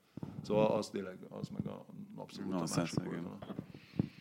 Szóval 0.43 0.67
az 0.67 0.89
tényleg, 0.89 1.19
az 1.29 1.49
meg 1.49 1.67
a 1.67 1.85
abszolút 2.15 2.51
no, 2.51 2.57
a 2.57 2.65
másik 2.77 3.01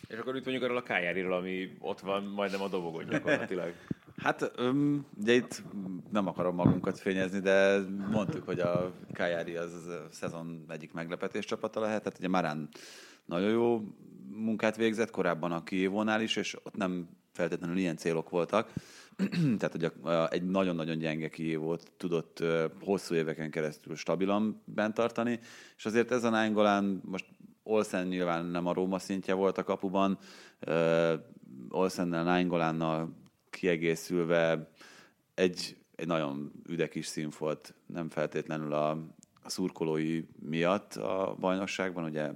És 0.08 0.18
akkor 0.18 0.36
itt 0.36 0.44
mondjuk 0.44 0.64
arról 0.66 0.78
a 0.78 0.84
Kájáriról, 0.84 1.34
ami 1.34 1.76
ott 1.80 2.00
van 2.00 2.24
majdnem 2.24 2.62
a 2.62 2.68
dobogon 2.68 3.06
gyakorlatilag. 3.06 3.74
Hát 4.18 4.51
um, 4.59 5.05
ugye 5.20 5.34
itt 5.34 5.64
nem 6.11 6.28
akarom 6.28 6.55
magunkat 6.55 6.99
fényezni, 6.99 7.39
de 7.39 7.80
mondtuk, 8.11 8.45
hogy 8.45 8.59
a 8.59 8.91
Kajári 9.14 9.55
az 9.55 9.74
a 9.74 10.07
szezon 10.11 10.66
egyik 10.68 10.93
meglepetés 10.93 11.45
csapata 11.45 11.80
lehet. 11.80 12.03
Tehát 12.03 12.20
ugye 12.20 12.28
Marán 12.28 12.70
nagyon 13.26 13.49
jó 13.49 13.82
munkát 14.30 14.76
végzett, 14.76 15.11
korábban 15.11 15.51
a 15.51 15.64
Kievónál 15.64 16.22
is, 16.22 16.36
és 16.36 16.57
ott 16.64 16.76
nem 16.76 17.09
feltétlenül 17.32 17.78
ilyen 17.78 17.97
célok 17.97 18.30
voltak. 18.30 18.74
Tehát, 19.59 19.72
hogy 19.72 19.84
a, 19.84 20.32
egy 20.32 20.43
nagyon-nagyon 20.43 20.97
gyenge 20.97 21.30
Kievót 21.30 21.91
tudott 21.97 22.39
uh, 22.41 22.64
hosszú 22.82 23.16
éveken 23.16 23.51
keresztül 23.51 23.95
stabilan 23.95 24.61
bent 24.66 24.93
tartani, 24.93 25.39
és 25.78 25.86
azért 25.86 26.11
ez 26.11 26.24
a 26.24 26.30
Nángolán 26.30 27.01
most 27.05 27.26
Olsen 27.64 28.07
nyilván 28.07 28.45
nem 28.45 28.66
a 28.66 28.74
Róma 28.74 28.99
szintje 28.99 29.34
volt 29.34 29.57
a 29.57 29.64
kapuban, 29.64 30.18
Olsennel, 31.70 32.24
Nángolánnal 32.24 33.23
kiegészülve 33.54 34.70
egy, 35.34 35.78
egy 35.95 36.08
nagyon 36.08 36.51
üde 36.70 36.88
kis 36.88 37.06
színfolt, 37.06 37.74
nem 37.86 38.10
feltétlenül 38.10 38.74
a, 38.74 38.89
a 39.43 39.49
szurkolói 39.49 40.24
miatt 40.39 40.95
a 40.95 41.36
bajnokságban, 41.39 42.04
ugye 42.04 42.32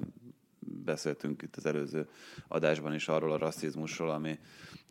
beszéltünk 0.60 1.42
itt 1.42 1.56
az 1.56 1.66
előző 1.66 2.10
adásban 2.48 2.94
is 2.94 3.08
arról 3.08 3.32
a 3.32 3.38
rasszizmusról, 3.38 4.10
ami, 4.10 4.40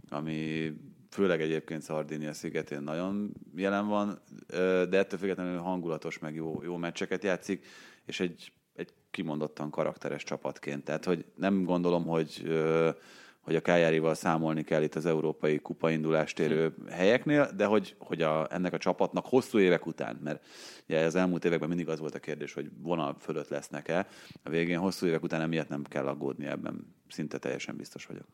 ami 0.08 0.72
főleg 1.10 1.40
egyébként 1.40 1.82
Szardinia 1.82 2.32
szigetén 2.32 2.82
nagyon 2.82 3.32
jelen 3.54 3.86
van, 3.86 4.18
de 4.88 4.98
ettől 4.98 5.18
függetlenül 5.18 5.58
hangulatos, 5.58 6.18
meg 6.18 6.34
jó, 6.34 6.62
jó 6.62 6.76
meccseket 6.76 7.22
játszik, 7.22 7.66
és 8.04 8.20
egy, 8.20 8.52
egy 8.74 8.92
kimondottan 9.10 9.70
karakteres 9.70 10.22
csapatként. 10.22 10.84
Tehát, 10.84 11.04
hogy 11.04 11.24
nem 11.36 11.64
gondolom, 11.64 12.06
hogy 12.06 12.42
hogy 13.46 13.56
a 13.56 13.60
Kájárival 13.60 14.14
számolni 14.14 14.62
kell 14.62 14.82
itt 14.82 14.94
az 14.94 15.06
európai 15.06 15.58
kupa 15.58 15.90
indulást 15.90 16.38
érő 16.38 16.74
helyeknél, 16.90 17.50
de 17.56 17.64
hogy, 17.64 17.94
hogy 17.98 18.22
a, 18.22 18.46
ennek 18.50 18.72
a 18.72 18.78
csapatnak 18.78 19.26
hosszú 19.26 19.58
évek 19.58 19.86
után, 19.86 20.20
mert 20.24 20.44
ugye 20.88 21.04
az 21.04 21.14
elmúlt 21.14 21.44
években 21.44 21.68
mindig 21.68 21.88
az 21.88 21.98
volt 21.98 22.14
a 22.14 22.18
kérdés, 22.18 22.52
hogy 22.52 22.70
vonal 22.78 23.16
fölött 23.20 23.48
lesznek-e, 23.48 24.06
a 24.42 24.50
végén 24.50 24.78
hosszú 24.78 25.06
évek 25.06 25.22
után 25.22 25.40
emiatt 25.40 25.68
nem 25.68 25.82
kell 25.82 26.06
aggódni 26.06 26.46
ebben 26.46 26.94
szinte 27.08 27.38
teljesen 27.38 27.76
biztos 27.76 28.06
vagyok. 28.06 28.24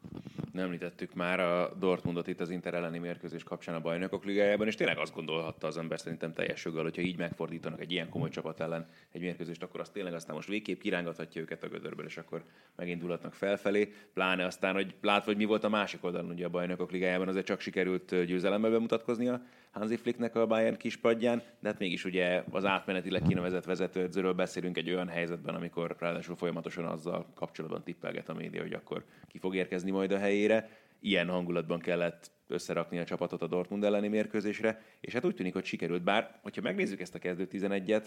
Nem 0.52 0.64
említettük 0.64 1.14
már 1.14 1.40
a 1.40 1.74
Dortmundot 1.78 2.26
itt 2.26 2.40
az 2.40 2.50
Inter 2.50 2.74
elleni 2.74 2.98
mérkőzés 2.98 3.42
kapcsán 3.42 3.74
a 3.74 3.80
bajnokok 3.80 4.24
ligájában, 4.24 4.66
és 4.66 4.74
tényleg 4.74 4.98
azt 4.98 5.14
gondolhatta 5.14 5.66
az 5.66 5.76
ember 5.76 6.00
szerintem 6.00 6.32
teljes 6.32 6.64
joggal, 6.64 6.82
hogyha 6.82 7.02
így 7.02 7.18
megfordítanak 7.18 7.80
egy 7.80 7.92
ilyen 7.92 8.08
komoly 8.08 8.28
csapat 8.28 8.60
ellen 8.60 8.88
egy 9.10 9.20
mérkőzést, 9.20 9.62
akkor 9.62 9.80
azt 9.80 9.92
tényleg 9.92 10.14
aztán 10.14 10.34
most 10.34 10.48
végképp 10.48 10.80
kirángathatja 10.80 11.40
őket 11.40 11.62
a 11.62 11.68
gödörből, 11.68 12.06
és 12.06 12.16
akkor 12.16 12.44
megindulhatnak 12.76 13.34
felfelé. 13.34 13.92
Pláne 14.14 14.44
aztán, 14.44 14.74
hogy 14.74 14.94
látva, 15.00 15.24
hogy 15.24 15.36
mi 15.36 15.44
volt 15.44 15.64
a 15.64 15.68
másik 15.68 16.04
oldalon 16.04 16.30
ugye 16.30 16.44
a 16.44 16.48
bajnokok 16.48 16.90
ligájában, 16.90 17.28
azért 17.28 17.46
csak 17.46 17.60
sikerült 17.60 18.24
győzelemmel 18.24 18.70
bemutatkoznia 18.70 19.42
Hansi 19.70 19.96
Flicknek 19.96 20.36
a 20.36 20.46
Bayern 20.46 20.76
kispadján, 20.76 21.42
de 21.60 21.68
hát 21.68 21.78
mégis 21.78 22.04
ugye 22.04 22.41
az 22.50 22.64
átmenetileg 22.64 23.22
kinevezett 23.22 23.64
vezetőedzőről 23.64 24.32
beszélünk 24.32 24.76
egy 24.76 24.90
olyan 24.90 25.08
helyzetben, 25.08 25.54
amikor 25.54 25.96
ráadásul 25.98 26.36
folyamatosan 26.36 26.84
azzal 26.84 27.26
kapcsolatban 27.34 27.82
tippelget 27.82 28.28
a 28.28 28.34
média, 28.34 28.62
hogy 28.62 28.72
akkor 28.72 29.04
ki 29.28 29.38
fog 29.38 29.54
érkezni 29.54 29.90
majd 29.90 30.12
a 30.12 30.18
helyére. 30.18 30.68
Ilyen 31.00 31.28
hangulatban 31.28 31.78
kellett 31.78 32.30
összerakni 32.46 32.98
a 32.98 33.04
csapatot 33.04 33.42
a 33.42 33.46
Dortmund 33.46 33.84
elleni 33.84 34.08
mérkőzésre, 34.08 34.82
és 35.00 35.12
hát 35.12 35.24
úgy 35.24 35.34
tűnik, 35.34 35.52
hogy 35.52 35.64
sikerült. 35.64 36.02
Bár, 36.02 36.38
hogyha 36.42 36.62
megnézzük 36.62 37.00
ezt 37.00 37.14
a 37.14 37.18
kezdő 37.18 37.48
11-et, 37.50 38.04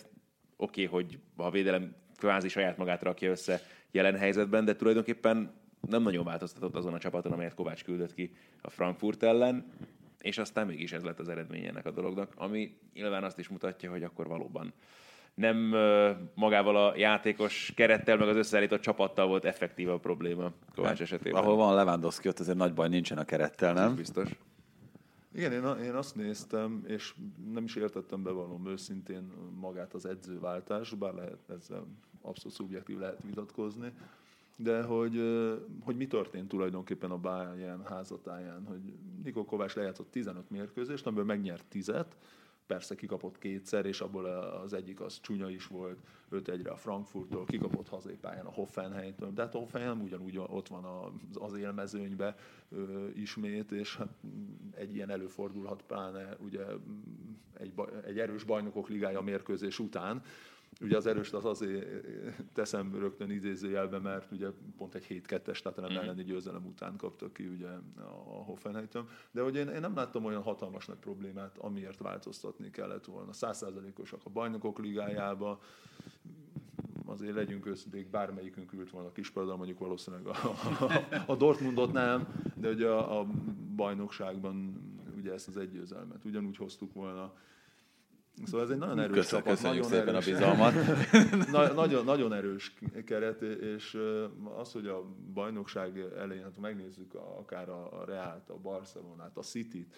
oké, 0.57 0.85
okay, 0.85 0.85
hogy 0.85 1.19
a 1.35 1.51
védelem 1.51 1.95
kvázi 2.17 2.47
saját 2.47 2.77
magát 2.77 3.03
rakja 3.03 3.29
össze 3.29 3.61
jelen 3.91 4.17
helyzetben, 4.17 4.65
de 4.65 4.75
tulajdonképpen 4.75 5.53
nem 5.87 6.01
nagyon 6.01 6.25
változtatott 6.25 6.75
azon 6.75 6.93
a 6.93 6.99
csapaton, 6.99 7.31
amelyet 7.31 7.53
Kovács 7.53 7.83
küldött 7.83 8.13
ki 8.13 8.35
a 8.61 8.69
Frankfurt 8.69 9.23
ellen 9.23 9.71
és 10.25 10.37
aztán 10.37 10.67
mégis 10.67 10.91
ez 10.91 11.03
lett 11.03 11.19
az 11.19 11.29
eredmény 11.29 11.65
ennek 11.65 11.85
a 11.85 11.91
dolognak, 11.91 12.33
ami 12.35 12.77
nyilván 12.93 13.23
azt 13.23 13.39
is 13.39 13.47
mutatja, 13.47 13.91
hogy 13.91 14.03
akkor 14.03 14.27
valóban 14.27 14.73
nem 15.33 15.57
magával 16.33 16.75
a 16.75 16.97
játékos 16.97 17.71
kerettel, 17.75 18.17
meg 18.17 18.27
az 18.27 18.35
összeállított 18.35 18.81
csapattal 18.81 19.27
volt 19.27 19.45
effektív 19.45 19.89
a 19.89 19.97
probléma 19.97 20.51
Kovács 20.75 20.91
hát, 20.91 21.01
esetében. 21.01 21.43
Ahol 21.43 21.55
van 21.55 21.75
Lewandowski, 21.75 22.27
ott 22.27 22.39
azért 22.39 22.57
nagy 22.57 22.73
baj 22.73 22.89
nincsen 22.89 23.17
a 23.17 23.25
kerettel, 23.25 23.73
nem? 23.73 23.89
Ez 23.89 23.95
biztos. 23.95 24.29
Igen, 25.33 25.51
én, 25.51 25.83
én 25.83 25.93
azt 25.93 26.15
néztem, 26.15 26.83
és 26.87 27.13
nem 27.53 27.63
is 27.63 27.75
értettem 27.75 28.23
bevallom 28.23 28.67
őszintén 28.67 29.31
magát 29.59 29.93
az 29.93 30.05
edzőváltás, 30.05 30.93
bár 30.93 31.13
lehet 31.13 31.49
ezzel 31.49 31.87
abszolút 32.21 32.57
szubjektív 32.57 32.97
lehet 32.97 33.23
vitatkozni, 33.23 33.91
de 34.55 34.83
hogy, 34.83 35.21
hogy 35.81 35.95
mi 35.95 36.07
történt 36.07 36.47
tulajdonképpen 36.47 37.11
a 37.11 37.17
Bayern 37.17 37.83
házatáján, 37.83 38.65
hogy 38.65 38.93
Nikó 39.23 39.45
Kovács 39.45 39.75
lejátszott 39.75 40.11
15 40.11 40.49
mérkőzést, 40.49 41.05
amiből 41.05 41.25
megnyert 41.25 41.65
10 41.65 41.91
persze 42.67 42.95
kikapott 42.95 43.37
kétszer, 43.37 43.85
és 43.85 44.01
abból 44.01 44.25
az 44.25 44.73
egyik 44.73 45.01
az 45.01 45.19
csúnya 45.21 45.49
is 45.49 45.67
volt, 45.67 45.99
5 46.29 46.49
egyre 46.49 46.71
a 46.71 46.75
Frankfurttól, 46.75 47.45
kikapott 47.45 47.89
hazai 47.89 48.15
pályán 48.15 48.45
a 48.45 48.51
Hoffenheimtől, 48.51 49.31
de 49.33 49.41
hát 49.41 49.55
a 49.55 49.57
Hoffenheim 49.57 50.01
ugyanúgy 50.01 50.37
ott 50.37 50.67
van 50.67 50.85
az 51.33 51.57
élmezőnybe 51.57 52.35
ismét, 53.13 53.71
és 53.71 53.95
hát 53.95 54.09
egy 54.71 54.95
ilyen 54.95 55.09
előfordulhat 55.09 55.81
pláne 55.81 56.37
ugye 56.39 56.63
egy, 57.53 57.73
egy 58.05 58.19
erős 58.19 58.43
bajnokok 58.43 58.89
ligája 58.89 59.21
mérkőzés 59.21 59.79
után, 59.79 60.21
Ugye 60.81 60.97
az 60.97 61.05
erőst 61.05 61.33
az 61.33 61.45
azért 61.45 61.87
teszem 62.53 62.95
rögtön 62.95 63.31
idézőjelbe, 63.31 63.99
mert 63.99 64.31
ugye 64.31 64.47
pont 64.77 64.95
egy 64.95 65.05
7-2-es 65.09 65.61
tehát 65.61 65.93
mm. 65.93 65.95
elleni 65.95 66.23
győzelem 66.23 66.65
után 66.65 66.97
kaptak 66.97 67.33
ki 67.33 67.47
ugye 67.47 67.67
a 67.97 68.43
Hoffenheim. 68.43 68.87
De 69.31 69.41
hogy 69.41 69.55
én, 69.55 69.67
én 69.67 69.79
nem 69.79 69.95
láttam 69.95 70.25
olyan 70.25 70.41
hatalmas 70.41 70.85
nagy 70.85 70.97
problémát, 70.97 71.57
amiért 71.57 71.99
változtatni 71.99 72.69
kellett 72.69 73.05
volna. 73.05 73.33
Százszázalékosak 73.33 74.21
a 74.23 74.29
bajnokok 74.29 74.79
ligájába, 74.79 75.59
azért 77.05 77.35
legyünk 77.35 77.65
őszinték, 77.65 78.09
bármelyikünk 78.09 78.73
ült 78.73 78.89
volna 78.89 79.07
a 79.07 79.11
kispadon, 79.11 79.57
mondjuk 79.57 79.79
valószínűleg 79.79 80.27
a, 80.27 80.35
a, 80.79 81.03
a 81.31 81.35
Dortmundot 81.35 81.91
nem, 81.91 82.27
de 82.55 82.69
ugye 82.69 82.87
a, 82.87 83.19
a 83.19 83.27
bajnokságban 83.75 84.83
ugye 85.17 85.33
ezt 85.33 85.47
az 85.47 85.57
egy 85.57 85.69
győzelmet 85.69 86.25
ugyanúgy 86.25 86.57
hoztuk 86.57 86.93
volna 86.93 87.33
Szóval 88.43 88.61
ez 88.61 88.69
egy 88.69 88.77
nagyon 88.77 88.99
erős 88.99 89.15
Köszön, 89.15 89.39
csapat. 89.39 89.53
Köszönjük 89.53 89.83
nagyon 89.83 89.99
szépen 89.99 90.15
erős, 90.15 90.27
a 90.27 90.31
bizalmat. 90.31 90.73
na, 91.51 91.73
nagyon, 91.73 92.05
nagyon 92.05 92.33
erős 92.33 92.73
keret, 93.05 93.41
és 93.41 93.97
az, 94.57 94.71
hogy 94.71 94.87
a 94.87 95.03
bajnokság 95.33 95.99
elején, 96.17 96.43
hát 96.43 96.59
megnézzük 96.59 97.13
akár 97.13 97.69
a 97.69 98.03
Reált, 98.05 98.49
a 98.49 98.57
Barcelonát, 98.57 99.37
a 99.37 99.41
City-t, 99.41 99.95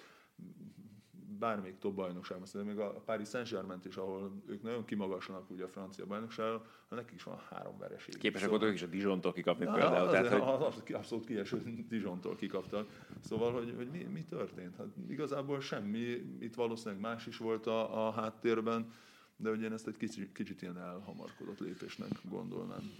bármelyik 1.40 1.78
top 1.78 1.96
bajnokságban, 1.96 2.48
szerintem 2.48 2.76
még 2.76 2.86
a 2.86 2.90
Paris 3.06 3.28
Saint-Germain 3.28 3.80
is, 3.84 3.96
ahol 3.96 4.32
ők 4.48 4.62
nagyon 4.62 4.86
kimagaslanak 4.86 5.50
ugye 5.50 5.64
a 5.64 5.68
francia 5.68 6.06
bajnokságon, 6.06 6.62
nekik 6.90 7.16
is 7.16 7.24
van 7.24 7.40
három 7.50 7.78
vereség. 7.78 8.18
Képesek 8.18 8.50
voltak 8.50 8.74
is 8.74 8.82
a 8.82 8.88
Dijontól 8.88 9.34
kikapni 9.34 9.66
Na, 9.66 9.74
például. 9.74 10.10
Tehát, 10.10 10.28
hogy... 10.28 10.42
az, 10.42 10.84
abszolút 10.94 11.26
kieső 11.26 11.86
Dijontól 11.90 12.36
kikaptak. 12.36 13.06
Szóval, 13.20 13.52
hogy, 13.52 13.74
hogy 13.76 13.88
mi, 13.90 14.04
mi 14.04 14.24
történt? 14.24 14.76
Hát 14.76 14.88
igazából 15.10 15.60
semmi, 15.60 16.00
itt 16.40 16.56
valószínűleg 16.56 17.00
más 17.02 17.28
is 17.28 17.38
volt 17.38 17.68
a, 17.68 18.08
a 18.08 18.12
háttérben, 18.12 18.94
de 19.36 19.50
ugye 19.50 19.66
én 19.66 19.74
ezt 19.74 19.88
egy 19.88 19.98
kicsit, 19.98 20.32
kicsit 20.32 20.62
ilyen 20.62 20.78
elhamarkodott 20.78 21.60
lépésnek 21.60 22.10
gondolnám. 22.30 22.92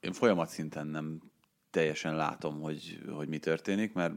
Én 0.00 0.12
folyamat 0.12 0.48
szinten 0.48 0.86
nem 0.86 1.20
teljesen 1.70 2.16
látom, 2.16 2.60
hogy, 2.60 3.02
hogy 3.10 3.28
mi 3.28 3.38
történik, 3.38 3.92
mert 3.92 4.14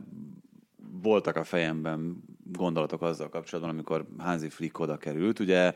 voltak 1.02 1.36
a 1.36 1.44
fejemben 1.44 2.24
gondolatok 2.56 3.02
azzal 3.02 3.30
kapcsolatban, 3.30 3.74
amikor 3.74 4.06
Hansi 4.18 4.50
Flick 4.50 4.80
oda 4.80 4.98
került. 4.98 5.40
Ugye 5.40 5.74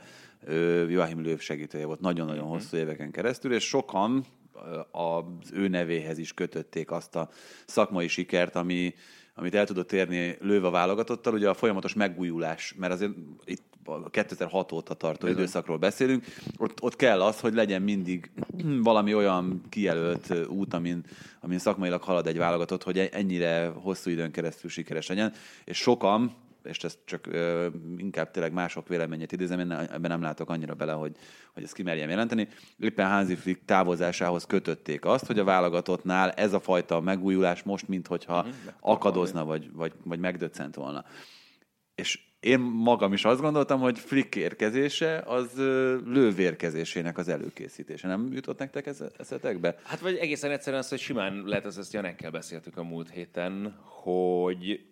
Joachim 0.87 1.21
Löw 1.21 1.37
segítője 1.37 1.85
volt 1.85 1.99
nagyon-nagyon 1.99 2.43
mm-hmm. 2.43 2.53
hosszú 2.53 2.77
éveken 2.77 3.11
keresztül, 3.11 3.53
és 3.53 3.67
sokan 3.67 4.25
az 4.91 5.51
ő 5.53 5.67
nevéhez 5.67 6.17
is 6.17 6.33
kötötték 6.33 6.91
azt 6.91 7.15
a 7.15 7.29
szakmai 7.65 8.07
sikert, 8.07 8.55
ami, 8.55 8.93
amit 9.35 9.55
el 9.55 9.65
tudott 9.65 9.91
érni 9.91 10.37
Löw 10.41 10.65
a 10.65 10.69
válogatottal, 10.69 11.33
ugye 11.33 11.49
a 11.49 11.53
folyamatos 11.53 11.93
megújulás, 11.93 12.75
mert 12.77 12.93
azért 12.93 13.11
itt 13.45 13.67
2006 14.09 14.71
óta 14.71 14.93
tartó 14.93 15.25
Bizony. 15.25 15.41
időszakról 15.41 15.77
beszélünk, 15.77 16.25
ott, 16.57 16.81
ott 16.81 16.95
kell 16.95 17.21
az, 17.21 17.39
hogy 17.39 17.53
legyen 17.53 17.81
mindig 17.81 18.31
valami 18.83 19.13
olyan 19.13 19.61
kijelölt 19.69 20.47
út, 20.47 20.73
amin, 20.73 21.03
amin 21.39 21.59
szakmailag 21.59 22.01
halad 22.01 22.27
egy 22.27 22.37
válogatott, 22.37 22.83
hogy 22.83 22.97
ennyire 22.97 23.67
hosszú 23.67 24.09
időn 24.09 24.31
keresztül 24.31 24.69
sikeres 24.69 25.07
legyen, 25.07 25.33
és 25.65 25.77
sokan, 25.77 26.31
és 26.63 26.83
ezt 26.83 26.99
csak 27.05 27.27
ö, 27.27 27.67
inkább 27.97 28.31
tényleg 28.31 28.53
mások 28.53 28.87
véleményét 28.87 29.31
idézem, 29.31 29.59
én 29.59 29.71
ebben 29.71 30.09
nem 30.09 30.21
látok 30.21 30.49
annyira 30.49 30.73
bele, 30.73 30.91
hogy, 30.91 31.15
hogy 31.53 31.63
ezt 31.63 31.73
kimerjem 31.73 32.09
jelenteni. 32.09 32.47
Éppen 32.77 33.09
Hansi 33.09 33.57
távozásához 33.65 34.45
kötötték 34.45 35.05
azt, 35.05 35.25
hogy 35.25 35.39
a 35.39 35.43
válogatottnál 35.43 36.31
ez 36.31 36.53
a 36.53 36.59
fajta 36.59 36.99
megújulás 36.99 37.63
most, 37.63 37.87
minthogyha 37.87 38.43
mm-hmm. 38.43 38.67
akadozna, 38.79 39.45
vagy, 39.45 39.71
vagy, 39.73 39.93
vagy 40.03 40.19
megdöccent 40.19 40.75
volna. 40.75 41.05
És 41.95 42.27
én 42.39 42.59
magam 42.59 43.13
is 43.13 43.25
azt 43.25 43.41
gondoltam, 43.41 43.79
hogy 43.79 43.99
Flick 43.99 44.35
érkezése 44.35 45.23
az 45.25 45.53
lővérkezésének 46.05 47.17
az 47.17 47.27
előkészítése. 47.27 48.07
Nem 48.07 48.29
jutott 48.33 48.59
nektek 48.59 48.85
ez 48.85 49.03
eszetekbe? 49.17 49.75
Hát 49.83 49.99
vagy 49.99 50.15
egészen 50.15 50.51
egyszerűen 50.51 50.81
az, 50.81 50.89
hogy 50.89 50.99
simán 50.99 51.43
lehet, 51.45 51.65
ezt, 51.65 51.77
ezt 51.77 51.93
Janekkel 51.93 52.31
beszéltük 52.31 52.77
a 52.77 52.83
múlt 52.83 53.09
héten, 53.09 53.75
hogy 53.81 54.85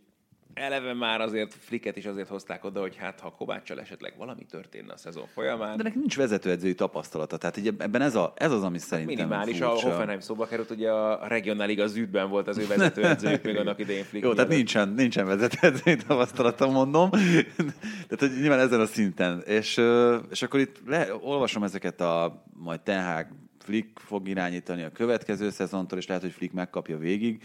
eleve 0.57 0.93
már 0.93 1.21
azért 1.21 1.53
Flicket 1.53 1.97
is 1.97 2.05
azért 2.05 2.27
hozták 2.27 2.63
oda, 2.63 2.79
hogy 2.79 2.95
hát 2.95 3.19
ha 3.19 3.31
Kováccsal 3.31 3.79
esetleg 3.79 4.13
valami 4.17 4.45
történne 4.45 4.93
a 4.93 4.97
szezon 4.97 5.27
folyamán. 5.33 5.77
De 5.77 5.83
neki 5.83 5.97
nincs 5.97 6.17
vezetőedzői 6.17 6.75
tapasztalata, 6.75 7.37
tehát 7.37 7.57
így 7.57 7.67
ebben 7.67 8.01
ez, 8.01 8.15
a, 8.15 8.33
ez 8.35 8.51
az, 8.51 8.63
ami 8.63 8.77
szerintem 8.77 9.15
Minimális, 9.15 9.57
furcsa. 9.57 9.87
a 9.87 9.89
Hoffenheim 9.89 10.19
szóba 10.19 10.45
került, 10.45 10.69
ugye 10.69 10.91
a 10.91 11.27
regionáliga 11.27 11.87
zűdben 11.87 12.29
volt 12.29 12.47
az 12.47 12.57
ő 12.57 12.67
vezetőedzőjük 12.67 13.43
még 13.43 13.57
annak 13.57 13.79
idején 13.79 14.03
Flick. 14.03 14.25
Jó, 14.25 14.33
tehát 14.33 14.49
nincsen, 14.49 14.89
nincsen 14.89 15.25
vezetőedzői 15.25 15.95
tapasztalata, 15.95 16.67
mondom. 16.67 17.09
tehát 17.09 18.19
hogy 18.19 18.31
nyilván 18.39 18.59
ezen 18.59 18.79
a 18.79 18.85
szinten. 18.85 19.41
És, 19.45 19.81
és 20.29 20.41
akkor 20.41 20.59
itt 20.59 20.81
le, 20.85 21.07
olvasom 21.21 21.63
ezeket 21.63 22.01
a 22.01 22.43
majd 22.53 22.81
Ten 22.81 23.27
Flick 23.59 23.99
fog 23.99 24.27
irányítani 24.27 24.83
a 24.83 24.91
következő 24.91 25.49
szezontól, 25.49 25.97
és 25.97 26.07
lehet, 26.07 26.23
hogy 26.23 26.31
Flick 26.31 26.53
megkapja 26.53 26.97
végig 26.97 27.43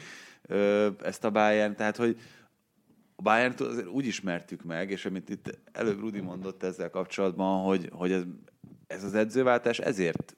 ezt 1.03 1.25
a 1.25 1.31
Bayern, 1.31 1.77
tehát 1.77 1.97
hogy 1.97 2.17
a 3.23 3.31
bayern 3.31 3.55
azért 3.59 3.87
úgy 3.87 4.07
ismertük 4.07 4.63
meg, 4.63 4.91
és 4.91 5.05
amit 5.05 5.29
itt 5.29 5.59
előbb 5.73 6.01
Rudi 6.01 6.21
mondott 6.21 6.63
ezzel 6.63 6.91
kapcsolatban, 6.91 7.65
hogy, 7.65 7.89
hogy 7.93 8.13
ez, 8.13 8.23
ez 8.87 9.05
az 9.05 9.15
edzőváltás 9.15 9.79
ezért 9.79 10.37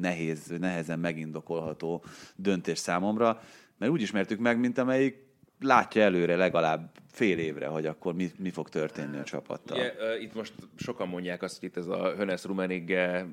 nehéz, 0.00 0.46
nehezen 0.58 0.98
megindokolható 0.98 2.04
döntés 2.36 2.78
számomra, 2.78 3.40
mert 3.78 3.92
úgy 3.92 4.02
ismertük 4.02 4.38
meg, 4.38 4.58
mint 4.58 4.78
amelyik 4.78 5.26
látja 5.60 6.02
előre 6.02 6.36
legalább 6.36 6.90
fél 7.10 7.38
évre, 7.38 7.66
hogy 7.66 7.86
akkor 7.86 8.14
mi, 8.14 8.30
mi 8.38 8.50
fog 8.50 8.68
történni 8.68 9.18
a 9.18 9.24
csapattal. 9.24 9.78
Ugye, 9.78 9.92
itt 10.20 10.34
most 10.34 10.52
sokan 10.76 11.08
mondják 11.08 11.42
azt, 11.42 11.60
hogy 11.60 11.68
itt 11.68 11.76
ez 11.76 11.86
a 11.86 12.14
Hönes 12.16 12.44
Rumenigge 12.44 13.26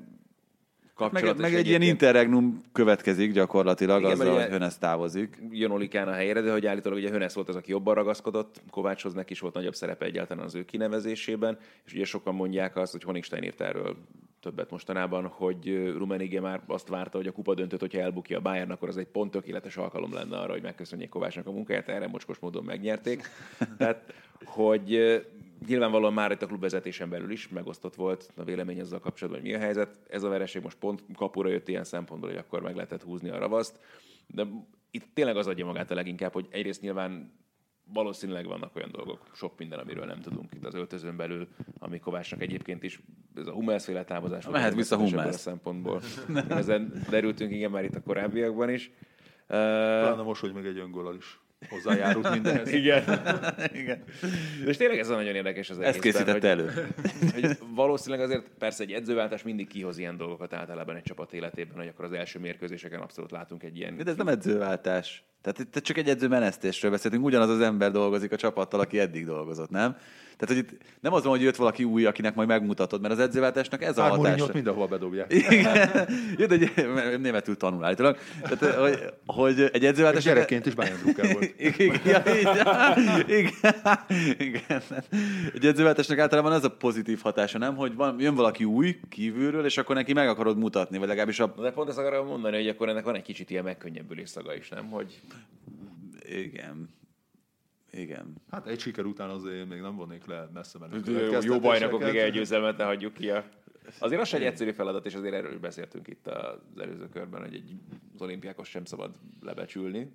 kapcsolat. 0.96 1.36
Meg, 1.36 1.50
meg 1.50 1.54
egy 1.54 1.66
ilyen 1.66 1.82
interregnum 1.82 2.62
következik 2.72 3.32
gyakorlatilag, 3.32 4.00
Igen, 4.00 4.12
azzal, 4.12 4.34
hogy 4.34 4.50
Hönesz 4.50 4.78
távozik. 4.78 5.38
Jön 5.50 5.70
Olikán 5.70 6.08
a 6.08 6.12
helyére, 6.12 6.40
de 6.40 6.52
hogy 6.52 6.66
állítólag 6.66 6.98
ugye 6.98 7.10
Hönesz 7.10 7.34
volt 7.34 7.48
az, 7.48 7.56
aki 7.56 7.70
jobban 7.70 7.94
ragaszkodott, 7.94 8.62
Kovácshoz 8.70 9.12
neki 9.12 9.32
is 9.32 9.40
volt 9.40 9.54
nagyobb 9.54 9.74
szerepe 9.74 10.04
egyáltalán 10.04 10.44
az 10.44 10.54
ő 10.54 10.64
kinevezésében, 10.64 11.58
és 11.84 11.94
ugye 11.94 12.04
sokan 12.04 12.34
mondják 12.34 12.76
azt, 12.76 12.92
hogy 12.92 13.02
Honigstein 13.02 13.42
írt 13.42 13.60
erről 13.60 13.96
többet 14.40 14.70
mostanában, 14.70 15.26
hogy 15.26 15.92
Rumenige 15.96 16.40
már 16.40 16.60
azt 16.66 16.88
várta, 16.88 17.16
hogy 17.16 17.26
a 17.26 17.32
kupa 17.32 17.54
döntött, 17.54 17.80
hogyha 17.80 18.00
elbukja 18.00 18.38
a 18.38 18.40
Bayern, 18.40 18.70
akkor 18.70 18.88
az 18.88 18.96
egy 18.96 19.06
pont 19.06 19.30
tökéletes 19.30 19.76
alkalom 19.76 20.12
lenne 20.12 20.36
arra, 20.36 20.52
hogy 20.52 20.62
megköszönjék 20.62 21.08
Kovácsnak 21.08 21.46
a 21.46 21.50
munkáját, 21.50 21.88
erre 21.88 22.06
mocskos 22.06 22.38
módon 22.38 22.64
megnyerték. 22.64 23.22
Tehát, 23.78 24.12
hogy 24.44 25.20
nyilvánvalóan 25.66 26.12
már 26.12 26.30
itt 26.30 26.42
a 26.42 26.46
klubvezetésen 26.46 27.08
belül 27.08 27.30
is 27.30 27.48
megosztott 27.48 27.94
volt 27.94 28.32
a 28.36 28.44
vélemény 28.44 28.78
ezzel 28.78 28.98
kapcsolatban, 28.98 29.42
hogy 29.42 29.50
mi 29.50 29.56
a 29.56 29.60
helyzet. 29.60 29.98
Ez 30.08 30.22
a 30.22 30.28
vereség 30.28 30.62
most 30.62 30.78
pont 30.78 31.02
kapura 31.14 31.48
jött 31.48 31.68
ilyen 31.68 31.84
szempontból, 31.84 32.30
hogy 32.30 32.38
akkor 32.38 32.62
meg 32.62 32.74
lehetett 32.74 33.02
húzni 33.02 33.28
a 33.28 33.38
ravaszt. 33.38 33.80
De 34.26 34.46
itt 34.90 35.04
tényleg 35.14 35.36
az 35.36 35.46
adja 35.46 35.64
magát 35.64 35.90
a 35.90 35.94
leginkább, 35.94 36.32
hogy 36.32 36.46
egyrészt 36.50 36.80
nyilván 36.80 37.32
valószínűleg 37.92 38.46
vannak 38.46 38.76
olyan 38.76 38.90
dolgok, 38.92 39.26
sok 39.32 39.58
minden, 39.58 39.78
amiről 39.78 40.04
nem 40.04 40.20
tudunk 40.20 40.54
itt 40.54 40.64
az 40.64 40.74
öltözön 40.74 41.16
belül, 41.16 41.48
ami 41.78 41.98
Kovácsnak 41.98 42.42
egyébként 42.42 42.82
is, 42.82 43.00
ez 43.34 43.46
a 43.46 43.52
Hummels 43.52 43.84
féle 43.84 44.04
távozás. 44.04 44.46
Mehet 44.46 44.74
vissza 44.74 44.96
Hummels. 44.96 45.34
A 45.34 45.38
szempontból. 45.38 46.00
Ezen 46.48 46.92
derültünk 47.10 47.52
igen 47.52 47.70
már 47.70 47.84
itt 47.84 47.94
a 47.94 48.02
korábbiakban 48.02 48.70
is. 48.70 48.90
Talán 49.46 50.24
most, 50.24 50.40
hogy 50.40 50.52
meg 50.52 50.66
egy 50.66 50.78
öngólal 50.78 51.14
is 51.14 51.40
hozzájárult 51.68 52.30
mindenhez. 52.30 52.72
Igen. 52.72 53.02
Igen. 53.82 54.04
És 54.66 54.76
tényleg 54.76 54.98
ez 54.98 55.08
a 55.08 55.14
nagyon 55.14 55.34
érdekes 55.34 55.70
az 55.70 55.78
Ezt 55.78 56.00
készítette 56.00 56.48
elő. 56.48 56.70
hogy 57.34 57.58
valószínűleg 57.74 58.24
azért 58.24 58.48
persze 58.58 58.82
egy 58.82 58.92
edzőváltás 58.92 59.42
mindig 59.42 59.68
kihoz 59.68 59.98
ilyen 59.98 60.16
dolgokat 60.16 60.52
általában 60.52 60.96
egy 60.96 61.02
csapat 61.02 61.32
életében, 61.32 61.76
hogy 61.76 61.88
akkor 61.88 62.04
az 62.04 62.12
első 62.12 62.38
mérkőzéseken 62.38 63.00
abszolút 63.00 63.30
látunk 63.30 63.62
egy 63.62 63.76
ilyen... 63.76 63.96
De 63.96 64.10
ez 64.10 64.16
nem 64.16 64.28
edzőváltás. 64.28 65.24
Tehát 65.46 65.76
itt 65.76 65.82
csak 65.82 65.96
egy 65.96 66.08
edzőmenesztésről 66.08 66.90
beszéltünk, 66.90 67.24
ugyanaz 67.24 67.48
az 67.48 67.60
ember 67.60 67.90
dolgozik 67.90 68.32
a 68.32 68.36
csapattal, 68.36 68.80
aki 68.80 68.98
eddig 68.98 69.26
dolgozott, 69.26 69.70
nem? 69.70 69.96
Tehát, 70.36 70.54
hogy 70.54 70.64
itt 70.64 70.82
nem 71.00 71.12
az 71.12 71.22
van, 71.22 71.32
hogy 71.32 71.42
jött 71.42 71.56
valaki 71.56 71.84
új, 71.84 72.04
akinek 72.04 72.34
majd 72.34 72.48
megmutatod, 72.48 73.00
mert 73.00 73.14
az 73.14 73.20
edzőváltásnak 73.20 73.82
ez 73.82 73.96
Már 73.96 74.10
a 74.10 74.14
hatása. 74.14 74.50
mindenhova 74.52 74.86
bedobják. 74.86 75.32
Igen, 75.50 76.08
Jó, 76.38 76.46
de 76.46 77.16
németül 77.16 77.56
tanul 77.56 77.84
állítólag. 77.84 78.18
Tehát, 78.42 78.74
hogy, 78.74 78.98
hogy 79.26 79.70
egy 79.72 79.84
edzőváltás... 79.84 80.24
Gyerekként 80.24 80.66
is 80.66 80.74
Bayern 80.74 80.96
volt. 81.04 81.54
Igen, 81.58 81.94
igen, 81.96 83.52
igen. 84.38 84.82
Egy 85.54 85.66
edzőváltásnak 85.66 86.18
általában 86.18 86.52
az 86.52 86.64
a 86.64 86.70
pozitív 86.70 87.20
hatása, 87.22 87.58
nem? 87.58 87.76
Hogy 87.76 87.94
van, 87.94 88.16
jön 88.18 88.34
valaki 88.34 88.64
új 88.64 88.98
kívülről, 89.08 89.64
és 89.64 89.78
akkor 89.78 89.94
neki 89.94 90.12
meg 90.12 90.28
akarod 90.28 90.58
mutatni, 90.58 90.98
vagy 90.98 91.08
legalábbis 91.08 91.40
a... 91.40 91.54
De 91.60 91.70
pont 91.70 91.88
ezt 91.88 91.98
akarom 91.98 92.26
mondani, 92.26 92.56
hogy 92.56 92.68
akkor 92.68 92.88
ennek 92.88 93.04
van 93.04 93.14
egy 93.14 93.22
kicsit 93.22 93.50
ilyen 93.50 93.64
megkönnyebbülés 93.64 94.28
szaga 94.28 94.54
is, 94.54 94.68
nem? 94.68 94.88
Hogy 94.90 95.20
igen. 96.28 96.94
Igen. 97.90 98.34
Hát 98.50 98.66
egy 98.66 98.80
siker 98.80 99.04
után 99.04 99.30
azért 99.30 99.68
még 99.68 99.80
nem 99.80 99.96
vonnék 99.96 100.26
le 100.26 100.50
messze 100.54 100.78
menő. 100.78 101.00
Jó, 101.04 101.38
jó 101.40 101.60
bajnokok 101.60 102.02
még 102.02 102.16
egy 102.16 102.32
győzelmet 102.32 102.76
ne 102.76 102.84
hagyjuk 102.84 103.12
ki. 103.12 103.30
A... 103.30 103.44
Azért 103.98 104.20
az 104.20 104.34
egy 104.34 104.42
egyszerű 104.42 104.72
feladat, 104.72 105.06
és 105.06 105.14
azért 105.14 105.34
erről 105.34 105.52
is 105.52 105.58
beszéltünk 105.58 106.08
itt 106.08 106.26
az 106.26 106.80
előző 106.80 107.08
körben, 107.08 107.40
hogy 107.40 107.54
egy, 107.54 107.74
az 108.14 108.22
olimpiákos 108.22 108.68
sem 108.68 108.84
szabad 108.84 109.14
lebecsülni. 109.40 110.12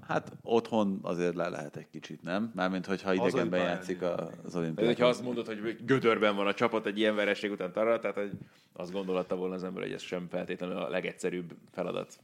Hát 0.00 0.32
otthon 0.42 0.98
azért 1.02 1.34
le 1.34 1.48
lehet 1.48 1.76
egy 1.76 1.88
kicsit, 1.90 2.22
nem? 2.22 2.52
Mármint, 2.54 2.86
hogyha 2.86 3.12
idegenben 3.12 3.60
játszik 3.60 4.02
az 4.02 4.56
olimpiákon. 4.56 4.86
Hogyha 4.86 5.06
azt 5.06 5.22
mondod, 5.22 5.46
hogy 5.46 5.84
gödörben 5.84 6.36
van 6.36 6.46
a 6.46 6.54
csapat 6.54 6.86
egy 6.86 6.98
ilyen 6.98 7.14
vereség 7.14 7.50
után 7.50 7.72
tarra, 7.72 7.98
tehát 7.98 8.16
hogy 8.16 8.30
azt 8.72 8.92
gondolta 8.92 9.36
volna 9.36 9.54
az 9.54 9.64
ember, 9.64 9.82
hogy 9.82 9.92
ez 9.92 10.02
sem 10.02 10.28
feltétlenül 10.28 10.76
a 10.76 10.88
legegyszerűbb 10.88 11.54
feladat. 11.70 12.20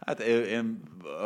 Hát 0.00 0.20
én... 0.20 0.80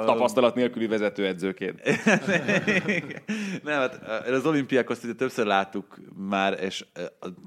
Tapasztalat 0.05 0.55
nélküli 0.55 0.87
vezetőedzőként. 0.87 1.83
Nem, 3.65 3.79
hát 3.81 4.09
az 4.29 4.47
olimpiákot 4.47 5.17
többször 5.17 5.47
láttuk 5.47 6.01
már, 6.29 6.59
és 6.61 6.85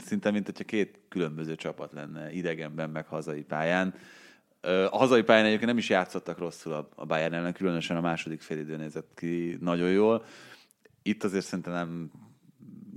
szinte 0.05 0.31
mint 0.31 0.45
hogyha 0.45 0.63
két 0.63 0.99
különböző 1.09 1.55
csapat 1.55 1.93
lenne 1.93 2.31
idegenben, 2.31 2.89
meg 2.89 3.07
hazai 3.07 3.43
pályán. 3.43 3.93
A 4.89 4.97
hazai 4.97 5.23
pályán 5.23 5.45
egyébként 5.45 5.69
nem 5.69 5.77
is 5.77 5.89
játszottak 5.89 6.37
rosszul 6.37 6.89
a 6.95 7.05
Bayern 7.05 7.33
ellen, 7.33 7.53
különösen 7.53 7.97
a 7.97 8.01
második 8.01 8.41
félidő 8.41 8.77
nézett 8.77 9.11
ki 9.15 9.57
nagyon 9.61 9.91
jól. 9.91 10.23
Itt 11.01 11.23
azért 11.23 11.45
szerintem 11.45 11.73
nem, 11.73 12.11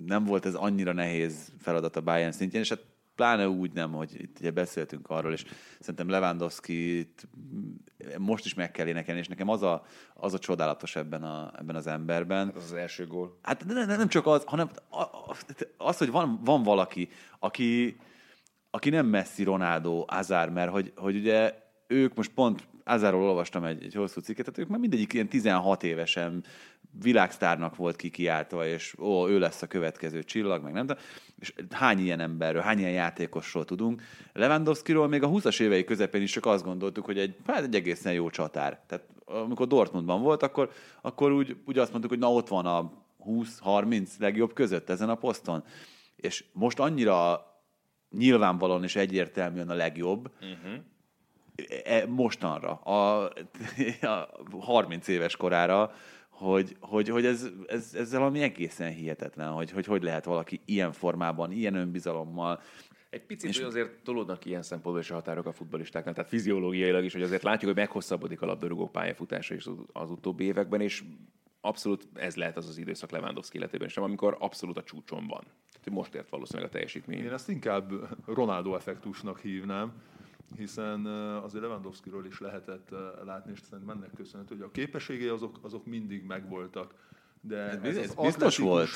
nem 0.06 0.24
volt 0.24 0.46
ez 0.46 0.54
annyira 0.54 0.92
nehéz 0.92 1.52
feladat 1.60 1.96
a 1.96 2.00
Bayern 2.00 2.32
szintjén, 2.32 2.62
és 2.62 2.68
hát 2.68 2.84
pláne 3.14 3.48
úgy 3.48 3.72
nem, 3.72 3.92
hogy 3.92 4.20
itt 4.20 4.38
ugye 4.38 4.50
beszéltünk 4.50 5.08
arról, 5.08 5.32
és 5.32 5.44
szerintem 5.80 6.08
Lewandowski 6.08 7.12
most 8.18 8.44
is 8.44 8.54
meg 8.54 8.70
kell 8.70 8.86
énekelni, 8.86 9.20
és 9.20 9.28
nekem 9.28 9.48
az 9.48 9.62
a, 9.62 9.84
az 10.14 10.34
a 10.34 10.38
csodálatos 10.38 10.96
ebben, 10.96 11.22
a, 11.22 11.52
ebben 11.58 11.76
az 11.76 11.86
emberben. 11.86 12.46
Hát 12.46 12.56
az 12.56 12.64
az 12.64 12.72
első 12.72 13.06
gól. 13.06 13.38
Hát 13.42 13.64
nem, 13.64 13.86
nem 13.86 14.08
csak 14.08 14.26
az, 14.26 14.44
hanem 14.44 14.70
az, 15.76 15.98
hogy 15.98 16.10
van, 16.10 16.40
van 16.44 16.62
valaki, 16.62 17.08
aki, 17.38 17.96
aki 18.70 18.90
nem 18.90 19.06
messzi 19.06 19.42
Ronaldo, 19.42 20.04
Azár, 20.06 20.50
mert 20.50 20.70
hogy, 20.70 20.92
hogy 20.96 21.16
ugye 21.16 21.54
ők 21.86 22.14
most 22.14 22.32
pont 22.32 22.68
Azárról 22.84 23.22
olvastam 23.22 23.64
egy, 23.64 23.84
egy 23.84 23.94
hosszú 23.94 24.20
cikket, 24.20 24.44
tehát 24.44 24.60
ők 24.60 24.68
már 24.68 24.80
mindegyik 24.80 25.12
ilyen 25.12 25.28
16 25.28 25.82
évesen 25.82 26.44
világsztárnak 27.02 27.76
volt 27.76 27.96
kikiáltva, 27.96 28.66
és 28.66 28.94
ó, 28.98 29.28
ő 29.28 29.38
lesz 29.38 29.62
a 29.62 29.66
következő 29.66 30.22
csillag, 30.22 30.62
meg 30.62 30.72
nem 30.72 30.86
tudom. 30.86 31.02
És 31.38 31.54
hány 31.70 31.98
ilyen 31.98 32.20
emberről, 32.20 32.62
hány 32.62 32.78
ilyen 32.78 32.90
játékosról 32.90 33.64
tudunk. 33.64 34.02
Lewandowskiról 34.32 35.08
még 35.08 35.22
a 35.22 35.28
20-as 35.28 35.60
évei 35.60 35.84
közepén 35.84 36.22
is 36.22 36.30
csak 36.30 36.46
azt 36.46 36.64
gondoltuk, 36.64 37.04
hogy 37.04 37.18
egy, 37.18 37.36
hát 37.46 37.62
egy 37.62 37.74
egészen 37.74 38.12
jó 38.12 38.30
csatár. 38.30 38.80
Tehát 38.86 39.04
amikor 39.24 39.66
Dortmundban 39.66 40.22
volt, 40.22 40.42
akkor, 40.42 40.70
akkor 41.00 41.32
úgy, 41.32 41.56
úgy 41.64 41.78
azt 41.78 41.90
mondtuk, 41.90 42.10
hogy 42.10 42.20
na 42.20 42.32
ott 42.32 42.48
van 42.48 42.66
a 42.66 42.92
20-30 43.26 44.08
legjobb 44.18 44.52
között 44.52 44.90
ezen 44.90 45.08
a 45.08 45.14
poszton. 45.14 45.64
És 46.16 46.44
most 46.52 46.78
annyira 46.78 47.46
nyilvánvalóan 48.10 48.82
és 48.82 48.96
egyértelműen 48.96 49.68
a 49.68 49.74
legjobb, 49.74 50.30
uh-huh. 50.40 52.08
mostanra, 52.08 52.72
a, 52.72 53.24
a 54.00 54.28
30 54.60 55.08
éves 55.08 55.36
korára, 55.36 55.92
hogy, 56.40 56.76
hogy, 56.80 57.08
hogy 57.08 57.26
ez, 57.26 57.48
ez, 57.66 57.94
ez 57.94 58.12
valami 58.12 58.42
egészen 58.42 58.92
hihetetlen, 58.92 59.48
hogy, 59.48 59.70
hogy 59.70 59.86
hogy 59.86 60.02
lehet 60.02 60.24
valaki 60.24 60.60
ilyen 60.64 60.92
formában, 60.92 61.52
ilyen 61.52 61.74
önbizalommal, 61.74 62.60
egy 63.10 63.22
picit, 63.22 63.50
és... 63.50 63.56
hogy 63.56 63.66
azért 63.66 64.02
tolódnak 64.02 64.44
ilyen 64.44 64.62
szempontból 64.62 65.02
is 65.02 65.10
a 65.10 65.14
határok 65.14 65.46
a 65.46 65.52
futbolistáknál, 65.52 66.14
tehát 66.14 66.28
fiziológiailag 66.28 67.04
is, 67.04 67.12
hogy 67.12 67.22
azért 67.22 67.42
látjuk, 67.42 67.70
hogy 67.70 67.80
meghosszabbodik 67.80 68.42
a 68.42 68.46
labdarúgó 68.46 68.88
pályafutása 68.88 69.54
is 69.54 69.66
az 69.92 70.10
utóbbi 70.10 70.44
években, 70.44 70.80
és 70.80 71.04
abszolút 71.60 72.08
ez 72.14 72.36
lehet 72.36 72.56
az 72.56 72.68
az 72.68 72.78
időszak 72.78 73.10
Lewandowski 73.10 73.56
életében 73.56 73.88
sem, 73.88 74.02
amikor 74.02 74.36
abszolút 74.38 74.76
a 74.76 74.82
csúcson 74.82 75.26
van. 75.26 75.42
Tehát 75.42 75.90
most 75.90 76.14
ért 76.14 76.30
valószínűleg 76.30 76.68
a 76.68 76.72
teljesítmény. 76.72 77.18
Én 77.18 77.32
ezt 77.32 77.48
inkább 77.48 77.92
Ronaldo 78.26 78.74
effektusnak 78.74 79.40
hívnám, 79.40 79.92
hiszen 80.56 81.06
azért 81.42 81.62
Lewandowskiról 81.62 82.26
is 82.26 82.40
lehetett 82.40 82.94
látni, 83.24 83.52
és 83.52 83.60
szerintem 83.60 83.96
ennek 83.96 84.12
köszönhető, 84.14 84.54
hogy 84.54 84.64
a 84.64 84.70
képességei 84.70 85.28
azok, 85.28 85.58
azok 85.62 85.86
mindig 85.86 86.24
megvoltak. 86.24 86.94
De 87.40 87.56
ez, 87.56 87.82
ez, 87.82 87.96
ez 87.96 88.12
az 88.16 88.24
biztos 88.24 88.58
volt. 88.58 88.88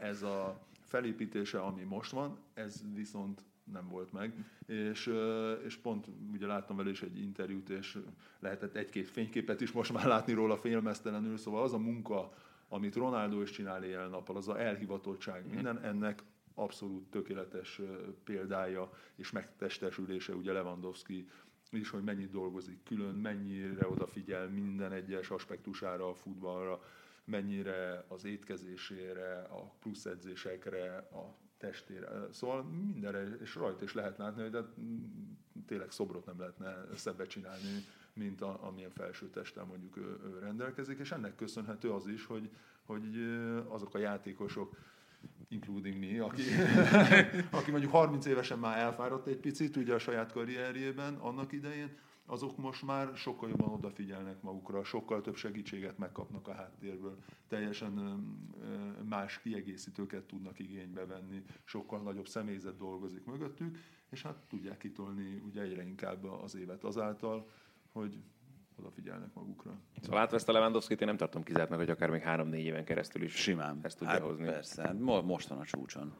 ez 0.00 0.22
a 0.22 0.66
felépítése, 0.82 1.60
ami 1.60 1.82
most 1.82 2.10
van, 2.10 2.38
ez 2.54 2.82
viszont 2.94 3.42
nem 3.72 3.88
volt 3.88 4.12
meg. 4.12 4.32
És, 4.66 5.12
és 5.64 5.76
pont 5.76 6.06
ugye 6.32 6.46
láttam 6.46 6.76
vele 6.76 6.90
is 6.90 7.02
egy 7.02 7.18
interjút, 7.18 7.68
és 7.68 7.98
lehetett 8.38 8.74
egy-két 8.74 9.08
fényképet 9.08 9.60
is 9.60 9.72
most 9.72 9.92
már 9.92 10.06
látni 10.06 10.32
róla 10.32 10.56
félmeztelenül, 10.56 11.36
szóval 11.36 11.62
az 11.62 11.72
a 11.72 11.78
munka, 11.78 12.32
amit 12.68 12.94
Ronaldo 12.94 13.40
is 13.40 13.50
csinál 13.50 13.84
éjjel-nappal, 13.84 14.36
az 14.36 14.48
a 14.48 14.60
elhivatottság, 14.60 15.44
mhm. 15.44 15.54
minden 15.54 15.80
ennek 15.80 16.22
abszolút 16.58 17.10
tökéletes 17.10 17.80
példája 18.24 18.90
és 19.14 19.30
megtestesülése 19.30 20.34
ugye 20.34 20.52
Lewandowski 20.52 21.28
is, 21.70 21.90
hogy 21.90 22.02
mennyit 22.02 22.30
dolgozik 22.30 22.82
külön, 22.82 23.14
mennyire 23.14 23.88
odafigyel 23.88 24.48
minden 24.48 24.92
egyes 24.92 25.30
aspektusára 25.30 26.08
a 26.08 26.14
futballra, 26.14 26.82
mennyire 27.24 28.04
az 28.08 28.24
étkezésére, 28.24 29.42
a 29.42 29.74
plusz 29.80 30.04
edzésekre, 30.04 30.96
a 30.96 31.34
testére. 31.58 32.08
Szóval 32.32 32.62
mindenre, 32.62 33.36
és 33.40 33.54
rajta 33.54 33.84
is 33.84 33.94
lehet 33.94 34.18
látni, 34.18 34.42
hogy 34.42 34.50
de 34.50 34.64
tényleg 35.66 35.90
szobrot 35.90 36.26
nem 36.26 36.38
lehetne 36.38 36.86
szebbet 36.94 37.28
csinálni, 37.28 37.84
mint 38.12 38.40
a, 38.40 38.66
amilyen 38.66 38.90
felső 38.90 39.30
testtel 39.30 39.64
mondjuk 39.64 39.96
ő, 39.96 40.18
ő 40.24 40.38
rendelkezik, 40.38 40.98
és 40.98 41.12
ennek 41.12 41.34
köszönhető 41.34 41.92
az 41.92 42.06
is, 42.06 42.26
hogy, 42.26 42.50
hogy 42.84 43.04
azok 43.68 43.94
a 43.94 43.98
játékosok, 43.98 44.76
including 45.48 45.98
me, 45.98 46.24
aki, 46.24 46.42
aki 47.58 47.70
mondjuk 47.70 47.92
30 47.92 48.26
évesen 48.26 48.58
már 48.58 48.78
elfáradt 48.78 49.26
egy 49.26 49.36
picit 49.36 49.76
ugye 49.76 49.94
a 49.94 49.98
saját 49.98 50.32
karrierjében 50.32 51.14
annak 51.14 51.52
idején, 51.52 51.90
azok 52.26 52.56
most 52.56 52.82
már 52.82 53.16
sokkal 53.16 53.48
jobban 53.48 53.72
odafigyelnek 53.72 54.42
magukra, 54.42 54.84
sokkal 54.84 55.20
több 55.20 55.36
segítséget 55.36 55.98
megkapnak 55.98 56.48
a 56.48 56.54
háttérből, 56.54 57.18
teljesen 57.48 57.92
más 59.08 59.40
kiegészítőket 59.40 60.24
tudnak 60.24 60.58
igénybe 60.58 61.06
venni, 61.06 61.42
sokkal 61.64 62.02
nagyobb 62.02 62.28
személyzet 62.28 62.76
dolgozik 62.76 63.24
mögöttük, 63.24 63.78
és 64.10 64.22
hát 64.22 64.36
tudják 64.48 64.78
kitolni 64.78 65.42
ugye 65.46 65.62
egyre 65.62 65.82
inkább 65.82 66.24
az 66.24 66.56
évet 66.56 66.84
azáltal, 66.84 67.50
hogy 67.92 68.18
odafigyelnek 68.78 69.34
magukra. 69.34 69.78
Szóval 70.00 70.18
látva 70.18 70.36
ezt 70.36 70.48
a 70.48 70.52
Lewandowski-t 70.52 71.00
én 71.00 71.06
nem 71.06 71.16
tartom 71.16 71.42
kizártnak, 71.42 71.78
hogy 71.78 71.90
akár 71.90 72.10
még 72.10 72.20
három-négy 72.20 72.64
éven 72.64 72.84
keresztül 72.84 73.22
is 73.22 73.34
Simán. 73.34 73.78
ezt 73.82 73.98
tudja 73.98 74.12
hát 74.12 74.22
hozni. 74.22 74.44
Persze, 74.44 74.82
hát 74.82 74.98
most 74.98 75.48
van 75.48 75.58
a 75.58 75.64
csúcson. 75.64 76.12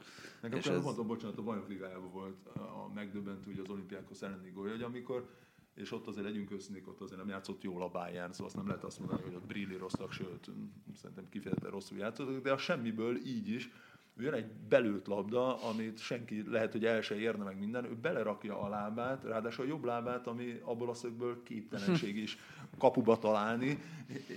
Nekem 0.42 0.58
és 0.58 0.66
ez... 0.66 0.82
mondom, 0.82 1.06
bocsánat, 1.06 1.38
a 1.38 1.42
bajnok 1.42 1.68
ligájában 1.68 2.10
volt 2.10 2.46
a 2.46 2.90
megdöbbentő, 2.94 3.50
hogy 3.50 3.60
az 3.64 3.70
olimpiákhoz 3.70 4.22
elleni 4.22 4.50
gólya, 4.50 4.70
hogy 4.70 4.82
amikor 4.82 5.28
és 5.74 5.92
ott 5.92 6.06
azért 6.06 6.26
legyünk 6.26 6.50
őszinték, 6.50 6.88
ott 6.88 7.00
azért 7.00 7.18
nem 7.18 7.28
játszott 7.28 7.62
jól 7.62 7.82
a 7.82 7.88
Bayern, 7.88 8.32
szóval 8.32 8.46
azt 8.46 8.56
nem 8.56 8.66
lehet 8.66 8.84
azt 8.84 8.98
mondani, 8.98 9.22
hogy 9.22 9.34
ott 9.34 9.46
brilli 9.46 9.76
rosszak, 9.76 10.12
sőt, 10.12 10.50
szerintem 10.94 11.28
kifejezetten 11.28 11.70
rosszul 11.70 11.98
játszottak, 11.98 12.42
de 12.42 12.52
a 12.52 12.58
semmiből 12.58 13.16
így 13.16 13.48
is 13.48 13.70
jön 14.18 14.32
egy 14.32 14.46
belőtt 14.68 15.06
labda, 15.06 15.62
amit 15.62 15.98
senki 15.98 16.44
lehet, 16.48 16.72
hogy 16.72 16.84
el 16.84 17.00
se 17.00 17.14
érne 17.14 17.44
meg 17.44 17.58
minden, 17.58 17.84
ő 17.84 17.96
belerakja 18.02 18.60
a 18.60 18.68
lábát, 18.68 19.24
ráadásul 19.24 19.64
a 19.64 19.68
jobb 19.68 19.84
lábát, 19.84 20.26
ami 20.26 20.60
abból 20.64 20.90
a 20.90 20.94
szögből 20.94 21.42
képtelenség 21.42 22.16
is 22.16 22.38
kapuba 22.78 23.18
találni, 23.18 23.78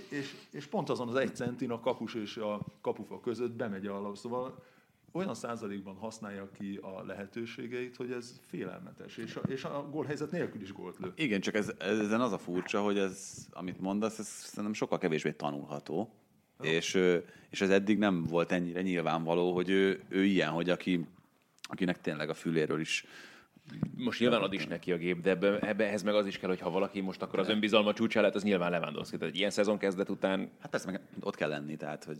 és, 0.08 0.34
és 0.50 0.66
pont 0.66 0.88
azon 0.88 1.08
az 1.08 1.14
egy 1.14 1.36
centin 1.36 1.70
a 1.70 1.80
kapus 1.80 2.14
és 2.14 2.36
a 2.36 2.60
kapufa 2.80 3.20
között 3.20 3.52
bemegy 3.52 3.86
a 3.86 3.92
labda. 3.92 4.14
Szóval 4.14 4.62
olyan 5.12 5.34
százalékban 5.34 5.94
használja 5.94 6.50
ki 6.50 6.78
a 6.82 7.02
lehetőségeit, 7.04 7.96
hogy 7.96 8.10
ez 8.10 8.40
félelmetes, 8.46 9.16
és 9.16 9.36
a, 9.36 9.40
és 9.40 9.64
a 9.64 9.88
gólhelyzet 9.90 10.30
nélkül 10.30 10.60
is 10.60 10.72
gólt 10.72 10.98
lő. 10.98 11.12
Igen, 11.16 11.40
csak 11.40 11.54
ez, 11.54 11.72
ezen 11.78 12.20
az 12.20 12.32
a 12.32 12.38
furcsa, 12.38 12.82
hogy 12.82 12.98
ez, 12.98 13.46
amit 13.50 13.80
mondasz, 13.80 14.18
ez 14.18 14.26
szerintem 14.26 14.72
sokkal 14.72 14.98
kevésbé 14.98 15.32
tanulható, 15.32 16.10
és, 16.62 16.98
és 17.50 17.60
ez 17.60 17.70
eddig 17.70 17.98
nem 17.98 18.24
volt 18.24 18.52
ennyire 18.52 18.82
nyilvánvaló, 18.82 19.54
hogy 19.54 19.70
ő, 19.70 20.00
ő 20.08 20.24
ilyen, 20.24 20.50
hogy 20.50 20.70
aki, 20.70 21.06
akinek 21.62 22.00
tényleg 22.00 22.28
a 22.28 22.34
füléről 22.34 22.80
is 22.80 23.04
most 23.96 24.20
nyilván 24.20 24.42
ad 24.42 24.52
is 24.52 24.66
neki 24.66 24.92
a 24.92 24.96
gép, 24.96 25.20
de 25.20 25.30
ebbe, 25.30 25.58
ebbe 25.58 25.86
ehhez 25.86 26.02
meg 26.02 26.14
az 26.14 26.26
is 26.26 26.38
kell, 26.38 26.48
hogy 26.48 26.60
ha 26.60 26.70
valaki 26.70 27.00
most 27.00 27.22
akkor 27.22 27.38
az 27.38 27.48
önbizalma 27.48 27.92
csúcsá 27.92 28.20
lehet, 28.20 28.34
az 28.34 28.42
nyilván 28.42 28.70
Lewandowski. 28.70 29.16
Tehát 29.16 29.32
egy 29.32 29.38
ilyen 29.38 29.50
szezon 29.50 29.78
kezdet 29.78 30.08
után... 30.08 30.50
Hát 30.60 30.70
persze, 30.70 30.90
meg 30.90 31.00
ott 31.20 31.34
kell 31.34 31.48
lenni, 31.48 31.76
tehát 31.76 32.04
hogy 32.04 32.18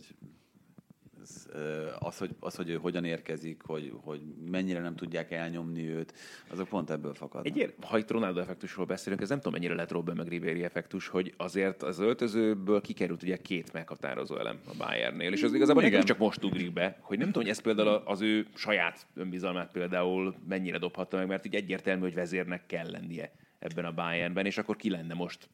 az, 1.99 2.17
hogy, 2.17 2.35
az, 2.39 2.55
hogy 2.55 2.69
ő 2.69 2.75
hogyan 2.75 3.05
érkezik, 3.05 3.61
hogy, 3.65 3.93
hogy 4.03 4.21
mennyire 4.51 4.79
nem 4.79 4.95
tudják 4.95 5.31
elnyomni 5.31 5.89
őt, 5.89 6.13
azok 6.47 6.67
pont 6.67 6.89
ebből 6.89 7.13
fakad. 7.13 7.45
Egy, 7.45 7.73
ha 7.81 7.97
itt 7.97 8.11
Ronaldo 8.11 8.39
effektusról 8.39 8.85
beszélünk, 8.85 9.21
ez 9.21 9.29
nem 9.29 9.37
tudom, 9.37 9.53
mennyire 9.53 9.75
lett 9.75 9.91
Robben 9.91 10.15
meg 10.15 10.27
Ribéry 10.27 10.63
effektus, 10.63 11.07
hogy 11.07 11.33
azért 11.37 11.83
az 11.83 11.99
öltözőből 11.99 12.81
kikerült 12.81 13.23
ugye 13.23 13.37
két 13.37 13.73
meghatározó 13.73 14.37
elem 14.37 14.59
a 14.65 14.73
Bayernnél, 14.77 15.31
és 15.31 15.43
az 15.43 15.53
igazából 15.53 15.83
nem 15.83 16.03
csak 16.03 16.17
most 16.17 16.43
ugrik 16.43 16.73
be, 16.73 16.97
hogy 17.01 17.17
nem 17.17 17.27
tudom, 17.27 17.43
hogy 17.43 17.51
ez 17.51 17.61
például 17.61 18.01
az 18.05 18.21
ő 18.21 18.47
saját 18.53 19.07
önbizalmát 19.13 19.71
például 19.71 20.35
mennyire 20.47 20.77
dobhatta 20.77 21.17
meg, 21.17 21.27
mert 21.27 21.45
ugye 21.45 21.57
egyértelmű, 21.57 22.01
hogy 22.01 22.13
vezérnek 22.13 22.65
kell 22.65 22.91
lennie 22.91 23.31
ebben 23.59 23.85
a 23.85 23.91
Bayernben, 23.91 24.45
és 24.45 24.57
akkor 24.57 24.75
ki 24.75 24.89
lenne 24.89 25.13
most, 25.13 25.49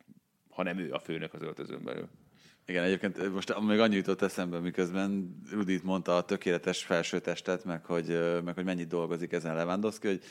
ha 0.49 0.63
nem 0.63 0.77
ő 0.77 0.91
a 0.91 0.99
főnök 0.99 1.33
az 1.33 1.41
öltözőn 1.41 1.83
belül. 1.83 2.09
Igen, 2.69 2.83
egyébként 2.83 3.33
most 3.33 3.59
még 3.59 3.79
annyi 3.79 3.95
jutott 3.95 4.21
eszembe, 4.21 4.59
miközben 4.59 5.41
Rudit 5.51 5.83
mondta 5.83 6.17
a 6.17 6.21
tökéletes 6.21 6.83
felsőtestet, 6.83 7.65
meg 7.65 7.85
hogy, 7.85 8.19
meg 8.43 8.55
hogy 8.55 8.63
mennyit 8.63 8.87
dolgozik 8.87 9.31
ezen 9.31 9.55
Lewandowski, 9.55 10.07
hogy 10.07 10.21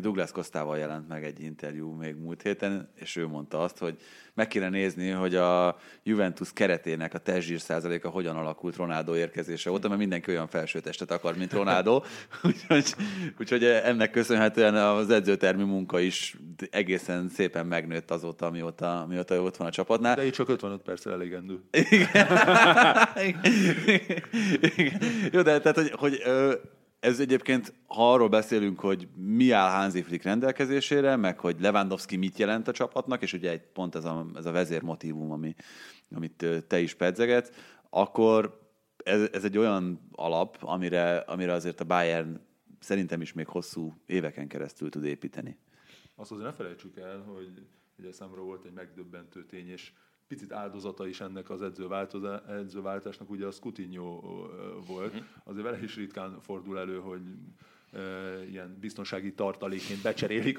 Douglas 0.00 0.32
Kostával 0.32 0.78
jelent 0.78 1.08
meg 1.08 1.24
egy 1.24 1.40
interjú 1.40 1.90
még 1.90 2.14
múlt 2.14 2.42
héten, 2.42 2.88
és 2.94 3.16
ő 3.16 3.26
mondta 3.26 3.62
azt, 3.62 3.78
hogy 3.78 3.96
meg 4.34 4.48
kéne 4.48 4.68
nézni, 4.68 5.10
hogy 5.10 5.34
a 5.34 5.76
Juventus 6.02 6.52
keretének 6.52 7.14
a 7.14 7.18
testzsír 7.18 7.60
százaléka 7.60 8.08
hogyan 8.08 8.36
alakult 8.36 8.76
Ronaldo 8.76 9.16
érkezése 9.16 9.70
óta, 9.70 9.88
mert 9.88 10.00
mindenki 10.00 10.30
olyan 10.30 10.48
felsőtestet 10.48 11.10
akar, 11.10 11.36
mint 11.36 11.52
Ronaldo. 11.52 12.02
úgyhogy, 12.42 12.94
úgyhogy 13.38 13.64
ennek 13.64 14.10
köszönhetően 14.10 14.74
az 14.74 15.10
edzőtermi 15.10 15.64
munka 15.64 16.00
is 16.00 16.36
egészen 16.70 17.28
szépen 17.28 17.66
megnőtt 17.66 18.10
azóta, 18.10 18.50
mióta, 18.50 19.06
mióta 19.08 19.42
ott 19.42 19.56
van 19.56 19.66
a 19.66 19.70
csapatnál. 19.70 20.14
De 20.14 20.24
így 20.24 20.32
csak 20.32 20.48
55 20.48 20.82
perccel 20.82 21.12
elegendő. 21.12 21.60
Igen. 21.70 22.26
Igen. 24.76 25.00
Jó, 25.32 25.42
de 25.42 25.60
tehát, 25.60 25.76
hogy, 25.76 25.90
hogy 25.90 26.22
ez 27.04 27.20
egyébként, 27.20 27.72
ha 27.86 28.12
arról 28.12 28.28
beszélünk, 28.28 28.80
hogy 28.80 29.08
mi 29.16 29.50
áll 29.50 29.70
Hansi 29.70 30.02
Flick 30.02 30.24
rendelkezésére, 30.24 31.16
meg 31.16 31.38
hogy 31.38 31.60
Lewandowski 31.60 32.16
mit 32.16 32.38
jelent 32.38 32.68
a 32.68 32.72
csapatnak, 32.72 33.22
és 33.22 33.32
ugye 33.32 33.50
egy 33.50 33.60
pont 33.60 33.94
ez 33.94 34.04
a, 34.04 34.26
ez 34.34 34.46
a 34.46 34.50
vezérmotívum, 34.50 35.30
ami, 35.30 35.54
amit 36.10 36.46
te 36.66 36.80
is 36.80 36.94
pedzegetsz, 36.94 37.50
akkor 37.90 38.60
ez, 38.96 39.28
ez 39.32 39.44
egy 39.44 39.58
olyan 39.58 40.08
alap, 40.12 40.58
amire, 40.60 41.16
amire 41.16 41.52
azért 41.52 41.80
a 41.80 41.84
Bayern 41.84 42.40
szerintem 42.80 43.20
is 43.20 43.32
még 43.32 43.46
hosszú 43.46 43.94
éveken 44.06 44.48
keresztül 44.48 44.90
tud 44.90 45.04
építeni. 45.04 45.58
Azt 46.14 46.30
azért 46.30 46.46
ne 46.46 46.52
felejtsük 46.52 46.96
el, 46.96 47.18
hogy 47.18 47.66
ugye 47.98 48.12
számomra 48.12 48.42
volt 48.42 48.64
egy 48.64 48.72
megdöbbentő 48.72 49.44
tény, 49.44 49.68
és 49.68 49.92
picit 50.28 50.52
áldozata 50.52 51.06
is 51.06 51.20
ennek 51.20 51.50
az 51.50 51.62
edzőváltásnak, 52.48 53.30
ugye 53.30 53.46
a 53.46 53.50
Coutinho 53.50 54.20
volt. 54.86 55.12
Mhm. 55.12 55.22
Azért 55.44 55.64
vele 55.64 55.82
is 55.82 55.96
ritkán 55.96 56.40
fordul 56.40 56.78
elő, 56.78 56.98
hogy 56.98 57.22
ilyen 58.50 58.76
biztonsági 58.80 59.32
tartalékként 59.32 60.02
becserélik 60.02 60.58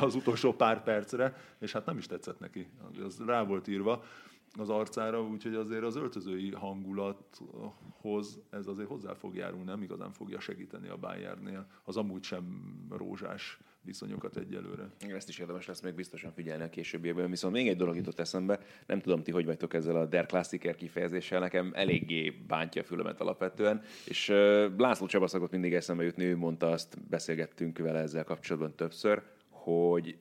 az 0.00 0.14
utolsó 0.14 0.52
pár 0.52 0.82
percre, 0.82 1.36
és 1.58 1.72
hát 1.72 1.86
nem 1.86 1.98
is 1.98 2.06
tetszett 2.06 2.38
neki. 2.38 2.68
Az 3.04 3.22
rá 3.26 3.42
volt 3.42 3.68
írva. 3.68 4.04
az 4.58 4.68
arcára, 4.68 5.22
úgyhogy 5.22 5.54
azért 5.54 5.82
az 5.82 5.96
öltözői 5.96 6.50
hangulathoz 6.50 8.38
ez 8.50 8.66
azért 8.66 8.88
hozzá 8.88 9.14
fog 9.14 9.34
járulni, 9.34 9.64
nem 9.64 9.82
igazán 9.82 10.12
fogja 10.12 10.40
segíteni 10.40 10.88
a 10.88 10.96
Bayernnél. 10.96 11.66
Az 11.84 11.96
amúgy 11.96 12.22
sem 12.22 12.44
rózsás 12.90 13.58
viszonyokat 13.86 14.36
egyelőre. 14.36 14.88
Ezt 15.08 15.28
is 15.28 15.38
érdemes 15.38 15.66
lesz 15.66 15.80
még 15.80 15.94
biztosan 15.94 16.32
figyelni 16.32 16.62
a 16.62 16.68
későbbiekben. 16.68 17.30
Viszont 17.30 17.54
még 17.54 17.68
egy 17.68 17.76
dolog 17.76 17.96
jutott 17.96 18.18
eszembe, 18.18 18.60
nem 18.86 19.00
tudom 19.00 19.22
ti, 19.22 19.30
hogy 19.30 19.44
vagytok 19.44 19.74
ezzel 19.74 19.96
a 19.96 20.06
Der 20.06 20.26
Klassiker 20.26 20.74
kifejezéssel, 20.74 21.40
nekem 21.40 21.72
eléggé 21.74 22.30
bántja 22.30 22.82
a 22.82 22.84
fülemet 22.84 23.20
alapvetően, 23.20 23.82
és 24.04 24.28
László 24.76 25.06
Csaba 25.06 25.26
szokott 25.26 25.50
mindig 25.50 25.74
eszembe 25.74 26.04
jutni, 26.04 26.24
ő 26.24 26.36
mondta 26.36 26.70
azt, 26.70 26.98
beszélgettünk 27.08 27.78
vele 27.78 27.98
ezzel 27.98 28.24
kapcsolatban 28.24 28.74
többször, 28.74 29.22
hogy 29.48 30.16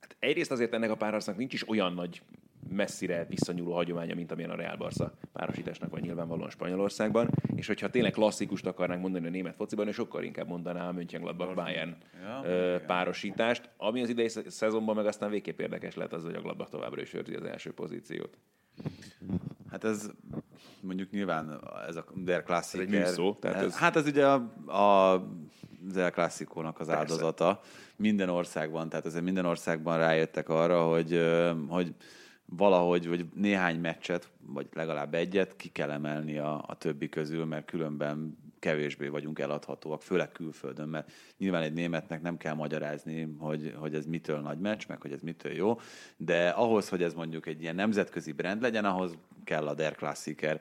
hát 0.00 0.16
egyrészt 0.18 0.50
azért 0.50 0.72
ennek 0.72 0.90
a 0.90 0.96
párharcnak 0.96 1.36
nincs 1.36 1.52
is 1.52 1.68
olyan 1.68 1.94
nagy 1.94 2.22
messzire 2.70 3.26
visszanyúló 3.28 3.72
hagyománya, 3.72 4.14
mint 4.14 4.32
amilyen 4.32 4.50
a 4.50 4.56
Real 4.56 4.76
Barca 4.76 5.12
párosításnak 5.32 5.90
van 5.90 6.00
nyilvánvalóan 6.00 6.50
Spanyolországban, 6.50 7.30
és 7.54 7.66
hogyha 7.66 7.90
tényleg 7.90 8.12
klasszikust 8.12 8.66
akarnánk 8.66 9.02
mondani 9.02 9.26
a 9.26 9.30
német 9.30 9.56
fociban, 9.56 9.88
és 9.88 9.94
sokkal 9.94 10.22
inkább 10.22 10.48
mondaná 10.48 10.88
a 10.88 10.92
Mönchengladbach 10.92 11.54
Bayern 11.54 11.96
ja, 12.22 12.80
párosítást, 12.86 13.70
ami 13.76 14.02
az 14.02 14.08
idei 14.08 14.28
szezonban 14.46 14.94
meg 14.94 15.06
aztán 15.06 15.30
végképp 15.30 15.60
érdekes 15.60 15.94
lehet 15.94 16.12
az, 16.12 16.24
hogy 16.24 16.34
a 16.34 16.40
Gladbach 16.40 16.70
továbbra 16.70 17.00
is 17.00 17.14
őrzi 17.14 17.34
az 17.34 17.44
első 17.44 17.72
pozíciót. 17.72 18.38
Hát 19.70 19.84
ez 19.84 20.10
mondjuk 20.80 21.10
nyilván 21.10 21.60
ez 21.88 21.96
a 21.96 22.04
Der 22.14 22.42
Klassiker. 22.42 22.86
Ez 22.86 22.92
egy 22.92 22.98
műszó, 22.98 23.34
tehát 23.34 23.62
ez... 23.62 23.76
Hát 23.76 23.96
ez 23.96 24.06
ugye 24.06 24.26
a, 24.26 24.34
a 25.12 25.24
Der 25.92 26.10
Klasszikónak 26.10 26.80
az 26.80 26.88
áldozata. 26.88 27.54
Persze. 27.54 27.70
Minden 27.96 28.28
országban, 28.28 28.88
tehát 28.88 29.06
azért 29.06 29.24
minden 29.24 29.44
országban 29.44 29.98
rájöttek 29.98 30.48
arra, 30.48 30.86
hogy, 30.86 31.20
hogy 31.68 31.94
valahogy, 32.50 33.08
vagy 33.08 33.26
néhány 33.34 33.80
meccset, 33.80 34.30
vagy 34.46 34.66
legalább 34.72 35.14
egyet 35.14 35.56
ki 35.56 35.68
kell 35.68 35.90
emelni 35.90 36.38
a, 36.38 36.64
a 36.66 36.74
többi 36.74 37.08
közül, 37.08 37.44
mert 37.44 37.66
különben 37.66 38.38
kevésbé 38.58 39.08
vagyunk 39.08 39.38
eladhatóak, 39.38 40.02
főleg 40.02 40.32
külföldön, 40.32 40.88
mert 40.88 41.10
nyilván 41.38 41.62
egy 41.62 41.72
németnek 41.72 42.22
nem 42.22 42.36
kell 42.36 42.54
magyarázni, 42.54 43.34
hogy, 43.38 43.74
hogy 43.76 43.94
ez 43.94 44.06
mitől 44.06 44.40
nagy 44.40 44.58
meccs, 44.58 44.86
meg 44.88 45.00
hogy 45.00 45.12
ez 45.12 45.20
mitől 45.20 45.52
jó, 45.52 45.80
de 46.16 46.48
ahhoz, 46.48 46.88
hogy 46.88 47.02
ez 47.02 47.14
mondjuk 47.14 47.46
egy 47.46 47.62
ilyen 47.62 47.74
nemzetközi 47.74 48.32
brand 48.32 48.62
legyen, 48.62 48.84
ahhoz 48.84 49.18
kell 49.44 49.66
a 49.66 49.74
Der 49.74 49.94
Klassiker 49.94 50.60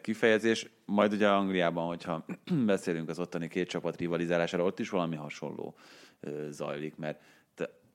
kifejezés. 0.00 0.68
Majd 0.84 1.12
ugye 1.12 1.28
Angliában, 1.28 1.86
hogyha 1.86 2.24
beszélünk 2.66 3.08
az 3.08 3.18
ottani 3.18 3.48
két 3.48 3.68
csapat 3.68 3.96
rivalizálására, 3.96 4.64
ott 4.64 4.78
is 4.78 4.90
valami 4.90 5.16
hasonló 5.16 5.74
zajlik, 6.50 6.96
mert 6.96 7.20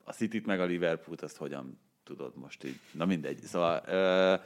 a 0.04 0.12
City-t 0.12 0.46
meg 0.46 0.60
a 0.60 0.64
Liverpoolt 0.64 1.22
azt 1.22 1.36
hogyan 1.36 1.78
tudod 2.04 2.32
most 2.36 2.64
így. 2.64 2.78
Na 2.92 3.04
mindegy. 3.04 3.38
Szóval 3.40 3.82
uh, 3.86 4.40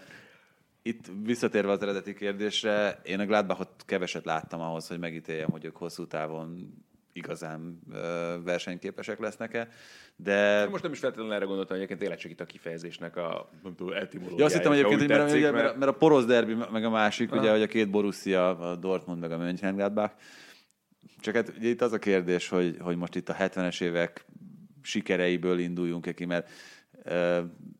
itt 0.82 1.10
visszatérve 1.22 1.70
az 1.70 1.82
eredeti 1.82 2.14
kérdésre, 2.14 3.00
én 3.04 3.20
a 3.20 3.26
Gladbachot 3.26 3.84
keveset 3.86 4.24
láttam 4.24 4.60
ahhoz, 4.60 4.88
hogy 4.88 4.98
megítéljem, 4.98 5.50
hogy 5.50 5.64
ők 5.64 5.76
hosszú 5.76 6.06
távon 6.06 6.74
igazán 7.12 7.80
uh, 7.88 7.96
versenyképesek 8.44 9.18
lesznek-e, 9.18 9.68
de... 10.16 10.68
Most 10.70 10.82
nem 10.82 10.92
is 10.92 10.98
feltétlenül 10.98 11.34
erre 11.34 11.44
gondoltam, 11.44 11.76
hogy 11.76 11.84
egyébként 11.84 12.00
tényleg 12.00 12.18
csak 12.18 12.30
itt 12.30 12.40
a 12.40 12.44
kifejezésnek 12.44 13.16
a 13.16 13.50
etimológiája. 13.94 14.38
Ja, 14.38 14.44
azt 14.44 14.54
hittem 14.54 14.72
egyébként, 14.72 15.00
hogy 15.00 15.08
mert, 15.08 15.32
mert, 15.32 15.52
mert, 15.52 15.76
mert, 15.76 15.90
a 15.90 15.94
porosz 15.94 16.24
derbi, 16.24 16.54
meg 16.54 16.84
a 16.84 16.90
másik, 16.90 17.32
Aha. 17.32 17.40
ugye, 17.40 17.50
hogy 17.50 17.62
a 17.62 17.66
két 17.66 17.90
Borussia, 17.90 18.58
a 18.58 18.76
Dortmund 18.76 19.20
meg 19.20 19.32
a 19.32 19.38
Mönchengladbach, 19.38 20.14
csak 21.20 21.34
hát 21.34 21.52
ugye 21.58 21.68
itt 21.68 21.82
az 21.82 21.92
a 21.92 21.98
kérdés, 21.98 22.48
hogy, 22.48 22.76
hogy 22.80 22.96
most 22.96 23.14
itt 23.14 23.28
a 23.28 23.34
70-es 23.34 23.82
évek 23.82 24.24
sikereiből 24.82 25.58
induljunk 25.58 26.14
ki, 26.14 26.24
mert 26.24 26.50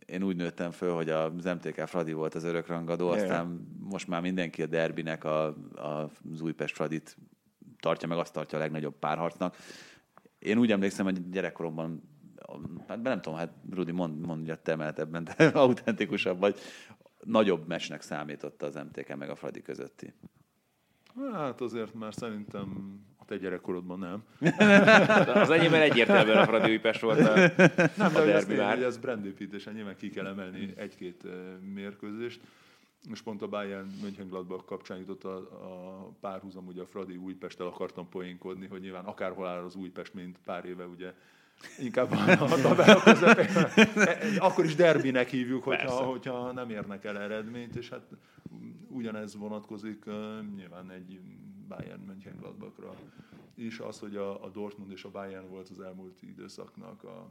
én 0.07 0.23
úgy 0.23 0.37
nőttem 0.37 0.71
föl, 0.71 0.95
hogy 0.95 1.11
az 1.11 1.45
MTK 1.45 1.87
Fradi 1.87 2.13
volt 2.13 2.35
az 2.35 2.45
örökrangadó, 2.45 3.09
aztán 3.09 3.69
most 3.81 4.09
már 4.09 4.21
mindenki 4.21 4.63
a 4.63 4.67
derbinek 4.67 5.25
a, 5.25 5.47
a, 5.75 6.11
az 6.33 6.41
Újpest 6.41 6.75
Fradit 6.75 7.17
tartja, 7.81 8.09
meg 8.09 8.19
azt 8.19 8.33
tartja 8.33 8.59
a 8.59 8.61
legnagyobb 8.61 8.99
párharcnak. 8.99 9.57
Én 10.39 10.59
úgy 10.59 10.73
emlékszem, 10.73 11.05
hogy 11.05 11.31
gyerekkoromban, 11.31 12.03
hát 12.89 13.03
nem 13.03 13.21
tudom, 13.21 13.39
hát 13.39 13.53
Rudi, 13.71 13.93
mond, 13.93 14.27
mondja 14.27 14.57
te 14.57 14.93
ebben, 14.97 15.25
de 15.25 15.47
autentikusabb 15.59 16.39
vagy, 16.39 16.59
nagyobb 17.25 17.67
mesnek 17.67 18.03
számította 18.03 18.67
az 18.67 18.75
MTK 18.75 19.17
meg 19.17 19.31
a 19.31 19.35
Fradi 19.35 19.63
közötti. 19.63 20.15
Hát 21.33 21.61
azért 21.61 21.95
már 21.95 22.15
szerintem 22.15 23.01
te 23.29 23.37
gyerekkorodban 23.37 23.99
nem. 23.99 24.23
az 25.35 25.51
enyémben 25.51 25.81
egyértelműen 25.81 26.39
a 26.39 26.45
Fradi 26.45 26.71
Újpest 26.71 27.01
volt 27.01 27.19
a, 27.19 27.35
Nem, 27.97 28.13
de 28.13 28.19
a 28.19 28.29
ez, 28.29 28.45
tény, 28.45 28.61
hogy 28.61 28.83
ez 28.83 28.97
brandépítésen 28.97 29.75
nyilván 29.75 29.97
ki 29.97 30.11
kell 30.11 30.27
emelni 30.27 30.73
egy-két 30.77 31.23
mérkőzést. 31.75 32.41
És 33.13 33.23
pont 33.23 33.43
a 33.43 33.47
Bayern 33.47 33.91
Mönchengladbach 34.03 34.65
kapcsán 34.65 34.99
jutott 34.99 35.25
a, 35.25 35.37
a 35.37 36.13
párhuzam, 36.21 36.67
ugye 36.67 36.83
a 36.83 36.87
Fradi 36.87 37.17
Újpesttel 37.17 37.67
akartam 37.67 38.09
poénkodni, 38.09 38.67
hogy 38.67 38.81
nyilván 38.81 39.05
akárhol 39.05 39.47
áll 39.47 39.65
az 39.65 39.75
Újpest, 39.75 40.15
mint 40.15 40.39
pár 40.45 40.65
éve 40.65 40.85
ugye 40.85 41.13
inkább 41.79 42.11
a, 42.41 42.61
tabella 42.63 43.03
közepén. 43.03 43.47
Akkor 44.39 44.65
is 44.65 44.75
derbinek 44.75 45.29
hívjuk, 45.29 45.63
hogyha, 45.63 45.91
hogyha 45.91 46.53
nem 46.53 46.71
érnek 46.71 47.05
el 47.05 47.19
eredményt, 47.19 47.77
és 47.77 47.89
hát 47.89 48.07
ugyanez 48.89 49.37
vonatkozik 49.37 50.05
nyilván 50.57 50.91
egy 50.91 51.21
Bayern 51.69 52.03
Mönchengladbachra 52.03 52.95
is. 53.55 53.79
Az, 53.79 53.99
hogy 53.99 54.17
a, 54.17 54.45
a 54.45 54.49
Dortmund 54.49 54.91
és 54.91 55.05
a 55.05 55.11
Bayern 55.11 55.49
volt 55.49 55.69
az 55.69 55.81
elmúlt 55.81 56.23
időszaknak 56.23 57.05
a 57.05 57.31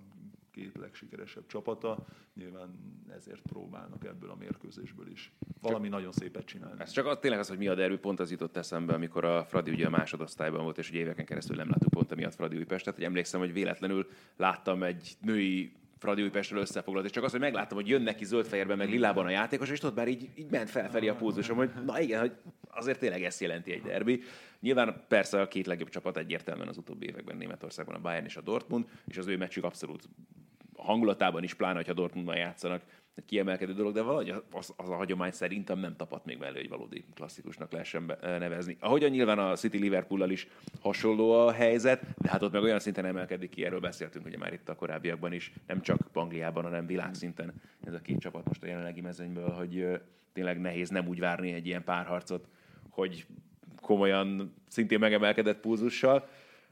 két 0.52 0.78
legsikeresebb 0.78 1.46
csapata, 1.48 2.06
nyilván 2.34 2.70
ezért 3.10 3.42
próbálnak 3.42 4.06
ebből 4.06 4.30
a 4.30 4.36
mérkőzésből 4.36 5.08
is 5.08 5.32
valami 5.62 5.84
csak, 5.84 5.94
nagyon 5.94 6.12
szépet 6.12 6.46
csinálni. 6.46 6.82
Ez 6.82 6.92
csak 6.92 7.06
az, 7.06 7.18
tényleg 7.22 7.40
az, 7.40 7.48
hogy 7.48 7.58
mi 7.58 7.68
a 7.68 7.76
derbi, 7.76 7.98
pont 7.98 8.20
az 8.20 8.32
jutott 8.32 8.56
eszembe, 8.58 8.94
amikor 8.94 9.26
a 9.26 9.46
Fradi 9.46 9.72
ugye 9.72 9.86
a 9.86 9.90
másodosztályban 9.90 10.64
volt, 10.64 10.78
és 10.78 10.90
ugye 10.90 11.00
éveken 11.00 11.26
keresztül 11.26 11.56
nem 11.56 11.70
láttuk 11.70 11.90
pont 11.90 12.12
emiatt 12.12 12.36
Fradi 12.36 12.58
Újpestet, 12.58 12.96
hogy 12.96 13.04
emlékszem, 13.04 13.40
hogy 13.40 13.54
véletlenül 13.54 14.08
láttam 14.36 14.84
egy 14.84 15.18
női 15.22 15.76
Fradi 16.00 16.22
Újpestről 16.22 16.60
összefoglalt, 16.60 17.06
és 17.06 17.12
csak 17.12 17.24
az, 17.24 17.32
hogy 17.32 17.40
megláttam, 17.40 17.78
hogy 17.78 17.88
jön 17.88 18.02
neki 18.02 18.26
zöld-fehérben, 18.26 18.78
meg 18.78 18.90
lilában 18.90 19.26
a 19.26 19.30
játékos, 19.30 19.70
és 19.70 19.84
ott 19.84 19.96
már 19.96 20.08
így, 20.08 20.30
így 20.36 20.50
ment 20.50 20.70
felfelé 20.70 21.08
a 21.08 21.16
pulzusom, 21.16 21.58
hogy 21.58 21.70
na 21.86 22.00
igen, 22.00 22.20
hogy 22.20 22.32
azért 22.70 23.00
tényleg 23.00 23.24
ezt 23.24 23.42
jelenti 23.42 23.72
egy 23.72 23.82
derbi. 23.82 24.22
Nyilván 24.60 25.04
persze 25.08 25.42
a 25.42 25.48
két 25.48 25.66
legjobb 25.66 25.90
csapat 25.90 26.18
egyértelműen 26.18 26.68
az 26.68 26.78
utóbbi 26.78 27.06
években 27.06 27.38
Németországban 27.38 27.96
a 27.96 28.00
Bayern 28.00 28.26
és 28.26 28.38
a 28.38 28.42
Dortmund, 28.42 28.86
és 29.08 29.18
az 29.18 29.28
ő 29.28 29.38
meccsük 29.38 29.64
abszolút 29.64 30.10
hangulatában 30.78 31.44
is, 31.44 31.54
pláne, 31.54 31.76
hogyha 31.76 31.94
Dortmundban 31.94 32.36
játszanak, 32.36 32.82
kiemelkedő 33.26 33.74
dolog, 33.74 33.94
de 33.94 34.02
valahogy 34.02 34.30
az, 34.52 34.74
az 34.78 34.90
a 34.90 34.96
hagyomány 34.96 35.32
szerintem 35.32 35.80
nem 35.80 35.96
tapadt 35.96 36.26
még 36.26 36.38
mellé, 36.38 36.60
hogy 36.60 36.70
valódi 36.70 37.06
klasszikusnak 37.14 37.72
lehessen 37.72 38.18
eh, 38.22 38.40
nevezni. 38.40 38.78
Ahogyan 38.80 39.10
nyilván 39.10 39.40
a 39.40 39.56
City 39.56 39.78
liverpool 39.78 40.30
is 40.30 40.48
hasonló 40.82 41.32
a 41.32 41.52
helyzet, 41.52 42.02
de 42.18 42.30
hát 42.30 42.44
ott 42.44 42.52
meg 42.52 42.62
olyan 42.62 42.80
szinten 42.80 43.06
emelkedik 43.06 43.50
ki, 43.50 43.66
erről 43.66 43.80
beszéltünk 43.80 44.26
ugye 44.26 44.38
már 44.38 44.54
itt 44.54 44.70
a 44.70 44.76
korábbiakban 44.76 45.34
is, 45.34 45.54
nem 45.68 45.82
csak 45.82 46.00
Angliában, 46.14 46.64
hanem 46.64 46.86
világszinten 46.86 47.54
ez 47.86 47.94
a 47.94 48.00
két 48.00 48.20
csapat 48.20 48.48
most 48.48 48.64
a 48.64 48.68
jelenlegi 48.68 49.02
mezőnyből, 49.02 49.50
hogy 49.50 49.80
eh, 49.80 50.00
tényleg 50.34 50.60
nehéz 50.60 50.90
nem 50.90 51.08
úgy 51.08 51.20
várni 51.20 51.54
egy 51.54 51.66
ilyen 51.66 51.84
párharcot, 51.84 52.48
hogy 52.90 53.26
komolyan 53.82 54.54
szintén 54.68 55.00
megemelkedett 55.00 55.60
pulzussal. 55.60 56.28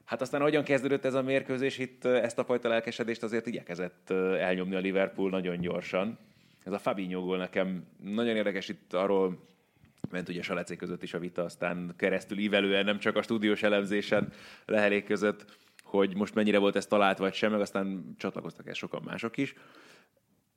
Hát 0.05 0.21
aztán 0.21 0.41
hogyan 0.41 0.63
kezdődött 0.63 1.05
ez 1.05 1.13
a 1.13 1.21
mérkőzés, 1.21 1.77
itt 1.77 2.05
ezt 2.05 2.39
a 2.39 2.43
fajta 2.43 2.67
lelkesedést 2.67 3.23
azért 3.23 3.47
igyekezett 3.47 4.09
elnyomni 4.39 4.75
a 4.75 4.79
Liverpool 4.79 5.29
nagyon 5.29 5.59
gyorsan. 5.59 6.17
Ez 6.65 6.73
a 6.73 6.79
Fabinho 6.79 7.21
gól 7.21 7.37
nekem 7.37 7.85
nagyon 8.03 8.35
érdekes, 8.35 8.69
itt 8.69 8.93
arról 8.93 9.47
ment 10.09 10.29
ugye 10.29 10.41
Salecé 10.41 10.75
között 10.75 11.03
is 11.03 11.13
a 11.13 11.19
vita, 11.19 11.43
aztán 11.43 11.93
keresztül 11.97 12.37
ívelően, 12.37 12.85
nem 12.85 12.99
csak 12.99 13.15
a 13.15 13.21
stúdiós 13.21 13.63
elemzésen 13.63 14.31
lehelék 14.65 15.05
között, 15.05 15.45
hogy 15.83 16.15
most 16.15 16.33
mennyire 16.33 16.57
volt 16.57 16.75
ez 16.75 16.85
talált 16.85 17.17
vagy 17.17 17.33
sem, 17.33 17.51
meg 17.51 17.61
aztán 17.61 18.15
csatlakoztak 18.17 18.67
el 18.67 18.73
sokan 18.73 19.01
mások 19.05 19.37
is. 19.37 19.53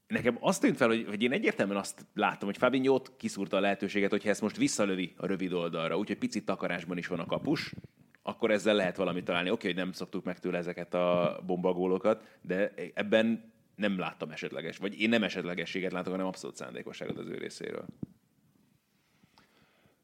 Nekem 0.06 0.36
azt 0.40 0.60
tűnt 0.60 0.76
fel, 0.76 0.88
hogy, 0.88 1.04
hogy 1.08 1.22
én 1.22 1.32
egyértelműen 1.32 1.78
azt 1.78 2.06
látom, 2.14 2.48
hogy 2.48 2.58
Fabinho 2.58 3.02
kiszúrta 3.16 3.56
a 3.56 3.60
lehetőséget, 3.60 4.10
hogyha 4.10 4.28
ezt 4.28 4.40
most 4.40 4.56
visszalövi 4.56 5.14
a 5.16 5.26
rövid 5.26 5.52
oldalra, 5.52 5.98
úgyhogy 5.98 6.18
picit 6.18 6.44
takarásban 6.44 6.98
is 6.98 7.06
van 7.06 7.20
a 7.20 7.26
kapus, 7.26 7.74
akkor 8.22 8.50
ezzel 8.50 8.74
lehet 8.74 8.96
valamit 8.96 9.24
találni. 9.24 9.50
Oké, 9.50 9.66
hogy 9.66 9.76
nem 9.76 9.92
szoktuk 9.92 10.24
meg 10.24 10.38
tőle 10.38 10.58
ezeket 10.58 10.94
a 10.94 11.40
bombagólokat, 11.46 12.38
de 12.40 12.72
ebben 12.94 13.52
nem 13.78 13.98
láttam 13.98 14.30
esetleges, 14.30 14.76
vagy 14.76 15.00
én 15.00 15.08
nem 15.08 15.22
esetlegességet 15.22 15.92
látok, 15.92 16.10
hanem 16.10 16.26
abszolút 16.26 16.56
szándékosságot 16.56 17.18
az 17.18 17.26
ő 17.26 17.34
részéről. 17.34 17.84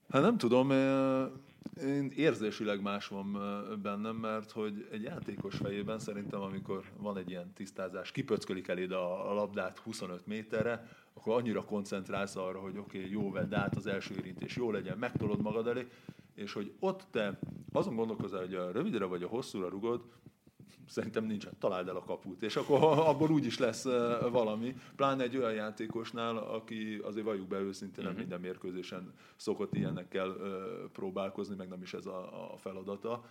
Hát 0.08 0.22
nem 0.22 0.38
tudom, 0.38 0.70
én 1.80 2.10
érzésileg 2.16 2.82
más 2.82 3.08
van 3.08 3.32
bennem, 3.82 4.16
mert 4.16 4.50
hogy 4.50 4.88
egy 4.90 5.02
játékos 5.02 5.56
fejében 5.56 5.98
szerintem, 5.98 6.40
amikor 6.40 6.84
van 6.96 7.16
egy 7.16 7.30
ilyen 7.30 7.52
tisztázás, 7.52 8.12
kipöckölik 8.12 8.68
eléd 8.68 8.92
a 8.92 9.32
labdát 9.32 9.78
25 9.78 10.26
méterre, 10.26 10.88
akkor 11.14 11.34
annyira 11.34 11.64
koncentrálsz 11.64 12.36
arra, 12.36 12.58
hogy 12.58 12.78
oké, 12.78 12.98
okay, 12.98 13.10
jó 13.10 13.30
vedd 13.30 13.54
át 13.54 13.76
az 13.76 13.86
első 13.86 14.14
érintés, 14.14 14.56
jó 14.56 14.70
legyen, 14.70 14.98
megtolod 14.98 15.42
magad 15.42 15.66
elé, 15.66 15.86
és 16.34 16.52
hogy 16.52 16.72
ott 16.78 17.06
te 17.10 17.38
azon 17.72 17.96
gondolkozol, 17.96 18.40
hogy 18.40 18.54
a 18.54 18.72
rövidre 18.72 19.04
vagy 19.04 19.22
a 19.22 19.28
hosszúra 19.28 19.68
rugod, 19.68 20.04
szerintem 20.86 21.24
nincsen, 21.24 21.52
találd 21.58 21.88
el 21.88 21.96
a 21.96 22.04
kaput, 22.04 22.42
és 22.42 22.56
akkor 22.56 22.82
abból 22.82 23.30
úgy 23.30 23.46
is 23.46 23.58
lesz 23.58 23.84
valami, 24.30 24.76
pláne 24.96 25.22
egy 25.22 25.36
olyan 25.36 25.52
játékosnál, 25.52 26.36
aki 26.36 27.00
azért 27.02 27.24
valljuk 27.24 27.48
be 27.48 27.58
őszintén, 27.58 28.04
nem 28.04 28.12
mhm. 28.12 28.20
minden 28.20 28.40
mérkőzésen 28.40 29.12
szokott 29.36 29.74
ilyenekkel 29.74 30.36
próbálkozni, 30.92 31.54
meg 31.54 31.68
nem 31.68 31.82
is 31.82 31.94
ez 31.94 32.06
a, 32.06 32.52
a 32.52 32.56
feladata. 32.56 33.24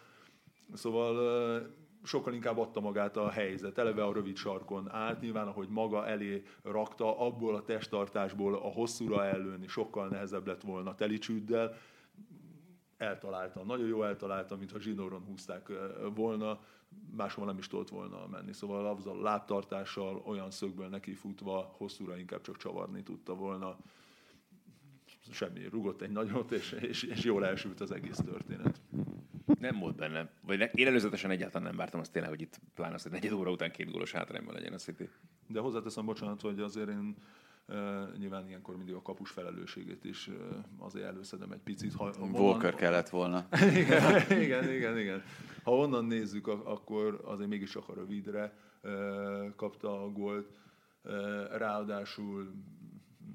Szóval 0.74 1.72
sokkal 2.04 2.34
inkább 2.34 2.58
adta 2.58 2.80
magát 2.80 3.18
a 3.18 3.30
helyzet. 3.30 3.78
Eleve 3.78 4.04
a 4.04 4.14
rövid 4.14 4.36
sarkon 4.36 4.92
állt, 4.92 5.22
nyilván 5.22 5.48
ahogy 5.48 5.68
maga 5.70 6.08
elé 6.08 6.44
rakta, 6.64 7.20
abból 7.20 7.56
a 7.56 7.64
testtartásból 7.64 8.56
a 8.56 8.72
hosszúra 8.72 9.26
ellőni 9.26 9.68
sokkal 9.68 10.08
nehezebb 10.08 10.48
lett 10.48 10.62
volna 10.62 10.96
telicsűddel, 10.96 11.78
eltalálta, 13.04 13.64
nagyon 13.64 13.88
jó 13.88 14.04
eltalálta, 14.04 14.58
mintha 14.58 14.80
zsinóron 14.80 15.24
húzták 15.24 15.72
volna, 16.16 16.60
máshol 17.16 17.46
nem 17.46 17.58
is 17.58 17.68
tudott 17.68 17.90
volna 17.90 18.28
menni. 18.28 18.54
Szóval 18.54 18.88
azzal 18.88 19.18
a 19.18 19.22
lábtartással, 19.22 20.22
olyan 20.26 20.52
szögből 20.52 20.88
neki 20.88 21.14
futva, 21.14 21.74
hosszúra 21.78 22.18
inkább 22.18 22.42
csak 22.42 22.58
csavarni 22.58 23.04
tudta 23.04 23.36
volna. 23.36 23.78
Semmi, 25.32 25.68
rugott 25.70 26.02
egy 26.02 26.12
nagyot, 26.12 26.52
és, 26.52 26.72
és, 26.72 27.04
és 27.04 27.24
jól 27.24 27.46
elsült 27.46 27.82
az 27.82 27.92
egész 27.92 28.18
történet. 28.18 28.82
Nem 29.60 29.80
volt 29.80 29.96
benne. 29.96 30.30
Vagy 30.42 30.70
én 30.74 30.88
előzetesen 30.88 31.32
egyáltalán 31.32 31.68
nem 31.68 31.78
vártam 31.78 32.00
azt 32.00 32.12
tényleg, 32.12 32.32
hogy 32.32 32.42
itt 32.42 32.60
pláne 32.74 32.94
az, 32.94 33.04
hogy 33.04 33.12
negyed 33.12 33.32
óra 33.32 33.52
után 33.52 33.72
két 33.72 33.92
gólos 33.92 34.12
hátrányban 34.12 34.54
legyen 34.54 34.74
a 34.74 34.78
City. 34.78 35.10
De 35.48 35.60
hozzáteszem, 35.60 36.06
bocsánat, 36.06 36.42
hogy 36.42 36.60
azért 36.60 36.90
én 36.90 37.16
nyilván 38.18 38.48
ilyenkor 38.48 38.78
mindig 38.78 38.96
a 38.96 39.02
kapus 39.02 39.30
felelősségét 39.30 40.04
is 40.06 40.30
azért 40.78 41.06
előszedem 41.06 41.52
egy 41.52 41.62
picit. 41.62 41.94
Ha, 41.94 42.14
ha 42.20 42.28
Volker 42.28 42.76
kellett 42.76 43.10
volna. 43.10 43.48
igen, 43.84 44.32
igen, 44.42 44.72
igen, 44.72 44.98
igen. 44.98 45.24
Ha 45.64 45.76
onnan 45.76 46.06
nézzük, 46.06 46.48
akkor 46.48 47.22
azért 47.26 47.50
mégis 47.50 47.72
csak 47.72 47.90
a 47.90 47.94
rövidre 47.94 48.54
kapta 49.56 50.04
a 50.04 50.12
gólt. 50.12 50.48
Ráadásul 51.52 52.54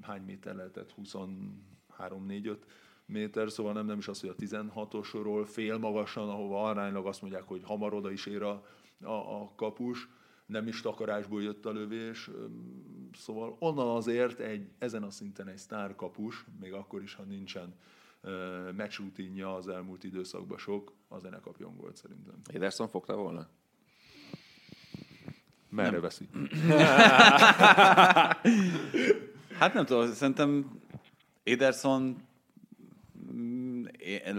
hány 0.01 0.21
méter 0.21 0.55
lehetett? 0.55 0.93
23-4-5 1.97 2.57
méter, 3.05 3.51
szóval 3.51 3.73
nem, 3.73 3.85
nem 3.85 3.97
is 3.97 4.07
az, 4.07 4.19
hogy 4.19 4.29
a 4.29 4.35
16-osról 4.35 5.45
fél 5.45 5.77
magasan, 5.77 6.29
ahova 6.29 6.63
aránylag 6.63 7.05
azt 7.05 7.21
mondják, 7.21 7.43
hogy 7.43 7.61
hamar 7.63 7.93
oda 7.93 8.11
is 8.11 8.25
ér 8.25 8.41
a, 8.41 8.65
a, 9.03 9.41
a 9.41 9.51
kapus, 9.55 10.07
nem 10.49 10.67
is 10.67 10.81
takarásból 10.81 11.43
jött 11.43 11.65
a 11.65 11.71
lövés, 11.71 12.29
szóval 13.13 13.55
onnan 13.59 13.95
azért 13.95 14.39
egy, 14.39 14.69
ezen 14.77 15.03
a 15.03 15.11
szinten 15.11 15.47
egy 15.47 15.57
sztárkapus, 15.57 16.45
még 16.59 16.73
akkor 16.73 17.01
is, 17.01 17.13
ha 17.13 17.23
nincsen 17.23 17.73
meccsrutinja 18.75 19.55
az 19.55 19.67
elmúlt 19.67 20.03
időszakban 20.03 20.57
sok, 20.57 20.93
az 21.07 21.23
ne 21.23 21.39
kapjon 21.39 21.75
gólt 21.77 21.95
szerintem. 21.95 22.33
Ederson 22.53 22.87
fogta 22.87 23.15
volna? 23.15 23.47
Merre 25.69 25.91
nem. 25.91 26.01
veszi? 26.01 26.29
hát 29.59 29.73
nem 29.73 29.85
tudom, 29.85 30.11
szerintem 30.11 30.79
Ederson 31.43 32.27
én, 33.97 34.35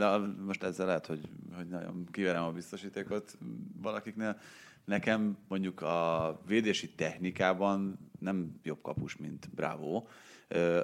most 0.46 0.62
ezzel 0.62 0.86
lehet, 0.86 1.06
hogy, 1.06 1.28
hogy 1.54 1.68
nagyon 1.68 2.08
kiverem 2.10 2.44
a 2.44 2.52
biztosítékot 2.52 3.38
valakiknél. 3.82 4.38
Nekem 4.84 5.38
mondjuk 5.48 5.82
a 5.82 6.40
védési 6.46 6.90
technikában 6.90 7.98
nem 8.18 8.60
jobb 8.62 8.82
kapus, 8.82 9.16
mint 9.16 9.48
Bravo. 9.54 10.06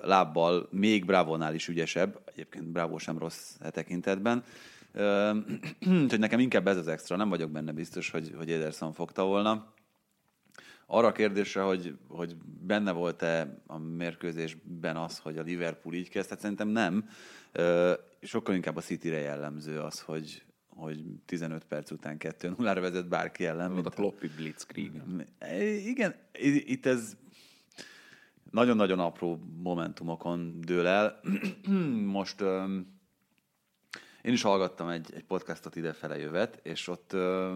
Lábbal 0.02 0.68
még 0.70 1.04
Bravo-nál 1.04 1.54
is 1.54 1.68
ügyesebb, 1.68 2.20
egyébként 2.24 2.64
Bravo 2.64 2.98
sem 2.98 3.18
rossz 3.18 3.56
e 3.60 3.70
tekintetben. 3.70 4.44
Úgyhogy 6.02 6.18
nekem 6.18 6.38
inkább 6.38 6.66
ez 6.66 6.76
az 6.76 6.88
extra, 6.88 7.16
nem 7.16 7.28
vagyok 7.28 7.50
benne 7.50 7.72
biztos, 7.72 8.10
hogy, 8.10 8.32
hogy 8.36 8.50
Ederson 8.50 8.92
fogta 8.92 9.24
volna. 9.24 9.74
Arra 10.86 11.06
a 11.06 11.12
kérdésre, 11.12 11.62
hogy, 11.62 11.96
hogy 12.08 12.36
benne 12.60 12.92
volt-e 12.92 13.62
a 13.66 13.78
mérkőzésben 13.78 14.96
az, 14.96 15.18
hogy 15.18 15.38
a 15.38 15.42
Liverpool 15.42 15.94
így 15.94 16.08
kezd, 16.08 16.28
hát 16.28 16.40
szerintem 16.40 16.68
nem 16.68 17.08
sokkal 18.20 18.54
inkább 18.54 18.76
a 18.76 18.80
City-re 18.80 19.18
jellemző 19.18 19.80
az, 19.80 20.00
hogy, 20.00 20.42
hogy 20.76 21.02
15 21.26 21.64
perc 21.64 21.90
után 21.90 22.16
2-0-ra 22.18 22.78
vezet 22.80 23.08
bárki 23.08 23.44
ellen. 23.44 23.70
Mint 23.70 23.86
a 23.86 23.90
Kloppi 23.90 24.28
Blitzkrieg. 24.36 25.02
Igen, 25.86 26.14
itt 26.64 26.86
ez 26.86 27.16
nagyon-nagyon 28.50 28.98
apró 28.98 29.40
momentumokon 29.62 30.60
dől 30.60 30.86
el. 30.86 31.20
Most 32.18 32.40
um, 32.40 33.00
én 34.22 34.32
is 34.32 34.42
hallgattam 34.42 34.88
egy, 34.88 35.10
egy 35.14 35.24
podcastot 35.24 35.76
idefele 35.76 36.18
jövet, 36.18 36.60
és 36.62 36.88
ott 36.88 37.12
uh, 37.12 37.54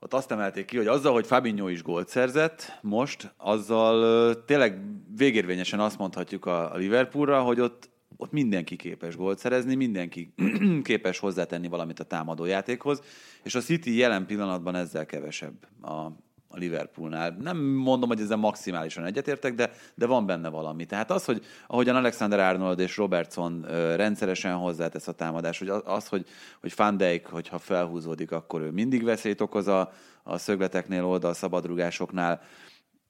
ott 0.00 0.14
azt 0.14 0.30
emelték 0.30 0.64
ki, 0.64 0.76
hogy 0.76 0.86
azzal, 0.86 1.12
hogy 1.12 1.26
Fabinho 1.26 1.68
is 1.68 1.82
gólt 1.82 2.08
szerzett 2.08 2.78
most, 2.80 3.34
azzal 3.36 4.44
tényleg 4.44 4.80
végérvényesen 5.16 5.80
azt 5.80 5.98
mondhatjuk 5.98 6.46
a 6.46 6.76
Liverpoolra, 6.76 7.42
hogy 7.42 7.60
ott 7.60 7.90
ott 8.20 8.32
mindenki 8.32 8.76
képes 8.76 9.16
gólt 9.16 9.38
szerezni, 9.38 9.74
mindenki 9.74 10.32
képes 10.82 11.18
hozzátenni 11.18 11.68
valamit 11.68 12.00
a 12.00 12.04
támadójátékhoz, 12.04 13.02
és 13.42 13.54
a 13.54 13.60
City 13.60 13.96
jelen 13.96 14.26
pillanatban 14.26 14.74
ezzel 14.74 15.06
kevesebb 15.06 15.54
a, 15.80 16.12
a 16.48 16.56
Liverpoolnál. 16.56 17.36
Nem 17.40 17.58
mondom, 17.58 18.08
hogy 18.08 18.20
ezzel 18.20 18.36
maximálisan 18.36 19.04
egyetértek, 19.04 19.54
de, 19.54 19.70
de 19.94 20.06
van 20.06 20.26
benne 20.26 20.48
valami. 20.48 20.86
Tehát 20.86 21.10
az, 21.10 21.24
hogy 21.24 21.44
ahogyan 21.66 21.96
Alexander 21.96 22.40
Arnold 22.40 22.78
és 22.78 22.96
Robertson 22.96 23.66
rendszeresen 23.96 24.54
hozzátesz 24.54 25.08
a 25.08 25.12
támadás, 25.12 25.58
hogy 25.58 25.68
az, 25.68 26.08
hogy, 26.08 26.26
hogy 26.60 26.72
Van 26.76 26.96
Dijk, 26.96 27.26
hogyha 27.26 27.58
felhúzódik, 27.58 28.32
akkor 28.32 28.60
ő 28.60 28.70
mindig 28.70 29.04
veszélyt 29.04 29.40
okoz 29.40 29.68
a, 29.68 29.92
a 30.22 30.38
szögleteknél, 30.38 31.04
oldal 31.04 31.34
szabadrugásoknál, 31.34 32.42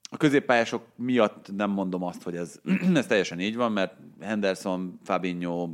a 0.09 0.17
középpályások 0.17 0.87
miatt 0.97 1.57
nem 1.57 1.71
mondom 1.71 2.03
azt, 2.03 2.23
hogy 2.23 2.37
ez, 2.37 2.61
ez 2.95 3.07
teljesen 3.07 3.41
így 3.41 3.57
van, 3.57 3.73
mert 3.73 3.95
Henderson, 4.21 4.99
Fabinho, 5.03 5.69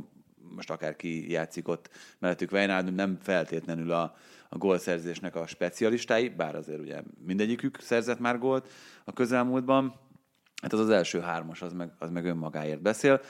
most 0.55 0.69
akárki 0.69 1.31
játszik 1.31 1.67
ott 1.67 1.89
mellettük 2.19 2.51
Wijnaldum, 2.51 2.95
nem 2.95 3.17
feltétlenül 3.21 3.91
a, 3.91 4.15
a 4.49 4.57
gólszerzésnek 4.57 5.35
a 5.35 5.47
specialistái, 5.47 6.29
bár 6.29 6.55
azért 6.55 6.79
ugye 6.79 7.01
mindegyikük 7.25 7.77
szerzett 7.79 8.19
már 8.19 8.39
gólt 8.39 8.71
a 9.03 9.13
közelmúltban. 9.13 9.99
Hát 10.61 10.73
az 10.73 10.79
az 10.79 10.89
első 10.89 11.19
hármas, 11.19 11.61
az 11.61 11.73
meg, 11.73 11.91
az 11.99 12.09
meg 12.09 12.25
önmagáért 12.25 12.81
beszél. 12.81 13.21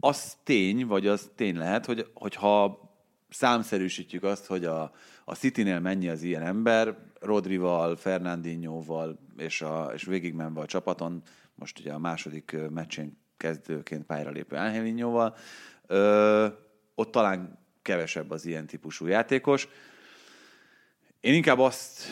Az 0.00 0.36
tény, 0.44 0.86
vagy 0.86 1.06
az 1.06 1.30
tény 1.34 1.56
lehet, 1.56 1.86
hogy, 1.86 2.10
hogyha 2.14 2.86
számszerűsítjük 3.28 4.22
azt, 4.22 4.46
hogy 4.46 4.64
a, 4.64 4.92
a 5.24 5.34
City-nél 5.34 5.80
mennyi 5.80 6.08
az 6.08 6.22
ilyen 6.22 6.42
ember, 6.42 6.96
Rodrival, 7.20 7.96
Fernandinhoval 7.96 9.18
és, 9.36 9.62
a, 9.62 9.90
és 9.94 10.04
végigmenve 10.04 10.60
a 10.60 10.66
csapaton, 10.66 11.22
most 11.54 11.78
ugye 11.78 11.92
a 11.92 11.98
második 11.98 12.56
meccsén 12.70 13.18
kezdőként 13.36 14.06
pályára 14.06 14.30
lépő 14.30 14.56
Angelinhoval, 14.56 15.36
ott 16.94 17.10
talán 17.10 17.58
kevesebb 17.82 18.30
az 18.30 18.46
ilyen 18.46 18.66
típusú 18.66 19.06
játékos. 19.06 19.68
Én 21.20 21.34
inkább 21.34 21.58
azt 21.58 22.02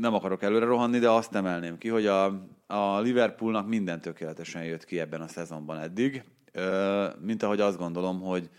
nem 0.00 0.14
akarok 0.14 0.42
előre 0.42 0.64
rohanni, 0.64 0.98
de 0.98 1.10
azt 1.10 1.34
emelném 1.34 1.78
ki, 1.78 1.88
hogy 1.88 2.06
a, 2.06 2.24
a 2.66 3.00
Liverpoolnak 3.00 3.68
minden 3.68 4.00
tökéletesen 4.00 4.64
jött 4.64 4.84
ki 4.84 5.00
ebben 5.00 5.20
a 5.20 5.28
szezonban 5.28 5.78
eddig, 5.78 6.24
mint 7.20 7.42
ahogy 7.42 7.60
azt 7.60 7.78
gondolom, 7.78 8.20
hogy 8.20 8.50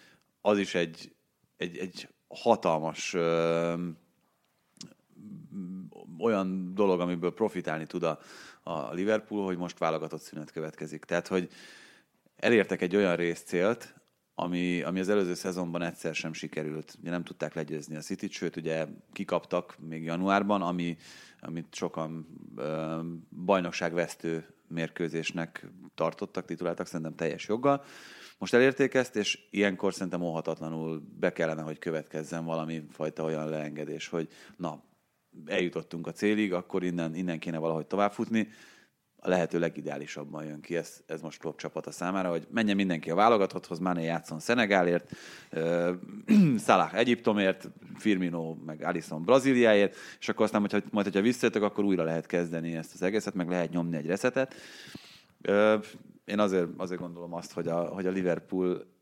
az 0.41 0.57
is 0.57 0.75
egy, 0.75 1.15
egy, 1.57 1.77
egy 1.77 2.09
hatalmas 2.27 3.15
olyan 6.19 6.73
dolog, 6.73 6.99
amiből 6.99 7.33
profitálni 7.33 7.85
tud 7.85 8.03
a, 8.03 8.19
a 8.63 8.93
Liverpool, 8.93 9.45
hogy 9.45 9.57
most 9.57 9.77
válogatott 9.77 10.21
szünet 10.21 10.51
következik. 10.51 11.03
Tehát, 11.03 11.27
hogy 11.27 11.49
elértek 12.35 12.81
egy 12.81 12.95
olyan 12.95 13.15
részcélt, 13.15 13.95
ami, 14.35 14.81
ami 14.81 14.99
az 14.99 15.09
előző 15.09 15.33
szezonban 15.33 15.81
egyszer 15.81 16.15
sem 16.15 16.33
sikerült. 16.33 16.97
Ugye 17.01 17.09
nem 17.09 17.23
tudták 17.23 17.53
legyőzni 17.53 17.95
a 17.95 17.99
city 17.99 18.27
sőt, 18.29 18.55
ugye 18.55 18.87
kikaptak 19.13 19.75
még 19.79 20.03
januárban, 20.03 20.61
ami, 20.61 20.97
amit 21.39 21.75
sokan 21.75 22.27
ö, 22.55 22.99
bajnokságvesztő 23.45 24.55
mérkőzésnek 24.67 25.67
tartottak, 25.95 26.45
tituláltak 26.45 26.87
szerintem 26.87 27.15
teljes 27.15 27.47
joggal. 27.47 27.83
Most 28.37 28.53
elérték 28.53 28.93
ezt, 28.93 29.15
és 29.15 29.47
ilyenkor 29.49 29.93
szerintem 29.93 30.21
óhatatlanul 30.21 31.03
be 31.19 31.31
kellene, 31.31 31.61
hogy 31.61 31.79
következzen 31.79 32.45
valami 32.45 32.85
fajta 32.91 33.23
olyan 33.23 33.49
leengedés, 33.49 34.07
hogy 34.07 34.27
na, 34.57 34.83
eljutottunk 35.45 36.07
a 36.07 36.11
célig, 36.11 36.53
akkor 36.53 36.83
innen, 36.83 37.15
innen 37.15 37.39
kéne 37.39 37.57
valahogy 37.57 37.85
továbbfutni. 37.85 38.47
A 39.17 39.29
lehető 39.29 39.59
legideálisabban 39.59 40.45
jön 40.45 40.61
ki 40.61 40.75
ez, 40.75 41.01
ez 41.05 41.21
most 41.21 41.39
Klopp 41.39 41.57
csapata 41.57 41.91
számára, 41.91 42.29
hogy 42.29 42.47
menjen 42.51 42.75
mindenki 42.75 43.09
a 43.09 43.15
válogatotthoz, 43.15 43.79
Mané 43.79 44.03
játszon 44.03 44.39
Szenegálért, 44.39 45.11
uh, 45.51 45.89
Salah 46.65 46.93
Egyiptomért, 46.93 47.69
Firmino 47.95 48.53
meg 48.65 48.83
Alisson 48.83 49.23
Brazíliáért, 49.23 49.95
és 50.19 50.29
akkor 50.29 50.45
aztán, 50.45 50.61
hogyha, 50.61 50.79
majd, 50.91 51.05
hogyha 51.05 51.21
visszajöttök, 51.21 51.63
akkor 51.63 51.83
újra 51.83 52.03
lehet 52.03 52.25
kezdeni 52.25 52.75
ezt 52.75 52.93
az 52.93 53.01
egészet, 53.01 53.33
meg 53.33 53.49
lehet 53.49 53.71
nyomni 53.71 53.97
egy 53.97 54.05
reszetet. 54.05 54.55
Én 56.25 56.39
azért, 56.39 56.67
azért 56.77 56.99
gondolom 56.99 57.33
azt, 57.33 57.51
hogy 57.51 57.67
a, 57.67 57.79
hogy 57.79 58.05
a 58.05 58.11
Liverpool 58.11 58.94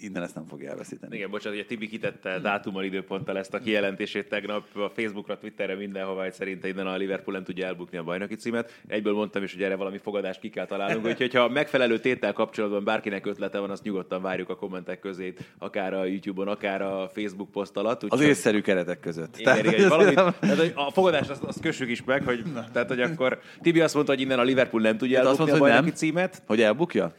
innen 0.00 0.22
ezt 0.22 0.34
nem 0.34 0.46
fogja 0.46 0.70
elveszíteni. 0.70 1.16
Igen, 1.16 1.30
bocsánat, 1.30 1.58
ugye 1.58 1.66
Tibi 1.66 1.88
kitette 1.88 2.38
dátummal, 2.38 2.84
időponttal 2.84 3.38
ezt 3.38 3.54
a 3.54 3.58
kijelentését 3.58 4.28
tegnap 4.28 4.76
a 4.76 4.88
Facebookra, 4.88 5.38
Twitterre, 5.38 5.74
mindenhova, 5.74 6.22
hogy 6.22 6.32
szerinte 6.32 6.68
innen 6.68 6.86
a 6.86 6.96
Liverpool 6.96 7.36
nem 7.36 7.44
tudja 7.44 7.66
elbukni 7.66 7.98
a 7.98 8.02
bajnoki 8.02 8.34
címet. 8.34 8.80
Egyből 8.86 9.12
mondtam 9.12 9.42
is, 9.42 9.52
hogy 9.52 9.62
erre 9.62 9.76
valami 9.76 9.98
fogadást 9.98 10.40
ki 10.40 10.50
kell 10.50 10.66
találnunk, 10.66 11.06
úgyhogy 11.12 11.34
ha 11.34 11.48
megfelelő 11.48 11.98
tétel 11.98 12.32
kapcsolatban 12.32 12.84
bárkinek 12.84 13.26
ötlete 13.26 13.58
van, 13.58 13.70
azt 13.70 13.82
nyugodtan 13.82 14.22
várjuk 14.22 14.48
a 14.48 14.56
kommentek 14.56 14.98
közé, 14.98 15.34
akár 15.58 15.94
a 15.94 16.04
YouTube-on, 16.04 16.48
akár 16.48 16.82
a 16.82 17.08
Facebook 17.12 17.50
poszt 17.50 17.76
alatt. 17.76 18.02
Az 18.02 18.20
észszerű 18.20 18.60
keretek 18.60 19.00
között. 19.00 19.38
Igen, 19.38 19.56
tehát, 19.56 19.72
igen, 19.72 19.88
valamit, 19.88 20.14
tehát, 20.14 20.58
hogy 20.58 20.72
a 20.74 20.90
fogadást 20.90 21.30
azt, 21.30 21.42
azt 21.42 21.60
kössük 21.60 21.88
is 21.88 22.04
meg, 22.04 22.24
hogy, 22.24 22.42
tehát, 22.72 22.88
hogy 22.88 23.00
akkor 23.00 23.40
Tibi 23.60 23.80
azt 23.80 23.94
mondta, 23.94 24.12
hogy 24.12 24.20
innen 24.20 24.38
a 24.38 24.42
Liverpool 24.42 24.82
nem 24.82 24.96
tudja 24.96 25.18
elbukni 25.18 25.38
mondta, 25.38 25.56
a 25.56 25.58
bajnoki 25.58 25.86
nem? 25.86 25.94
címet. 25.94 26.42
Hogy 26.46 26.60
elbukja? 26.60 27.14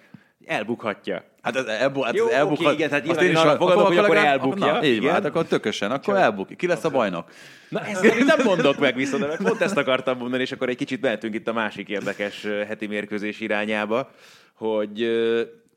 Elbukhatja. 0.46 1.24
Hát 1.42 1.56
ez 1.56 1.66
elbu, 1.66 2.02
hát 2.02 2.16
Jó, 2.16 2.24
ez 2.26 2.30
oké, 2.30 2.36
elbukhat. 2.36 2.74
igen, 2.74 2.90
tehát 2.90 3.04
nyilván 3.06 3.26
én 3.26 3.36
arra 3.36 3.56
fogadok, 3.58 3.88
hogy 3.88 3.98
akkor 3.98 4.18
elbukja. 4.18 4.74
Na, 4.74 4.84
így 4.84 5.02
van, 5.02 5.12
hát 5.12 5.26
akkor 5.26 5.46
tökösen, 5.46 5.92
akkor 5.92 6.16
elbukja. 6.16 6.56
Ki 6.56 6.68
lesz 6.68 6.84
a 6.84 6.90
bajnok? 6.90 7.32
Na 7.70 7.86
ezt 7.86 8.26
nem 8.26 8.46
mondok 8.46 8.78
meg 8.80 8.96
viszont, 8.96 9.38
pont 9.38 9.62
ezt 9.62 9.78
akartam 9.78 10.18
mondani, 10.18 10.42
és 10.42 10.52
akkor 10.52 10.70
egy 10.70 10.76
kicsit 10.76 11.02
mehetünk 11.02 11.36
itt 11.36 11.48
a 11.48 11.54
másik 11.54 11.90
érdekes 11.90 12.44
heti 12.68 12.88
mérkőzés 12.88 13.40
irányába, 13.40 14.12
hogy 14.54 15.00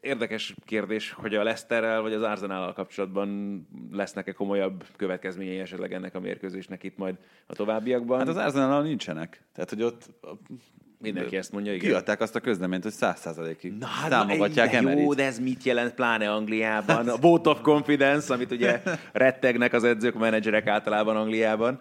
érdekes 0.00 0.54
kérdés, 0.64 1.12
hogy 1.12 1.34
a 1.34 1.42
Leicesterrel 1.42 2.00
vagy 2.00 2.12
az 2.12 2.22
Arsenal 2.22 2.72
kapcsolatban 2.72 3.60
lesznek-e 3.92 4.32
komolyabb 4.32 4.84
következményei 4.96 5.58
esetleg 5.58 5.92
ennek 5.92 6.14
a 6.14 6.20
mérkőzésnek 6.20 6.82
itt 6.82 6.96
majd 6.96 7.14
a 7.46 7.54
továbbiakban. 7.54 8.18
Hát 8.18 8.28
az 8.28 8.36
Arsenal 8.36 8.82
nincsenek. 8.82 9.42
Tehát, 9.54 9.70
hogy 9.70 9.82
ott 9.82 10.10
Mindenki 10.98 11.36
ezt 11.36 11.52
mondja, 11.52 11.72
igen. 11.72 11.88
kiadták 11.88 12.20
azt 12.20 12.34
a 12.34 12.40
közleményt, 12.40 12.82
hogy 12.82 12.92
száz 12.92 13.20
százalékig 13.20 13.72
Na, 13.78 13.86
hát 13.86 14.10
támogatják 14.10 14.82
de 14.82 14.92
jó, 14.92 15.14
de 15.14 15.24
ez 15.24 15.38
mit 15.38 15.62
jelent 15.62 15.94
pláne 15.94 16.30
Angliában? 16.30 17.08
A 17.08 17.16
vote 17.16 17.50
of 17.50 17.60
confidence, 17.60 18.34
amit 18.34 18.50
ugye 18.50 18.82
rettegnek 19.12 19.72
az 19.72 19.84
edzők, 19.84 20.14
menedzserek 20.14 20.66
általában 20.66 21.16
Angliában. 21.16 21.80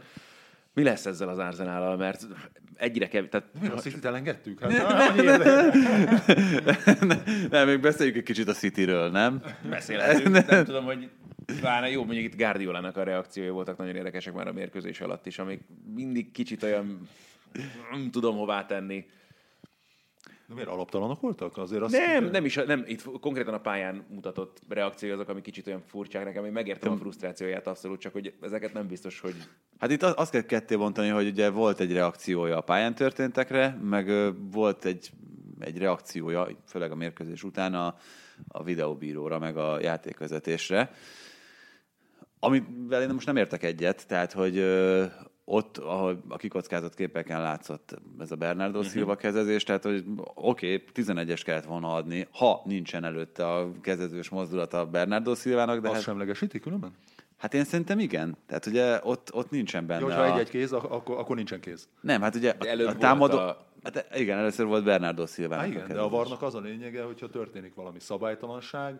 Mi 0.73 0.83
lesz 0.83 1.05
ezzel 1.05 1.29
az 1.29 1.37
Arsenal-al? 1.37 1.97
Mert 1.97 2.27
egyre 2.75 3.07
kevés, 3.07 3.29
tehát 3.29 3.47
Mi 3.61 3.67
azt 3.67 3.85
itt 3.85 4.05
elengedtük? 4.05 4.59
Hát, 4.59 5.09
annyi 5.09 5.21
érdekel. 5.23 5.71
Nem, 7.49 7.67
még 7.67 7.79
beszéljük 7.79 8.15
egy 8.15 8.23
kicsit 8.23 8.47
a 8.47 8.53
Cityről, 8.53 9.09
nem? 9.09 9.41
beszélhetünk. 9.69 10.49
Nem 10.49 10.65
tudom, 10.65 10.85
hogy 10.85 11.09
pláne 11.59 11.89
jó, 11.89 12.03
mondjuk 12.05 12.25
itt 12.25 12.37
Guardiolának 12.37 12.97
a 12.97 13.03
reakciói 13.03 13.49
voltak 13.49 13.77
nagyon 13.77 13.95
érdekesek 13.95 14.33
már 14.33 14.47
a 14.47 14.53
mérkőzés 14.53 15.01
alatt 15.01 15.25
is, 15.25 15.39
amik 15.39 15.61
mindig 15.95 16.31
kicsit 16.31 16.63
olyan 16.63 17.07
nem 17.91 18.11
tudom 18.11 18.37
hová 18.37 18.65
tenni. 18.65 19.05
De 20.47 20.53
miért 20.53 20.69
alaptalanok 20.69 21.21
voltak? 21.21 21.57
Azért 21.57 21.81
azt 21.81 21.93
Nem, 21.93 22.25
nem 22.25 22.45
is, 22.45 22.55
nem, 22.55 22.83
itt 22.87 23.19
konkrétan 23.19 23.53
a 23.53 23.59
pályán 23.59 24.05
mutatott 24.09 24.61
reakció 24.69 25.13
azok, 25.13 25.29
ami 25.29 25.41
kicsit 25.41 25.67
olyan 25.67 25.81
furcsák 25.85 26.23
nekem, 26.23 26.45
én 26.45 26.51
megértem 26.51 26.91
a 26.91 26.97
frusztrációját 26.97 27.67
abszolút, 27.67 27.99
csak 27.99 28.13
hogy 28.13 28.33
ezeket 28.41 28.73
nem 28.73 28.87
biztos, 28.87 29.19
hogy 29.19 29.35
Hát 29.79 29.91
itt 29.91 30.03
azt 30.03 30.31
kell 30.31 30.41
ketté 30.41 30.75
bontani, 30.75 31.09
hogy 31.09 31.27
ugye 31.27 31.49
volt 31.49 31.79
egy 31.79 31.93
reakciója 31.93 32.57
a 32.57 32.61
pályán 32.61 32.95
történtekre, 32.95 33.77
meg 33.81 34.33
volt 34.51 34.85
egy, 34.85 35.11
egy 35.59 35.77
reakciója, 35.77 36.47
főleg 36.67 36.91
a 36.91 36.95
mérkőzés 36.95 37.43
után 37.43 37.73
a, 37.73 37.95
a 38.47 38.63
videóbíróra, 38.63 39.39
meg 39.39 39.57
a 39.57 39.79
játékvezetésre. 39.81 40.91
Amivel 42.39 43.01
én 43.01 43.09
most 43.09 43.25
nem 43.25 43.37
értek 43.37 43.63
egyet, 43.63 44.07
tehát 44.07 44.31
hogy 44.31 44.57
ott, 45.45 45.77
ahol 45.77 46.23
a 46.29 46.37
kikockázott 46.37 46.95
képeken 46.95 47.41
látszott 47.41 47.95
ez 48.19 48.31
a 48.31 48.35
Bernardo 48.35 48.83
Silva 48.83 49.15
kezezés, 49.15 49.63
tehát 49.63 49.83
hogy 49.83 50.03
oké, 50.33 50.73
okay, 50.73 50.87
11-es 50.93 51.41
kellett 51.45 51.65
volna 51.65 51.93
adni, 51.93 52.27
ha 52.31 52.61
nincsen 52.65 53.03
előtte 53.03 53.47
a 53.53 53.71
kezezős 53.81 54.29
mozdulata 54.29 54.79
a 54.79 54.85
Bernardo 54.85 55.35
Silvának, 55.35 55.79
de 55.79 55.87
Azt 55.87 55.95
hát, 55.95 56.03
semlegesíti 56.03 56.59
különben? 56.59 56.91
hát 57.37 57.53
én 57.53 57.63
szerintem 57.63 57.99
igen. 57.99 58.37
Tehát 58.47 58.65
ugye 58.65 58.99
ott, 59.03 59.33
ott 59.33 59.49
nincsen 59.49 59.85
benne 59.85 59.99
Ja, 59.99 60.05
hogyha 60.05 60.21
a... 60.21 60.33
egy-egy 60.33 60.49
kéz, 60.49 60.73
ak- 60.73 60.91
akkor, 60.91 61.17
akkor 61.17 61.35
nincsen 61.35 61.59
kéz. 61.59 61.87
Nem, 62.01 62.21
hát 62.21 62.35
ugye 62.35 62.53
De 62.53 62.67
a, 62.67 62.71
előbb 62.71 62.85
a 62.85 62.89
volt 62.89 62.99
támadó... 62.99 63.37
a- 63.37 63.63
Hát 63.83 64.07
igen, 64.15 64.37
először 64.37 64.65
volt 64.65 64.83
Bernardo 64.83 65.25
Silva. 65.25 65.55
Há, 65.55 65.65
igen, 65.65 65.87
de 65.87 65.99
a 65.99 66.09
varnak 66.09 66.41
az 66.41 66.55
a 66.55 66.59
lényege, 66.59 67.03
hogyha 67.03 67.29
történik 67.29 67.73
valami 67.73 67.99
szabálytalanság, 67.99 68.99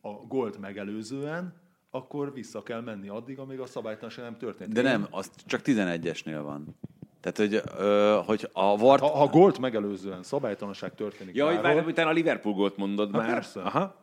a 0.00 0.08
gólt 0.08 0.58
megelőzően, 0.58 1.54
akkor 1.94 2.32
vissza 2.32 2.62
kell 2.62 2.80
menni 2.80 3.08
addig, 3.08 3.38
amíg 3.38 3.60
a 3.60 3.66
szabálytalanság 3.66 4.24
nem 4.24 4.36
történt. 4.36 4.72
De 4.72 4.80
Én- 4.80 4.86
nem, 4.86 5.06
az 5.10 5.30
csak 5.46 5.60
11-esnél 5.64 6.40
van. 6.42 6.76
Tehát, 7.20 7.36
hogy, 7.38 7.62
ö, 7.78 8.18
hogy 8.26 8.48
a 8.52 8.76
VAR... 8.76 9.00
Ha, 9.00 9.06
ha 9.06 9.26
gólt 9.26 9.58
megelőzően 9.58 10.22
szabálytalanság 10.22 10.94
történik 10.94 11.34
Ja, 11.34 11.46
hogy 11.46 11.54
bárhol, 11.54 11.74
várj, 11.74 11.90
utána 11.90 12.08
a 12.08 12.12
Liverpool 12.12 12.54
gólt 12.54 12.76
mondod 12.76 13.10
Hát 13.12 13.20
már. 13.22 13.32
persze. 13.32 13.60
Aha. 13.60 13.94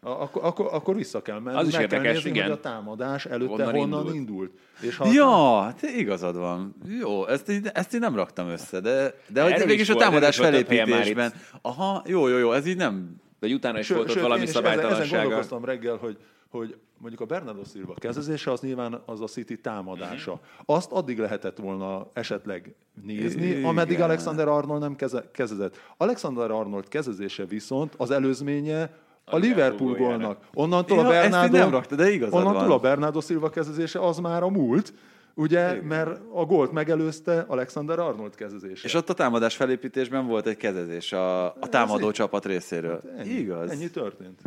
akkor, 0.00 0.44
akkor, 0.44 0.68
akkor 0.72 0.94
vissza 0.96 1.22
kell 1.22 1.38
menni. 1.38 1.56
Az 1.56 1.66
is 1.68 1.76
meg 1.76 1.86
kell 1.86 1.96
érdekes, 1.98 2.14
nézni, 2.22 2.30
igen. 2.38 2.42
hogy 2.48 2.58
a 2.58 2.60
támadás 2.60 3.26
előtte 3.26 3.50
Honnan 3.52 3.74
honnan, 3.74 3.98
indult. 4.00 4.14
indult. 4.14 4.50
És 4.80 4.96
ha 4.96 5.12
Ja, 5.12 5.60
hát 5.60 5.82
igazad 5.82 6.36
van. 6.36 6.74
Jó, 7.00 7.26
ezt, 7.26 7.50
így- 7.50 7.70
ezt 7.74 7.94
én 7.94 8.00
nem 8.00 8.14
raktam 8.16 8.48
össze, 8.48 8.80
de, 8.80 9.14
de 9.28 9.42
hogy 9.42 9.70
is 9.70 9.88
a 9.88 9.94
támadás 9.94 10.38
már 10.40 10.50
felépítésben. 10.52 11.32
Aha, 11.62 12.02
jó, 12.06 12.28
jó, 12.28 12.36
jó, 12.38 12.52
ez 12.52 12.66
így 12.66 12.76
nem... 12.76 13.16
De 13.40 13.46
utána 13.46 13.78
is 13.78 13.88
volt 13.88 14.00
ott 14.02 14.10
sőt, 14.10 14.22
valami 14.22 14.42
is 14.42 14.48
ezen, 14.48 14.64
ezen 14.64 14.72
szabálytalansága. 14.78 15.20
gondolkoztam 15.22 15.64
reggel, 15.64 15.96
hogy, 15.96 16.18
hogy 16.50 16.76
mondjuk 16.98 17.20
a 17.20 17.24
Bernardo 17.24 17.64
Silva 17.64 17.94
kezezése 17.94 18.50
az 18.50 18.60
nyilván 18.60 19.02
az 19.06 19.20
a 19.20 19.26
City 19.26 19.60
támadása. 19.60 20.40
Azt 20.64 20.92
addig 20.92 21.18
lehetett 21.18 21.58
volna 21.58 22.06
esetleg 22.12 22.74
nézni, 23.02 23.46
Igen. 23.46 23.64
ameddig 23.64 24.00
Alexander 24.00 24.48
Arnold 24.48 24.80
nem 24.80 24.96
keze, 24.96 25.30
kezezett. 25.32 25.76
Alexander 25.96 26.50
Arnold 26.50 26.88
kezezése 26.88 27.44
viszont 27.44 27.94
az 27.96 28.10
előzménye 28.10 28.82
a, 29.24 29.36
Liverpool 29.36 29.90
Liverpool 29.90 29.94
gólnak. 30.18 30.44
Onnantól 30.54 30.98
Ja, 30.98 31.04
a 31.06 31.08
Bernardo, 31.08 31.56
nem 31.56 31.70
rakta, 31.70 31.94
de 31.94 32.10
igazad 32.10 32.34
onnantól 32.40 32.62
van. 32.68 32.70
a 32.76 32.80
Bernardo 32.80 33.20
Silva 33.20 33.50
kezezése 33.50 34.00
az 34.06 34.18
már 34.18 34.42
a 34.42 34.48
múlt, 34.48 34.92
ugye, 35.34 35.82
mert 35.82 36.20
a 36.32 36.44
gólt 36.44 36.72
megelőzte 36.72 37.44
Alexander 37.48 37.98
Arnold 37.98 38.34
kezezése. 38.34 38.86
És 38.86 38.94
ott 38.94 39.08
a 39.08 39.14
támadás 39.14 39.56
felépítésben 39.56 40.26
volt 40.26 40.46
egy 40.46 40.56
kezezés 40.56 41.12
a, 41.12 41.44
a 41.46 41.68
támadó 41.68 42.06
így- 42.06 42.12
csapat 42.14 42.44
részéről. 42.46 43.00
Ennyi, 43.16 43.30
Igaz. 43.30 43.70
Ennyi 43.70 43.90
történt. 43.90 44.40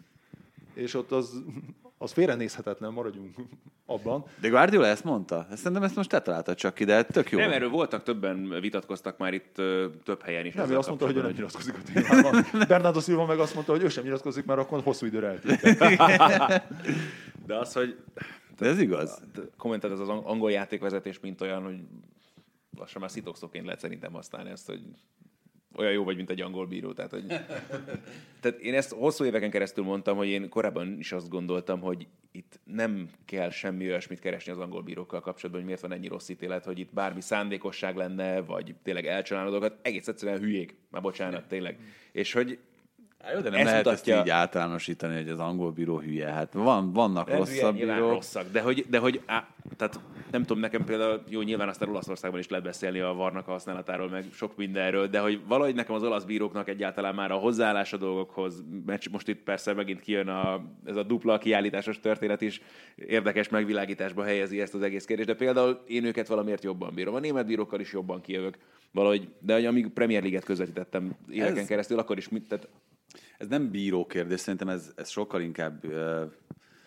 És 0.74 0.94
ott 0.94 1.12
az, 1.12 1.44
az 2.04 2.12
félrenézhetetlen, 2.12 2.94
maradjunk 2.94 3.36
abban. 3.86 4.26
De 4.42 4.48
Guardiola 4.50 4.88
ezt 4.88 5.04
mondta? 5.04 5.48
Ezt 5.52 5.58
szerintem 5.62 5.84
ezt 5.84 5.96
most 5.96 6.10
te 6.10 6.22
találtad 6.22 6.56
csak 6.56 6.80
ide, 6.80 6.94
hát 6.94 7.08
tök 7.08 7.32
jó. 7.32 7.40
Nem, 7.40 7.52
erről 7.52 7.70
voltak 7.70 8.04
többen, 8.04 8.50
vitatkoztak 8.62 9.18
már 9.18 9.34
itt 9.34 9.58
ö, 9.58 9.88
több 10.04 10.22
helyen 10.22 10.46
is. 10.46 10.54
Nem, 10.54 10.70
ő 10.72 10.78
azt 10.78 10.88
mondta, 10.88 11.06
hogy 11.06 11.16
ő 11.18 11.22
nem 11.22 11.32
nyilatkozik 11.32 11.76
a 11.76 11.82
témában. 11.94 12.46
Bernardo 12.68 13.00
Silva 13.00 13.26
meg 13.26 13.40
azt 13.40 13.54
mondta, 13.54 13.72
hogy 13.72 13.84
ő 13.84 13.90
sem 13.90 14.04
nyilatkozik, 14.04 14.46
mert 14.46 14.60
akkor 14.60 14.82
hosszú 14.84 15.06
időre 15.06 15.28
eltűnt. 15.28 15.62
De 17.48 17.56
az, 17.58 17.74
hogy 17.74 17.98
De 18.58 18.66
ez 18.68 18.80
igaz. 18.80 19.22
kommentált 19.58 19.94
ez 19.94 20.00
az 20.00 20.10
ang- 20.10 20.26
angol 20.26 20.52
játékvezetés, 20.52 21.20
mint 21.20 21.42
olyan, 21.42 21.64
hogy 21.64 21.80
lassan 22.78 23.02
már 23.02 23.12
szitokszóként 23.12 23.66
lehet 23.66 23.80
szerintem 23.80 24.14
használni 24.14 24.50
ezt, 24.50 24.66
hogy 24.68 24.82
olyan 25.76 25.92
jó 25.92 26.04
vagy, 26.04 26.16
mint 26.16 26.30
egy 26.30 26.42
angol 26.42 26.66
bíró. 26.66 26.94
Tehát, 26.94 27.12
hogy... 27.12 27.26
Tehát 28.42 28.60
én 28.60 28.74
ezt 28.74 28.92
hosszú 28.92 29.26
éveken 29.26 29.50
keresztül 29.50 29.84
mondtam, 29.84 30.18
hogy 30.18 30.28
én 30.28 30.50
korábban 30.50 31.00
is 31.00 31.12
azt 31.12 31.30
gondoltam, 31.30 31.80
hogy 31.80 32.08
itt 32.32 32.60
nem 32.64 33.10
kell 33.26 33.50
semmi 33.50 33.86
olyasmit 33.88 34.20
keresni 34.20 34.52
az 34.52 34.58
angol 34.58 34.82
bírókkal 34.82 35.20
kapcsolatban, 35.20 35.56
hogy 35.56 35.66
miért 35.66 35.82
van 35.82 35.92
ennyi 35.92 36.08
rossz 36.08 36.30
ítélet, 36.30 36.66
hogy 36.66 36.80
itt 36.80 36.94
bármi 36.94 37.22
szándékosság 37.22 37.96
lenne, 37.96 38.42
vagy 38.42 38.76
tényleg 38.84 39.06
elcsináló 39.06 39.50
dolgokat. 39.50 39.80
Egész 39.82 40.08
egyszerűen 40.08 40.40
hülyék. 40.40 40.76
Már 40.90 41.02
bocsánat, 41.02 41.48
tényleg. 41.48 41.80
És 42.12 42.34
hogy 42.34 42.60
jó, 43.34 43.40
de 43.40 43.50
nem 43.50 43.60
Ezt 43.60 43.70
lehet 43.70 43.86
mutatja- 43.86 44.16
ezt 44.18 44.26
így 44.26 44.32
általánosítani, 44.32 45.16
hogy 45.16 45.30
az 45.30 45.40
angol 45.40 45.72
bíró 45.72 46.00
hülye. 46.00 46.28
Hát 46.28 46.54
van, 46.54 46.94
vannak 46.94 47.26
hülye, 47.28 47.38
rosszabb 47.38 47.76
nyilván 47.76 47.96
bírók. 47.96 48.12
rosszak, 48.14 48.52
de 48.52 48.62
hogy, 48.62 48.86
de 48.90 48.98
hogy 48.98 49.22
á, 49.26 49.48
tehát 49.78 50.00
nem 50.32 50.42
tudom, 50.42 50.60
nekem 50.62 50.84
például, 50.84 51.24
jó, 51.30 51.42
nyilván 51.42 51.68
aztán 51.70 51.90
Olaszországban 51.90 52.40
is 52.40 52.48
lehet 52.50 52.66
beszélni 52.66 53.00
a 53.00 53.14
varnak 53.14 53.48
a 53.48 53.52
használatáról, 53.52 54.10
meg 54.10 54.26
sok 54.34 54.56
mindenről, 54.58 55.08
de 55.08 55.20
hogy 55.20 55.42
valahogy 55.48 55.76
nekem 55.76 55.96
az 55.96 56.04
olasz 56.04 56.24
bíróknak 56.24 56.68
egyáltalán 56.70 57.16
már 57.16 57.32
a 57.32 57.36
hozzáállás 57.36 57.94
a 57.94 57.98
dolgokhoz, 57.98 58.64
mert 58.86 59.10
most 59.10 59.28
itt 59.28 59.44
persze 59.44 59.74
megint 59.74 60.00
kijön 60.00 60.28
a, 60.28 60.64
ez 60.86 60.96
a 60.96 61.04
dupla 61.04 61.38
kiállításos 61.38 62.00
történet 62.00 62.42
is, 62.42 62.62
érdekes 62.96 63.50
megvilágításba 63.50 64.24
helyezi 64.24 64.62
ezt 64.62 64.74
az 64.74 64.82
egész 64.82 65.06
kérdést, 65.06 65.28
de 65.28 65.36
például 65.36 65.80
én 65.88 66.06
őket 66.06 66.28
valamiért 66.28 66.64
jobban 66.64 66.94
bírom. 66.94 67.16
A 67.16 67.20
német 67.20 67.46
bírókkal 67.46 67.80
is 67.80 67.92
jobban 67.94 68.22
kijövök 68.22 68.58
valahogy, 68.92 69.28
de 69.40 69.54
hogy 69.54 69.66
amíg 69.66 69.88
Premier 69.88 70.20
League-et 70.22 70.46
közvetítettem 70.46 71.16
éveken 71.30 71.58
Ez- 71.58 71.68
keresztül, 71.68 72.00
akkor 72.00 72.18
is 72.18 72.30
mit, 72.30 72.48
tehát 72.48 72.68
Ez 73.44 73.50
nem 73.50 73.70
bíró 73.72 74.06
kérdés, 74.06 74.40
szerintem 74.40 74.68
ez, 74.70 74.92
ez 74.96 75.10
sokkal 75.10 75.42
inkább 75.42 75.86
uh, 75.86 76.22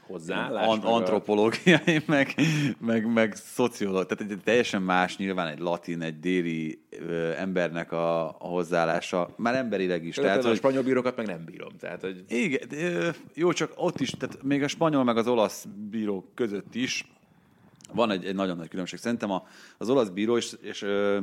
hozzáállás. 0.06 0.66
an- 0.66 0.82
meg 0.82 0.86
a- 0.86 0.94
antropológiai, 0.94 2.02
meg, 2.06 2.34
meg, 2.78 3.12
meg 3.12 3.34
szociológ. 3.34 4.06
Tehát 4.06 4.32
egy 4.32 4.40
teljesen 4.44 4.82
más 4.82 5.16
nyilván 5.16 5.46
egy 5.46 5.58
latin, 5.58 6.00
egy 6.02 6.20
déli 6.20 6.80
ö, 6.90 7.32
embernek 7.36 7.92
a, 7.92 8.24
a 8.28 8.46
hozzáállása, 8.46 9.34
már 9.36 9.54
emberileg 9.54 10.04
is. 10.04 10.14
Tehát, 10.14 10.30
Tehát, 10.30 10.44
a 10.44 10.48
hogy, 10.48 10.56
spanyol 10.56 10.82
bírókat 10.82 11.16
meg 11.16 11.26
nem 11.26 11.44
bírom. 11.44 11.72
Tehát, 11.78 12.00
hogy 12.00 12.24
igen, 12.28 12.68
ö, 12.70 13.08
jó, 13.34 13.52
csak 13.52 13.72
ott 13.76 14.00
is, 14.00 14.10
tehát 14.10 14.42
még 14.42 14.62
a 14.62 14.68
spanyol 14.68 15.04
meg 15.04 15.16
az 15.16 15.26
olasz 15.26 15.66
bírók 15.90 16.34
között 16.34 16.74
is 16.74 17.04
van 17.94 18.10
egy, 18.10 18.24
egy 18.24 18.34
nagyon 18.34 18.56
nagy 18.56 18.68
különbség. 18.68 18.98
Szerintem 18.98 19.30
a, 19.30 19.46
az 19.78 19.90
olasz 19.90 20.08
bíró, 20.08 20.36
és, 20.36 20.56
és 20.60 20.82
ö, 20.82 21.20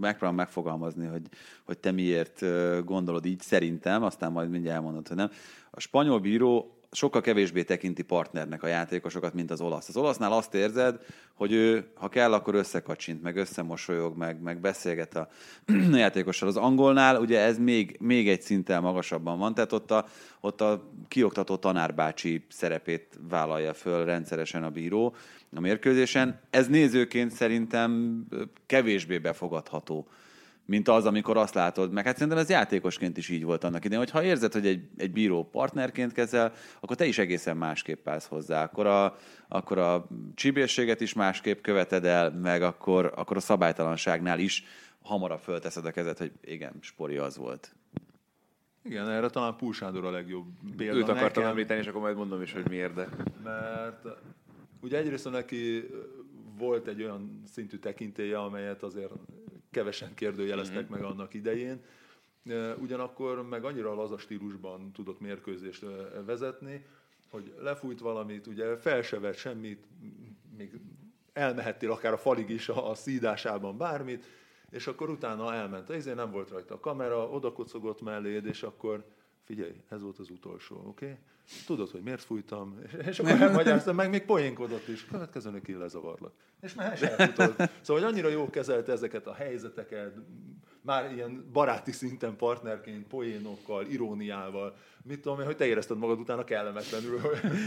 megpróbálom 0.00 0.36
megfogalmazni, 0.36 1.06
hogy, 1.06 1.22
hogy 1.64 1.78
te 1.78 1.90
miért 1.90 2.42
ö, 2.42 2.80
gondolod 2.84 3.24
így, 3.24 3.40
szerintem, 3.40 4.02
aztán 4.02 4.32
majd 4.32 4.50
mindjárt 4.50 4.76
elmondod, 4.76 5.08
hogy 5.08 5.16
nem. 5.16 5.30
A 5.70 5.80
spanyol 5.80 6.18
bíró 6.20 6.77
sokkal 6.90 7.20
kevésbé 7.20 7.62
tekinti 7.62 8.02
partnernek 8.02 8.62
a 8.62 8.66
játékosokat, 8.66 9.34
mint 9.34 9.50
az 9.50 9.60
olasz. 9.60 9.88
Az 9.88 9.96
olasznál 9.96 10.32
azt 10.32 10.54
érzed, 10.54 11.00
hogy 11.34 11.52
ő, 11.52 11.90
ha 11.94 12.08
kell, 12.08 12.32
akkor 12.32 12.54
összekacsint, 12.54 13.22
meg 13.22 13.36
összemosolyog, 13.36 14.16
meg, 14.16 14.40
meg 14.40 14.60
beszélget 14.60 15.16
a 15.16 15.28
játékossal. 15.92 16.48
Az 16.48 16.56
angolnál 16.56 17.20
ugye 17.20 17.40
ez 17.40 17.58
még, 17.58 17.96
még 18.00 18.28
egy 18.28 18.42
szinten 18.42 18.82
magasabban 18.82 19.38
van, 19.38 19.54
tehát 19.54 19.72
ott 19.72 19.90
a, 19.90 20.06
ott 20.40 20.60
a 20.60 20.90
kioktató 21.08 21.56
tanárbácsi 21.56 22.44
szerepét 22.48 23.18
vállalja 23.28 23.74
föl 23.74 24.04
rendszeresen 24.04 24.64
a 24.64 24.70
bíró 24.70 25.14
a 25.54 25.60
mérkőzésen. 25.60 26.40
Ez 26.50 26.68
nézőként 26.68 27.30
szerintem 27.30 28.22
kevésbé 28.66 29.18
befogadható 29.18 30.08
mint 30.68 30.88
az, 30.88 31.06
amikor 31.06 31.36
azt 31.36 31.54
látod, 31.54 31.92
meg 31.92 32.04
hát 32.04 32.16
szerintem 32.16 32.38
ez 32.38 32.48
játékosként 32.48 33.16
is 33.16 33.28
így 33.28 33.44
volt 33.44 33.64
annak 33.64 33.84
idején, 33.84 34.04
hogy 34.04 34.12
ha 34.12 34.22
érzed, 34.22 34.52
hogy 34.52 34.66
egy, 34.66 34.88
egy 34.96 35.12
bíró 35.12 35.44
partnerként 35.44 36.12
kezel, 36.12 36.52
akkor 36.80 36.96
te 36.96 37.04
is 37.04 37.18
egészen 37.18 37.56
másképp 37.56 38.08
állsz 38.08 38.26
hozzá. 38.26 38.62
Akkor 38.62 38.86
a, 38.86 39.16
akkor 39.48 39.78
a 39.78 40.08
csibészséget 40.34 41.00
is 41.00 41.12
másképp 41.12 41.60
követed 41.60 42.04
el, 42.04 42.30
meg 42.30 42.62
akkor, 42.62 43.12
akkor 43.16 43.36
a 43.36 43.40
szabálytalanságnál 43.40 44.38
is 44.38 44.64
hamarabb 45.02 45.40
fölteszed 45.40 45.84
a 45.84 45.90
kezed, 45.90 46.18
hogy 46.18 46.32
igen, 46.40 46.72
Spori 46.80 47.16
az 47.16 47.36
volt. 47.36 47.74
Igen, 48.82 49.08
erre 49.08 49.28
talán 49.28 49.56
Púl 49.56 49.72
Sándor 49.72 50.04
a 50.04 50.10
legjobb 50.10 50.46
példa. 50.76 50.96
Őt 50.96 51.08
akartam 51.08 51.42
nekem, 51.42 51.50
említeni, 51.50 51.80
és 51.80 51.86
akkor 51.86 52.00
majd 52.00 52.16
mondom 52.16 52.42
is, 52.42 52.52
hogy 52.52 52.68
miért, 52.68 52.94
de... 52.94 53.08
Mert 53.44 54.06
ugye 54.80 54.98
egyrészt 54.98 55.30
neki 55.30 55.90
volt 56.58 56.86
egy 56.86 57.02
olyan 57.02 57.42
szintű 57.52 57.76
tekintélye, 57.76 58.38
amelyet 58.38 58.82
azért 58.82 59.12
kevesen 59.70 60.14
kérdőjeleztek 60.14 60.82
mm-hmm. 60.82 60.92
meg 60.92 61.02
annak 61.02 61.34
idején. 61.34 61.80
Ugyanakkor 62.78 63.48
meg 63.48 63.64
annyira 63.64 63.94
laza 63.94 64.18
stílusban 64.18 64.92
tudott 64.92 65.20
mérkőzést 65.20 65.84
vezetni, 66.26 66.84
hogy 67.30 67.54
lefújt 67.58 68.00
valamit, 68.00 68.46
ugye 68.46 68.76
fel 68.76 69.02
se 69.02 69.18
vett 69.18 69.36
semmit, 69.36 69.84
még 70.56 70.80
elmehettél 71.32 71.90
akár 71.90 72.12
a 72.12 72.18
falig 72.18 72.50
is 72.50 72.68
a, 72.68 72.90
a 72.90 72.94
szídásában 72.94 73.76
bármit, 73.76 74.24
és 74.70 74.86
akkor 74.86 75.10
utána 75.10 75.54
elment. 75.54 75.90
Ezért 75.90 76.16
nem 76.16 76.30
volt 76.30 76.50
rajta 76.50 76.74
a 76.74 76.80
kamera, 76.80 77.28
oda 77.28 77.52
kocogott 77.52 78.00
melléd, 78.00 78.46
és 78.46 78.62
akkor 78.62 79.04
figyelj, 79.44 79.82
ez 79.88 80.02
volt 80.02 80.18
az 80.18 80.30
utolsó, 80.30 80.76
oké? 80.76 81.04
Okay? 81.06 81.18
Tudod, 81.66 81.90
hogy 81.90 82.02
miért 82.02 82.22
fújtam? 82.22 82.78
És, 83.06 83.18
akkor 83.20 83.42
elmagyaráztam, 83.42 83.94
meg 83.94 84.10
még 84.10 84.24
poénkodott 84.24 84.88
is. 84.88 85.04
Következőnek 85.04 85.68
én 85.68 85.78
lezavarlak. 85.78 86.32
És 86.60 86.74
mehes 86.74 87.02
elfutod. 87.02 87.54
Szóval, 87.80 88.02
hogy 88.02 88.12
annyira 88.12 88.28
jó 88.28 88.50
kezelte 88.50 88.92
ezeket 88.92 89.26
a 89.26 89.34
helyzeteket, 89.34 90.14
már 90.82 91.12
ilyen 91.12 91.48
baráti 91.52 91.92
szinten 91.92 92.36
partnerként, 92.36 93.06
poénokkal, 93.06 93.86
iróniával, 93.86 94.76
mit 95.04 95.20
tudom 95.20 95.40
én, 95.40 95.46
hogy 95.46 95.56
te 95.56 95.66
érezted 95.66 95.98
magad 95.98 96.18
utána 96.18 96.44
kellemetlenül. 96.44 97.20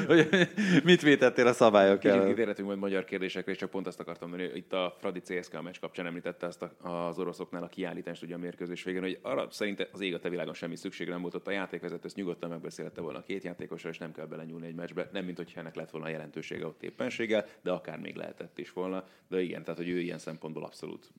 hogy 0.08 0.50
mit 0.84 1.02
vétettél 1.02 1.48
a 1.48 1.54
szabályok 1.54 2.04
ellen? 2.04 2.18
Kicsit 2.18 2.30
kitérhetünk 2.30 2.68
majd 2.68 2.80
magyar 2.80 3.04
kérdésekre, 3.04 3.52
és 3.52 3.58
csak 3.58 3.70
pont 3.70 3.88
azt 3.88 4.00
akartam 4.00 4.30
mondani, 4.30 4.50
hogy 4.50 4.60
itt 4.60 4.74
a 4.74 4.96
Fradi 5.00 5.22
CSK 5.22 5.62
meccs 5.62 5.80
kapcsán 5.80 6.06
említette 6.06 6.46
azt 6.46 6.66
az 6.82 7.20
oroszoknál 7.20 7.64
a 7.64 7.68
kiállítást 7.68 8.24
ugye 8.24 8.36
a 8.36 8.38
mérkőzés 8.38 8.84
végén, 8.84 9.02
hogy 9.02 9.20
arra 9.22 9.48
szerint 9.50 9.90
az 9.92 10.02
ég 10.02 10.14
a 10.14 10.20
te 10.20 10.30
világon 10.30 10.54
semmi 10.54 10.76
szükség 10.76 11.08
nem 11.08 11.22
volt 11.22 11.36
ott 11.36 11.48
a 11.48 11.52
játékvezető, 11.52 12.06
ezt 12.06 12.16
nyugodtan 12.16 12.50
megbeszélette 12.50 13.02
volna 13.02 13.18
a 13.18 13.24
két 13.24 13.44
játékosra, 13.72 13.90
és 13.90 13.98
nem 13.98 14.12
kell 14.12 14.26
belenyúlni 14.26 14.68
egy 14.68 14.76
meccsbe. 14.76 15.10
Nem, 15.12 15.26
mint 15.26 15.38
hogyha 15.38 15.60
ennek 15.60 15.76
lett 15.76 15.90
volna 15.90 16.08
jelentősége 16.08 16.66
ott 16.66 16.84
éppenséggel, 16.84 17.46
de 17.62 17.72
akár 17.72 18.00
még 18.00 18.16
lehetett 18.16 18.58
is 18.58 18.74
volna. 18.74 19.04
De 19.28 19.42
igen, 19.42 19.64
tehát 19.64 19.80
hogy 19.80 19.90
ő 19.90 20.00
ilyen 20.00 20.20
szempontból 20.20 20.64
abszolút 20.64 21.12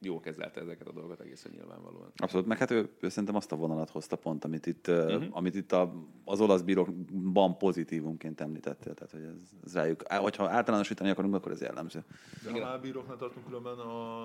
jó 0.00 0.20
kezelte 0.20 0.60
ezeket 0.60 0.88
a 0.88 0.92
dolgokat 0.92 1.20
egészen 1.20 1.52
nyilvánvalóan. 1.54 2.12
Abszolút, 2.16 2.46
meg 2.46 2.58
hát 2.58 2.70
ő, 2.70 2.90
ő 3.00 3.08
szerintem 3.08 3.34
azt 3.34 3.52
a 3.52 3.56
vonalat 3.56 3.90
hozta 3.90 4.16
pont, 4.16 4.44
amit 4.44 4.66
itt, 4.66 4.88
uh-huh. 4.88 5.24
amit 5.30 5.54
itt 5.54 5.72
a, 5.72 5.92
az 6.24 6.40
olasz 6.40 6.62
bírókban 6.62 7.58
pozitívumként 7.58 8.40
említettél, 8.40 8.94
tehát 8.94 9.12
hogy 9.12 9.22
ez, 9.22 9.52
ez 9.64 9.74
rájuk, 9.74 10.02
hogyha 10.08 10.48
általánosítani 10.48 11.10
akarunk, 11.10 11.34
akkor 11.34 11.52
ez 11.52 11.60
jellemző. 11.60 12.04
De 12.44 12.50
ha 12.50 12.58
már 12.58 12.80
bíróknál 12.80 13.16
tartunk 13.16 13.46
különben, 13.46 13.78
a, 13.78 14.24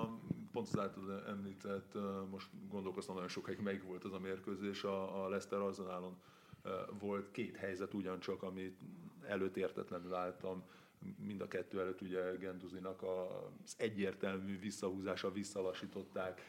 pont 0.52 0.68
az 0.68 0.78
által 0.78 1.24
említett, 1.28 1.92
most 2.30 2.48
gondolkoztam 2.70 3.14
nagyon 3.14 3.30
sokáig, 3.30 3.60
melyik 3.60 3.82
volt 3.82 4.04
az 4.04 4.12
a 4.12 4.18
mérkőzés, 4.18 4.84
a, 4.84 5.24
a 5.24 5.28
Leicester 5.28 5.58
Arsenalon 5.58 6.16
volt 6.98 7.30
két 7.30 7.56
helyzet 7.56 7.94
ugyancsak, 7.94 8.42
amit 8.42 8.78
előtt 9.26 9.56
értetlenül 9.56 10.14
álltam, 10.14 10.64
mind 11.18 11.40
a 11.40 11.48
kettő 11.48 11.80
előtt 11.80 12.00
ugye 12.00 12.36
Genduzinak 12.36 13.02
az 13.02 13.74
egyértelmű 13.78 14.58
visszahúzása 14.58 15.32
visszalasították, 15.32 16.40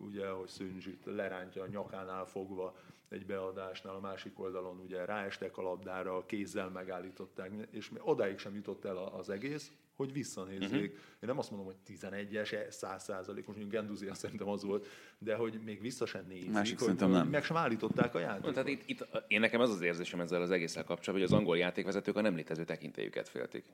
ugye, 0.00 0.28
hogy 0.28 0.48
Szönzsit 0.48 1.04
lerántja 1.04 1.62
a 1.62 1.66
nyakánál 1.66 2.26
fogva 2.26 2.76
egy 3.08 3.26
beadásnál, 3.26 3.94
a 3.94 4.00
másik 4.00 4.40
oldalon 4.40 4.78
ugye 4.78 5.04
ráestek 5.04 5.56
a 5.58 5.62
labdára, 5.62 6.26
kézzel 6.26 6.68
megállították, 6.68 7.52
és 7.70 7.90
odáig 7.98 8.38
sem 8.38 8.54
jutott 8.54 8.84
el 8.84 8.96
az 8.96 9.30
egész, 9.30 9.72
hogy 9.98 10.12
visszanézzék. 10.12 10.62
Uh-huh. 10.62 10.82
Én 11.20 11.28
nem 11.28 11.38
azt 11.38 11.50
mondom, 11.50 11.66
hogy 11.66 11.96
11-es, 12.00 12.70
100 12.70 13.02
százalék, 13.02 13.46
most 13.46 13.58
mondjuk 13.58 13.80
Genduzi 13.80 14.08
szerintem 14.12 14.48
az 14.48 14.64
volt, 14.64 14.86
de 15.18 15.34
hogy 15.34 15.58
még 15.64 15.80
vissza 15.80 16.06
sem 16.06 16.24
nézik, 16.28 16.50
Másik 16.50 16.78
hogy, 16.78 16.94
nem. 16.94 17.28
meg 17.28 17.44
sem 17.44 17.56
állították 17.56 18.14
a 18.14 18.18
játékot. 18.18 18.52
Tehát 18.52 18.68
itt, 18.68 18.82
itt, 18.86 19.06
én 19.28 19.40
nekem 19.40 19.60
az 19.60 19.70
az 19.70 19.80
érzésem 19.80 20.20
ezzel 20.20 20.42
az 20.42 20.50
egésszel 20.50 20.84
kapcsolatban, 20.84 21.14
hogy 21.14 21.22
az 21.22 21.32
angol 21.32 21.58
játékvezetők 21.58 22.16
a 22.16 22.20
nem 22.20 22.34
létező 22.34 22.64
tekintélyüket 22.64 23.28
féltik 23.28 23.64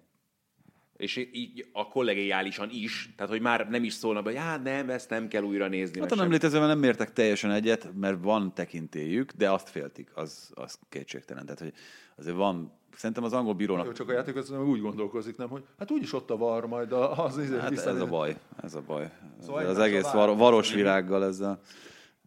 és 0.97 1.17
így 1.33 1.69
a 1.73 1.89
kollegiálisan 1.89 2.69
is, 2.71 3.13
tehát 3.17 3.33
hogy 3.33 3.41
már 3.41 3.69
nem 3.69 3.85
is 3.85 3.93
szólna, 3.93 4.23
hogy 4.23 4.37
hát 4.37 4.63
nem, 4.63 4.91
ezt 4.91 5.11
nem 5.11 5.29
kell 5.29 5.43
újra 5.43 5.69
nézni. 5.69 6.01
Hát 6.01 6.13
a 6.13 6.15
nem 6.15 6.31
létezővel 6.31 6.67
nem 6.67 6.79
mértek 6.79 7.13
teljesen 7.13 7.51
egyet, 7.51 7.89
mert 7.95 8.23
van 8.23 8.55
tekintélyük, 8.55 9.33
de 9.33 9.51
azt 9.51 9.69
féltik, 9.69 10.11
az, 10.15 10.51
az 10.55 10.79
kétségtelen. 10.89 11.45
Tehát, 11.45 11.61
hogy 11.61 11.73
azért 12.17 12.37
van 12.37 12.79
Szerintem 12.97 13.25
az 13.25 13.33
angol 13.33 13.55
bírónak... 13.55 13.87
Jó, 13.87 13.93
csak 13.93 14.09
a 14.09 14.13
játékos 14.13 14.51
úgy 14.51 14.81
gondolkozik, 14.81 15.37
nem, 15.37 15.49
hogy 15.49 15.65
hát 15.79 15.91
úgyis 15.91 16.13
ott 16.13 16.31
a 16.31 16.37
var, 16.37 16.67
majd 16.67 16.93
az 16.93 17.39
izé 17.39 17.59
hát 17.59 17.73
ez 17.73 18.01
a 18.01 18.07
baj, 18.07 18.37
ez 18.63 18.75
a 18.75 18.83
baj. 18.87 19.11
Szóval 19.41 19.67
az 19.67 19.79
egész 19.79 20.11
var, 20.11 20.37
varos 20.37 20.73
virággal 20.73 21.25
ez, 21.25 21.41
a, 21.41 21.59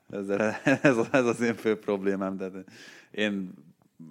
ez, 0.10 0.30
ez, 0.82 0.98
ez 1.12 1.26
az 1.26 1.42
én 1.42 1.56
fő 1.56 1.80
problémám, 1.80 2.38
de 2.38 2.52
én 3.12 3.54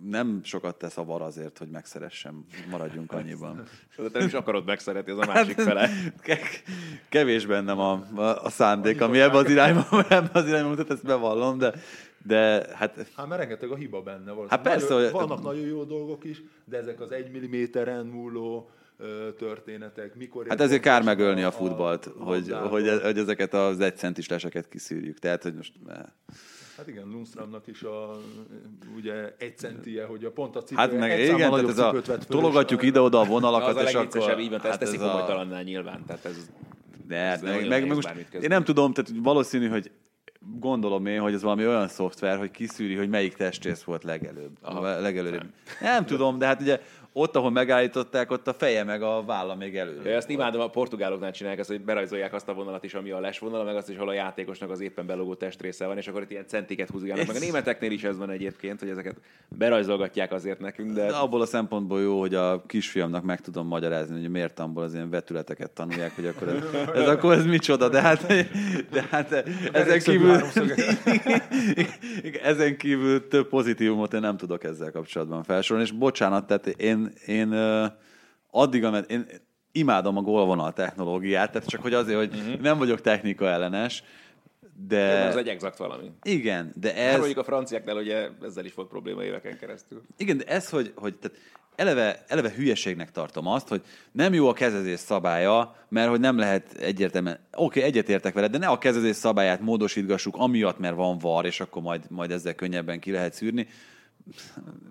nem 0.02 0.40
sokat 0.44 0.76
tesz 0.76 0.96
a 0.96 1.04
var 1.04 1.22
azért, 1.22 1.58
hogy 1.58 1.68
megszeressem, 1.68 2.44
maradjunk 2.70 3.12
annyiban. 3.12 3.62
De 3.96 4.08
te 4.08 4.18
nem 4.18 4.26
is 4.26 4.34
akarod 4.34 4.66
megszeretni, 4.66 5.12
az 5.12 5.18
a 5.18 5.26
másik 5.26 5.58
fele. 5.58 5.90
Kevés 7.08 7.46
bennem 7.46 7.78
a, 7.78 7.92
a, 8.14 8.44
a 8.44 8.50
szándék, 8.50 9.00
ami 9.00 9.20
ebbe 9.20 9.36
az 9.36 9.50
irányba, 9.50 9.86
ebbe 10.08 10.30
az 10.32 10.46
irányba 10.46 10.68
mutat, 10.68 10.90
ezt 10.90 11.04
bevallom, 11.04 11.58
de, 11.58 11.74
de 12.26 12.66
hát... 12.74 13.06
Hát 13.14 13.28
mert 13.28 13.40
rengeteg 13.40 13.70
a 13.70 13.74
hiba 13.74 14.02
benne. 14.02 14.32
Hát 14.48 14.62
persze, 14.62 14.94
nagyon, 14.94 15.10
hogy... 15.10 15.28
Vannak 15.28 15.42
nagyon 15.42 15.66
jó 15.66 15.84
dolgok 15.84 16.24
is, 16.24 16.42
de 16.64 16.76
ezek 16.76 17.00
az 17.00 17.12
egy 17.12 17.30
milliméteren 17.30 18.06
múló 18.06 18.70
történetek. 19.38 20.14
Mikor 20.14 20.46
hát 20.48 20.60
ezért 20.60 20.82
kár 20.82 21.02
megölni 21.02 21.42
a, 21.42 21.46
a 21.46 21.50
futballt, 21.50 22.06
a 22.06 22.24
hogy, 22.24 22.52
hogy, 22.70 23.00
hogy 23.02 23.18
ezeket 23.18 23.54
az 23.54 23.80
egy 23.80 23.96
centis 23.96 24.28
leseket 24.28 24.68
kiszűrjük. 24.68 25.18
Tehát, 25.18 25.42
hogy 25.42 25.54
most... 25.54 25.72
Hát 26.76 26.88
igen, 26.88 27.08
Lundströmnak 27.08 27.66
is 27.66 27.82
a, 27.82 28.20
ugye 28.96 29.34
egy 29.38 29.58
centie, 29.58 30.04
hogy 30.04 30.24
a 30.24 30.30
pont 30.30 30.56
a 30.56 30.62
cipő, 30.62 30.80
Hát 30.80 30.92
meg 30.92 31.18
igen, 31.18 31.36
tehát 31.36 31.68
ez 31.68 31.78
a, 31.78 32.18
tologatjuk 32.28 32.82
ide-oda 32.82 33.20
a 33.20 33.24
vonalakat, 33.24 33.76
az 33.76 33.88
és 33.88 33.94
akkor... 33.94 34.38
így 34.38 34.50
van, 34.50 34.60
hát 34.60 34.82
ez, 34.82 34.92
ez 34.92 35.00
a... 35.00 35.10
komolytalannál 35.10 35.62
nyilván, 35.62 36.04
tehát 36.06 36.24
ez... 36.24 36.50
De 37.06 37.16
hát, 37.16 37.42
meg, 37.42 37.68
meg, 37.68 37.86
meg 37.86 37.94
most, 37.94 38.14
én 38.32 38.48
nem 38.48 38.64
tudom, 38.64 38.92
tehát 38.92 39.12
valószínű, 39.22 39.68
hogy 39.68 39.90
gondolom 40.60 41.06
én, 41.06 41.20
hogy 41.20 41.34
ez 41.34 41.42
valami 41.42 41.66
olyan 41.66 41.88
szoftver, 41.88 42.38
hogy 42.38 42.50
kiszűri, 42.50 42.94
hogy 42.94 43.08
melyik 43.08 43.34
testrész 43.34 43.82
volt 43.82 44.04
legelőbb. 44.04 44.56
Aha, 44.62 45.00
legelőbb. 45.00 45.32
Nem. 45.32 45.52
nem 45.80 46.06
tudom, 46.06 46.38
de 46.38 46.46
hát 46.46 46.60
ugye 46.60 46.80
ott, 47.18 47.36
ahol 47.36 47.50
megállították, 47.50 48.30
ott 48.30 48.48
a 48.48 48.52
feje 48.52 48.84
meg 48.84 49.02
a 49.02 49.22
válla 49.24 49.54
még 49.54 49.76
előre. 49.76 50.14
Ezt 50.14 50.30
imádom, 50.30 50.60
a 50.60 50.68
portugáloknál 50.68 51.30
csinálják 51.30 51.60
azt, 51.60 51.68
hogy 51.68 51.80
berajzolják 51.80 52.32
azt 52.32 52.48
a 52.48 52.54
vonalat 52.54 52.84
is, 52.84 52.94
ami 52.94 53.10
a 53.10 53.20
lesvonal, 53.20 53.64
meg 53.64 53.76
azt 53.76 53.90
is, 53.90 53.96
hol 53.96 54.08
a 54.08 54.12
játékosnak 54.12 54.70
az 54.70 54.80
éppen 54.80 55.06
belogó 55.06 55.34
testrésze 55.34 55.86
van, 55.86 55.96
és 55.96 56.08
akkor 56.08 56.22
itt 56.22 56.30
ilyen 56.30 56.46
centiket 56.46 56.90
húzgálnak. 56.90 57.26
Meg 57.26 57.36
a 57.36 57.38
németeknél 57.38 57.90
is 57.90 58.04
ez 58.04 58.18
van 58.18 58.30
egyébként, 58.30 58.80
hogy 58.80 58.88
ezeket 58.88 59.16
berajzolgatják 59.48 60.32
azért 60.32 60.60
nekünk. 60.60 60.92
De... 60.92 61.06
de 61.06 61.14
abból 61.14 61.40
a 61.40 61.46
szempontból 61.46 62.00
jó, 62.00 62.20
hogy 62.20 62.34
a 62.34 62.62
kisfiamnak 62.66 63.24
meg 63.24 63.40
tudom 63.40 63.66
magyarázni, 63.66 64.20
hogy 64.20 64.30
miért 64.30 64.60
abból 64.60 64.82
az 64.82 64.94
ilyen 64.94 65.10
vetületeket 65.10 65.70
tanulják, 65.70 66.14
hogy 66.14 66.26
akkor 66.26 66.48
ez, 66.48 66.62
ez 67.02 67.08
akkor 67.08 67.32
ez 67.32 67.44
micsoda, 67.44 67.88
de 67.88 68.00
hát, 68.00 68.26
de 68.90 69.06
hát 69.10 69.32
ezen 69.72 69.98
kívül, 69.98 70.40
ezen 72.42 72.76
kívül 72.76 73.28
több 73.28 73.48
pozitívumot 73.48 74.14
én 74.14 74.20
nem 74.20 74.36
tudok 74.36 74.64
ezzel 74.64 74.90
kapcsolatban 74.90 75.42
felsorolni, 75.42 75.88
és 75.88 75.94
bocsánat, 75.96 76.46
tehát 76.46 76.66
én 76.66 77.04
én, 77.26 77.52
addig, 78.50 78.84
ameddig, 78.84 79.10
én 79.10 79.26
imádom 79.72 80.16
a 80.16 80.20
gólvonal 80.20 80.72
technológiát, 80.72 81.52
tehát 81.52 81.68
csak 81.68 81.82
hogy 81.82 81.94
azért, 81.94 82.18
hogy 82.18 82.34
uh-huh. 82.34 82.60
nem 82.60 82.78
vagyok 82.78 83.00
technika 83.00 83.48
ellenes, 83.48 84.02
de... 84.88 84.98
Ez 84.98 85.36
egy 85.36 85.48
exakt 85.48 85.76
valami. 85.76 86.10
Igen, 86.22 86.72
de 86.74 86.94
ez... 86.94 87.08
Hát 87.08 87.16
mondjuk 87.16 87.38
a 87.38 87.44
franciáknál 87.44 87.96
ugye 87.96 88.28
ezzel 88.42 88.64
is 88.64 88.74
volt 88.74 88.88
probléma 88.88 89.24
éveken 89.24 89.58
keresztül. 89.58 90.02
Igen, 90.16 90.36
de 90.36 90.44
ez, 90.44 90.70
hogy, 90.70 90.92
hogy 90.94 91.14
tehát 91.14 91.38
eleve, 91.76 92.24
eleve 92.26 92.50
hülyeségnek 92.50 93.10
tartom 93.10 93.46
azt, 93.46 93.68
hogy 93.68 93.82
nem 94.12 94.34
jó 94.34 94.48
a 94.48 94.52
kezezés 94.52 94.98
szabálya, 94.98 95.76
mert 95.88 96.08
hogy 96.08 96.20
nem 96.20 96.38
lehet 96.38 96.72
egyértelműen, 96.72 97.38
oké, 97.52 97.78
okay, 97.78 97.82
egyetértek 97.82 98.34
vele, 98.34 98.48
de 98.48 98.58
ne 98.58 98.66
a 98.66 98.78
kezezés 98.78 99.16
szabályát 99.16 99.60
módosítgassuk 99.60 100.36
amiatt, 100.36 100.78
mert 100.78 100.96
van 100.96 101.18
var, 101.18 101.44
és 101.44 101.60
akkor 101.60 101.82
majd, 101.82 102.04
majd 102.08 102.30
ezzel 102.30 102.54
könnyebben 102.54 103.00
ki 103.00 103.10
lehet 103.10 103.32
szűrni 103.32 103.68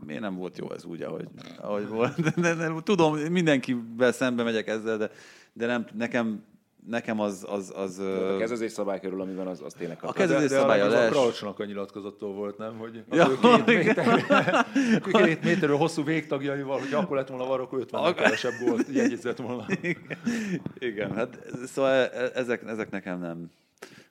miért 0.06 0.22
nem 0.22 0.36
volt 0.36 0.58
jó 0.58 0.72
ez 0.72 0.86
úgy, 0.86 1.02
ahogy, 1.02 1.28
ahogy 1.58 1.88
volt. 1.88 2.22
De, 2.22 2.34
de, 2.36 2.54
de, 2.54 2.74
tudom, 2.84 3.16
mindenkivel 3.18 4.12
szembe 4.12 4.44
megyek 4.44 4.68
ezzel, 4.68 4.98
de, 4.98 5.12
de 5.54 5.66
nem, 5.66 5.86
nekem 5.94 6.44
nekem 6.88 7.20
az... 7.20 7.46
az, 7.50 7.74
az 7.76 8.00
a 8.00 8.38
kezezés 8.38 8.72
szabály 8.72 9.00
körül, 9.00 9.22
amiben 9.22 9.48
az, 9.48 9.62
az 9.62 9.74
tényleg 9.74 9.98
A 10.02 10.14
kezezés 10.14 10.50
szabály 10.50 10.82
a 10.82 10.88
les... 10.88 11.10
Kralcsnak 11.10 11.60
a 11.60 11.66
nyilatkozattól 11.66 12.34
volt, 12.34 12.58
nem? 12.58 12.78
Hogy 12.78 13.04
ja, 13.12 13.40
két, 13.40 13.66
méter, 13.84 14.66
két 15.12 15.44
méterről 15.44 15.78
hosszú 15.78 16.04
végtagjaival, 16.04 16.80
hogy 16.80 16.94
akkor 16.94 17.18
lett 17.18 17.28
volna 17.28 17.46
varok 17.46 17.74
50 17.74 18.04
a... 18.04 18.14
kevesebb 18.14 18.54
gólt 18.66 18.88
jegyezett 18.94 19.38
volna. 19.38 19.66
Igen. 20.80 21.14
Hát 21.14 21.40
szóval 21.66 21.92
e- 21.92 22.32
ezek, 22.34 22.64
ezek 22.68 22.92
nekem 22.92 23.20
nem, 23.20 23.50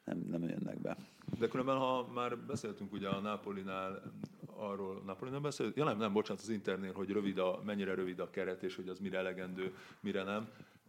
nem, 0.04 0.24
nem 0.30 0.42
jönnek 0.42 0.80
be. 0.80 0.96
De 1.38 1.48
különben, 1.48 1.76
ha 1.76 2.08
már 2.14 2.38
beszéltünk 2.38 2.92
ugye 2.92 3.08
a 3.08 3.20
Napolinál 3.20 4.12
arról, 4.46 5.02
Napolinál 5.06 5.40
beszélt? 5.40 5.76
Ja 5.76 5.84
nem, 5.84 5.98
nem, 5.98 6.12
bocsánat, 6.12 6.42
az 6.42 6.48
Internél, 6.48 6.92
hogy 6.92 7.10
rövid 7.10 7.38
a, 7.38 7.60
mennyire 7.64 7.94
rövid 7.94 8.20
a 8.20 8.30
keret, 8.30 8.62
és 8.62 8.76
hogy 8.76 8.88
az 8.88 8.98
mire 8.98 9.18
elegendő, 9.18 9.74
mire 10.00 10.22
nem. 10.22 10.48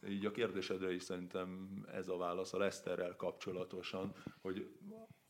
Így 0.10 0.26
a 0.26 0.32
kérdésedre 0.32 0.94
is 0.94 1.03
szerintem 1.03 1.70
ez 1.94 2.07
a 2.07 2.18
válasz 2.18 2.53
a 2.53 2.57
Leszterrel 2.57 3.16
kapcsolatosan, 3.16 4.14
hogy 4.41 4.68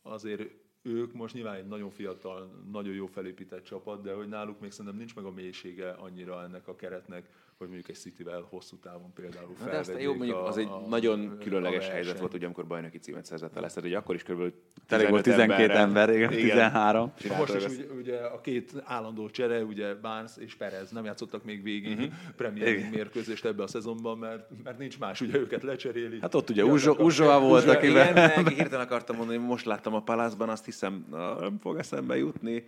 azért 0.02 0.50
ők 0.82 1.12
most 1.12 1.34
nyilván 1.34 1.54
egy 1.54 1.66
nagyon 1.66 1.90
fiatal, 1.90 2.64
nagyon 2.70 2.94
jó 2.94 3.06
felépített 3.06 3.64
csapat, 3.64 4.02
de 4.02 4.12
hogy 4.12 4.28
náluk 4.28 4.60
még 4.60 4.70
szerintem 4.70 4.96
nincs 4.96 5.14
meg 5.14 5.24
a 5.24 5.30
mélysége 5.30 5.90
annyira 5.90 6.42
ennek 6.42 6.68
a 6.68 6.76
keretnek, 6.76 7.28
hogy 7.58 7.66
mondjuk 7.66 7.88
egy 7.88 7.96
Cityvel 7.96 8.46
hosszú 8.50 8.76
távon 8.76 9.12
például 9.12 9.54
hát 9.58 9.68
felvegyék. 9.68 10.02
Jó, 10.02 10.14
mondjuk 10.14 10.36
a, 10.36 10.46
az 10.46 10.56
egy 10.56 10.66
a, 10.66 10.82
nagyon 10.88 11.38
különleges 11.38 11.88
a 11.88 11.90
helyzet 11.90 12.18
volt, 12.18 12.34
ugye, 12.34 12.44
amikor 12.44 12.66
bajnoki 12.66 12.98
címet 12.98 13.24
szerzett 13.24 13.56
a 13.56 13.60
Leszter, 13.60 13.82
hogy 13.82 13.94
akkor 13.94 14.14
is 14.14 14.22
kb. 14.22 14.52
Tényleg 14.86 15.10
volt 15.10 15.22
12 15.22 15.72
ember, 15.72 16.10
igen, 16.10 16.32
igen 16.32 16.44
13. 16.44 17.12
Most 17.38 17.54
is 17.54 17.64
ugye, 17.64 17.84
ugye, 17.98 18.18
a 18.18 18.40
két 18.40 18.72
állandó 18.84 19.30
csere, 19.30 19.64
ugye 19.64 19.94
Barnes 19.94 20.32
és 20.36 20.54
Perez 20.54 20.90
nem 20.90 21.04
játszottak 21.04 21.44
még 21.44 21.62
végig 21.62 21.98
uh-huh. 21.98 22.12
Premier 22.36 22.66
League 22.66 22.90
mérkőzést 22.90 23.44
ebbe 23.44 23.62
a 23.62 23.66
szezonban, 23.66 24.18
mert, 24.18 24.50
mert 24.64 24.78
nincs 24.78 24.98
más, 24.98 25.20
ugye 25.20 25.38
őket 25.38 25.62
lecseréli. 25.62 26.18
Hát 26.20 26.34
ott 26.34 26.50
ugye 26.50 26.64
Uzsóa 26.64 27.40
volt, 27.40 27.68
akivel... 27.68 28.10
Igen, 28.10 28.48
hirtelen 28.48 28.84
akartam 28.84 29.16
mondani, 29.16 29.38
hogy 29.38 29.46
most 29.46 29.64
láttam 29.64 29.94
a 29.94 30.02
Palászban, 30.02 30.48
azt 30.48 30.64
hiszem, 30.64 31.06
na, 31.10 31.40
nem 31.40 31.58
fog 31.58 31.78
eszembe 31.78 32.16
jutni 32.16 32.64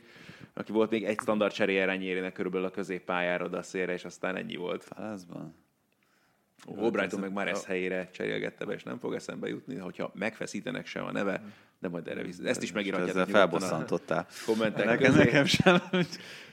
aki 0.58 0.72
volt 0.72 0.90
még 0.90 1.04
egy 1.04 1.18
standard 1.20 1.52
cseréje 1.52 2.32
körülbelül 2.32 2.66
a 2.66 2.70
középpályára, 2.70 3.48
de 3.48 3.56
a 3.56 3.62
szélre, 3.62 3.92
és 3.92 4.04
aztán 4.04 4.36
ennyi 4.36 4.56
volt. 4.56 4.77
Fázban. 4.82 5.54
Albrighton 6.76 7.20
meg 7.20 7.32
már 7.32 7.48
ezt 7.48 7.64
helyére 7.64 8.10
cserélgette 8.10 8.64
be, 8.64 8.74
és 8.74 8.82
nem 8.82 8.98
fog 8.98 9.14
eszembe 9.14 9.48
jutni, 9.48 9.76
hogyha 9.76 10.12
megfeszítenek 10.14 10.86
se 10.86 11.00
a 11.00 11.12
neve, 11.12 11.42
de 11.80 11.88
majd 11.88 12.08
erre 12.08 12.22
vissza. 12.22 12.44
Ezt 12.44 12.62
is 12.62 12.72
megírhatjátok. 12.72 13.14
Ezzel 13.14 13.26
felbosszantottál. 13.26 14.26
Kommentek 14.46 14.84
nekem, 14.84 15.14
nekem 15.14 15.44
sem. 15.44 15.80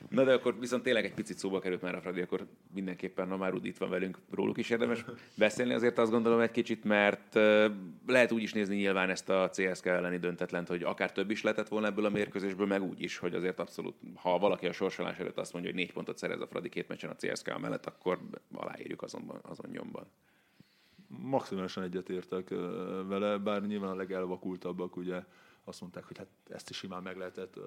Na 0.09 0.23
de 0.23 0.33
akkor 0.33 0.59
viszont 0.59 0.83
tényleg 0.83 1.05
egy 1.05 1.13
picit 1.13 1.37
szóba 1.37 1.59
került 1.59 1.81
már 1.81 1.95
a 1.95 2.01
Fradi, 2.01 2.21
akkor 2.21 2.47
mindenképpen, 2.73 3.29
ha 3.29 3.37
már 3.37 3.51
Rudi 3.51 3.67
itt 3.67 3.77
van 3.77 3.89
velünk, 3.89 4.17
róluk 4.31 4.57
is 4.57 4.69
érdemes 4.69 5.05
beszélni. 5.35 5.73
Azért 5.73 5.97
azt 5.97 6.11
gondolom 6.11 6.39
egy 6.39 6.51
kicsit, 6.51 6.83
mert 6.83 7.35
lehet 8.07 8.31
úgy 8.31 8.41
is 8.41 8.53
nézni 8.53 8.75
nyilván 8.75 9.09
ezt 9.09 9.29
a 9.29 9.49
CSK 9.53 9.85
elleni 9.85 10.17
döntetlent, 10.17 10.67
hogy 10.67 10.83
akár 10.83 11.11
több 11.11 11.29
is 11.29 11.41
lehetett 11.41 11.67
volna 11.67 11.87
ebből 11.87 12.05
a 12.05 12.09
mérkőzésből, 12.09 12.67
meg 12.67 12.81
úgy 12.81 13.01
is, 13.01 13.17
hogy 13.17 13.33
azért 13.33 13.59
abszolút, 13.59 13.95
ha 14.15 14.37
valaki 14.37 14.67
a 14.67 14.73
sorsolás 14.73 15.17
előtt 15.17 15.37
azt 15.37 15.53
mondja, 15.53 15.71
hogy 15.71 15.79
négy 15.79 15.93
pontot 15.93 16.17
szerez 16.17 16.41
a 16.41 16.47
Fradi 16.47 16.69
két 16.69 16.87
meccsen 16.87 17.09
a 17.09 17.15
CSK 17.15 17.59
mellett, 17.59 17.85
akkor 17.85 18.19
aláírjuk 18.53 19.01
azonban, 19.01 19.39
azon 19.43 19.71
nyomban 19.71 20.07
maximálisan 21.07 21.83
egyetértek 21.83 22.49
vele, 23.07 23.37
bár 23.37 23.65
nyilván 23.65 23.91
a 23.91 23.95
legelvakultabbak 23.95 24.95
ugye 24.95 25.23
azt 25.63 25.81
mondták, 25.81 26.03
hogy 26.03 26.17
hát 26.17 26.27
ezt 26.47 26.69
is 26.69 26.77
simán 26.77 27.03
meg 27.03 27.17
lehetett 27.17 27.57
uh, 27.57 27.63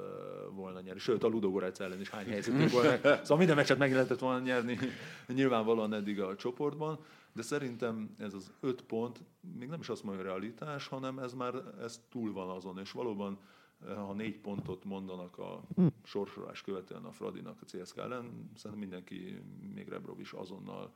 volna 0.54 0.80
nyerni. 0.80 1.00
Sőt, 1.00 1.22
a 1.22 1.28
Ludogorec 1.28 1.80
ellen 1.80 2.00
is 2.00 2.08
hány 2.08 2.26
helyzetünk 2.26 2.70
volt. 2.70 3.02
Szóval 3.22 3.36
minden 3.36 3.56
meccset 3.56 3.78
meg 3.78 3.92
lehetett 3.92 4.18
volna 4.18 4.38
nyerni 4.38 4.78
nyilvánvalóan 5.26 5.94
eddig 5.94 6.20
a 6.20 6.36
csoportban, 6.36 6.98
de 7.32 7.42
szerintem 7.42 8.14
ez 8.18 8.34
az 8.34 8.50
öt 8.60 8.82
pont 8.82 9.20
még 9.58 9.68
nem 9.68 9.80
is 9.80 9.88
azt 9.88 10.02
mondja 10.02 10.22
realitás, 10.22 10.86
hanem 10.86 11.18
ez 11.18 11.32
már 11.32 11.54
ez 11.80 12.00
túl 12.10 12.32
van 12.32 12.48
azon, 12.48 12.78
és 12.78 12.92
valóban 12.92 13.38
ha 13.86 14.12
négy 14.12 14.38
pontot 14.38 14.84
mondanak 14.84 15.38
a 15.38 15.62
sorsolás 16.04 16.62
követően 16.62 17.04
a 17.04 17.12
Fradinak 17.12 17.58
a 17.60 17.64
CSK 17.64 17.96
ellen, 17.96 18.50
szerintem 18.54 18.88
mindenki, 18.88 19.42
még 19.74 19.88
Rebrov 19.88 20.20
is 20.20 20.32
azonnal 20.32 20.92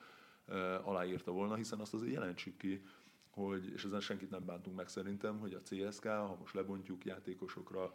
aláírta 0.82 1.30
volna, 1.30 1.54
hiszen 1.54 1.80
azt 1.80 1.94
azért 1.94 2.12
jelentsük 2.12 2.56
ki, 2.56 2.82
hogy, 3.30 3.72
és 3.72 3.84
ezen 3.84 4.00
senkit 4.00 4.30
nem 4.30 4.44
bántunk 4.44 4.76
meg 4.76 4.88
szerintem, 4.88 5.38
hogy 5.38 5.54
a 5.54 5.60
CSK, 5.60 6.04
ha 6.04 6.36
most 6.40 6.54
lebontjuk 6.54 7.04
játékosokra, 7.04 7.92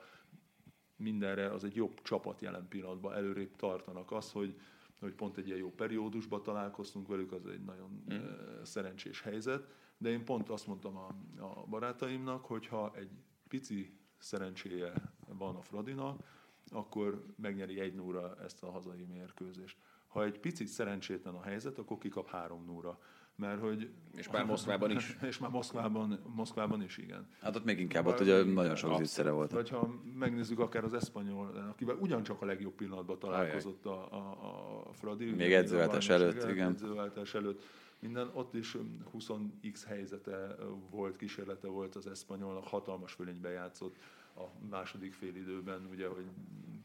mindenre, 0.98 1.52
az 1.52 1.64
egy 1.64 1.76
jobb 1.76 2.02
csapat 2.02 2.42
jelen 2.42 2.68
pillanatban, 2.68 3.14
előrébb 3.14 3.56
tartanak. 3.56 4.12
Az, 4.12 4.32
hogy, 4.32 4.60
hogy 5.00 5.14
pont 5.14 5.38
egy 5.38 5.48
ilyen 5.48 5.60
jó 5.60 5.72
periódusban 5.72 6.44
találkoztunk 6.44 7.08
velük, 7.08 7.32
az 7.32 7.46
egy 7.46 7.64
nagyon 7.64 8.04
mm. 8.14 8.64
szerencsés 8.64 9.22
helyzet, 9.22 9.68
de 9.98 10.10
én 10.10 10.26
pont 10.26 10.50
azt 10.50 10.68
mondtam 10.68 10.98
a, 10.98 11.08
a 11.40 11.66
barátaimnak, 11.70 12.46
hogy 12.46 12.68
ha 12.68 12.92
egy 12.96 13.10
pici 13.48 13.98
szerencséje 14.18 14.94
van 15.28 15.56
a 15.56 15.62
Fradinak, 15.62 16.24
akkor 16.70 17.26
megnyeri 17.36 17.80
egy 17.80 17.94
nóra 17.94 18.38
ezt 18.44 18.64
a 18.64 18.72
hazai 18.72 19.04
mérkőzést. 19.04 19.78
Ha 20.18 20.24
egy 20.24 20.40
picit 20.40 20.68
szerencsétlen 20.68 21.34
a 21.34 21.42
helyzet, 21.42 21.78
akkor 21.78 21.98
kikap 21.98 22.30
három 22.30 22.64
nóra. 22.66 23.00
Mert 23.36 23.60
hogy... 23.60 23.90
És 24.16 24.30
már 24.30 24.46
Moszkvában 24.46 24.92
is. 24.92 25.18
és 25.30 25.38
már 25.38 25.50
Moszkvában, 25.50 26.20
Moszkvában 26.36 26.84
is, 26.84 26.98
igen. 26.98 27.28
Hát 27.42 27.56
ott 27.56 27.64
még 27.64 27.80
inkább, 27.80 28.06
ott 28.06 28.20
ugye 28.20 28.44
nagyon 28.44 28.76
sok 28.76 28.98
zűszere 28.98 29.32
volt. 29.32 29.52
Vagy 29.52 29.70
ha 29.70 30.02
megnézzük 30.14 30.60
akár 30.60 30.84
az 30.84 30.94
Eszpanyol, 30.94 31.68
akivel 31.70 31.96
ugyancsak 31.96 32.42
a 32.42 32.46
legjobb 32.46 32.74
pillanatban 32.74 33.20
találkozott 33.20 33.86
a, 33.86 34.14
a, 34.14 34.88
a 34.90 34.94
Fradi. 34.94 35.32
Még 35.32 35.54
edzőváltás 35.54 36.10
előtt, 36.10 36.50
igen. 36.50 36.70
Edzőváltás 36.70 37.34
előtt 37.34 37.64
minden, 38.00 38.30
ott 38.34 38.54
is 38.54 38.76
20x 39.18 39.82
helyzete 39.88 40.56
volt, 40.90 41.16
kísérlete 41.16 41.68
volt 41.68 41.96
az 41.96 42.08
Eszpanyolnak, 42.08 42.68
hatalmas 42.68 43.14
fölénybe 43.14 43.50
játszott 43.50 43.96
a 44.38 44.52
második 44.70 45.14
fél 45.14 45.36
időben, 45.36 45.86
ugye, 45.86 46.08
hogy 46.08 46.26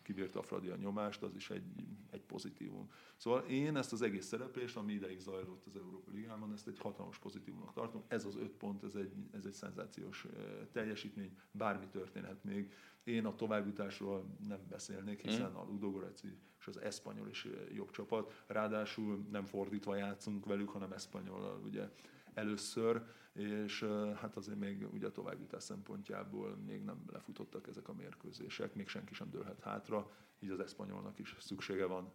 kibírta 0.03 0.39
a 0.39 0.43
Fradi 0.43 0.69
a 0.69 0.77
nyomást, 0.77 1.23
az 1.23 1.35
is 1.35 1.51
egy, 1.51 1.65
egy 2.11 2.23
pozitívum. 2.23 2.91
Szóval 3.17 3.41
én 3.41 3.77
ezt 3.77 3.93
az 3.93 4.03
egész 4.03 4.27
szereplést, 4.27 4.77
ami 4.77 4.93
ideig 4.93 5.19
zajlott 5.19 5.67
az 5.67 5.77
Európa 5.77 6.11
Ligában, 6.11 6.53
ezt 6.53 6.69
egy 6.69 6.79
hatalmas 6.79 7.19
pozitívumnak 7.19 7.73
tartom. 7.73 8.03
Ez 8.09 8.25
az 8.25 8.37
öt 8.37 8.53
pont, 8.53 8.83
ez 8.83 8.95
egy, 8.95 9.13
ez 9.33 9.45
egy 9.45 9.53
szenzációs 9.53 10.27
teljesítmény, 10.73 11.37
bármi 11.51 11.87
történhet 11.87 12.45
még. 12.45 12.73
Én 13.05 13.27
a 13.27 13.35
továbbjutásról 13.35 14.37
nem 14.49 14.61
beszélnék, 14.69 15.21
hiszen 15.21 15.47
hmm. 15.47 15.57
a 15.57 15.65
Ludogoreci 15.65 16.39
és 16.59 16.67
az 16.67 16.81
Eszpanyol 16.81 17.29
is 17.29 17.47
jobb 17.75 17.91
csapat. 17.91 18.45
Ráadásul 18.47 19.27
nem 19.31 19.45
fordítva 19.45 19.97
játszunk 19.97 20.47
velük, 20.47 20.69
hanem 20.69 20.93
Eszpanyol 20.93 21.61
ugye 21.65 21.89
először, 22.35 23.03
és 23.33 23.87
hát 24.21 24.37
azért 24.37 24.59
még 24.59 24.87
ugye 24.93 25.07
a 25.07 25.13
továbbjutás 25.13 25.63
szempontjából 25.63 26.57
még 26.67 26.83
nem 26.83 27.05
lefutottak 27.13 27.69
ezek 27.69 27.89
a 27.89 27.95
mérkőzések, 27.95 28.75
még 28.75 28.89
senki 28.89 29.15
sem 29.15 29.31
dőlhet 29.31 29.61
hátra, 29.61 30.11
így 30.41 30.51
az 30.51 30.61
eszpanyolnak 30.61 31.19
is 31.19 31.37
szüksége 31.39 31.87
van 31.87 32.13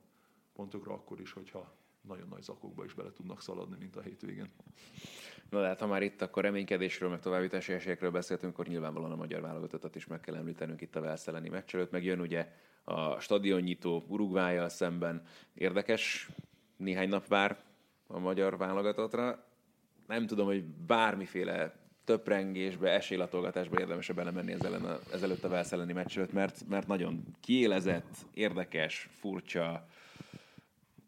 pontokra 0.53 0.93
akkor 0.93 1.19
is, 1.19 1.31
hogyha 1.31 1.75
nagyon 2.01 2.27
nagy 2.27 2.41
zakokba 2.41 2.85
is 2.85 2.93
bele 2.93 3.11
tudnak 3.11 3.41
szaladni, 3.41 3.75
mint 3.79 3.95
a 3.95 4.01
hétvégén. 4.01 4.49
Na 5.49 5.61
de 5.61 5.67
hát, 5.67 5.79
ha 5.79 5.87
már 5.87 6.01
itt 6.01 6.21
akkor 6.21 6.43
reménykedésről, 6.43 7.09
meg 7.09 7.19
továbbítási 7.19 7.73
esélyekről 7.73 8.11
beszéltünk, 8.11 8.53
akkor 8.53 8.67
nyilvánvalóan 8.67 9.11
a 9.11 9.15
magyar 9.15 9.41
válogatottat 9.41 9.95
is 9.95 10.07
meg 10.07 10.19
kell 10.19 10.35
említenünk 10.35 10.81
itt 10.81 10.95
a 10.95 11.01
Velszeleni 11.01 11.49
meccs 11.49 11.75
előtt, 11.75 11.91
meg 11.91 12.03
jön 12.03 12.19
ugye 12.19 12.53
a 12.83 13.19
stadionnyitó 13.19 14.05
Uruguayjal 14.07 14.69
szemben. 14.69 15.25
Érdekes, 15.53 16.29
néhány 16.77 17.09
nap 17.09 17.27
vár 17.27 17.63
a 18.07 18.19
magyar 18.19 18.57
válogatottra 18.57 19.45
nem 20.07 20.27
tudom, 20.27 20.45
hogy 20.45 20.63
bármiféle 20.63 21.75
töprengésbe, 22.03 22.89
esélylatolgatásba 22.89 23.79
érdemes 23.79 24.11
belemenni 24.11 24.51
ezzel 24.51 24.73
a, 24.73 24.99
ezelőtt 25.13 25.43
a 25.43 25.49
Velsz 25.49 25.71
elleni 25.71 25.93
meccs 25.93 26.19
mert, 26.31 26.67
mert 26.69 26.87
nagyon 26.87 27.23
kiélezett, 27.41 28.15
érdekes, 28.33 29.09
furcsa, 29.11 29.87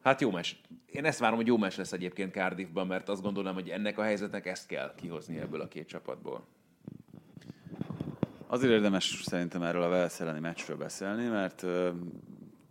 Hát 0.04 0.22
jó 0.22 0.32
meccs. 0.32 0.52
Én 0.86 1.06
ezt 1.06 1.20
várom, 1.20 1.38
hogy 1.38 1.48
jó 1.48 1.58
meccs 1.58 1.78
lesz 1.78 1.92
egyébként 1.92 2.34
Cardiffban, 2.34 2.88
mert 2.88 3.10
azt 3.10 3.22
gondolom, 3.22 3.54
hogy 3.54 3.70
ennek 3.70 3.98
a 3.98 4.04
helyzetnek 4.04 4.46
ezt 4.46 4.68
kell 4.68 4.94
kihozni 4.96 5.40
ebből 5.40 5.62
a 5.62 5.68
két 5.68 5.88
csapatból. 5.88 6.46
Azért 8.48 8.74
érdemes 8.74 9.22
szerintem 9.24 9.62
erről 9.62 9.82
a 9.82 9.90
Velsz 9.90 10.20
elleni 10.20 10.40
meccsről 10.40 10.78
beszélni, 10.78 11.28
mert 11.28 11.62
uh, 11.62 11.90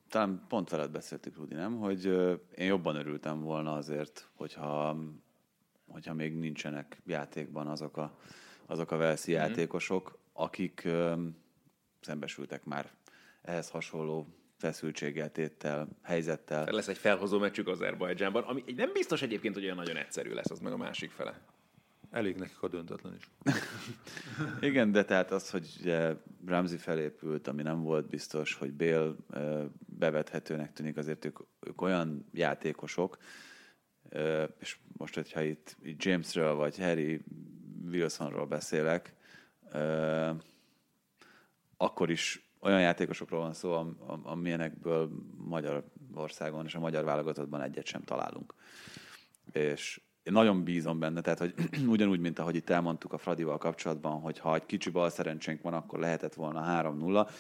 talán 0.09 0.45
pont 0.49 0.71
veled 0.71 0.91
beszéltük, 0.91 1.37
Rudi, 1.37 1.55
nem? 1.55 1.79
Hogy 1.79 2.07
uh, 2.07 2.33
én 2.57 2.67
jobban 2.67 2.97
örültem 2.97 3.41
volna 3.41 3.73
azért, 3.73 4.29
hogyha 4.35 4.97
hogyha 5.89 6.15
még 6.15 6.35
nincsenek 6.35 7.01
játékban 7.07 7.67
azok 7.67 7.97
a, 7.97 8.19
azok 8.67 8.91
a 8.91 8.97
Velszi 8.97 9.33
mm-hmm. 9.33 9.41
játékosok, 9.41 10.19
akik 10.33 10.83
ö, 10.85 11.15
szembesültek 12.01 12.65
már 12.65 12.91
ehhez 13.43 13.71
hasonló 13.71 14.27
feszültséggel, 14.59 15.33
téttel, 15.33 15.89
helyzettel. 16.03 16.59
Tehát 16.59 16.75
lesz 16.75 16.89
egy 16.89 16.99
felhozó 16.99 17.39
meccsük 17.39 17.69
Azerbajdzsánban, 17.69 18.43
ami 18.43 18.65
nem 18.77 18.93
biztos 18.93 19.23
egyébként, 19.23 19.55
hogy 19.55 19.65
olyan 19.65 19.77
nagyon 19.77 19.97
egyszerű 19.97 20.33
lesz, 20.33 20.51
az 20.51 20.61
meg 20.61 20.73
a 20.73 20.77
másik 20.77 21.11
fele. 21.11 21.41
Elég 22.11 22.37
nekik 22.37 22.63
a 22.63 22.69
döntetlen 22.69 23.15
is. 23.15 23.31
Igen, 24.69 24.93
de 24.93 25.05
tehát 25.05 25.31
az, 25.31 25.51
hogy 25.51 25.97
Ramsey 26.47 26.77
felépült, 26.77 27.47
ami 27.47 27.63
nem 27.63 27.83
volt 27.83 28.09
biztos, 28.09 28.55
hogy 28.55 28.73
Bél 28.73 29.17
bevethetőnek 29.87 30.73
tűnik, 30.73 30.97
azért 30.97 31.25
ők, 31.25 31.39
ők 31.61 31.81
olyan 31.81 32.29
játékosok, 32.33 33.19
és 34.61 34.79
most, 34.99 35.15
hogyha 35.15 35.43
itt, 35.43 35.77
itt 35.83 36.03
Jamesről 36.03 36.55
vagy 36.55 36.79
Harry 36.79 37.21
Wilsonról 37.91 38.47
beszélek, 38.47 39.15
akkor 41.77 42.11
is 42.11 42.49
olyan 42.61 42.81
játékosokról 42.81 43.41
van 43.41 43.53
szó, 43.53 43.95
amilyenekből 44.23 45.11
Magyarországon 45.37 46.65
és 46.65 46.75
a 46.75 46.81
magyar 46.81 47.05
válogatottban 47.05 47.63
egyet 47.63 47.87
sem 47.87 48.03
találunk. 48.03 48.55
És 49.53 50.01
én 50.23 50.33
nagyon 50.33 50.65
bízom 50.65 50.99
benne, 50.99 51.21
tehát 51.21 51.39
hogy 51.39 51.55
ugyanúgy, 51.87 52.21
mint 52.21 52.39
ahogy 52.39 52.55
itt 52.55 52.71
elmondtuk 52.71 53.13
a 53.13 53.19
Fradival 53.19 53.59
kapcsolatban, 53.59 54.21
hogy 54.21 54.39
ha 54.39 54.55
egy 54.55 54.67
kicsi 54.67 54.91
bal 54.91 55.11
szerencsénk 55.11 55.63
van, 55.63 55.75
akkor 55.75 55.99
lehetett 55.99 56.35
volna 56.35 56.83
3-0. 56.83 57.31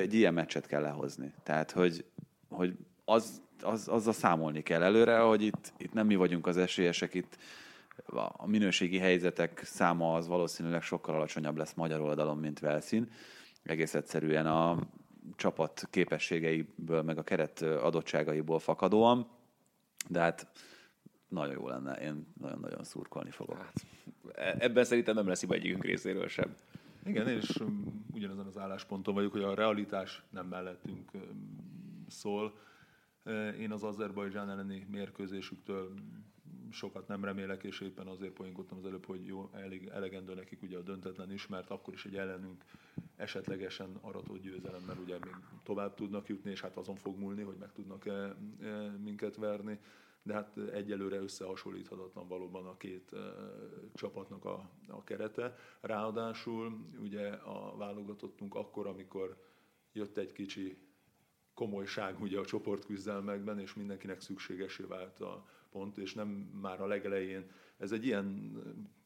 Egy 0.00 0.14
ilyen 0.14 0.34
meccset 0.34 0.66
kell 0.66 0.82
lehozni. 0.82 1.34
Tehát, 1.42 1.70
hogy, 1.70 2.04
hogy 2.48 2.76
az, 3.04 3.42
az, 3.62 3.88
azzal 3.88 4.12
számolni 4.12 4.62
kell 4.62 4.82
előre, 4.82 5.18
hogy 5.18 5.42
itt, 5.42 5.72
itt 5.76 5.92
nem 5.92 6.06
mi 6.06 6.16
vagyunk 6.16 6.46
az 6.46 6.56
esélyesek, 6.56 7.14
itt 7.14 7.38
a 8.36 8.46
minőségi 8.46 8.98
helyzetek 8.98 9.60
száma 9.64 10.14
az 10.14 10.26
valószínűleg 10.26 10.82
sokkal 10.82 11.14
alacsonyabb 11.14 11.56
lesz 11.56 11.74
magyar 11.74 12.00
oldalon, 12.00 12.38
mint 12.38 12.58
Velszín. 12.58 13.10
Egész 13.62 13.94
egyszerűen 13.94 14.46
a 14.46 14.78
csapat 15.36 15.88
képességeiből, 15.90 17.02
meg 17.02 17.18
a 17.18 17.22
keret 17.22 17.62
adottságaiból 17.62 18.58
fakadóan. 18.58 19.28
De 20.08 20.20
hát 20.20 20.46
nagyon 21.28 21.54
jó 21.54 21.68
lenne, 21.68 21.92
én 21.92 22.26
nagyon-nagyon 22.40 22.84
szurkolni 22.84 23.30
fogok. 23.30 23.56
Hát, 23.56 23.82
ebben 24.62 24.84
szerintem 24.84 25.14
nem 25.14 25.26
lesz 25.26 25.40
hiba 25.40 25.54
egyikünk 25.54 25.84
részéről 25.84 26.28
sem. 26.28 26.54
Igen, 27.04 27.28
és 27.28 27.56
um, 27.56 28.04
ugyanezen 28.12 28.46
az 28.46 28.58
állásponton 28.58 29.14
vagyok, 29.14 29.32
hogy 29.32 29.42
a 29.42 29.54
realitás 29.54 30.22
nem 30.30 30.46
mellettünk 30.46 31.14
um, 31.14 32.04
szól. 32.08 32.58
Én 33.58 33.72
az 33.72 33.82
Azerbajdzsán 33.82 34.50
elleni 34.50 34.86
mérkőzésüktől 34.90 35.94
sokat 36.70 37.08
nem 37.08 37.24
remélek, 37.24 37.62
és 37.62 37.80
éppen 37.80 38.06
azért 38.06 38.32
poénkodtam 38.32 38.78
az 38.78 38.84
előbb, 38.84 39.06
hogy 39.06 39.26
jó, 39.26 39.50
elég, 39.52 39.86
elegendő 39.86 40.34
nekik 40.34 40.62
ugye 40.62 40.78
a 40.78 40.82
döntetlen 40.82 41.32
is, 41.32 41.46
mert 41.46 41.70
akkor 41.70 41.94
is 41.94 42.04
egy 42.04 42.16
ellenünk 42.16 42.64
esetlegesen 43.16 43.98
aratott 44.00 44.40
győzelemmel 44.40 44.96
ugye 44.98 45.18
még 45.24 45.34
tovább 45.62 45.94
tudnak 45.94 46.28
jutni, 46.28 46.50
és 46.50 46.60
hát 46.60 46.76
azon 46.76 46.96
fog 46.96 47.18
múlni, 47.18 47.42
hogy 47.42 47.56
meg 47.58 47.72
tudnak-e 47.72 48.36
minket 49.02 49.36
verni 49.36 49.78
de 50.24 50.34
hát 50.34 50.56
egyelőre 50.72 51.16
összehasonlíthatatlan 51.16 52.28
valóban 52.28 52.66
a 52.66 52.76
két 52.76 53.12
uh, 53.12 53.20
csapatnak 53.94 54.44
a, 54.44 54.70
a 54.88 55.04
kerete. 55.04 55.56
Ráadásul 55.80 56.86
ugye 56.98 57.28
a 57.28 57.76
válogatottunk 57.76 58.54
akkor, 58.54 58.86
amikor 58.86 59.36
jött 59.92 60.16
egy 60.16 60.32
kicsi 60.32 60.78
komolyság 61.54 62.20
ugye 62.20 62.38
a 62.38 62.44
csoportküzdelmekben, 62.44 63.60
és 63.60 63.74
mindenkinek 63.74 64.20
szükségesé 64.20 64.84
vált 64.88 65.20
a 65.20 65.44
pont, 65.70 65.98
és 65.98 66.14
nem 66.14 66.28
már 66.62 66.80
a 66.80 66.86
legelején. 66.86 67.44
Ez 67.78 67.92
egy 67.92 68.06
ilyen 68.06 68.52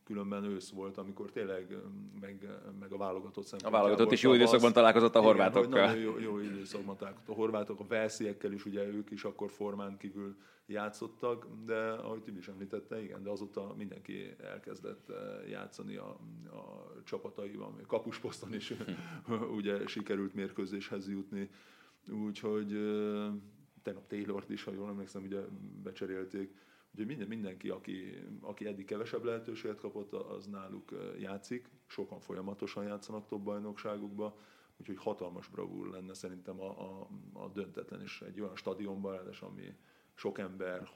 különben 0.04 0.44
ősz 0.44 0.70
volt, 0.70 0.96
amikor 0.96 1.30
tényleg 1.30 1.76
meg, 2.20 2.48
meg 2.80 2.92
a 2.92 2.96
válogatott 2.96 3.44
szempontjából. 3.44 3.78
A 3.78 3.82
válogatott 3.82 4.12
is 4.12 4.22
jó 4.22 4.32
időszakban 4.32 4.72
találkozott 4.72 5.14
a 5.14 5.20
horvátokkal. 5.20 5.90
Igen, 5.90 5.98
jó, 5.98 6.18
jó 6.18 6.38
időszakban 6.38 6.96
találkozott 6.96 7.28
a 7.28 7.32
horvátok, 7.32 7.80
a 7.80 7.86
velsziekkel 7.86 8.52
is, 8.52 8.64
ugye 8.64 8.86
ők 8.86 9.10
is 9.10 9.24
akkor 9.24 9.50
formán 9.50 9.96
kívül 9.96 10.36
játszottak, 10.66 11.46
de 11.64 11.90
ahogy 11.90 12.22
Tibi 12.22 12.38
is 12.38 12.48
említette, 12.48 13.02
igen, 13.02 13.22
de 13.22 13.30
azóta 13.30 13.74
mindenki 13.76 14.34
elkezdett 14.42 15.12
játszani 15.48 15.96
a, 15.96 16.08
a 16.50 16.92
csapataival, 17.04 17.80
kapusposzton 17.86 18.54
is 18.54 18.72
ugye 19.58 19.86
sikerült 19.86 20.34
mérkőzéshez 20.34 21.08
jutni, 21.08 21.50
úgyhogy 22.10 22.68
tegnap 23.82 24.06
Taylort 24.06 24.50
is, 24.50 24.64
ha 24.64 24.72
jól 24.72 24.88
emlékszem, 24.88 25.22
ugye 25.22 25.40
becserélték, 25.82 26.66
Ugye 26.94 27.06
minden, 27.06 27.28
mindenki, 27.28 27.68
aki, 27.68 28.24
aki 28.40 28.66
eddig 28.66 28.84
kevesebb 28.84 29.24
lehetőséget 29.24 29.80
kapott, 29.80 30.12
az 30.12 30.46
náluk 30.46 31.12
játszik, 31.18 31.70
sokan 31.86 32.20
folyamatosan 32.20 32.84
játszanak 32.84 33.26
top 33.26 33.42
bajnokságokba, 33.42 34.38
úgyhogy 34.76 34.96
hatalmas 34.96 35.48
bravúr 35.48 35.88
lenne 35.88 36.14
szerintem 36.14 36.60
a, 36.60 37.00
a, 37.00 37.08
a 37.32 37.48
döntetlen 37.48 38.02
is 38.02 38.22
egy 38.22 38.40
olyan 38.40 38.56
stadionban, 38.56 39.12
ráadásul 39.12 39.48
ami 39.48 39.76
sok 40.14 40.38
ember, 40.38 40.90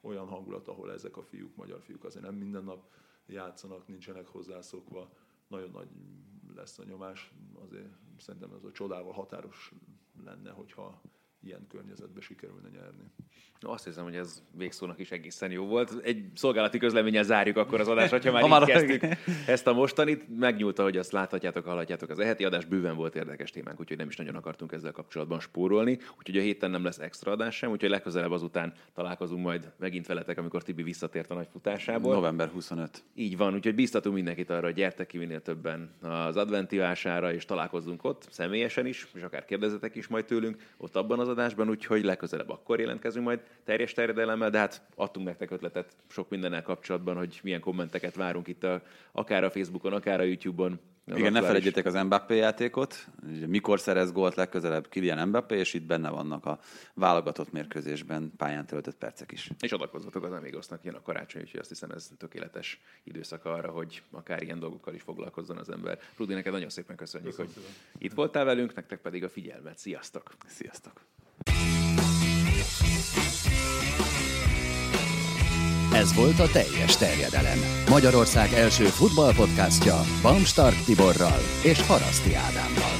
olyan 0.00 0.26
hangulat, 0.26 0.68
ahol 0.68 0.92
ezek 0.92 1.16
a 1.16 1.22
fiúk, 1.22 1.56
magyar 1.56 1.80
fiúk 1.80 2.04
azért 2.04 2.24
nem 2.24 2.34
minden 2.34 2.64
nap 2.64 2.90
játszanak, 3.26 3.88
nincsenek 3.88 4.26
hozzászokva, 4.26 5.12
nagyon 5.46 5.70
nagy 5.70 5.88
lesz 6.54 6.78
a 6.78 6.84
nyomás, 6.84 7.32
azért 7.54 7.92
szerintem 8.18 8.52
ez 8.52 8.64
a 8.64 8.72
csodával 8.72 9.12
határos 9.12 9.72
lenne, 10.24 10.50
hogyha 10.50 11.02
ilyen 11.48 11.66
környezetbe 11.68 12.20
sikerülne 12.20 12.68
nyerni. 12.68 13.04
No, 13.60 13.70
azt 13.70 13.84
hiszem, 13.84 14.04
hogy 14.04 14.14
ez 14.14 14.42
végszónak 14.56 14.98
is 14.98 15.10
egészen 15.10 15.50
jó 15.50 15.64
volt. 15.64 16.00
Egy 16.02 16.24
szolgálati 16.34 16.78
közleményen 16.78 17.24
zárjuk 17.24 17.56
akkor 17.56 17.80
az 17.80 17.88
adást, 17.88 18.24
ha 18.24 18.32
már, 18.32 18.42
ha 18.42 18.48
már 18.48 18.64
kezdtük 18.64 19.02
ezt 19.46 19.66
a 19.66 19.72
mostanit. 19.72 20.38
Megnyúlta, 20.38 20.82
hogy 20.82 20.96
azt 20.96 21.12
láthatjátok, 21.12 21.64
hallhatjátok. 21.64 22.10
Az 22.10 22.18
eheti 22.18 22.44
adás 22.44 22.64
bőven 22.64 22.96
volt 22.96 23.14
érdekes 23.14 23.50
témánk, 23.50 23.80
úgyhogy 23.80 23.96
nem 23.96 24.08
is 24.08 24.16
nagyon 24.16 24.34
akartunk 24.34 24.72
ezzel 24.72 24.92
kapcsolatban 24.92 25.40
spórolni. 25.40 25.98
Úgyhogy 26.18 26.36
a 26.36 26.40
héten 26.40 26.70
nem 26.70 26.84
lesz 26.84 26.98
extra 26.98 27.32
adás 27.32 27.56
sem, 27.56 27.70
úgyhogy 27.70 27.90
legközelebb 27.90 28.30
azután 28.30 28.72
találkozunk 28.94 29.42
majd 29.42 29.72
megint 29.76 30.06
veletek, 30.06 30.38
amikor 30.38 30.62
Tibi 30.62 30.82
visszatért 30.82 31.30
a 31.30 31.34
nagy 31.34 31.48
futásából. 31.52 32.14
November 32.14 32.48
25. 32.48 33.04
Így 33.14 33.36
van, 33.36 33.54
úgyhogy 33.54 33.74
biztatunk 33.74 34.14
mindenkit 34.14 34.50
arra, 34.50 34.66
hogy 34.66 34.74
gyertek 34.74 35.06
ki 35.06 35.18
minél 35.18 35.42
többen 35.42 35.90
az 36.00 36.36
adventi 36.36 36.76
vására, 36.76 37.32
és 37.32 37.44
találkozzunk 37.44 38.04
ott 38.04 38.26
személyesen 38.30 38.86
is, 38.86 39.06
és 39.14 39.22
akár 39.22 39.44
kérdezetek 39.44 39.94
is 39.94 40.06
majd 40.06 40.24
tőlünk 40.24 40.56
ott 40.76 40.96
abban 40.96 41.18
az 41.18 41.28
adásban, 41.38 41.68
úgyhogy 41.68 42.04
legközelebb 42.04 42.50
akkor 42.50 42.80
jelentkezünk 42.80 43.24
majd 43.24 43.40
teljes 43.64 43.92
terjedelemmel, 43.92 44.50
de 44.50 44.58
hát 44.58 44.82
adtunk 44.94 45.26
nektek 45.26 45.50
ötletet 45.50 45.96
sok 46.08 46.28
mindennel 46.28 46.62
kapcsolatban, 46.62 47.16
hogy 47.16 47.40
milyen 47.42 47.60
kommenteket 47.60 48.14
várunk 48.14 48.48
itt 48.48 48.64
a, 48.64 48.82
akár 49.12 49.44
a 49.44 49.50
Facebookon, 49.50 49.92
akár 49.92 50.20
a 50.20 50.22
YouTube-on. 50.22 50.80
Igen, 51.16 51.32
ne 51.32 51.42
felejtjétek 51.42 51.86
az 51.86 51.94
Mbappé 51.94 52.36
játékot, 52.36 53.06
mikor 53.46 53.80
szerez 53.80 54.12
gólt 54.12 54.34
legközelebb 54.34 54.88
Kylian 54.88 55.28
Mbappé, 55.28 55.58
és 55.58 55.74
itt 55.74 55.82
benne 55.82 56.10
vannak 56.10 56.46
a 56.46 56.58
válogatott 56.94 57.52
mérkőzésben 57.52 58.32
pályán 58.36 58.66
töltött 58.66 58.96
percek 58.96 59.32
is. 59.32 59.50
És 59.60 59.72
adakozzatok 59.72 60.24
az 60.24 60.32
Amigosznak, 60.32 60.84
jön 60.84 60.94
a 60.94 61.02
karácsony, 61.02 61.42
úgyhogy 61.42 61.60
azt 61.60 61.68
hiszem 61.68 61.90
ez 61.90 62.10
tökéletes 62.18 62.80
időszak 63.04 63.44
arra, 63.44 63.70
hogy 63.70 64.02
akár 64.10 64.42
ilyen 64.42 64.58
dolgokkal 64.58 64.94
is 64.94 65.02
foglalkozzon 65.02 65.56
az 65.56 65.70
ember. 65.70 65.98
Rudi, 66.16 66.34
neked 66.34 66.52
nagyon 66.52 66.70
szépen 66.70 66.96
köszönjük, 66.96 67.36
Köszönöm 67.36 67.52
hogy 67.54 67.64
itt 67.98 68.12
voltál 68.12 68.44
velünk, 68.44 68.74
nektek 68.74 69.00
pedig 69.00 69.24
a 69.24 69.28
figyelmet. 69.28 69.78
Sziasztok! 69.78 70.32
Sziasztok! 70.46 71.00
Ez 75.92 76.14
volt 76.14 76.38
a 76.38 76.48
teljes 76.52 76.96
terjedelem. 76.96 77.58
Magyarország 77.88 78.52
első 78.52 78.84
futballpodcastja 78.84 80.00
Bamstark 80.22 80.84
Tiborral 80.84 81.40
és 81.62 81.86
Haraszti 81.86 82.34
Ádámmal. 82.34 82.96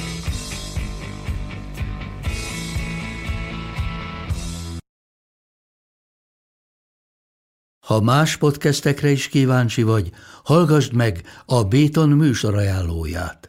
Ha 7.85 8.01
más 8.01 8.37
podcastekre 8.37 9.09
is 9.09 9.27
kíváncsi 9.27 9.83
vagy, 9.83 10.11
hallgassd 10.43 10.93
meg 10.93 11.21
a 11.45 11.63
Béton 11.63 12.09
műsor 12.09 12.55
ajánlóját. 12.55 13.48